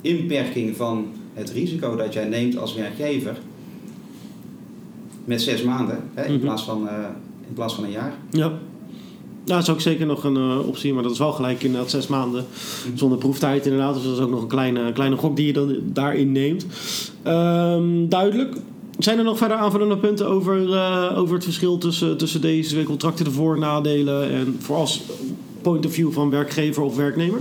inperking 0.00 0.76
van 0.76 1.06
het 1.34 1.50
risico 1.50 1.96
dat 1.96 2.12
jij 2.12 2.24
neemt 2.28 2.58
als 2.58 2.74
werkgever 2.74 3.36
met 5.24 5.42
zes 5.42 5.62
maanden 5.62 5.98
hè, 6.14 6.24
in, 6.24 6.32
Mhm. 6.32 6.40
plaats 6.42 6.64
van, 6.64 6.88
in 7.48 7.54
plaats 7.54 7.74
van 7.74 7.84
een 7.84 7.90
jaar. 7.90 8.12
Ja. 8.30 8.52
Ja, 9.46 9.54
dat 9.54 9.62
is 9.62 9.70
ook 9.70 9.80
zeker 9.80 10.06
nog 10.06 10.24
een 10.24 10.36
eh, 10.36 10.66
optie, 10.66 10.94
maar 10.94 11.02
dat 11.02 11.12
is 11.12 11.18
wel 11.18 11.32
gelijk 11.32 11.62
inderdaad 11.62 11.90
zes 11.90 12.06
maanden 12.06 12.46
zonder 12.94 13.18
proeftijd 13.18 13.64
inderdaad. 13.66 13.94
Dus 13.94 14.02
dat 14.02 14.12
is 14.12 14.18
ook 14.18 14.30
nog 14.30 14.42
een 14.42 14.48
kleine, 14.48 14.92
kleine 14.92 15.16
gok 15.16 15.36
die 15.36 15.46
je 15.46 15.52
dan 15.52 15.76
daarin 15.84 16.32
neemt. 16.32 16.66
Ehm, 17.22 18.08
duidelijk. 18.08 18.56
Zijn 18.98 19.18
er 19.18 19.24
nog 19.24 19.38
verder 19.38 19.56
aanvullende 19.56 19.96
punten 19.96 20.26
over, 20.26 20.72
eh, 20.72 21.18
over 21.18 21.34
het 21.34 21.44
verschil 21.44 21.78
tussen, 21.78 22.16
tussen 22.16 22.40
deze 22.40 22.70
twee 22.70 22.84
contracten, 22.84 23.24
de 23.24 23.30
voor- 23.30 23.54
en 23.54 23.60
nadelen 23.60 24.30
en 24.30 24.56
vooral 24.58 24.80
als 24.82 25.02
point 25.62 25.86
of 25.86 25.92
view 25.92 26.12
van 26.12 26.30
werkgever 26.30 26.82
of 26.82 26.96
werknemer? 26.96 27.40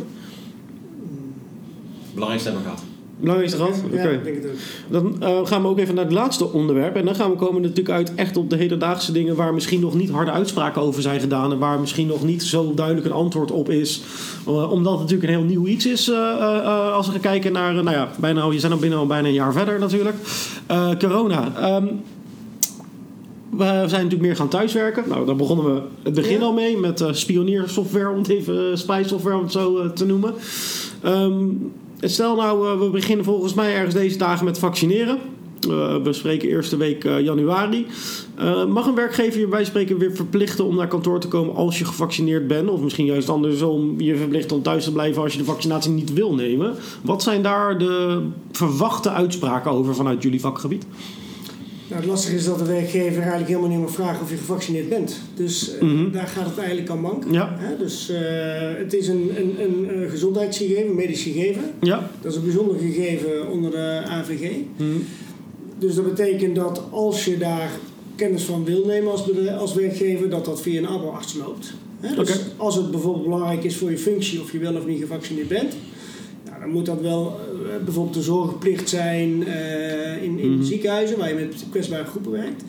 Belangrijkste 2.14 2.50
hebben 2.50 2.72
we 2.72 2.78
gehad. 2.78 2.95
Belangrijkste 3.20 3.58
gehad? 3.60 3.82
Oké. 3.86 4.02
Ja, 4.02 4.10
ik 4.10 4.24
denk 4.24 4.36
het 4.36 4.46
ook. 4.46 4.52
Dan 4.90 5.22
eh, 5.24 5.46
gaan 5.46 5.62
we 5.62 5.68
ook 5.68 5.80
even 5.80 5.96
naar 5.96 6.04
het 6.04 6.14
laatste 6.14 6.52
onderwerp. 6.52 6.96
En 6.96 7.06
dan 7.06 7.16
gaan 7.16 7.30
we 7.30 7.36
komen 7.36 7.62
natuurlijk 7.62 7.90
uit 7.90 8.16
echt 8.16 8.38
op 8.38 8.50
de 8.50 8.56
hedendaagse 8.56 9.12
dingen 9.12 9.36
waar 9.36 9.54
misschien 9.54 9.80
nog 9.80 9.94
niet 9.96 10.10
harde 10.10 10.32
uitspraken 10.32 10.82
over 10.82 11.02
zijn 11.02 11.20
gedaan. 11.20 11.52
En 11.52 11.60
waar 11.60 11.80
misschien 11.80 12.08
nog 12.08 12.24
niet 12.24 12.44
zo 12.44 12.74
duidelijk 12.74 13.06
een 13.06 13.12
antwoord 13.12 13.52
op 13.52 13.70
is. 13.70 14.02
Eh, 14.48 14.72
omdat 14.72 14.92
het 14.92 15.02
natuurlijk 15.02 15.30
een 15.30 15.38
heel 15.40 15.48
nieuw 15.48 15.66
iets 15.66 15.86
is. 15.86 16.10
eh, 16.10 16.94
als 16.94 17.06
we 17.06 17.12
gaan 17.12 17.22
kijken 17.22 17.52
naar, 17.52 17.74
nou 17.74 17.92
ja, 17.92 18.10
bijna, 18.20 18.52
je 18.52 18.60
zijn 18.60 18.72
al 18.72 18.78
binnen 18.78 19.00
al 19.00 19.08
bijna 19.08 19.28
een 19.28 19.34
jaar 19.34 19.54
verder 19.54 19.80
natuurlijk. 19.80 20.16
Corona. 21.00 21.52
Ehm, 21.60 21.86
we 23.50 23.64
zijn 23.66 23.82
natuurlijk 23.90 24.22
meer 24.22 24.36
gaan 24.36 24.48
thuiswerken. 24.50 25.04
Nou, 25.08 25.26
daar 25.26 25.36
begonnen 25.36 25.76
we 25.76 25.82
het 26.04 26.14
begin 26.14 26.40
Ja. 26.40 26.46
al 26.46 26.54
mee 26.54 26.78
met 26.78 27.04
spioniersoftware, 27.12 28.10
om 28.10 28.18
het 28.18 28.28
even 28.30 28.78
spy 28.78 29.04
software 29.06 29.36
om 29.36 29.44
het 29.44 29.52
zo 29.52 29.94
te 29.94 30.06
noemen. 30.06 30.34
Ehm, 31.02 31.44
stel 32.00 32.36
nou, 32.36 32.68
eh, 32.68 32.80
we 32.80 32.90
beginnen 32.90 33.26
volgens 33.26 33.54
mij 33.54 33.76
ergens 33.76 33.94
deze 33.94 34.18
dagen 34.18 34.46
met 34.46 34.60
vaccineren. 34.60 35.18
Uh, 35.70 35.96
we 36.04 36.14
spreken 36.14 36.50
eerste 36.50 36.78
week 36.78 37.04
januari. 37.04 37.86
Mag 38.68 38.86
een 38.86 38.96
werkgever 38.96 39.40
je 39.40 39.48
bij 39.48 39.66
spreken 39.66 39.98
weer 39.98 40.16
verplichten 40.16 40.66
om 40.66 40.76
naar 40.76 40.88
kantoor 40.88 41.20
te 41.20 41.28
komen 41.28 41.56
als 41.56 41.80
je 41.80 41.86
gevaccineerd 41.86 42.48
bent? 42.48 42.70
Of 42.70 42.82
misschien 42.82 43.06
juist 43.06 43.30
andersom, 43.30 44.02
je 44.02 44.16
verplicht 44.16 44.52
om 44.52 44.62
thuis 44.62 44.84
te 44.84 44.92
blijven 44.92 45.22
als 45.22 45.32
je 45.32 45.38
de 45.38 45.46
vaccinatie 45.46 45.92
niet 45.92 46.14
wil 46.14 46.34
nemen. 46.34 46.76
Wat 47.02 47.24
zijn 47.24 47.42
daar 47.42 47.78
de 47.78 48.22
verwachte 48.52 49.10
uitspraken 49.10 49.72
over 49.72 49.96
vanuit 49.96 50.24
jullie 50.24 50.40
vakgebied? 50.40 50.86
Nou, 51.88 52.02
het 52.02 52.10
lastige 52.10 52.36
is 52.36 52.46
dat 52.46 52.60
de 52.60 52.66
werkgever 52.66 53.20
eigenlijk 53.20 53.48
helemaal 53.48 53.70
niet 53.70 53.80
meer 53.80 53.92
vraagt 53.92 54.22
of 54.22 54.30
je 54.30 54.38
gevaccineerd 54.38 54.90
bent. 54.90 55.20
Dus 55.34 55.76
uh, 55.76 55.82
mm 55.82 55.90
-hmm. 55.90 56.12
daar 56.12 56.28
gaat 56.28 56.46
het 56.46 56.58
eigenlijk 56.58 56.90
aan 56.90 57.02
mank. 57.02 57.24
Ja. 57.32 57.56
Hè? 57.58 57.78
Dus 57.78 58.10
uh, 58.10 58.18
het 58.78 58.94
is 58.94 59.08
een, 59.08 59.32
een, 59.38 59.56
een, 59.60 60.10
gezondheidsgegeven, 60.10 60.90
een 60.90 60.96
medisch 60.96 61.22
gegeven. 61.22 61.64
Ja. 61.82 62.10
Dat 62.22 62.32
is 62.32 62.38
een 62.38 62.44
bijzonder 62.44 62.78
gegeven 62.80 63.52
onder 63.52 63.72
de 63.72 64.02
AVG. 64.06 64.52
Mm 64.52 64.66
-hmm. 64.78 65.06
Dus 65.80 65.96
dat 65.96 66.06
betekent 66.16 66.56
dat 66.56 66.82
als 66.90 67.26
je 67.26 67.38
daar 67.38 67.70
kennis 68.16 68.44
van 68.44 68.66
wil 68.66 68.86
nemen 68.86 69.12
als, 69.12 69.24
als 69.60 69.74
werkgever, 69.74 70.30
dat 70.30 70.46
dat 70.46 70.62
via 70.62 70.80
een 70.80 70.88
aboarts 70.88 71.34
loopt. 71.34 71.74
Hè? 72.00 72.16
Dus 72.16 72.30
okay. 72.30 72.42
als 72.58 72.76
het 72.76 72.92
bijvoorbeeld 72.92 73.24
belangrijk 73.24 73.64
is 73.64 73.76
voor 73.76 73.92
je 73.92 73.98
functie 73.98 74.42
of 74.42 74.52
je 74.52 74.60
wel 74.60 74.76
of 74.76 74.86
niet 74.86 75.00
gevaccineerd 75.00 75.48
bent, 75.48 75.76
moet 76.68 76.86
dat 76.86 77.02
wel 77.02 77.40
uh, 77.64 77.84
bijvoorbeeld 77.84 78.16
de 78.16 78.22
zorgplicht 78.22 78.90
zijn 78.90 79.30
uh, 79.48 80.24
in, 80.24 80.40
in 80.40 80.54
Mhm. 80.56 80.64
ziekenhuizen 80.64 81.18
waar 81.18 81.30
je 81.30 81.36
met 81.36 81.66
kwetsbare 81.70 82.06
groepen 82.06 82.32
werkt. 82.32 82.64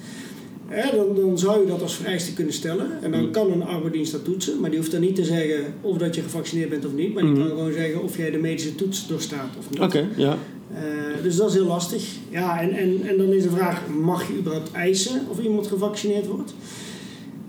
Dan, 0.95 1.07
dan 1.15 1.39
zou 1.39 1.61
je 1.61 1.67
dat 1.67 1.83
als 1.83 1.95
vereiste 1.97 2.33
kunnen 2.33 2.53
stellen. 2.55 2.87
En 3.03 3.11
dan 3.11 3.21
Mhm. 3.23 3.31
kan 3.31 3.53
een 3.53 3.63
arbeidsdienst 3.63 4.13
dat 4.13 4.25
toetsen. 4.25 4.61
Maar 4.61 4.71
die 4.71 4.79
hoeft 4.79 4.91
dan 4.93 5.01
niet 5.01 5.15
te 5.17 5.25
zeggen 5.25 5.65
of 5.81 5.97
dat 5.99 6.15
je 6.15 6.23
gevaccineerd 6.23 6.69
bent 6.71 6.87
of 6.87 6.93
niet. 6.93 7.15
Maar 7.15 7.23
die 7.23 7.33
Mhm. 7.33 7.41
kan 7.41 7.51
gewoon 7.51 7.73
zeggen 7.73 8.03
of 8.03 8.17
jij 8.17 8.31
de 8.31 8.39
medische 8.39 8.75
toets 8.75 9.07
doorstaat 9.09 9.51
of 9.59 9.71
niet. 9.71 9.81
Oké, 9.81 10.07
ja. 10.17 10.39
Uh, 10.73 10.79
dus 11.23 11.37
dat 11.37 11.49
is 11.49 11.55
heel 11.55 11.67
lastig. 11.67 12.05
Ja, 12.31 12.61
en, 12.61 12.71
en, 12.73 13.01
en 13.09 13.17
dan 13.17 13.33
is 13.33 13.43
de 13.43 13.51
vraag, 13.51 13.83
mag 14.03 14.29
je 14.29 14.39
überhaupt 14.39 14.73
eisen 14.73 15.21
of 15.31 15.41
iemand 15.41 15.67
gevaccineerd 15.67 16.27
wordt? 16.27 16.55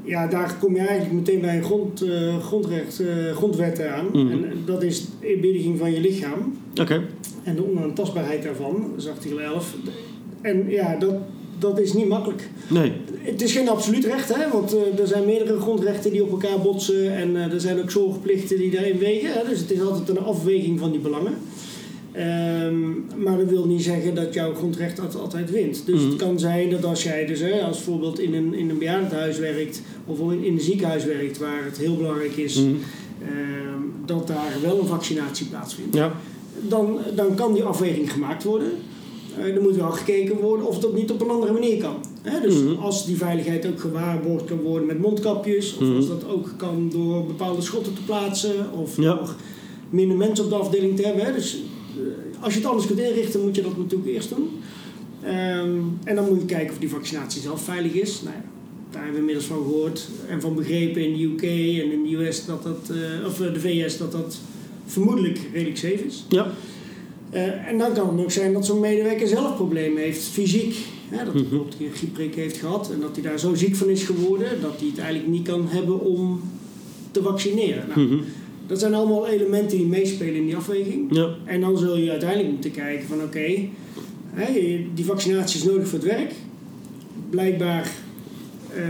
Ja, 0.07 0.27
daar 0.27 0.55
kom 0.59 0.75
je 0.75 0.79
eigenlijk 0.79 1.11
meteen 1.11 1.41
bij 1.41 1.57
een 1.57 1.63
grond, 1.63 2.03
uh, 2.03 2.37
grondrecht, 2.37 3.01
uh, 3.01 3.35
grondwet 3.35 3.87
aan. 3.87 4.05
Mhm. 4.05 4.31
En 4.31 4.63
dat 4.65 4.83
is 4.83 5.05
de 5.19 5.27
eerbiediging 5.27 5.77
van 5.77 5.91
je 5.91 5.99
lichaam 5.99 6.57
Oké. 6.81 7.03
en 7.43 7.55
de 7.55 7.69
onaantastbaarheid 7.69 8.43
daarvan, 8.43 8.85
dat 8.91 9.03
is 9.03 9.09
artikel 9.09 9.41
11. 9.41 9.75
En 10.41 10.69
ja, 10.69 10.95
dat, 10.95 11.13
dat 11.59 11.79
is 11.79 11.93
niet 11.93 12.07
makkelijk. 12.07 12.49
Nee. 12.69 12.91
Het 13.21 13.41
is 13.41 13.51
geen 13.51 13.69
absoluut 13.69 14.05
recht, 14.05 14.35
hè, 14.35 14.49
want 14.51 14.75
uh, 14.75 14.99
er 14.99 15.07
zijn 15.07 15.25
meerdere 15.25 15.59
grondrechten 15.59 16.11
die 16.11 16.23
op 16.23 16.31
elkaar 16.31 16.59
botsen 16.59 17.15
en 17.15 17.35
er 17.35 17.61
zijn 17.61 17.81
ook 17.81 17.91
zorgplichten 17.91 18.57
die 18.57 18.71
daarin 18.71 18.97
wegen. 18.97 19.33
Hè, 19.33 19.49
dus 19.49 19.59
het 19.59 19.71
is 19.71 19.81
altijd 19.81 20.09
een 20.09 20.23
afweging 20.23 20.79
van 20.79 20.91
die 20.91 20.99
belangen. 20.99 21.33
Um, 22.17 23.05
maar 23.17 23.37
dat 23.37 23.49
wil 23.49 23.65
niet 23.65 23.83
zeggen 23.83 24.15
dat 24.15 24.33
jouw 24.33 24.53
grondrecht 24.53 24.99
altijd, 24.99 25.21
altijd 25.23 25.51
wint. 25.51 25.85
Dus 25.85 25.99
Mhm. 26.01 26.09
het 26.09 26.15
kan 26.19 26.39
zijn 26.39 26.69
dat 26.69 26.85
als 26.85 27.03
jij 27.03 27.25
dus 27.25 27.39
hè, 27.39 27.61
als 27.61 27.79
voorbeeld 27.81 28.19
in 28.19 28.33
een, 28.33 28.53
in 28.53 28.69
een 28.69 28.77
bejaardenhuis 28.77 29.39
werkt 29.39 29.81
of 30.05 30.19
in, 30.31 30.43
in 30.43 30.53
een 30.53 30.59
ziekenhuis 30.61 31.05
werkt 31.05 31.37
waar 31.37 31.63
het 31.65 31.77
heel 31.77 31.95
belangrijk 31.97 32.35
is 32.37 32.55
Mhm. 32.55 32.67
um, 32.69 33.93
dat 34.05 34.27
daar 34.27 34.53
wel 34.61 34.79
een 34.79 34.87
vaccinatie 34.87 35.45
plaatsvindt. 35.45 35.95
Ja. 35.95 36.13
Dan, 36.67 36.97
dan 37.15 37.35
kan 37.35 37.53
die 37.53 37.63
afweging 37.63 38.11
gemaakt 38.11 38.43
worden. 38.43 38.71
Uh, 39.39 39.55
er 39.55 39.61
moet 39.61 39.75
wel 39.75 39.91
gekeken 39.91 40.35
worden 40.35 40.67
of 40.67 40.79
dat 40.79 40.93
niet 40.93 41.11
op 41.11 41.21
een 41.21 41.29
andere 41.29 41.51
manier 41.53 41.77
kan. 41.77 41.95
Hè? 42.21 42.41
Dus 42.41 42.55
Mhm. 42.55 42.75
als 42.75 43.05
die 43.05 43.17
veiligheid 43.17 43.67
ook 43.67 43.79
gewaarborgd 43.79 44.45
kan 44.45 44.59
worden 44.61 44.87
met 44.87 44.99
mondkapjes, 44.99 45.73
of 45.75 45.81
Mhm. 45.81 45.95
als 45.95 46.07
dat 46.07 46.27
ook 46.29 46.49
kan 46.57 46.89
door 46.91 47.25
bepaalde 47.25 47.61
schotten 47.61 47.93
te 47.93 48.03
plaatsen, 48.05 48.55
of 48.81 48.95
Ja. 48.97 49.13
door 49.15 49.35
minder 49.89 50.17
mensen 50.17 50.43
op 50.45 50.49
de 50.51 50.55
afdeling 50.57 50.95
te 50.95 51.01
hebben. 51.05 51.25
Hè? 51.25 51.33
Dus 51.33 51.57
als 52.39 52.53
je 52.53 52.59
het 52.59 52.69
anders 52.69 52.87
kunt 52.87 52.99
inrichten, 52.99 53.41
moet 53.41 53.55
je 53.55 53.61
dat 53.61 53.77
natuurlijk 53.77 54.09
eerst 54.09 54.29
doen. 54.29 54.49
Um, 55.25 55.97
en 56.03 56.15
dan 56.15 56.27
moet 56.29 56.39
je 56.39 56.45
kijken 56.45 56.73
of 56.73 56.79
die 56.79 56.89
vaccinatie 56.89 57.41
zelf 57.41 57.61
veilig 57.63 57.93
is. 57.93 58.21
Nou 58.21 58.35
ja, 58.35 58.41
daar 58.91 59.03
hebben 59.03 59.13
we 59.13 59.19
inmiddels 59.19 59.45
van 59.45 59.57
gehoord 59.63 60.07
en 60.29 60.41
van 60.41 60.55
begrepen 60.55 61.01
in 61.05 61.13
de 61.13 61.23
UK 61.23 61.41
en 61.83 61.91
in 61.91 62.03
de 62.03 62.15
US 62.25 62.45
dat 62.45 62.63
dat, 62.63 62.91
uh, 62.91 63.25
of 63.27 63.37
de 63.37 63.59
VS 63.59 63.97
dat 63.97 64.11
dat 64.11 64.37
vermoedelijk 64.85 65.39
redelijk 65.53 65.77
safe 65.77 66.05
is. 66.05 66.25
Ja. 66.29 66.51
Uh, 67.33 67.67
en 67.67 67.77
dan 67.77 67.93
kan 67.93 68.09
het 68.09 68.19
ook 68.23 68.31
zijn 68.31 68.53
dat 68.53 68.65
zo'n 68.65 68.79
medewerker 68.79 69.27
zelf 69.27 69.55
problemen 69.55 70.01
heeft, 70.03 70.23
fysiek. 70.23 70.75
Hè, 71.09 71.17
dat 71.25 71.33
hij 71.33 71.41
Mhm. 71.41 71.49
bijvoorbeeld 71.49 71.75
een 71.79 71.95
griepprik 71.95 72.35
heeft 72.35 72.57
gehad 72.57 72.91
en 72.91 72.99
dat 72.99 73.09
hij 73.13 73.23
daar 73.23 73.39
zo 73.39 73.55
ziek 73.55 73.75
van 73.75 73.89
is 73.89 74.03
geworden 74.03 74.61
dat 74.61 74.73
hij 74.79 74.87
het 74.87 74.97
eigenlijk 74.97 75.29
niet 75.29 75.47
kan 75.47 75.67
hebben 75.67 75.99
om 75.99 76.41
te 77.11 77.21
vaccineren. 77.21 77.87
Nou, 77.87 77.99
Mhm. 78.07 78.17
Dat 78.67 78.79
zijn 78.79 78.93
allemaal 78.93 79.27
elementen 79.27 79.77
die 79.77 79.87
meespelen 79.87 80.35
in 80.35 80.45
die 80.45 80.55
afweging. 80.55 81.15
Ja. 81.15 81.29
En 81.45 81.61
dan 81.61 81.77
zul 81.77 81.97
je 81.97 82.11
uiteindelijk 82.11 82.51
moeten 82.51 82.71
kijken 82.71 83.07
van 83.07 83.17
oké, 83.17 83.25
okay, 84.33 84.87
die 84.93 85.05
vaccinatie 85.05 85.59
is 85.59 85.65
nodig 85.65 85.87
voor 85.87 85.99
het 85.99 86.07
werk. 86.07 86.33
Blijkbaar 87.29 87.91
uh, 88.75 88.83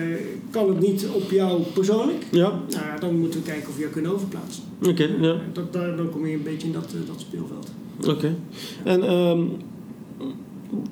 kan 0.51 0.69
het 0.69 0.79
niet 0.79 1.07
op 1.13 1.31
jou 1.31 1.61
persoonlijk. 1.73 2.25
Ja. 2.31 2.61
Nou, 2.69 2.99
dan 2.99 3.19
moeten 3.19 3.39
we 3.39 3.45
kijken 3.45 3.69
of 3.69 3.75
we 3.75 3.81
jou 3.81 3.93
kunnen 3.93 4.13
overplaatsen. 4.13 4.63
Oké, 4.79 4.89
okay, 4.89 5.11
ja. 5.21 5.35
Dat, 5.53 5.73
daar, 5.73 5.95
dan 5.95 6.09
kom 6.09 6.27
je 6.27 6.33
een 6.33 6.43
beetje 6.43 6.67
in 6.67 6.73
dat, 6.73 6.93
uh, 6.95 7.07
dat 7.07 7.19
speelveld. 7.19 7.71
Oké. 7.99 8.09
Okay. 8.09 8.35
En 8.83 9.11
um, 9.11 9.51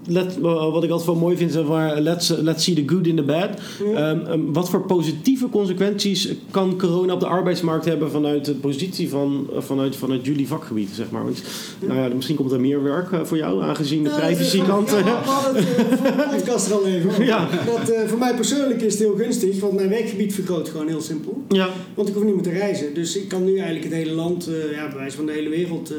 let, 0.07 0.37
wat 0.39 0.83
ik 0.83 0.89
altijd 0.89 1.05
wel 1.05 1.15
mooi 1.15 1.37
vind, 1.37 1.49
is 1.49 1.61
van 1.65 2.01
let's, 2.01 2.29
let's 2.29 2.63
see 2.63 2.75
the 2.75 2.83
good 2.85 3.07
in 3.07 3.15
the 3.15 3.23
bad. 3.23 3.49
Ja. 3.93 4.09
Um, 4.09 4.27
um, 4.27 4.53
wat 4.53 4.69
voor 4.69 4.85
positieve 4.85 5.49
consequenties 5.49 6.33
kan 6.51 6.77
corona 6.77 7.13
op 7.13 7.19
de 7.19 7.25
arbeidsmarkt 7.25 7.85
hebben 7.85 8.11
vanuit 8.11 8.45
de 8.45 8.53
positie 8.53 9.09
van, 9.09 9.47
uh, 9.53 9.61
vanuit, 9.61 9.95
vanuit 9.95 10.25
jullie 10.25 10.47
vakgebied, 10.47 10.89
zeg 10.93 11.09
maar? 11.09 11.23
Want, 11.23 11.43
ja. 11.79 11.87
Nou 11.87 11.99
ja, 11.99 12.15
misschien 12.15 12.35
komt 12.35 12.51
er 12.51 12.59
meer 12.59 12.83
werk 12.83 13.11
uh, 13.11 13.23
voor 13.23 13.37
jou, 13.37 13.63
aangezien 13.63 14.03
de 14.03 14.09
privacykant... 14.09 14.89
Ja, 14.89 14.95
we 14.95 15.09
hadden 15.09 15.55
het 15.55 15.75
voor 15.99 16.07
de 16.07 16.35
podcast 16.35 16.67
er 16.67 16.73
al 16.73 16.85
even 16.85 17.09
over. 17.09 17.25
Ja. 17.25 17.49
Dat, 17.65 18.09
voor 18.09 18.19
mij 18.19 18.35
persoonlijk 18.35 18.81
is 18.81 18.93
het 18.93 19.01
heel 19.01 19.15
gunstig, 19.15 19.59
want 19.59 19.73
mijn 19.73 19.89
werkgebied 19.89 20.33
vergroot 20.33 20.69
gewoon 20.69 20.87
heel 20.87 21.01
simpel. 21.01 21.43
Ja. 21.49 21.69
Want 21.93 22.07
ik 22.07 22.13
hoef 22.13 22.23
niet 22.23 22.33
meer 22.33 22.43
te 22.43 22.49
reizen. 22.49 22.93
Dus 22.93 23.17
ik 23.17 23.27
kan 23.27 23.45
nu 23.45 23.55
eigenlijk 23.55 23.83
het 23.83 23.93
hele 23.93 24.11
land, 24.11 24.49
ja, 24.71 24.87
bij 24.87 24.97
wijze 24.97 25.15
van 25.15 25.25
de 25.25 25.31
hele 25.31 25.49
wereld, 25.49 25.93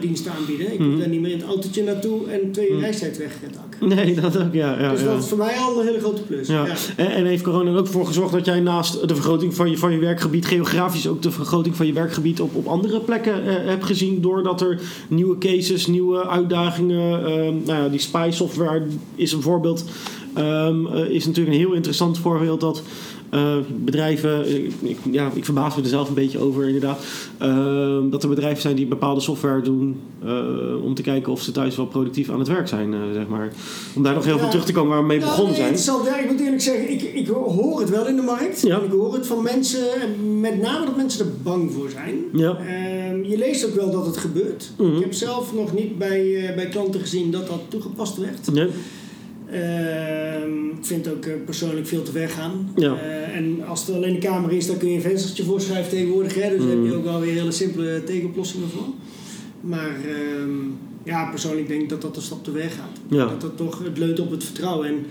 diensten 0.00 0.32
aanbieden. 0.32 0.72
Ik 0.72 0.78
mm. 0.78 0.90
moet 0.90 0.98
daar 0.98 1.08
niet 1.08 1.20
meer 1.20 1.30
in 1.30 1.38
het 1.38 1.46
autootje 1.46 1.82
naartoe 1.82 2.30
en 2.30 2.52
twee 2.52 2.72
mm. 2.72 2.80
reistijd 2.80 3.07
weg. 3.16 3.32
Nee, 3.80 4.14
dat 4.20 4.38
ook, 4.38 4.52
ja. 4.52 4.80
ja 4.80 4.90
dus 4.90 5.00
ja. 5.00 5.06
dat 5.06 5.22
is 5.22 5.28
voor 5.28 5.38
mij 5.38 5.56
al 5.56 5.80
een 5.80 5.86
hele 5.86 5.98
grote 5.98 6.22
plus. 6.22 6.48
Ja. 6.48 6.66
En, 6.96 7.10
en, 7.10 7.24
heeft 7.24 7.42
corona 7.42 7.70
er 7.70 7.78
ook 7.78 7.86
voor 7.86 8.06
gezorgd 8.06 8.32
dat 8.32 8.44
jij 8.44 8.60
naast 8.60 9.08
de 9.08 9.14
vergroting 9.14 9.54
van 9.54 9.70
je, 9.70 9.78
van 9.78 9.92
je 9.92 9.98
werkgebied, 9.98 10.46
geografisch 10.46 11.06
ook 11.06 11.22
de 11.22 11.30
vergroting 11.30 11.76
van 11.76 11.86
je 11.86 11.92
werkgebied 11.92 12.40
op, 12.40 12.54
op 12.54 12.66
andere 12.66 13.00
plekken 13.00 13.46
eh, 13.46 13.68
hebt 13.68 13.84
gezien, 13.84 14.20
doordat 14.20 14.60
er 14.60 14.80
nieuwe 15.08 15.38
cases, 15.38 15.86
nieuwe 15.86 16.28
uitdagingen, 16.28 17.26
eh, 17.26 17.34
nou 17.66 17.82
ja, 17.82 17.88
die 17.88 18.00
spy 18.00 18.28
software 18.32 18.82
is 19.14 19.32
een 19.32 19.42
voorbeeld, 19.42 19.84
um, 20.38 20.86
uh, 20.86 21.08
is 21.10 21.26
natuurlijk 21.26 21.56
een 21.56 21.62
heel 21.62 21.72
interessant 21.72 22.18
voorbeeld 22.18 22.60
dat 22.60 22.82
uh, 23.30 23.56
bedrijven, 23.76 24.62
ik, 24.80 24.96
ja, 25.10 25.30
ik 25.34 25.44
verbaas 25.44 25.76
me 25.76 25.82
er 25.82 25.88
zelf 25.88 26.08
een 26.08 26.14
beetje 26.14 26.38
over 26.38 26.66
inderdaad, 26.66 27.04
uh, 27.42 27.98
dat 28.10 28.22
er 28.22 28.28
bedrijven 28.28 28.62
zijn 28.62 28.76
die 28.76 28.86
bepaalde 28.86 29.20
software 29.20 29.60
doen 29.60 30.00
uh, 30.24 30.84
om 30.84 30.94
te 30.94 31.02
kijken 31.02 31.32
of 31.32 31.42
ze 31.42 31.52
thuis 31.52 31.76
wel 31.76 31.86
productief 31.86 32.30
aan 32.30 32.38
het 32.38 32.48
werk 32.48 32.68
zijn, 32.68 32.94
zeg 33.12 33.28
maar. 33.28 33.52
Om 33.94 34.02
daar 34.02 34.14
nog 34.14 34.24
heel 34.24 34.34
ja, 34.34 34.40
veel 34.40 34.48
terug 34.48 34.64
te 34.64 34.72
komen 34.72 34.90
waar 34.90 35.00
we 35.00 35.06
mee 35.06 35.18
begonnen 35.18 35.46
nee, 35.46 35.54
zijn. 35.54 35.68
Interessant. 35.68 36.06
Ja, 36.06 36.18
ik 36.18 36.30
moet 36.30 36.40
eerlijk 36.40 36.62
zeggen, 36.62 36.90
ik, 36.90 37.02
ik 37.02 37.28
hoor 37.28 37.80
het 37.80 37.90
wel 37.90 38.06
in 38.06 38.16
de 38.16 38.22
markt. 38.22 38.62
Ja. 38.62 38.80
Ik 38.80 38.90
hoor 38.90 39.14
het 39.14 39.26
van 39.26 39.42
mensen, 39.42 39.88
met 40.40 40.60
name 40.60 40.86
dat 40.86 40.96
mensen 40.96 41.26
er 41.26 41.32
bang 41.42 41.72
voor 41.72 41.90
zijn. 41.90 42.14
Ja. 42.32 42.58
je 43.22 43.38
leest 43.38 43.66
ook 43.66 43.74
wel 43.74 43.90
dat 43.90 44.06
het 44.06 44.16
gebeurt. 44.16 44.70
Mm 44.78 44.86
-hmm. 44.86 44.96
Ik 44.96 45.02
heb 45.02 45.12
zelf 45.12 45.54
nog 45.54 45.74
niet 45.74 45.98
bij, 45.98 46.52
bij 46.56 46.68
klanten 46.68 47.00
gezien 47.00 47.30
dat 47.30 47.46
dat 47.46 47.60
toegepast 47.68 48.16
werd. 48.16 48.52
Nee. 48.52 48.68
Uh, 49.52 50.76
ik 50.78 50.84
vind 50.84 51.04
het 51.04 51.14
ook 51.14 51.26
uh, 51.26 51.32
persoonlijk 51.44 51.86
veel 51.86 52.02
te 52.02 52.10
ver 52.10 52.28
gaan. 52.28 52.72
Ja. 52.76 52.92
Uh, 52.92 53.36
en 53.36 53.66
als 53.66 53.86
het 53.86 53.96
alleen 53.96 54.12
de 54.12 54.18
kamer 54.18 54.52
is, 54.52 54.66
dan 54.66 54.76
kun 54.76 54.88
je 54.88 54.94
een 54.94 55.00
venstertje 55.00 55.44
voorschrijven 55.44 55.90
tegenwoordig. 55.90 56.34
Hè? 56.34 56.50
Dus 56.50 56.62
mm. 56.62 56.70
heb 56.70 56.84
je 56.84 56.94
ook 56.94 57.04
wel 57.04 57.20
weer 57.20 57.32
hele 57.32 57.50
simpele 57.50 58.04
tegenoplossingen 58.04 58.68
voor. 58.68 58.86
Maar 59.60 59.96
ja, 61.04 61.30
persoonlijk 61.30 61.68
denk 61.68 61.82
ik 61.82 61.88
dat 61.88 62.02
dat 62.02 62.16
een 62.16 62.22
stap 62.22 62.44
te 62.44 62.50
ver 62.50 62.70
gaat. 62.70 63.00
Ja. 63.08 63.26
Dat 63.26 63.40
dat 63.40 63.56
toch 63.56 63.84
het 63.84 63.98
leunt 63.98 64.20
op 64.20 64.30
het 64.30 64.44
vertrouwen. 64.44 64.88
En 64.88 65.06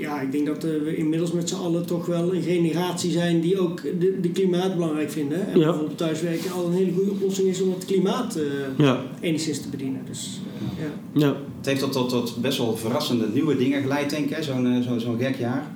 ja, 0.00 0.20
ik 0.20 0.32
denk 0.32 0.46
dat 0.46 0.62
we 0.62 0.96
inmiddels 0.96 1.32
met 1.32 1.48
z'n 1.48 1.54
allen 1.54 1.86
toch 1.86 2.06
wel 2.06 2.34
een 2.34 2.42
generatie 2.42 3.10
zijn 3.10 3.40
die 3.40 3.58
ook 3.58 3.82
de, 3.82 4.20
de 4.20 4.30
klimaat 4.30 4.74
belangrijk 4.74 5.10
vinden. 5.10 5.46
En 5.46 5.58
ja. 5.58 5.64
bijvoorbeeld 5.64 5.98
thuiswerken 5.98 6.52
al 6.52 6.66
een 6.66 6.72
hele 6.72 6.92
goede 6.92 7.10
oplossing 7.10 7.48
is 7.48 7.60
om 7.60 7.70
het 7.70 7.84
klimaat 7.84 8.38
ja. 8.76 9.04
enigszins 9.20 9.60
te 9.60 9.68
bedienen. 9.68 10.00
Dus, 10.06 10.40
ja. 10.78 11.20
ja. 11.20 11.36
Het 11.62 11.70
heeft 11.70 11.80
tot, 11.80 11.92
tot, 11.92 12.08
tot 12.08 12.36
best 12.40 12.58
wel 12.58 12.76
verrassende 12.76 13.26
nieuwe 13.32 13.56
dingen 13.56 13.82
geleid, 13.82 14.10
denk 14.10 14.30
ik, 14.30 14.42
zo'n 14.42 14.82
zo, 14.88 14.98
zo 14.98 15.16
gek 15.18 15.36
jaar. 15.38 15.66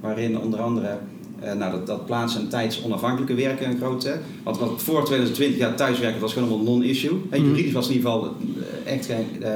Waarin 0.00 0.38
onder 0.40 0.60
andere 0.60 0.98
uh, 1.44 1.52
nou, 1.52 1.72
dat, 1.72 1.86
dat 1.86 2.06
plaats- 2.06 2.36
en 2.36 2.48
tijds 2.48 2.82
onafhankelijke 2.84 3.34
werken 3.34 3.70
een 3.70 3.76
grote. 3.76 4.18
Want 4.42 4.58
wat 4.58 4.82
voor 4.82 5.04
2020 5.04 5.58
ja, 5.58 5.74
thuiswerken 5.74 6.20
was 6.20 6.32
gewoon 6.32 6.48
allemaal 6.48 6.64
non-issue. 6.74 7.12
Hey, 7.30 7.38
Mhm. 7.38 7.48
juridisch 7.48 7.72
was 7.72 7.88
in 7.88 7.94
ieder 7.94 8.10
geval 8.10 8.34
echt 8.84 9.06
geen, 9.06 9.26
uh, 9.42 9.48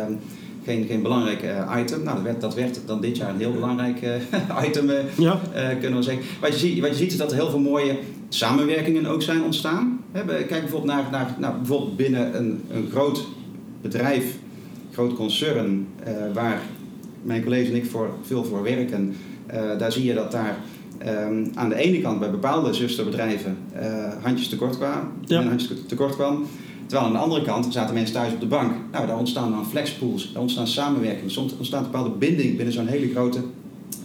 geen, 0.65 0.87
geen 0.89 1.03
belangrijk 1.03 1.43
uh, 1.43 1.77
item. 1.81 2.03
Nou, 2.03 2.15
dat 2.17 2.25
werd, 2.25 2.41
dat 2.41 2.55
werd 2.55 2.81
dan 2.87 3.01
dit 3.01 3.17
jaar 3.17 3.31
een 3.31 3.39
heel 3.39 3.53
belangrijk 3.53 3.99
item, 4.67 4.91
ja. 5.19 5.41
kunnen 5.81 5.99
we 5.99 6.05
zeggen. 6.05 6.25
Wat 6.41 6.53
je, 6.53 6.59
ziet, 6.59 6.81
wat 6.81 6.91
je 6.91 6.97
ziet 6.97 7.11
is 7.13 7.17
dat 7.19 7.31
er 7.31 7.37
heel 7.37 7.51
veel 7.51 7.59
mooie 7.59 7.99
samenwerkingen 8.29 9.07
ook 9.07 9.23
zijn 9.23 9.43
ontstaan. 9.43 10.01
He, 10.13 10.21
kijk 10.25 10.49
bijvoorbeeld 10.49 10.93
naar, 10.93 11.05
naar 11.11 11.35
nou, 11.39 11.57
bijvoorbeeld 11.57 11.97
binnen 11.97 12.37
een, 12.39 12.61
een 12.71 12.89
groot 12.91 13.25
bedrijf, 13.83 14.25
groot 14.99 15.15
concern, 15.15 15.87
waar 16.33 16.61
mijn 17.23 17.43
collega's 17.43 17.69
en 17.69 17.77
ik 17.77 17.87
voor, 17.87 18.11
veel 18.23 18.45
voor 18.45 18.63
werken, 18.63 19.17
uh, 19.55 19.79
daar 19.79 19.93
zie 19.93 20.05
je 20.05 20.15
dat 20.15 20.33
daar 20.33 20.59
um, 21.07 21.51
aan 21.55 21.69
de 21.69 21.75
ene 21.75 22.01
kant 22.01 22.19
bij 22.19 22.31
bepaalde 22.31 22.75
zusterbedrijven 22.75 23.59
uh, 23.77 23.83
handjes 24.23 24.49
tekort 24.49 24.77
kwamen, 24.77 25.09
ja. 25.25 25.43
handjes 25.43 25.73
tekort 25.87 26.15
kwam. 26.15 26.47
Terwijl 26.87 27.09
aan 27.09 27.15
de 27.15 27.23
andere 27.23 27.43
kant 27.43 27.73
zaten 27.73 27.95
mensen 27.95 28.15
thuis 28.15 28.33
op 28.33 28.41
de 28.41 28.47
bank. 28.47 28.73
Nou, 28.93 29.07
daar 29.07 29.19
ontstaan 29.19 29.51
dan 29.51 29.67
flexpools, 29.67 30.33
daar 30.33 30.43
ontstaan 30.43 30.67
samenwerkingen, 30.67 31.31
soms 31.31 31.57
ontstaat 31.57 31.85
een 31.85 31.91
bepaalde 31.91 32.11
binding 32.11 32.57
binnen 32.57 32.75
zo'n 32.75 32.87
hele 32.87 33.11
grote 33.11 33.41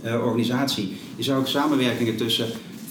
organisatie. 0.04 0.94
Je 1.16 1.24
zou 1.24 1.40
ook 1.40 1.48
samenwerkingen 1.48 2.16
tussen 2.16 2.46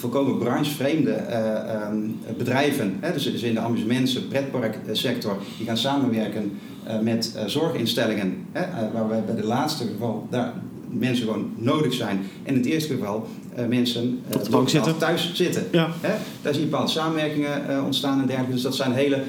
volkomen 0.09 0.37
branchevreemde 0.37 1.23
uh, 1.29 1.89
um, 1.91 2.19
bedrijven, 2.37 2.97
hè, 2.99 3.13
dus, 3.13 3.23
dus, 3.23 3.41
in 3.41 3.53
de 3.53 3.59
amusements- 3.59 4.19
pretparksector, 4.19 5.37
die 5.57 5.67
gaan 5.67 5.77
samenwerken 5.77 6.51
uh, 6.87 6.99
met 6.99 7.35
zorginstellingen, 7.45 8.45
hè, 8.51 8.91
waar 8.91 9.09
we 9.09 9.15
bij 9.25 9.35
de 9.35 9.45
laatste 9.45 9.87
geval 9.87 10.27
daar 10.29 10.53
mensen 10.89 11.25
gewoon 11.25 11.51
nodig 11.55 11.93
zijn. 11.93 12.19
En 12.43 12.53
in 12.53 12.59
het 12.59 12.65
eerste 12.65 12.93
geval 12.93 13.27
mensen 13.67 14.19
op 14.33 14.43
de 14.43 14.49
bank 14.49 14.69
zitten. 14.69 14.97
thuis 14.97 15.33
zitten. 15.33 15.63
Ja. 15.71 15.89
Hè? 16.01 16.13
Daar 16.41 16.53
zie 16.53 16.63
je 16.63 16.69
bepaalde 16.69 16.91
samenwerkingen 16.91 17.83
ontstaan 17.85 18.19
en 18.19 18.25
dergelijke. 18.25 18.53
Dus 18.53 18.61
dat 18.61 18.75
zijn 18.75 18.93
hele 18.93 19.23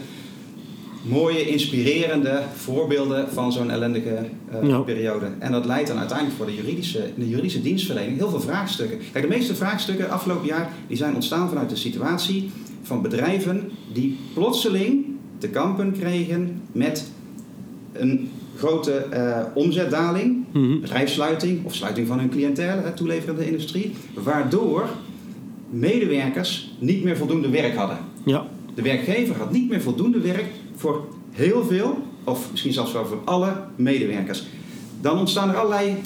mooie, 1.04 1.46
inspirerende 1.46 2.42
voorbeelden 2.54 3.32
van 3.32 3.52
zo'n 3.52 3.70
ellendige 3.70 4.18
uh, 4.62 4.80
periode. 4.80 5.26
En 5.38 5.52
dat 5.52 5.64
leidt 5.64 5.88
dan 5.88 5.98
uiteindelijk 5.98 6.36
voor 6.36 6.46
de 6.46 6.54
juridische, 6.54 7.10
de 7.16 7.28
juridische 7.28 7.62
dienstverlening 7.62 8.16
heel 8.16 8.30
veel 8.30 8.40
vraagstukken. 8.40 8.98
Kijk, 9.12 9.24
de 9.24 9.36
meeste 9.36 9.54
vraagstukken 9.54 10.10
afgelopen 10.10 10.46
jaar 10.46 10.70
die 10.86 10.96
zijn 10.96 11.14
ontstaan 11.14 11.48
vanuit 11.48 11.70
de 11.70 11.76
situatie 11.76 12.50
van 12.82 13.02
bedrijven 13.02 13.70
die 13.92 14.18
plotseling 14.34 15.04
te 15.38 15.48
kampen 15.48 15.92
kregen 15.92 16.60
met 16.72 17.10
een 17.92 18.30
grote 18.56 19.06
uh, 19.12 19.38
omzetdaling, 19.54 20.44
mm 20.52 20.80
bedrijfssluiting 20.80 21.64
of 21.64 21.74
sluiting 21.74 22.06
van 22.06 22.18
hun 22.18 22.28
cliëntele, 22.28 22.94
toeleverende 22.94 23.46
industrie, 23.46 23.92
waardoor 24.14 24.88
medewerkers 25.70 26.74
niet 26.78 27.04
meer 27.04 27.16
voldoende 27.16 27.48
werk 27.48 27.76
hadden. 27.76 27.98
Ja. 28.24 28.46
De 28.74 28.82
werkgever 28.82 29.36
had 29.36 29.52
niet 29.52 29.68
meer 29.68 29.80
voldoende 29.80 30.20
werk 30.20 30.44
voor 30.76 31.04
heel 31.30 31.64
veel, 31.64 31.98
of 32.24 32.50
misschien 32.50 32.72
zelfs 32.72 32.92
wel 32.92 33.06
voor 33.06 33.20
alle 33.24 33.52
medewerkers. 33.76 34.46
Dan 35.00 35.18
ontstaan 35.18 35.48
er 35.48 35.56
allerlei 35.56 35.96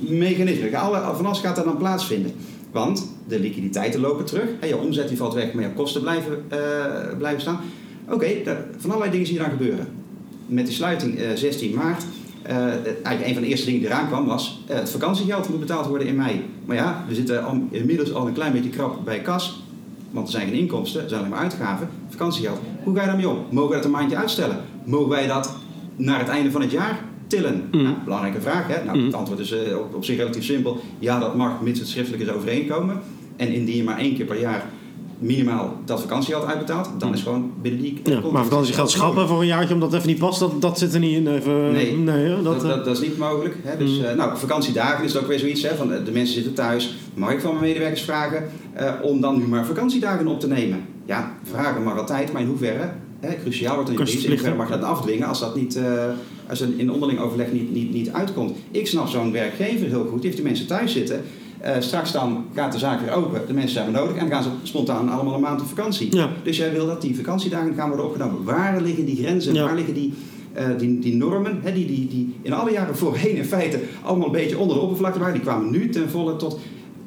mechanismen. 0.00 0.74
Alle, 0.74 1.14
van 1.14 1.26
alles 1.26 1.38
gaat 1.38 1.58
er 1.58 1.64
dan 1.64 1.76
plaatsvinden. 1.76 2.32
Want 2.70 3.14
de 3.28 3.40
liquiditeiten 3.40 4.00
lopen 4.00 4.24
terug. 4.24 4.48
Je 4.66 4.76
omzet 4.76 5.08
die 5.08 5.16
valt 5.16 5.34
weg, 5.34 5.52
maar 5.52 5.64
je 5.64 5.72
kosten 5.72 6.00
blijven, 6.00 6.44
uh, 6.52 7.16
blijven 7.18 7.40
staan. 7.40 7.60
Oké, 8.08 8.26
van 8.76 8.90
allerlei 8.90 9.10
dingen 9.10 9.26
zie 9.26 9.36
je 9.36 9.42
dan 9.42 9.50
gebeuren. 9.50 9.86
Met 10.46 10.66
die 10.66 10.74
sluiting 10.74 11.20
uh, 11.20 11.26
16 11.34 11.74
maart. 11.74 12.04
Uh, 12.46 12.56
eigenlijk 12.56 13.24
een 13.24 13.32
van 13.32 13.42
de 13.42 13.48
eerste 13.48 13.66
dingen 13.66 13.80
die 13.80 13.90
eraan 13.90 14.06
kwam 14.06 14.26
was... 14.26 14.64
Het 14.66 14.90
vakantiegeld 14.90 15.48
moet 15.48 15.60
betaald 15.60 15.86
worden 15.86 16.06
in 16.06 16.16
mei. 16.16 16.44
Maar 16.64 16.76
ja, 16.76 17.04
we 17.08 17.14
zitten 17.14 17.68
inmiddels 17.70 18.12
al 18.12 18.26
een 18.26 18.32
klein 18.32 18.52
beetje 18.52 18.70
krap 18.70 19.04
bij 19.04 19.20
kas. 19.20 19.62
Want 20.16 20.28
er 20.28 20.34
zijn 20.34 20.48
geen 20.48 20.58
inkomsten, 20.58 21.02
er 21.02 21.08
zijn 21.08 21.20
alleen 21.20 21.32
maar 21.32 21.42
uitgaven. 21.42 21.88
Vakantiegeld. 22.08 22.58
Hoe 22.82 22.94
ga 22.94 23.00
je 23.00 23.06
daarmee 23.06 23.28
om? 23.28 23.38
Mogen 23.50 23.70
we 23.70 23.76
dat 23.76 23.84
een 23.84 23.90
maandje 23.90 24.16
uitstellen? 24.16 24.56
Mogen 24.84 25.08
wij 25.08 25.26
dat 25.26 25.54
naar 25.96 26.18
het 26.18 26.28
einde 26.28 26.50
van 26.50 26.60
het 26.60 26.70
jaar 26.70 26.98
tillen? 27.26 27.68
Mm. 27.72 27.82
Nou, 27.82 27.94
belangrijke 28.04 28.40
vraag. 28.40 28.66
Hè? 28.66 28.84
Nou, 28.84 28.98
mm. 28.98 29.04
Het 29.04 29.14
antwoord 29.14 29.40
is 29.40 29.52
uh, 29.52 29.78
op, 29.78 29.94
op, 29.94 30.04
zich 30.04 30.16
relatief 30.16 30.44
simpel. 30.44 30.80
Ja, 30.98 31.18
dat 31.18 31.36
mag, 31.36 31.60
mits 31.60 31.78
het 31.78 31.88
schriftelijk 31.88 32.22
is 32.22 32.30
overeenkomen. 32.30 33.00
En 33.36 33.52
indien 33.52 33.76
je 33.76 33.84
maar 33.84 33.98
één 33.98 34.16
keer 34.16 34.26
per 34.26 34.40
jaar 34.40 34.64
minimaal 35.18 35.76
dat 35.84 36.00
vakantiegeld 36.00 36.44
uitbetaalt, 36.44 36.90
dan 36.98 37.14
is 37.14 37.22
gewoon 37.22 37.52
binnen 37.62 37.80
die... 37.80 38.00
Ja, 38.04 38.20
maar 38.32 38.44
vakantiegeld 38.44 38.90
schrappen 38.90 39.28
voor 39.28 39.40
een 39.40 39.46
jaartje 39.46 39.74
omdat 39.74 39.88
het 39.92 40.00
even 40.00 40.12
niet 40.12 40.20
past, 40.20 40.40
dat, 40.40 40.60
dat 40.60 40.78
zit 40.78 40.94
er 40.94 41.00
niet 41.00 41.16
in. 41.16 41.34
Even, 41.34 41.72
nee, 41.72 41.96
nee 41.96 42.28
dat, 42.28 42.44
dat, 42.44 42.60
dat, 42.60 42.84
dat, 42.84 42.96
is 42.96 43.08
niet 43.08 43.18
mogelijk. 43.18 43.56
Hè? 43.62 43.76
Dus, 43.76 43.98
mm. 43.98 44.04
uh, 44.04 44.12
nou, 44.12 44.38
vakantiedagen 44.38 45.04
is 45.04 45.16
ook 45.16 45.26
weer 45.26 45.38
zoiets. 45.38 45.62
Hè, 45.62 45.76
van, 45.76 45.88
de 45.88 46.12
mensen 46.12 46.34
zitten 46.34 46.54
thuis. 46.54 46.96
Mag 47.16 47.32
ik 47.32 47.40
van 47.40 47.50
mijn 47.50 47.64
medewerkers 47.64 48.02
vragen 48.02 48.44
uh, 48.80 48.92
om 49.02 49.20
dan 49.20 49.38
nu 49.38 49.44
maar 49.46 49.66
vakantiedagen 49.66 50.26
op 50.26 50.40
te 50.40 50.48
nemen? 50.48 50.80
Ja, 51.04 51.32
vragen 51.42 51.82
mag 51.82 51.98
altijd, 51.98 52.32
maar 52.32 52.42
in 52.42 52.48
hoeverre? 52.48 52.90
Hè, 53.20 53.36
cruciaal 53.42 53.74
wordt 53.74 53.96
dan 53.96 54.06
in 54.06 54.28
hoeverre 54.28 54.56
mag 54.56 54.68
je 54.68 54.78
dat 54.78 54.88
afdwingen 54.88 55.28
als 55.28 55.40
dat 55.40 55.56
niet... 55.56 55.76
Uh, 55.76 56.04
als 56.48 56.60
er 56.60 56.68
in 56.76 56.92
onderling 56.92 57.18
overleg 57.18 57.52
niet, 57.52 57.72
niet, 57.72 57.92
niet 57.92 58.12
uitkomt. 58.12 58.56
Ik 58.70 58.86
snap 58.86 59.08
zo'n 59.08 59.32
werkgever 59.32 59.86
heel 59.86 60.04
goed. 60.04 60.20
Die 60.20 60.30
heeft 60.30 60.36
de 60.36 60.42
mensen 60.42 60.66
thuis 60.66 60.92
zitten 60.92 61.24
uh, 61.64 61.70
straks 61.78 62.12
dan 62.12 62.44
gaat 62.54 62.72
de 62.72 62.78
zaak 62.78 63.00
weer 63.00 63.12
open, 63.12 63.42
de 63.46 63.52
mensen 63.52 63.72
zijn 63.72 63.84
weer 63.84 63.94
nodig 63.94 64.16
en 64.16 64.20
dan 64.20 64.30
gaan 64.30 64.42
ze 64.42 64.48
spontaan 64.62 65.08
allemaal 65.08 65.34
een 65.34 65.40
maand 65.40 65.60
op 65.60 65.68
vakantie. 65.68 66.16
Ja. 66.16 66.30
Dus 66.42 66.56
jij 66.56 66.72
wil 66.72 66.86
dat 66.86 67.00
die 67.00 67.16
vakantiedagen 67.16 67.74
gaan 67.74 67.88
worden 67.88 68.06
opgenomen. 68.06 68.44
Waar 68.44 68.80
liggen 68.80 69.04
die 69.04 69.16
grenzen? 69.16 69.54
Waar 69.54 69.74
liggen 69.74 69.94
die, 69.94 70.12
uh, 70.58 70.64
die, 70.78 70.98
die 70.98 71.16
normen, 71.16 71.60
hè, 71.62 71.72
die, 71.72 71.86
die, 71.86 72.08
die 72.08 72.34
in 72.42 72.52
alle 72.52 72.72
jaren 72.72 72.96
voorheen 72.96 73.36
in 73.36 73.44
feite 73.44 73.80
allemaal 74.02 74.26
een 74.26 74.32
beetje 74.32 74.58
onder 74.58 74.76
de 74.76 74.82
oppervlakte 74.82 75.18
waren, 75.18 75.34
die 75.34 75.42
kwamen 75.42 75.70
nu 75.70 75.88
ten 75.88 76.10
volle 76.10 76.36
tot. 76.36 76.58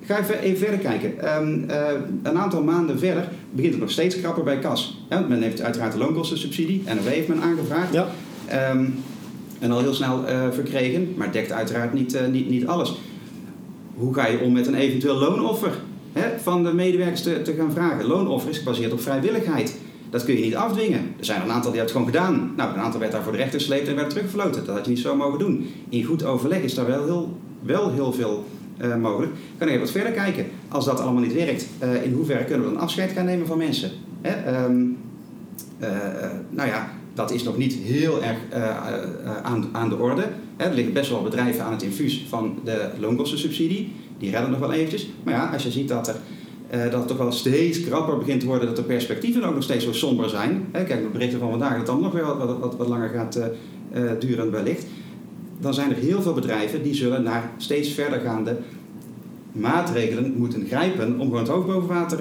Ga 0.10 0.20
even, 0.20 0.40
even 0.40 0.58
verder 0.58 0.80
kijken. 0.80 1.38
Um, 1.38 1.66
uh, 1.70 1.88
een 2.24 2.38
aantal 2.38 2.64
maanden 2.64 3.00
verder 3.00 3.30
begint 3.52 3.74
het 3.74 3.82
nog 3.82 3.92
steeds 3.92 4.20
krapper 4.20 4.44
bij 4.44 4.60
kas. 4.60 5.06
Ja, 5.10 5.20
men 5.20 5.42
heeft 5.42 5.62
uiteraard 5.62 5.92
de 5.92 5.98
loonkostensubsidie, 5.98 6.84
NOW 6.86 7.08
heeft 7.08 7.28
men 7.28 7.42
aangevraagd. 7.42 7.94
Ja. 7.94 8.08
Um, 8.72 8.96
en 9.60 9.72
al 9.72 9.80
heel 9.80 9.94
snel 9.94 10.24
verkregen, 10.52 11.14
maar 11.18 11.32
dekt 11.32 11.52
uiteraard 11.52 11.94
niet, 11.94 12.20
niet, 12.32 12.50
niet 12.50 12.68
alles 12.68 12.94
hoe 14.00 14.14
ga 14.14 14.28
je 14.28 14.40
om 14.40 14.52
met 14.52 14.68
een 14.68 14.76
eventueel 14.76 15.16
loonoffer 15.16 15.72
hè, 16.14 16.40
van 16.40 16.64
de 16.64 16.74
medewerkers 16.74 17.22
te, 17.22 17.42
te 17.42 17.54
gaan 17.54 17.72
vragen? 17.72 18.06
Loonoffer 18.06 18.50
is 18.50 18.58
gebaseerd 18.58 18.92
op 18.92 19.02
vrijwilligheid. 19.02 19.78
Dat 20.10 20.26
kun 20.26 20.36
je 20.36 20.44
niet 20.44 20.56
afdwingen. 20.56 21.14
Er 21.20 21.26
zijn 21.26 21.42
een 21.42 21.52
aantal 21.52 21.72
die 21.72 21.80
hebben 21.80 22.02
het 22.02 22.12
gewoon 22.12 22.28
gedaan. 22.28 22.54
Nou, 22.58 22.74
een 22.74 22.80
aantal 22.80 23.00
werd 23.00 23.12
daar 23.12 23.24
voor 23.24 23.32
de 23.32 23.38
rechter 23.38 23.60
gesleept 23.60 23.88
en 23.88 23.96
werd 23.96 24.10
terugverloten. 24.10 24.66
Dat 24.66 24.76
had 24.76 24.86
je 24.86 24.92
niet 24.92 25.00
zo 25.00 25.16
mogen 25.16 25.40
doen. 25.40 25.70
In 25.90 26.04
goed 26.04 26.24
overleg 26.24 26.62
is 26.62 26.74
daar 26.74 26.88
wel 26.88 27.06
heel, 27.06 27.38
wel 27.62 27.92
heel 27.92 28.14
veel 28.14 28.46
uh, 28.82 28.96
mogelijk. 28.96 29.32
Kan 29.58 29.68
even 29.68 29.80
wat 29.80 29.92
verder 29.92 30.12
kijken. 30.12 30.46
Als 30.68 30.86
dat 30.86 31.00
allemaal 31.00 31.22
niet 31.22 31.34
werkt, 31.34 31.68
uh, 31.84 32.04
in 32.04 32.14
hoeverre 32.14 32.44
kunnen 32.44 32.68
we 32.68 32.74
dan 32.74 32.82
afscheid 32.82 33.12
gaan 33.12 33.26
nemen 33.26 33.48
van 33.48 33.58
mensen? 33.58 33.92
Hè? 34.22 34.64
Um, 34.64 34.98
uh, 35.80 35.88
nou 36.50 36.70
ja, 36.70 36.92
dat 37.14 37.32
is 37.32 37.44
nog 37.44 37.58
niet 37.58 37.74
heel 37.74 38.24
erg 38.24 38.38
aan, 39.44 39.70
aan 39.72 39.90
de 39.90 39.98
orde. 39.98 40.28
Er 40.58 40.74
liggen 40.74 40.94
best 40.94 41.10
wel 41.10 41.24
bedrijven 41.24 41.64
aan 41.64 41.72
het 41.72 41.82
infuus 41.82 42.26
van 42.30 42.60
de 42.64 42.90
loonkostensubsidie. 43.00 43.92
Die 44.18 44.32
redden 44.32 44.52
nog 44.52 44.60
wel 44.60 44.74
eventjes. 44.74 45.10
Maar 45.24 45.34
ja, 45.34 45.50
als 45.54 45.64
je 45.64 45.72
ziet 45.72 45.88
dat, 45.88 46.08
er, 46.08 46.16
dat 46.90 47.00
het 47.00 47.08
toch 47.08 47.18
wel 47.18 47.32
steeds 47.32 47.82
krapper 47.82 48.18
begint 48.18 48.40
te 48.40 48.46
worden, 48.46 48.68
dat 48.68 48.76
de 48.76 48.84
perspectieven 48.84 49.44
ook 49.44 49.54
nog 49.54 49.64
steeds 49.64 49.86
zo 49.86 49.94
somber 49.94 50.30
zijn. 50.30 50.68
Hè, 50.72 50.84
kijk, 50.84 51.02
de 51.02 51.10
berichten 51.10 51.40
van 51.40 51.50
vandaag, 51.50 51.70
dat 51.70 51.78
het 51.78 51.88
dan 51.88 52.02
nog 52.02 52.14
weer 52.14 52.38
wat, 52.38 52.76
wat, 52.78 52.88
langer 52.88 53.10
gaat 53.10 53.40
duren 54.20 54.52
wellicht. 54.52 54.86
Dan 55.60 55.74
zijn 55.74 55.90
er 55.90 55.98
heel 55.98 56.22
veel 56.22 56.34
bedrijven 56.34 56.84
die 56.84 56.94
zullen 56.94 57.24
naar 57.24 57.52
steeds 57.58 57.90
verdergaande 57.90 58.58
maatregelen 59.52 60.34
moeten 60.38 60.66
grijpen 60.68 61.20
om 61.20 61.26
gewoon 61.26 61.44
het 61.44 61.48
hoofd 61.48 61.68
boven 61.68 61.88
water 61.88 62.20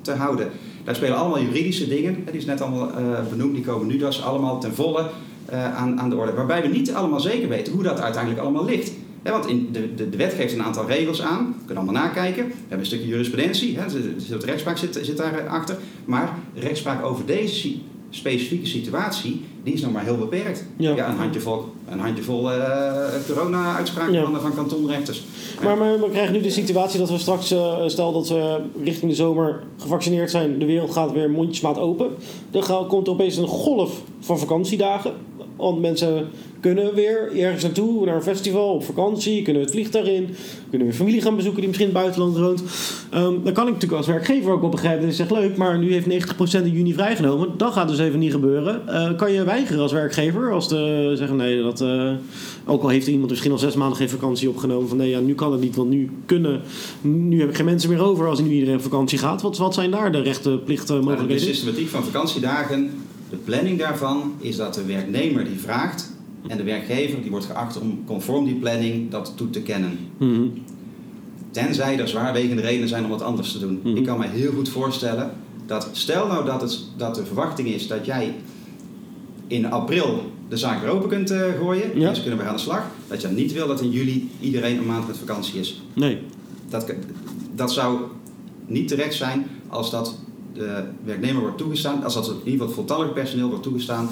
te 0.00 0.12
houden. 0.12 0.50
Daar 0.84 0.94
spelen 0.94 1.16
allemaal 1.16 1.42
juridische 1.42 1.88
dingen, 1.88 2.24
die 2.24 2.34
is 2.34 2.44
net 2.44 2.60
allemaal 2.60 2.90
benoemd, 3.30 3.54
die 3.54 3.64
komen 3.64 3.86
nu 3.86 3.96
dus 3.96 4.22
allemaal 4.22 4.60
ten 4.60 4.74
volle 4.74 5.10
aan, 5.50 6.00
aan 6.00 6.10
de 6.10 6.16
orde. 6.16 6.32
Waarbij 6.32 6.62
we 6.62 6.68
niet 6.68 6.92
allemaal 6.92 7.20
zeker 7.20 7.48
weten 7.48 7.72
hoe 7.72 7.82
dat 7.82 8.00
uiteindelijk 8.00 8.42
allemaal 8.42 8.64
ligt. 8.64 8.92
want 9.22 9.46
in 9.46 9.68
de, 9.72 9.94
de, 9.94 10.08
de, 10.08 10.16
wet 10.16 10.32
geeft 10.32 10.52
een 10.52 10.62
aantal 10.62 10.86
regels 10.86 11.22
aan. 11.22 11.46
We 11.58 11.64
kunnen 11.64 11.84
allemaal 11.84 12.02
nakijken. 12.02 12.46
We 12.46 12.54
hebben 12.58 12.78
een 12.78 12.86
stukje 12.86 13.06
jurisprudentie. 13.06 13.78
Hè, 13.78 13.86
de, 13.86 14.38
de 14.38 14.46
rechtspraak 14.46 14.76
zit, 14.76 14.98
zit 15.02 15.16
daarachter. 15.16 15.76
Maar 16.04 16.38
rechtspraak 16.54 17.04
over 17.04 17.26
deze 17.26 17.74
specifieke 18.14 18.66
situatie, 18.66 19.40
die 19.62 19.74
is 19.74 19.80
nog 19.80 19.92
maar 19.92 20.04
heel 20.04 20.18
beperkt. 20.18 20.64
Ja. 20.76 21.08
een 21.08 21.16
handjevol, 21.16 21.64
een 21.88 21.98
handjevol 21.98 22.52
uh, 22.52 23.04
corona-uitspraken 23.26 24.22
van, 24.22 24.40
van 24.40 24.54
kantonrechters. 24.54 25.22
Maar, 25.62 25.76
maar, 25.76 26.00
we 26.00 26.10
krijgen 26.10 26.32
nu 26.32 26.40
de 26.40 26.50
situatie 26.50 26.98
dat 26.98 27.10
we 27.10 27.18
straks, 27.18 27.52
uh, 27.52 27.82
stel 27.86 28.12
dat 28.12 28.28
we 28.28 28.60
richting 28.82 29.10
de 29.10 29.16
zomer 29.16 29.62
gevaccineerd 29.78 30.30
zijn, 30.30 30.58
de 30.58 30.64
wereld 30.64 30.92
gaat 30.92 31.12
weer 31.12 31.30
mondjesmaat 31.30 31.78
open. 31.78 32.10
Dan 32.50 32.86
komt 32.88 33.06
er 33.06 33.12
opeens 33.12 33.36
een 33.36 33.46
golf 33.46 34.00
van 34.20 34.38
vakantiedagen. 34.38 35.12
Want 35.56 35.80
mensen 35.80 36.28
kunnen 36.60 36.94
weer 36.94 37.36
ergens 37.36 37.62
naartoe, 37.62 38.04
naar 38.04 38.14
een 38.14 38.22
festival, 38.22 38.74
op 38.74 38.84
vakantie, 38.84 39.42
kunnen 39.42 39.62
het 39.62 39.70
vliegtuig 39.70 40.06
in, 40.06 40.28
kunnen 40.70 40.88
weer 40.88 40.96
familie 40.96 41.20
gaan 41.20 41.36
bezoeken 41.36 41.60
die 41.60 41.68
misschien 41.68 41.88
in 41.88 41.94
het 41.94 42.02
buitenland 42.02 42.38
woont. 42.38 42.62
Um, 43.14 43.44
dan 43.44 43.52
kan 43.52 43.66
ik 43.66 43.72
natuurlijk 43.72 43.92
als 43.92 44.06
werkgever 44.06 44.52
ook 44.52 44.60
wel 44.60 44.70
begrijpen 44.70 45.00
dat 45.00 45.10
je 45.10 45.16
zegt 45.16 45.30
leuk, 45.30 45.56
maar 45.56 45.78
nu 45.78 45.92
heeft 45.92 46.06
90% 46.06 46.64
in 46.64 46.70
juni 46.70 46.92
vrijgenomen. 46.92 47.48
Dat 47.56 47.72
gaat 47.72 47.88
dus 47.88 47.98
even 47.98 48.18
niet 48.18 48.32
gebeuren. 48.32 48.82
Uh, 48.88 49.16
kan 49.16 49.32
je 49.32 49.44
weigeren 49.44 49.82
als 49.82 49.92
werkgever 49.92 50.52
als 50.52 50.68
te 50.68 51.12
zeggen 51.16 51.36
nee, 51.36 51.62
dat, 51.62 51.80
uh, 51.80 52.12
ook 52.66 52.82
al 52.82 52.88
heeft 52.88 53.06
iemand 53.06 53.30
misschien 53.30 53.52
al 53.52 53.58
zes 53.58 53.74
maanden 53.74 53.96
geen 53.96 54.08
vakantie 54.08 54.48
opgenomen 54.48 54.88
van 54.88 54.96
nee, 54.96 55.10
ja, 55.10 55.20
nu 55.20 55.34
kan 55.34 55.52
het 55.52 55.60
niet, 55.60 55.76
want 55.76 55.90
nu 55.90 56.10
kunnen, 56.26 56.60
nu 57.00 57.40
heb 57.40 57.48
ik 57.48 57.56
geen 57.56 57.64
mensen 57.64 57.90
meer 57.90 58.02
over 58.02 58.28
als 58.28 58.40
nu 58.40 58.50
iedereen 58.50 58.76
op 58.76 58.82
vakantie 58.82 59.18
gaat. 59.18 59.42
Wat, 59.42 59.58
wat 59.58 59.74
zijn 59.74 59.90
daar 59.90 60.12
de 60.12 60.20
rechten, 60.20 60.62
plichten, 60.64 61.04
mogelijkheden? 61.04 61.46
De 61.46 61.52
systematiek 61.52 61.88
van 61.88 62.04
vakantiedagen 62.04 62.90
de 63.34 63.40
planning 63.40 63.78
daarvan 63.78 64.34
is 64.38 64.56
dat 64.56 64.74
de 64.74 64.84
werknemer 64.84 65.44
die 65.44 65.58
vraagt 65.58 66.10
en 66.46 66.56
de 66.56 66.62
werkgever 66.62 67.22
die 67.22 67.30
wordt 67.30 67.46
geacht 67.46 67.80
om 67.80 68.02
conform 68.06 68.44
die 68.44 68.54
planning 68.54 69.10
dat 69.10 69.32
toe 69.36 69.50
te 69.50 69.62
kennen. 69.62 69.98
Mm 70.18 70.52
Tenzij 71.50 71.98
er 71.98 72.08
zwaarwegende 72.08 72.62
redenen 72.62 72.88
zijn 72.88 73.04
om 73.04 73.10
wat 73.10 73.22
anders 73.22 73.52
te 73.52 73.58
doen. 73.58 73.80
Mhm. 73.82 73.96
Ik 73.96 74.04
kan 74.04 74.18
me 74.18 74.26
heel 74.26 74.52
goed 74.52 74.68
voorstellen 74.68 75.30
dat, 75.66 75.88
stel 75.92 76.26
nou 76.26 76.44
dat, 76.44 76.60
het, 76.60 76.80
dat 76.96 77.14
de 77.14 77.26
verwachting 77.26 77.68
is 77.68 77.86
dat 77.86 78.06
jij 78.06 78.34
in 79.46 79.70
april 79.70 80.32
de 80.48 80.56
zaak 80.56 80.80
weer 80.80 80.90
open 80.90 81.08
kunt 81.08 81.30
eh, 81.30 81.40
gooien. 81.58 81.98
Ja. 81.98 82.04
Mensen 82.04 82.22
kunnen 82.22 82.40
weer 82.40 82.48
aan 82.48 82.56
de 82.56 82.60
slag. 82.60 82.86
Dat 83.08 83.20
je 83.20 83.28
niet 83.28 83.52
wil 83.52 83.66
dat 83.66 83.80
in 83.80 83.90
juli 83.90 84.30
iedereen 84.40 84.78
een 84.78 84.86
maand 84.86 85.06
met 85.06 85.16
vakantie 85.16 85.60
is. 85.60 85.82
Nee. 85.92 86.18
Dat, 86.68 86.94
dat 87.54 87.72
zou 87.72 87.98
niet 88.66 88.88
terecht 88.88 89.14
zijn 89.14 89.46
als 89.68 89.90
dat 89.90 90.18
de 90.54 90.84
werknemer 91.04 91.40
wordt 91.40 91.58
toegestaan, 91.58 92.04
als 92.04 92.14
dat 92.14 92.28
in 92.28 92.34
ieder 92.34 92.50
geval 92.50 92.66
het 92.66 92.74
voltallig 92.74 93.12
personeel 93.12 93.48
wordt 93.48 93.62
toegestaan 93.62 94.08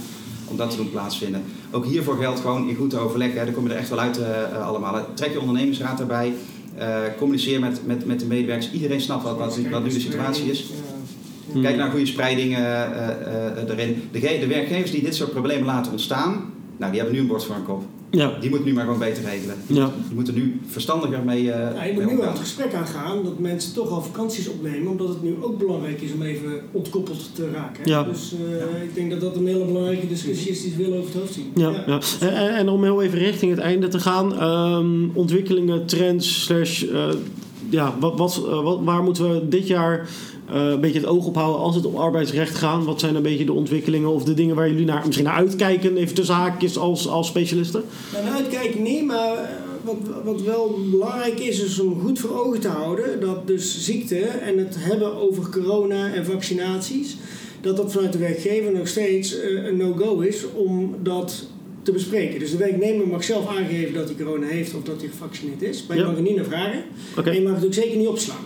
om 0.48 0.56
dat 0.56 0.70
te 0.70 0.76
doen 0.76 0.90
plaatsvinden. 0.90 1.42
Ook 1.70 1.84
hiervoor 1.86 2.16
geldt 2.16 2.40
gewoon 2.40 2.68
in 2.68 2.76
goed 2.76 2.94
overleg, 2.94 3.32
hè, 3.32 3.44
daar 3.44 3.54
kom 3.54 3.66
je 3.66 3.72
er 3.72 3.78
echt 3.78 3.88
wel 3.88 3.98
uit 3.98 4.18
eh, 4.18 4.42
eh, 4.42 4.66
allemaal. 4.66 5.06
Trek 5.14 5.32
je 5.32 5.40
ondernemingsraad 5.40 6.00
erbij, 6.00 6.34
eh, 6.76 6.98
communiceer 7.18 7.60
met, 7.60 7.86
met, 7.86 8.06
met 8.06 8.20
de 8.20 8.26
medewerkers. 8.26 8.70
Iedereen 8.72 9.00
snapt 9.00 9.22
wat, 9.22 9.38
wat, 9.38 9.58
wat 9.70 9.82
nu 9.82 9.88
de 9.88 10.00
situatie 10.00 10.50
is. 10.50 10.70
Kijk 11.62 11.76
naar 11.76 11.90
goede 11.90 12.06
spreiding 12.06 12.56
eh, 12.56 13.68
erin. 13.68 14.08
De, 14.12 14.20
de 14.20 14.46
werkgevers 14.46 14.90
die 14.90 15.02
dit 15.02 15.14
soort 15.14 15.30
problemen 15.30 15.66
laten 15.66 15.92
ontstaan, 15.92 16.52
nou, 16.82 16.92
die 16.92 17.00
hebben 17.02 17.12
nu 17.14 17.20
een 17.24 17.32
bord 17.32 17.44
voor 17.44 17.54
een 17.56 17.64
kop. 17.64 17.82
Ja. 18.10 18.32
Die 18.40 18.48
moeten 18.50 18.68
nu 18.68 18.74
maar 18.74 18.84
gewoon 18.84 18.98
beter 18.98 19.24
regelen. 19.24 19.56
Ja. 19.66 19.90
Die 20.06 20.14
moeten 20.14 20.34
nu 20.34 20.60
verstandiger 20.66 21.22
mee, 21.24 21.50
eh 21.52 21.74
Ja, 21.76 21.84
je 21.84 21.92
mee 21.92 22.02
moet 22.02 22.04
nu 22.12 22.16
omgaan. 22.18 22.30
het 22.32 22.38
gesprek 22.40 22.74
aangaan 22.74 23.24
dat 23.24 23.38
mensen 23.38 23.74
toch 23.74 23.90
al 23.90 24.02
vakanties 24.02 24.48
opnemen, 24.48 24.90
omdat 24.90 25.08
het 25.08 25.22
nu 25.22 25.34
ook 25.40 25.58
belangrijk 25.58 26.00
is 26.00 26.12
om 26.12 26.22
even 26.22 26.60
ontkoppeld 26.72 27.34
te 27.34 27.50
raken. 27.50 27.82
Ja. 27.84 28.02
Dus 28.02 28.32
eh, 28.32 28.82
ik 28.82 28.94
denk 28.94 29.10
dat 29.10 29.20
dat 29.20 29.36
een 29.36 29.46
hele 29.46 29.64
belangrijke 29.64 30.08
discussie 30.08 30.50
is 30.50 30.62
die 30.62 30.70
ze 30.70 30.76
willen 30.76 30.98
over 30.98 31.10
het 31.12 31.20
hoofd 31.20 31.32
zien. 31.34 31.50
Ja, 31.54 31.70
ja. 31.86 32.00
En, 32.20 32.34
en- 32.34 32.54
en 32.56 32.68
om 32.68 32.82
heel 32.82 33.02
even 33.02 33.18
richting 33.18 33.50
het 33.50 33.60
einde 33.60 33.88
te 33.88 33.98
gaan, 34.00 34.38
ehm, 34.38 35.08
ontwikkelingen, 35.12 35.86
trends, 35.86 36.44
slash, 36.44 36.82
eh, 36.82 37.08
ja, 37.72 37.96
wat, 38.00 38.18
wat, 38.18 38.42
eh, 38.46 38.62
wat, 38.62 38.78
waar 38.82 39.02
moeten 39.02 39.32
we 39.32 39.48
dit 39.48 39.66
jaar 39.66 40.08
eh, 40.48 40.66
een 40.66 40.80
beetje 40.80 40.98
het 40.98 41.08
oog 41.08 41.26
op 41.26 41.34
houden 41.34 41.60
als 41.60 41.74
het 41.74 41.86
om 41.86 41.96
arbeidsrecht 41.96 42.54
gaat? 42.54 42.84
Wat 42.84 43.00
zijn 43.00 43.14
een 43.14 43.22
beetje 43.22 43.44
de 43.44 43.52
ontwikkelingen 43.52 44.10
of 44.10 44.24
de 44.24 44.34
dingen 44.34 44.56
waar 44.56 44.68
jullie 44.68 44.84
naar, 44.84 45.02
misschien 45.06 45.26
naar 45.26 45.36
uitkijken, 45.36 45.96
even 45.96 46.14
tussen 46.14 46.34
haakjes 46.34 46.78
als, 46.78 47.08
als 47.08 47.26
specialisten? 47.26 47.82
Naar 48.12 48.32
uitkijken 48.32 48.82
niet, 48.82 49.04
maar 49.04 49.34
eh, 49.36 49.44
wat, 49.82 49.96
wat 50.24 50.42
wel 50.42 50.78
belangrijk 50.90 51.40
is, 51.40 51.62
is 51.62 51.80
om 51.80 52.00
goed 52.00 52.18
voor 52.18 52.44
ogen 52.44 52.60
te 52.60 52.68
houden 52.68 53.20
dat 53.20 53.46
dus 53.46 53.84
ziekte 53.84 54.20
en 54.20 54.58
het 54.58 54.76
hebben 54.78 55.14
over 55.14 55.50
corona 55.50 56.12
en 56.12 56.24
vaccinaties, 56.24 57.16
dat 57.60 57.76
dat 57.76 57.92
vanuit 57.92 58.12
de 58.12 58.18
werkgever 58.18 58.72
nog 58.72 58.88
steeds 58.88 59.36
een 59.66 59.76
no-go 59.76 60.20
is 60.20 60.44
om 60.54 60.94
dat 61.02 61.46
te 61.82 61.92
bespreken. 61.92 62.38
Dus 62.38 62.50
de 62.50 62.56
werknemer 62.56 63.06
mag 63.08 63.24
zelf 63.24 63.48
aangeven 63.48 63.94
dat 63.94 64.04
hij 64.04 64.24
corona 64.24 64.46
heeft 64.46 64.74
of 64.74 64.82
dat 64.82 65.00
hij 65.00 65.10
gevaccineerd 65.10 65.62
is, 65.62 65.84
maar 65.88 65.96
je 65.96 66.02
Ja. 66.02 66.08
mag 66.08 66.16
er 66.16 66.22
niet 66.22 66.36
naar 66.36 66.44
vragen. 66.44 66.82
Oké. 67.18 67.30
En 67.30 67.34
je 67.36 67.42
mag 67.42 67.54
het 67.54 67.64
ook 67.64 67.74
zeker 67.74 67.96
niet 67.96 68.06
opslaan. 68.08 68.44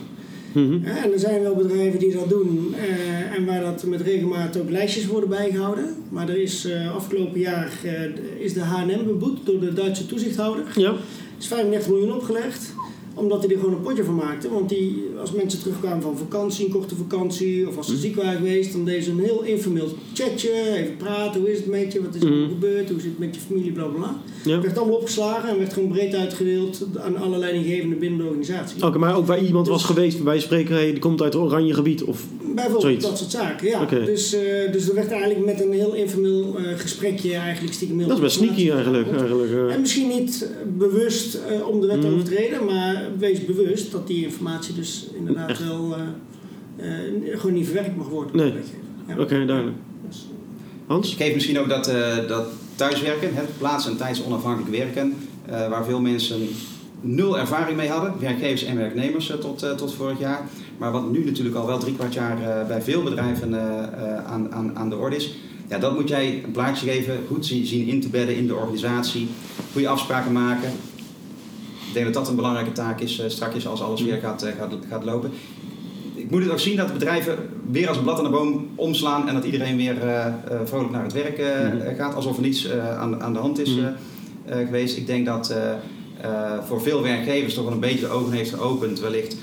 Mhm. 0.52 0.84
En 0.84 1.12
er 1.12 1.18
zijn 1.18 1.42
wel 1.42 1.54
bedrijven 1.54 1.98
die 1.98 2.12
dat 2.12 2.28
doen 2.28 2.74
eh, 2.74 3.36
en 3.36 3.44
waar 3.44 3.60
dat 3.60 3.84
met 3.84 4.00
regelmaat 4.00 4.56
ook 4.60 4.70
lijstjes 4.70 5.06
worden 5.06 5.28
bijgehouden. 5.28 5.94
Maar 6.08 6.28
er 6.28 6.42
is 6.42 6.64
eh, 6.64 6.94
afgelopen 6.94 7.40
jaar 7.40 7.72
eh, 7.84 8.44
is 8.44 8.52
de 8.52 8.60
H&M 8.60 9.04
beboet 9.06 9.38
door 9.46 9.60
de 9.60 9.72
Duitse 9.72 10.06
toezichthouder. 10.06 10.64
Ja, 10.74 10.90
Er 10.90 10.96
is 11.42 11.46
35 11.46 11.88
miljoen 11.90 12.12
opgelegd, 12.14 12.72
omdat 13.18 13.42
hij 13.44 13.52
er 13.54 13.58
gewoon 13.60 13.74
een 13.74 13.80
potje 13.82 14.04
van 14.04 14.14
maakte. 14.14 14.48
Want 14.50 14.68
die, 14.68 15.02
als 15.20 15.32
mensen 15.32 15.58
terugkwamen 15.60 16.02
van 16.02 16.16
vakantie, 16.16 16.64
een 16.66 16.72
korte 16.72 16.94
vakantie, 16.96 17.68
of 17.68 17.76
als 17.76 17.86
ze 17.86 17.96
ziek 17.96 18.16
waren 18.16 18.36
geweest, 18.36 18.72
dan 18.72 18.84
deden 18.84 19.02
ze 19.02 19.10
een 19.10 19.18
heel 19.18 19.42
informeel 19.42 19.88
chatje, 20.14 20.50
even 20.76 20.96
praten, 20.96 21.40
hoe 21.40 21.50
is 21.50 21.56
het 21.58 21.66
met 21.66 21.92
je, 21.92 22.02
wat 22.02 22.14
is 22.14 22.22
er 22.22 22.30
Mhm. 22.32 22.48
gebeurd, 22.48 22.90
hoe 22.90 23.00
zit 23.00 23.10
het 23.10 23.18
met 23.18 23.34
je 23.34 23.40
familie, 23.40 23.72
bla 23.72 23.84
bla 23.84 23.98
bla. 23.98 24.20
ja. 24.44 24.54
Het 24.54 24.62
werd 24.64 24.78
allemaal 24.78 24.96
opgeslagen 24.96 25.48
en 25.48 25.58
werd 25.58 25.72
gewoon 25.72 25.88
breed 25.88 26.14
uitgedeeld 26.14 26.86
aan 26.98 27.16
alle 27.16 27.38
leidinggevenden 27.38 27.98
binnen 27.98 28.18
de 28.18 28.24
organisatie. 28.24 28.82
Oké, 28.86 28.98
maar 28.98 29.16
ook 29.16 29.26
waar 29.26 29.40
iemand 29.44 29.68
was 29.68 29.84
geweest, 29.84 30.24
bij 30.24 30.40
spreken, 30.40 30.74
hey, 30.74 30.90
die 30.90 30.98
komt 30.98 31.22
uit 31.22 31.32
het 31.32 31.42
oranje 31.42 31.74
gebied. 31.74 32.02
Of, 32.04 32.26
Bijvoorbeeld 32.56 32.82
Zoiets. 32.82 33.04
dat 33.06 33.18
soort 33.18 33.30
zaken, 33.30 33.68
ja. 33.68 33.84
Dus, 34.04 34.32
eh, 34.34 34.72
dus 34.72 34.88
er 34.88 34.94
werd 34.94 35.10
eigenlijk 35.10 35.44
met 35.44 35.60
een 35.60 35.72
heel 35.72 35.94
informeel 35.94 36.56
eh, 36.58 36.78
gesprekje 36.78 37.34
eigenlijk 37.34 37.74
stiekem 37.74 37.98
heel 37.98 38.08
dat 38.08 38.16
is 38.16 38.22
best 38.22 38.36
veel 38.36 38.46
sneaky 38.46 38.70
eigenlijk. 38.70 39.10
eigenlijk 39.12 39.52
eh. 39.52 39.74
En 39.74 39.80
misschien 39.80 40.08
niet 40.08 40.48
bewust 40.78 41.34
eh, 41.34 41.68
om 41.68 41.80
de 41.80 41.86
wet 41.86 42.00
te 42.00 42.06
Mhm. 42.06 42.16
overtreden, 42.16 42.64
maar 42.64 43.02
wees 43.18 43.44
bewust 43.44 43.92
dat 43.92 44.06
die 44.06 44.24
informatie 44.24 44.74
dus 44.74 45.06
inderdaad 45.18 45.48
Echt. 45.50 45.64
wel 45.64 45.96
eh, 46.76 46.86
eh, 46.86 47.40
gewoon 47.40 47.54
niet 47.54 47.64
verwerkt 47.64 47.96
mag 47.96 48.08
worden. 48.08 48.36
door 48.36 48.44
Nee. 48.46 48.54
Ja. 49.08 49.14
Oké, 49.22 49.46
duidelijk. 49.46 49.76
Dus, 50.08 50.26
Hans? 50.86 51.12
Ik 51.12 51.16
geef 51.16 51.34
misschien 51.34 51.58
ook 51.58 51.68
dat, 51.68 51.88
eh, 51.88 52.28
dat 52.28 52.46
thuiswerken, 52.74 53.34
het 53.34 53.58
plaats- 53.58 53.86
en 53.88 53.96
tijdsonafhankelijk 53.96 54.76
werken, 54.76 55.14
eh, 55.46 55.68
waar 55.68 55.84
veel 55.84 56.00
mensen 56.00 56.40
nul 57.00 57.38
ervaring 57.38 57.76
mee 57.76 57.88
hadden, 57.88 58.14
werkgevers 58.20 58.64
en 58.64 58.76
werknemers 58.76 59.32
tot, 59.40 59.62
eh, 59.62 59.70
tot 59.70 59.94
vorig 59.94 60.18
jaar. 60.18 60.48
Maar 60.78 60.92
wat 60.92 61.10
nu 61.10 61.24
natuurlijk 61.24 61.56
al 61.56 61.66
wel 61.66 61.78
drie 61.78 61.94
kwart 61.94 62.14
jaar 62.14 62.42
eh, 62.42 62.66
bij 62.66 62.82
veel 62.82 63.02
bedrijven 63.02 63.54
eh, 63.54 63.82
eh, 63.82 64.24
aan, 64.26 64.52
aan, 64.52 64.76
aan 64.76 64.88
de 64.88 64.96
orde 64.96 65.16
is. 65.16 65.34
Ja, 65.68 65.78
dat 65.78 65.94
moet 65.94 66.08
jij 66.08 66.42
een 66.44 66.50
plaatje 66.50 66.90
geven, 66.90 67.18
goed 67.26 67.46
zien, 67.46 67.86
in 67.86 68.00
te 68.00 68.08
bedden 68.08 68.36
in 68.36 68.46
de 68.46 68.54
organisatie, 68.54 69.28
goede 69.72 69.88
afspraken 69.88 70.32
maken. 70.32 70.68
Ik 71.88 71.92
denk 71.92 72.04
dat 72.04 72.14
dat 72.14 72.28
een 72.28 72.36
belangrijke 72.36 72.72
taak 72.72 73.00
is 73.00 73.22
straks 73.26 73.66
als 73.66 73.82
alles 73.82 74.02
weer 74.02 74.16
gaat, 74.16 74.46
gaat, 74.58 74.72
gaat 74.88 75.04
lopen. 75.04 75.30
Ik 76.14 76.30
moet 76.30 76.42
het 76.42 76.50
ook 76.50 76.58
zien 76.58 76.76
dat 76.76 76.92
bedrijven 76.92 77.36
weer 77.70 77.88
als 77.88 77.96
een 77.96 78.02
blad 78.02 78.18
aan 78.18 78.24
de 78.24 78.30
boom 78.30 78.68
omslaan 78.74 79.28
en 79.28 79.34
dat 79.34 79.44
iedereen 79.44 79.76
weer 79.76 79.96
vrolijk 80.64 80.90
naar 80.92 81.02
het 81.02 81.12
werk 81.12 81.38
Mhm. 81.38 81.96
gaat, 81.96 82.14
alsof 82.14 82.36
er 82.36 82.42
niets 82.42 82.70
aan, 82.98 83.22
aan 83.22 83.32
de 83.32 83.38
hand 83.38 83.58
is 83.58 83.74
Mhm. 83.76 83.86
geweest. 84.66 84.96
Ik 84.96 85.06
denk 85.06 85.26
dat 85.26 85.54
voor 86.66 86.82
veel 86.82 87.02
werkgevers 87.02 87.54
toch 87.54 87.64
wel 87.64 87.72
een 87.72 87.80
beetje 87.80 88.06
de 88.06 88.08
ogen 88.08 88.32
heeft 88.32 88.54
geopend, 88.54 89.00
wellicht 89.00 89.36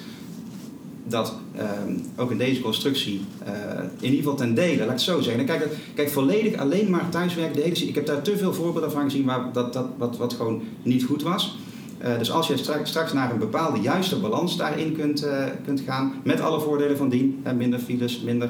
dat 1.07 1.33
ehm, 1.55 1.93
ook 2.15 2.31
in 2.31 2.37
deze 2.37 2.61
constructie 2.61 3.21
eh, 3.45 3.51
in 3.99 4.05
ieder 4.05 4.17
geval 4.17 4.35
ten 4.35 4.53
dele, 4.53 4.75
laat 4.77 4.85
ik 4.85 4.91
het 4.91 5.01
zo 5.01 5.21
zeggen. 5.21 5.45
Kijk, 5.45 5.67
kijk 5.95 6.09
volledig 6.09 6.57
alleen 6.57 6.89
maar 6.89 7.09
thuiswerken, 7.09 7.55
de 7.55 7.61
hele, 7.61 7.87
ik 7.87 7.95
heb 7.95 8.05
daar 8.05 8.21
te 8.21 8.37
veel 8.37 8.53
voorbeelden 8.53 8.91
van 8.91 9.03
gezien 9.03 9.25
waar 9.25 9.49
dat, 9.53 9.73
dat, 9.73 9.85
wat, 9.97 10.17
wat 10.17 10.33
gewoon 10.33 10.61
niet 10.83 11.03
goed 11.03 11.21
was. 11.23 11.57
Eh, 11.97 12.17
dus 12.17 12.31
als 12.31 12.47
je 12.47 12.57
straks, 12.57 12.89
straks 12.89 13.13
naar 13.13 13.31
een 13.31 13.39
bepaalde 13.39 13.79
juiste 13.79 14.19
balans 14.19 14.57
daarin 14.57 14.95
kunt, 14.95 15.23
eh, 15.23 15.43
kunt 15.65 15.81
gaan, 15.85 16.13
met 16.23 16.41
alle 16.41 16.59
voordelen 16.59 16.97
van 16.97 17.09
dien, 17.09 17.39
hè, 17.43 17.53
minder 17.53 17.79
files, 17.79 18.21
minder 18.21 18.49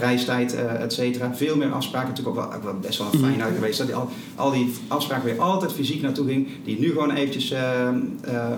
reistijd, 0.00 0.54
et 0.54 0.92
cetera. 0.92 1.34
Veel 1.34 1.56
meer 1.56 1.72
afspraken, 1.72 2.08
natuurlijk 2.08 2.36
ook 2.38 2.62
wel, 2.62 2.74
best 2.80 2.98
wel 2.98 3.06
een 3.12 3.18
fijn 3.18 3.42
uit 3.42 3.54
geweest. 3.54 3.78
Dat 3.78 3.86
die 3.86 3.96
al, 3.96 4.08
al 4.34 4.50
die 4.50 4.72
afspraken 4.88 5.28
je 5.34 5.40
altijd 5.40 5.72
fysiek 5.72 6.02
naartoe 6.02 6.26
ging, 6.26 6.48
die 6.64 6.78
nu 6.80 6.88
gewoon 6.88 7.10
eventjes 7.10 7.50
eh, 7.50 7.88
eh, 7.88 7.94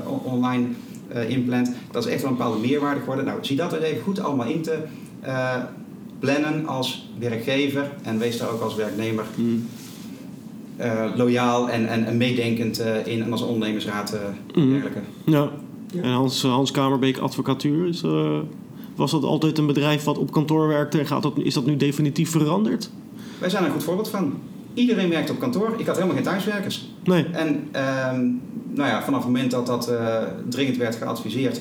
on- 0.06 0.20
online 0.32 0.66
eh, 1.14 1.30
inplant. 1.30 1.70
Dat 1.90 2.04
is 2.06 2.12
echt 2.12 2.22
wel 2.22 2.30
een 2.30 2.36
bepaalde 2.36 2.58
meerwaarde 2.66 3.00
geworden. 3.00 3.24
Nou, 3.24 3.38
zie 3.40 3.56
dat 3.56 3.72
er 3.72 3.82
even 3.82 4.02
goed 4.02 4.20
allemaal 4.20 4.46
in 4.46 4.62
te 4.62 4.78
eh, 5.20 5.56
plannen 6.18 6.66
als 6.66 7.08
werkgever 7.18 7.90
en 8.02 8.18
wees 8.18 8.38
daar 8.38 8.50
ook 8.50 8.60
als 8.60 8.74
werknemer 8.74 9.24
Mm. 9.36 9.66
eh, 10.76 11.04
loyaal 11.16 11.68
en, 11.70 11.88
en, 11.88 12.04
en 12.06 12.16
meedenkend 12.16 12.78
eh, 12.78 13.06
in 13.06 13.22
en 13.22 13.32
als 13.32 13.42
ondernemersraad 13.42 14.12
eh 14.12 14.20
Mhm. 14.56 14.70
dergelijke. 14.70 15.00
Ja. 15.24 15.48
Ja. 15.92 16.02
En 16.02 16.10
Hans, 16.10 16.42
Hans 16.42 16.70
Kamerbeek 16.70 17.18
Advocatuur, 17.18 17.86
is, 17.88 18.02
eh, 18.02 18.38
was 18.96 19.10
dat 19.10 19.22
altijd 19.24 19.58
een 19.58 19.66
bedrijf 19.66 20.04
wat 20.04 20.18
op 20.18 20.30
kantoor 20.32 20.68
werkte? 20.68 20.98
En 20.98 21.06
gaat 21.06 21.22
dat, 21.22 21.32
is 21.36 21.54
dat 21.54 21.66
nu 21.66 21.76
definitief 21.76 22.30
veranderd? 22.30 22.90
Wij 23.38 23.50
zijn 23.50 23.62
er 23.62 23.68
een 23.68 23.74
goed 23.74 23.84
voorbeeld 23.84 24.08
van. 24.08 24.32
Iedereen 24.74 25.08
werkt 25.08 25.30
op 25.30 25.38
kantoor. 25.38 25.74
Ik 25.76 25.86
had 25.86 25.94
helemaal 25.94 26.14
geen 26.16 26.24
thuiswerkers. 26.24 26.88
Nee. 27.04 27.24
En 27.32 27.68
ehm, 27.72 28.26
nou 28.74 28.88
ja, 28.88 29.02
vanaf 29.02 29.18
het 29.24 29.32
moment 29.32 29.50
dat 29.50 29.66
dat 29.66 29.88
eh, 29.88 30.16
dringend 30.48 30.76
werd 30.76 30.94
geadviseerd, 30.94 31.60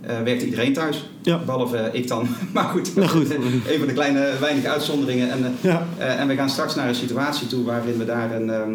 eh, 0.00 0.20
werkte 0.24 0.44
iedereen 0.44 0.72
thuis. 0.72 1.08
Ja. 1.22 1.40
Behalve 1.46 1.76
eh, 1.76 2.00
ik 2.00 2.08
dan. 2.08 2.26
maar 2.54 2.64
goed, 2.64 2.96
Nou 2.96 3.08
goed. 3.08 3.30
even 3.68 3.86
de 3.86 3.92
kleine 3.92 4.30
weinige 4.40 4.68
uitzonderingen. 4.68 5.30
En, 5.30 5.54
Ja. 5.60 5.86
en 5.98 6.28
we 6.28 6.34
gaan 6.34 6.50
straks 6.50 6.74
naar 6.74 6.88
een 6.88 6.94
situatie 6.94 7.46
toe 7.46 7.64
waarin 7.64 7.98
we 7.98 8.04
daar 8.04 8.34
een, 8.40 8.50
ehm, 8.50 8.70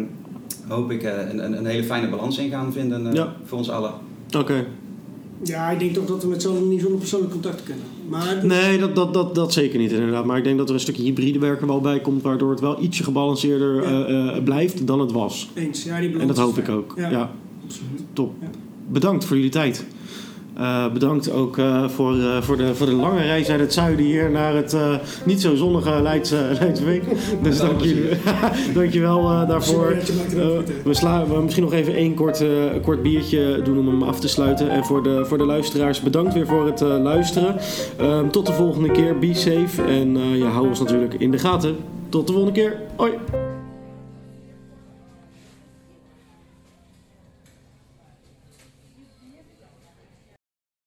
hoop 0.68 0.90
ik, 0.90 1.02
eh, 1.02 1.12
een, 1.30 1.44
een, 1.44 1.58
een 1.58 1.66
hele 1.66 1.84
fijne 1.84 2.08
balans 2.08 2.38
in 2.38 2.50
gaan 2.50 2.72
vinden 2.72 3.06
eh, 3.06 3.12
Ja. 3.12 3.32
voor 3.44 3.58
ons 3.58 3.70
allen. 3.70 3.92
Oké. 4.38 4.64
Ja, 5.42 5.70
ik 5.70 5.78
denk 5.78 5.94
toch 5.94 6.06
dat 6.06 6.22
we 6.22 6.28
met 6.28 6.42
z'n 6.42 6.48
allen 6.48 6.68
niet 6.68 6.80
zonder 6.80 6.98
persoonlijk 6.98 7.32
contact 7.32 7.62
kunnen. 7.62 7.84
Maar 8.08 8.40
Nee, 8.46 8.78
dat, 8.78 8.94
dat, 8.96 9.14
dat, 9.14 9.34
dat 9.34 9.52
zeker 9.52 9.78
niet 9.78 9.92
inderdaad. 9.92 10.24
Maar 10.24 10.38
ik 10.38 10.44
denk 10.44 10.58
dat 10.58 10.68
er 10.68 10.74
een 10.74 10.80
stukje 10.80 11.02
hybride 11.02 11.38
werken 11.38 11.66
wel 11.66 11.80
bij 11.80 12.00
komt, 12.00 12.22
waardoor 12.22 12.50
het 12.50 12.60
wel 12.60 12.82
ietsje 12.82 13.04
gebalanceerder 13.04 13.74
Ja. 13.90 14.04
eh, 14.06 14.36
eh, 14.36 14.42
blijft 14.42 14.86
dan 14.86 15.00
het 15.00 15.12
was. 15.12 15.50
eens, 15.54 15.84
ja, 15.84 16.00
die 16.00 16.10
balans 16.10 16.22
En 16.30 16.34
dat 16.36 16.44
hoop 16.44 16.58
ik 16.58 16.68
ook. 16.68 16.92
Ja, 16.96 17.10
Ja, 17.10 17.30
absoluut. 17.64 18.04
top. 18.12 18.34
Ja. 18.40 18.48
Bedankt 18.88 19.24
voor 19.24 19.36
jullie 19.36 19.50
tijd. 19.50 19.84
Eh, 20.56 20.92
bedankt 20.92 21.30
ook 21.30 21.58
eh, 21.58 21.88
voor, 21.88 22.18
eh, 22.18 22.42
voor, 22.42 22.56
de, 22.56 22.74
voor 22.74 22.86
de 22.86 22.92
lange 22.92 23.22
reis 23.22 23.48
uit 23.48 23.60
het 23.60 23.72
zuiden 23.72 24.04
hier 24.04 24.30
naar 24.30 24.54
het 24.54 24.76
niet 25.24 25.40
zo 25.40 25.54
zonnige 25.54 26.02
Leidse, 26.02 26.48
Leidse 26.60 26.84
Week. 26.84 27.02
Dus 27.42 27.58
dank 27.58 27.80
jullie, 27.80 28.08
dankjewel 28.74 29.46
daarvoor. 29.46 29.96
We 30.84 30.94
slaan 30.94 31.28
we 31.28 31.42
misschien 31.42 31.64
nog 31.64 31.72
even 31.72 31.94
één 31.94 32.14
kort, 32.14 32.44
kort 32.82 33.02
biertje 33.02 33.60
doen 33.64 33.78
om 33.78 33.88
hem 33.88 34.02
af 34.02 34.20
te 34.20 34.28
sluiten. 34.28 34.70
En 34.70 34.84
voor 34.84 35.02
de, 35.02 35.24
voor 35.24 35.38
de 35.38 35.44
luisteraars, 35.44 36.00
bedankt 36.00 36.34
weer 36.34 36.46
voor 36.46 36.66
het 36.66 36.80
luisteren. 36.80 37.56
Um, 38.00 38.30
tot 38.30 38.46
de 38.46 38.52
volgende 38.52 38.90
keer. 38.90 39.18
Be 39.18 39.34
safe. 39.34 39.82
En 39.82 40.36
ja, 40.36 40.46
hou 40.46 40.68
ons 40.68 40.80
natuurlijk 40.80 41.14
in 41.14 41.30
de 41.30 41.38
gaten. 41.38 41.76
Tot 42.08 42.26
de 42.26 42.32
volgende 42.32 42.60
keer. 42.60 42.80
Hoi. 42.96 43.12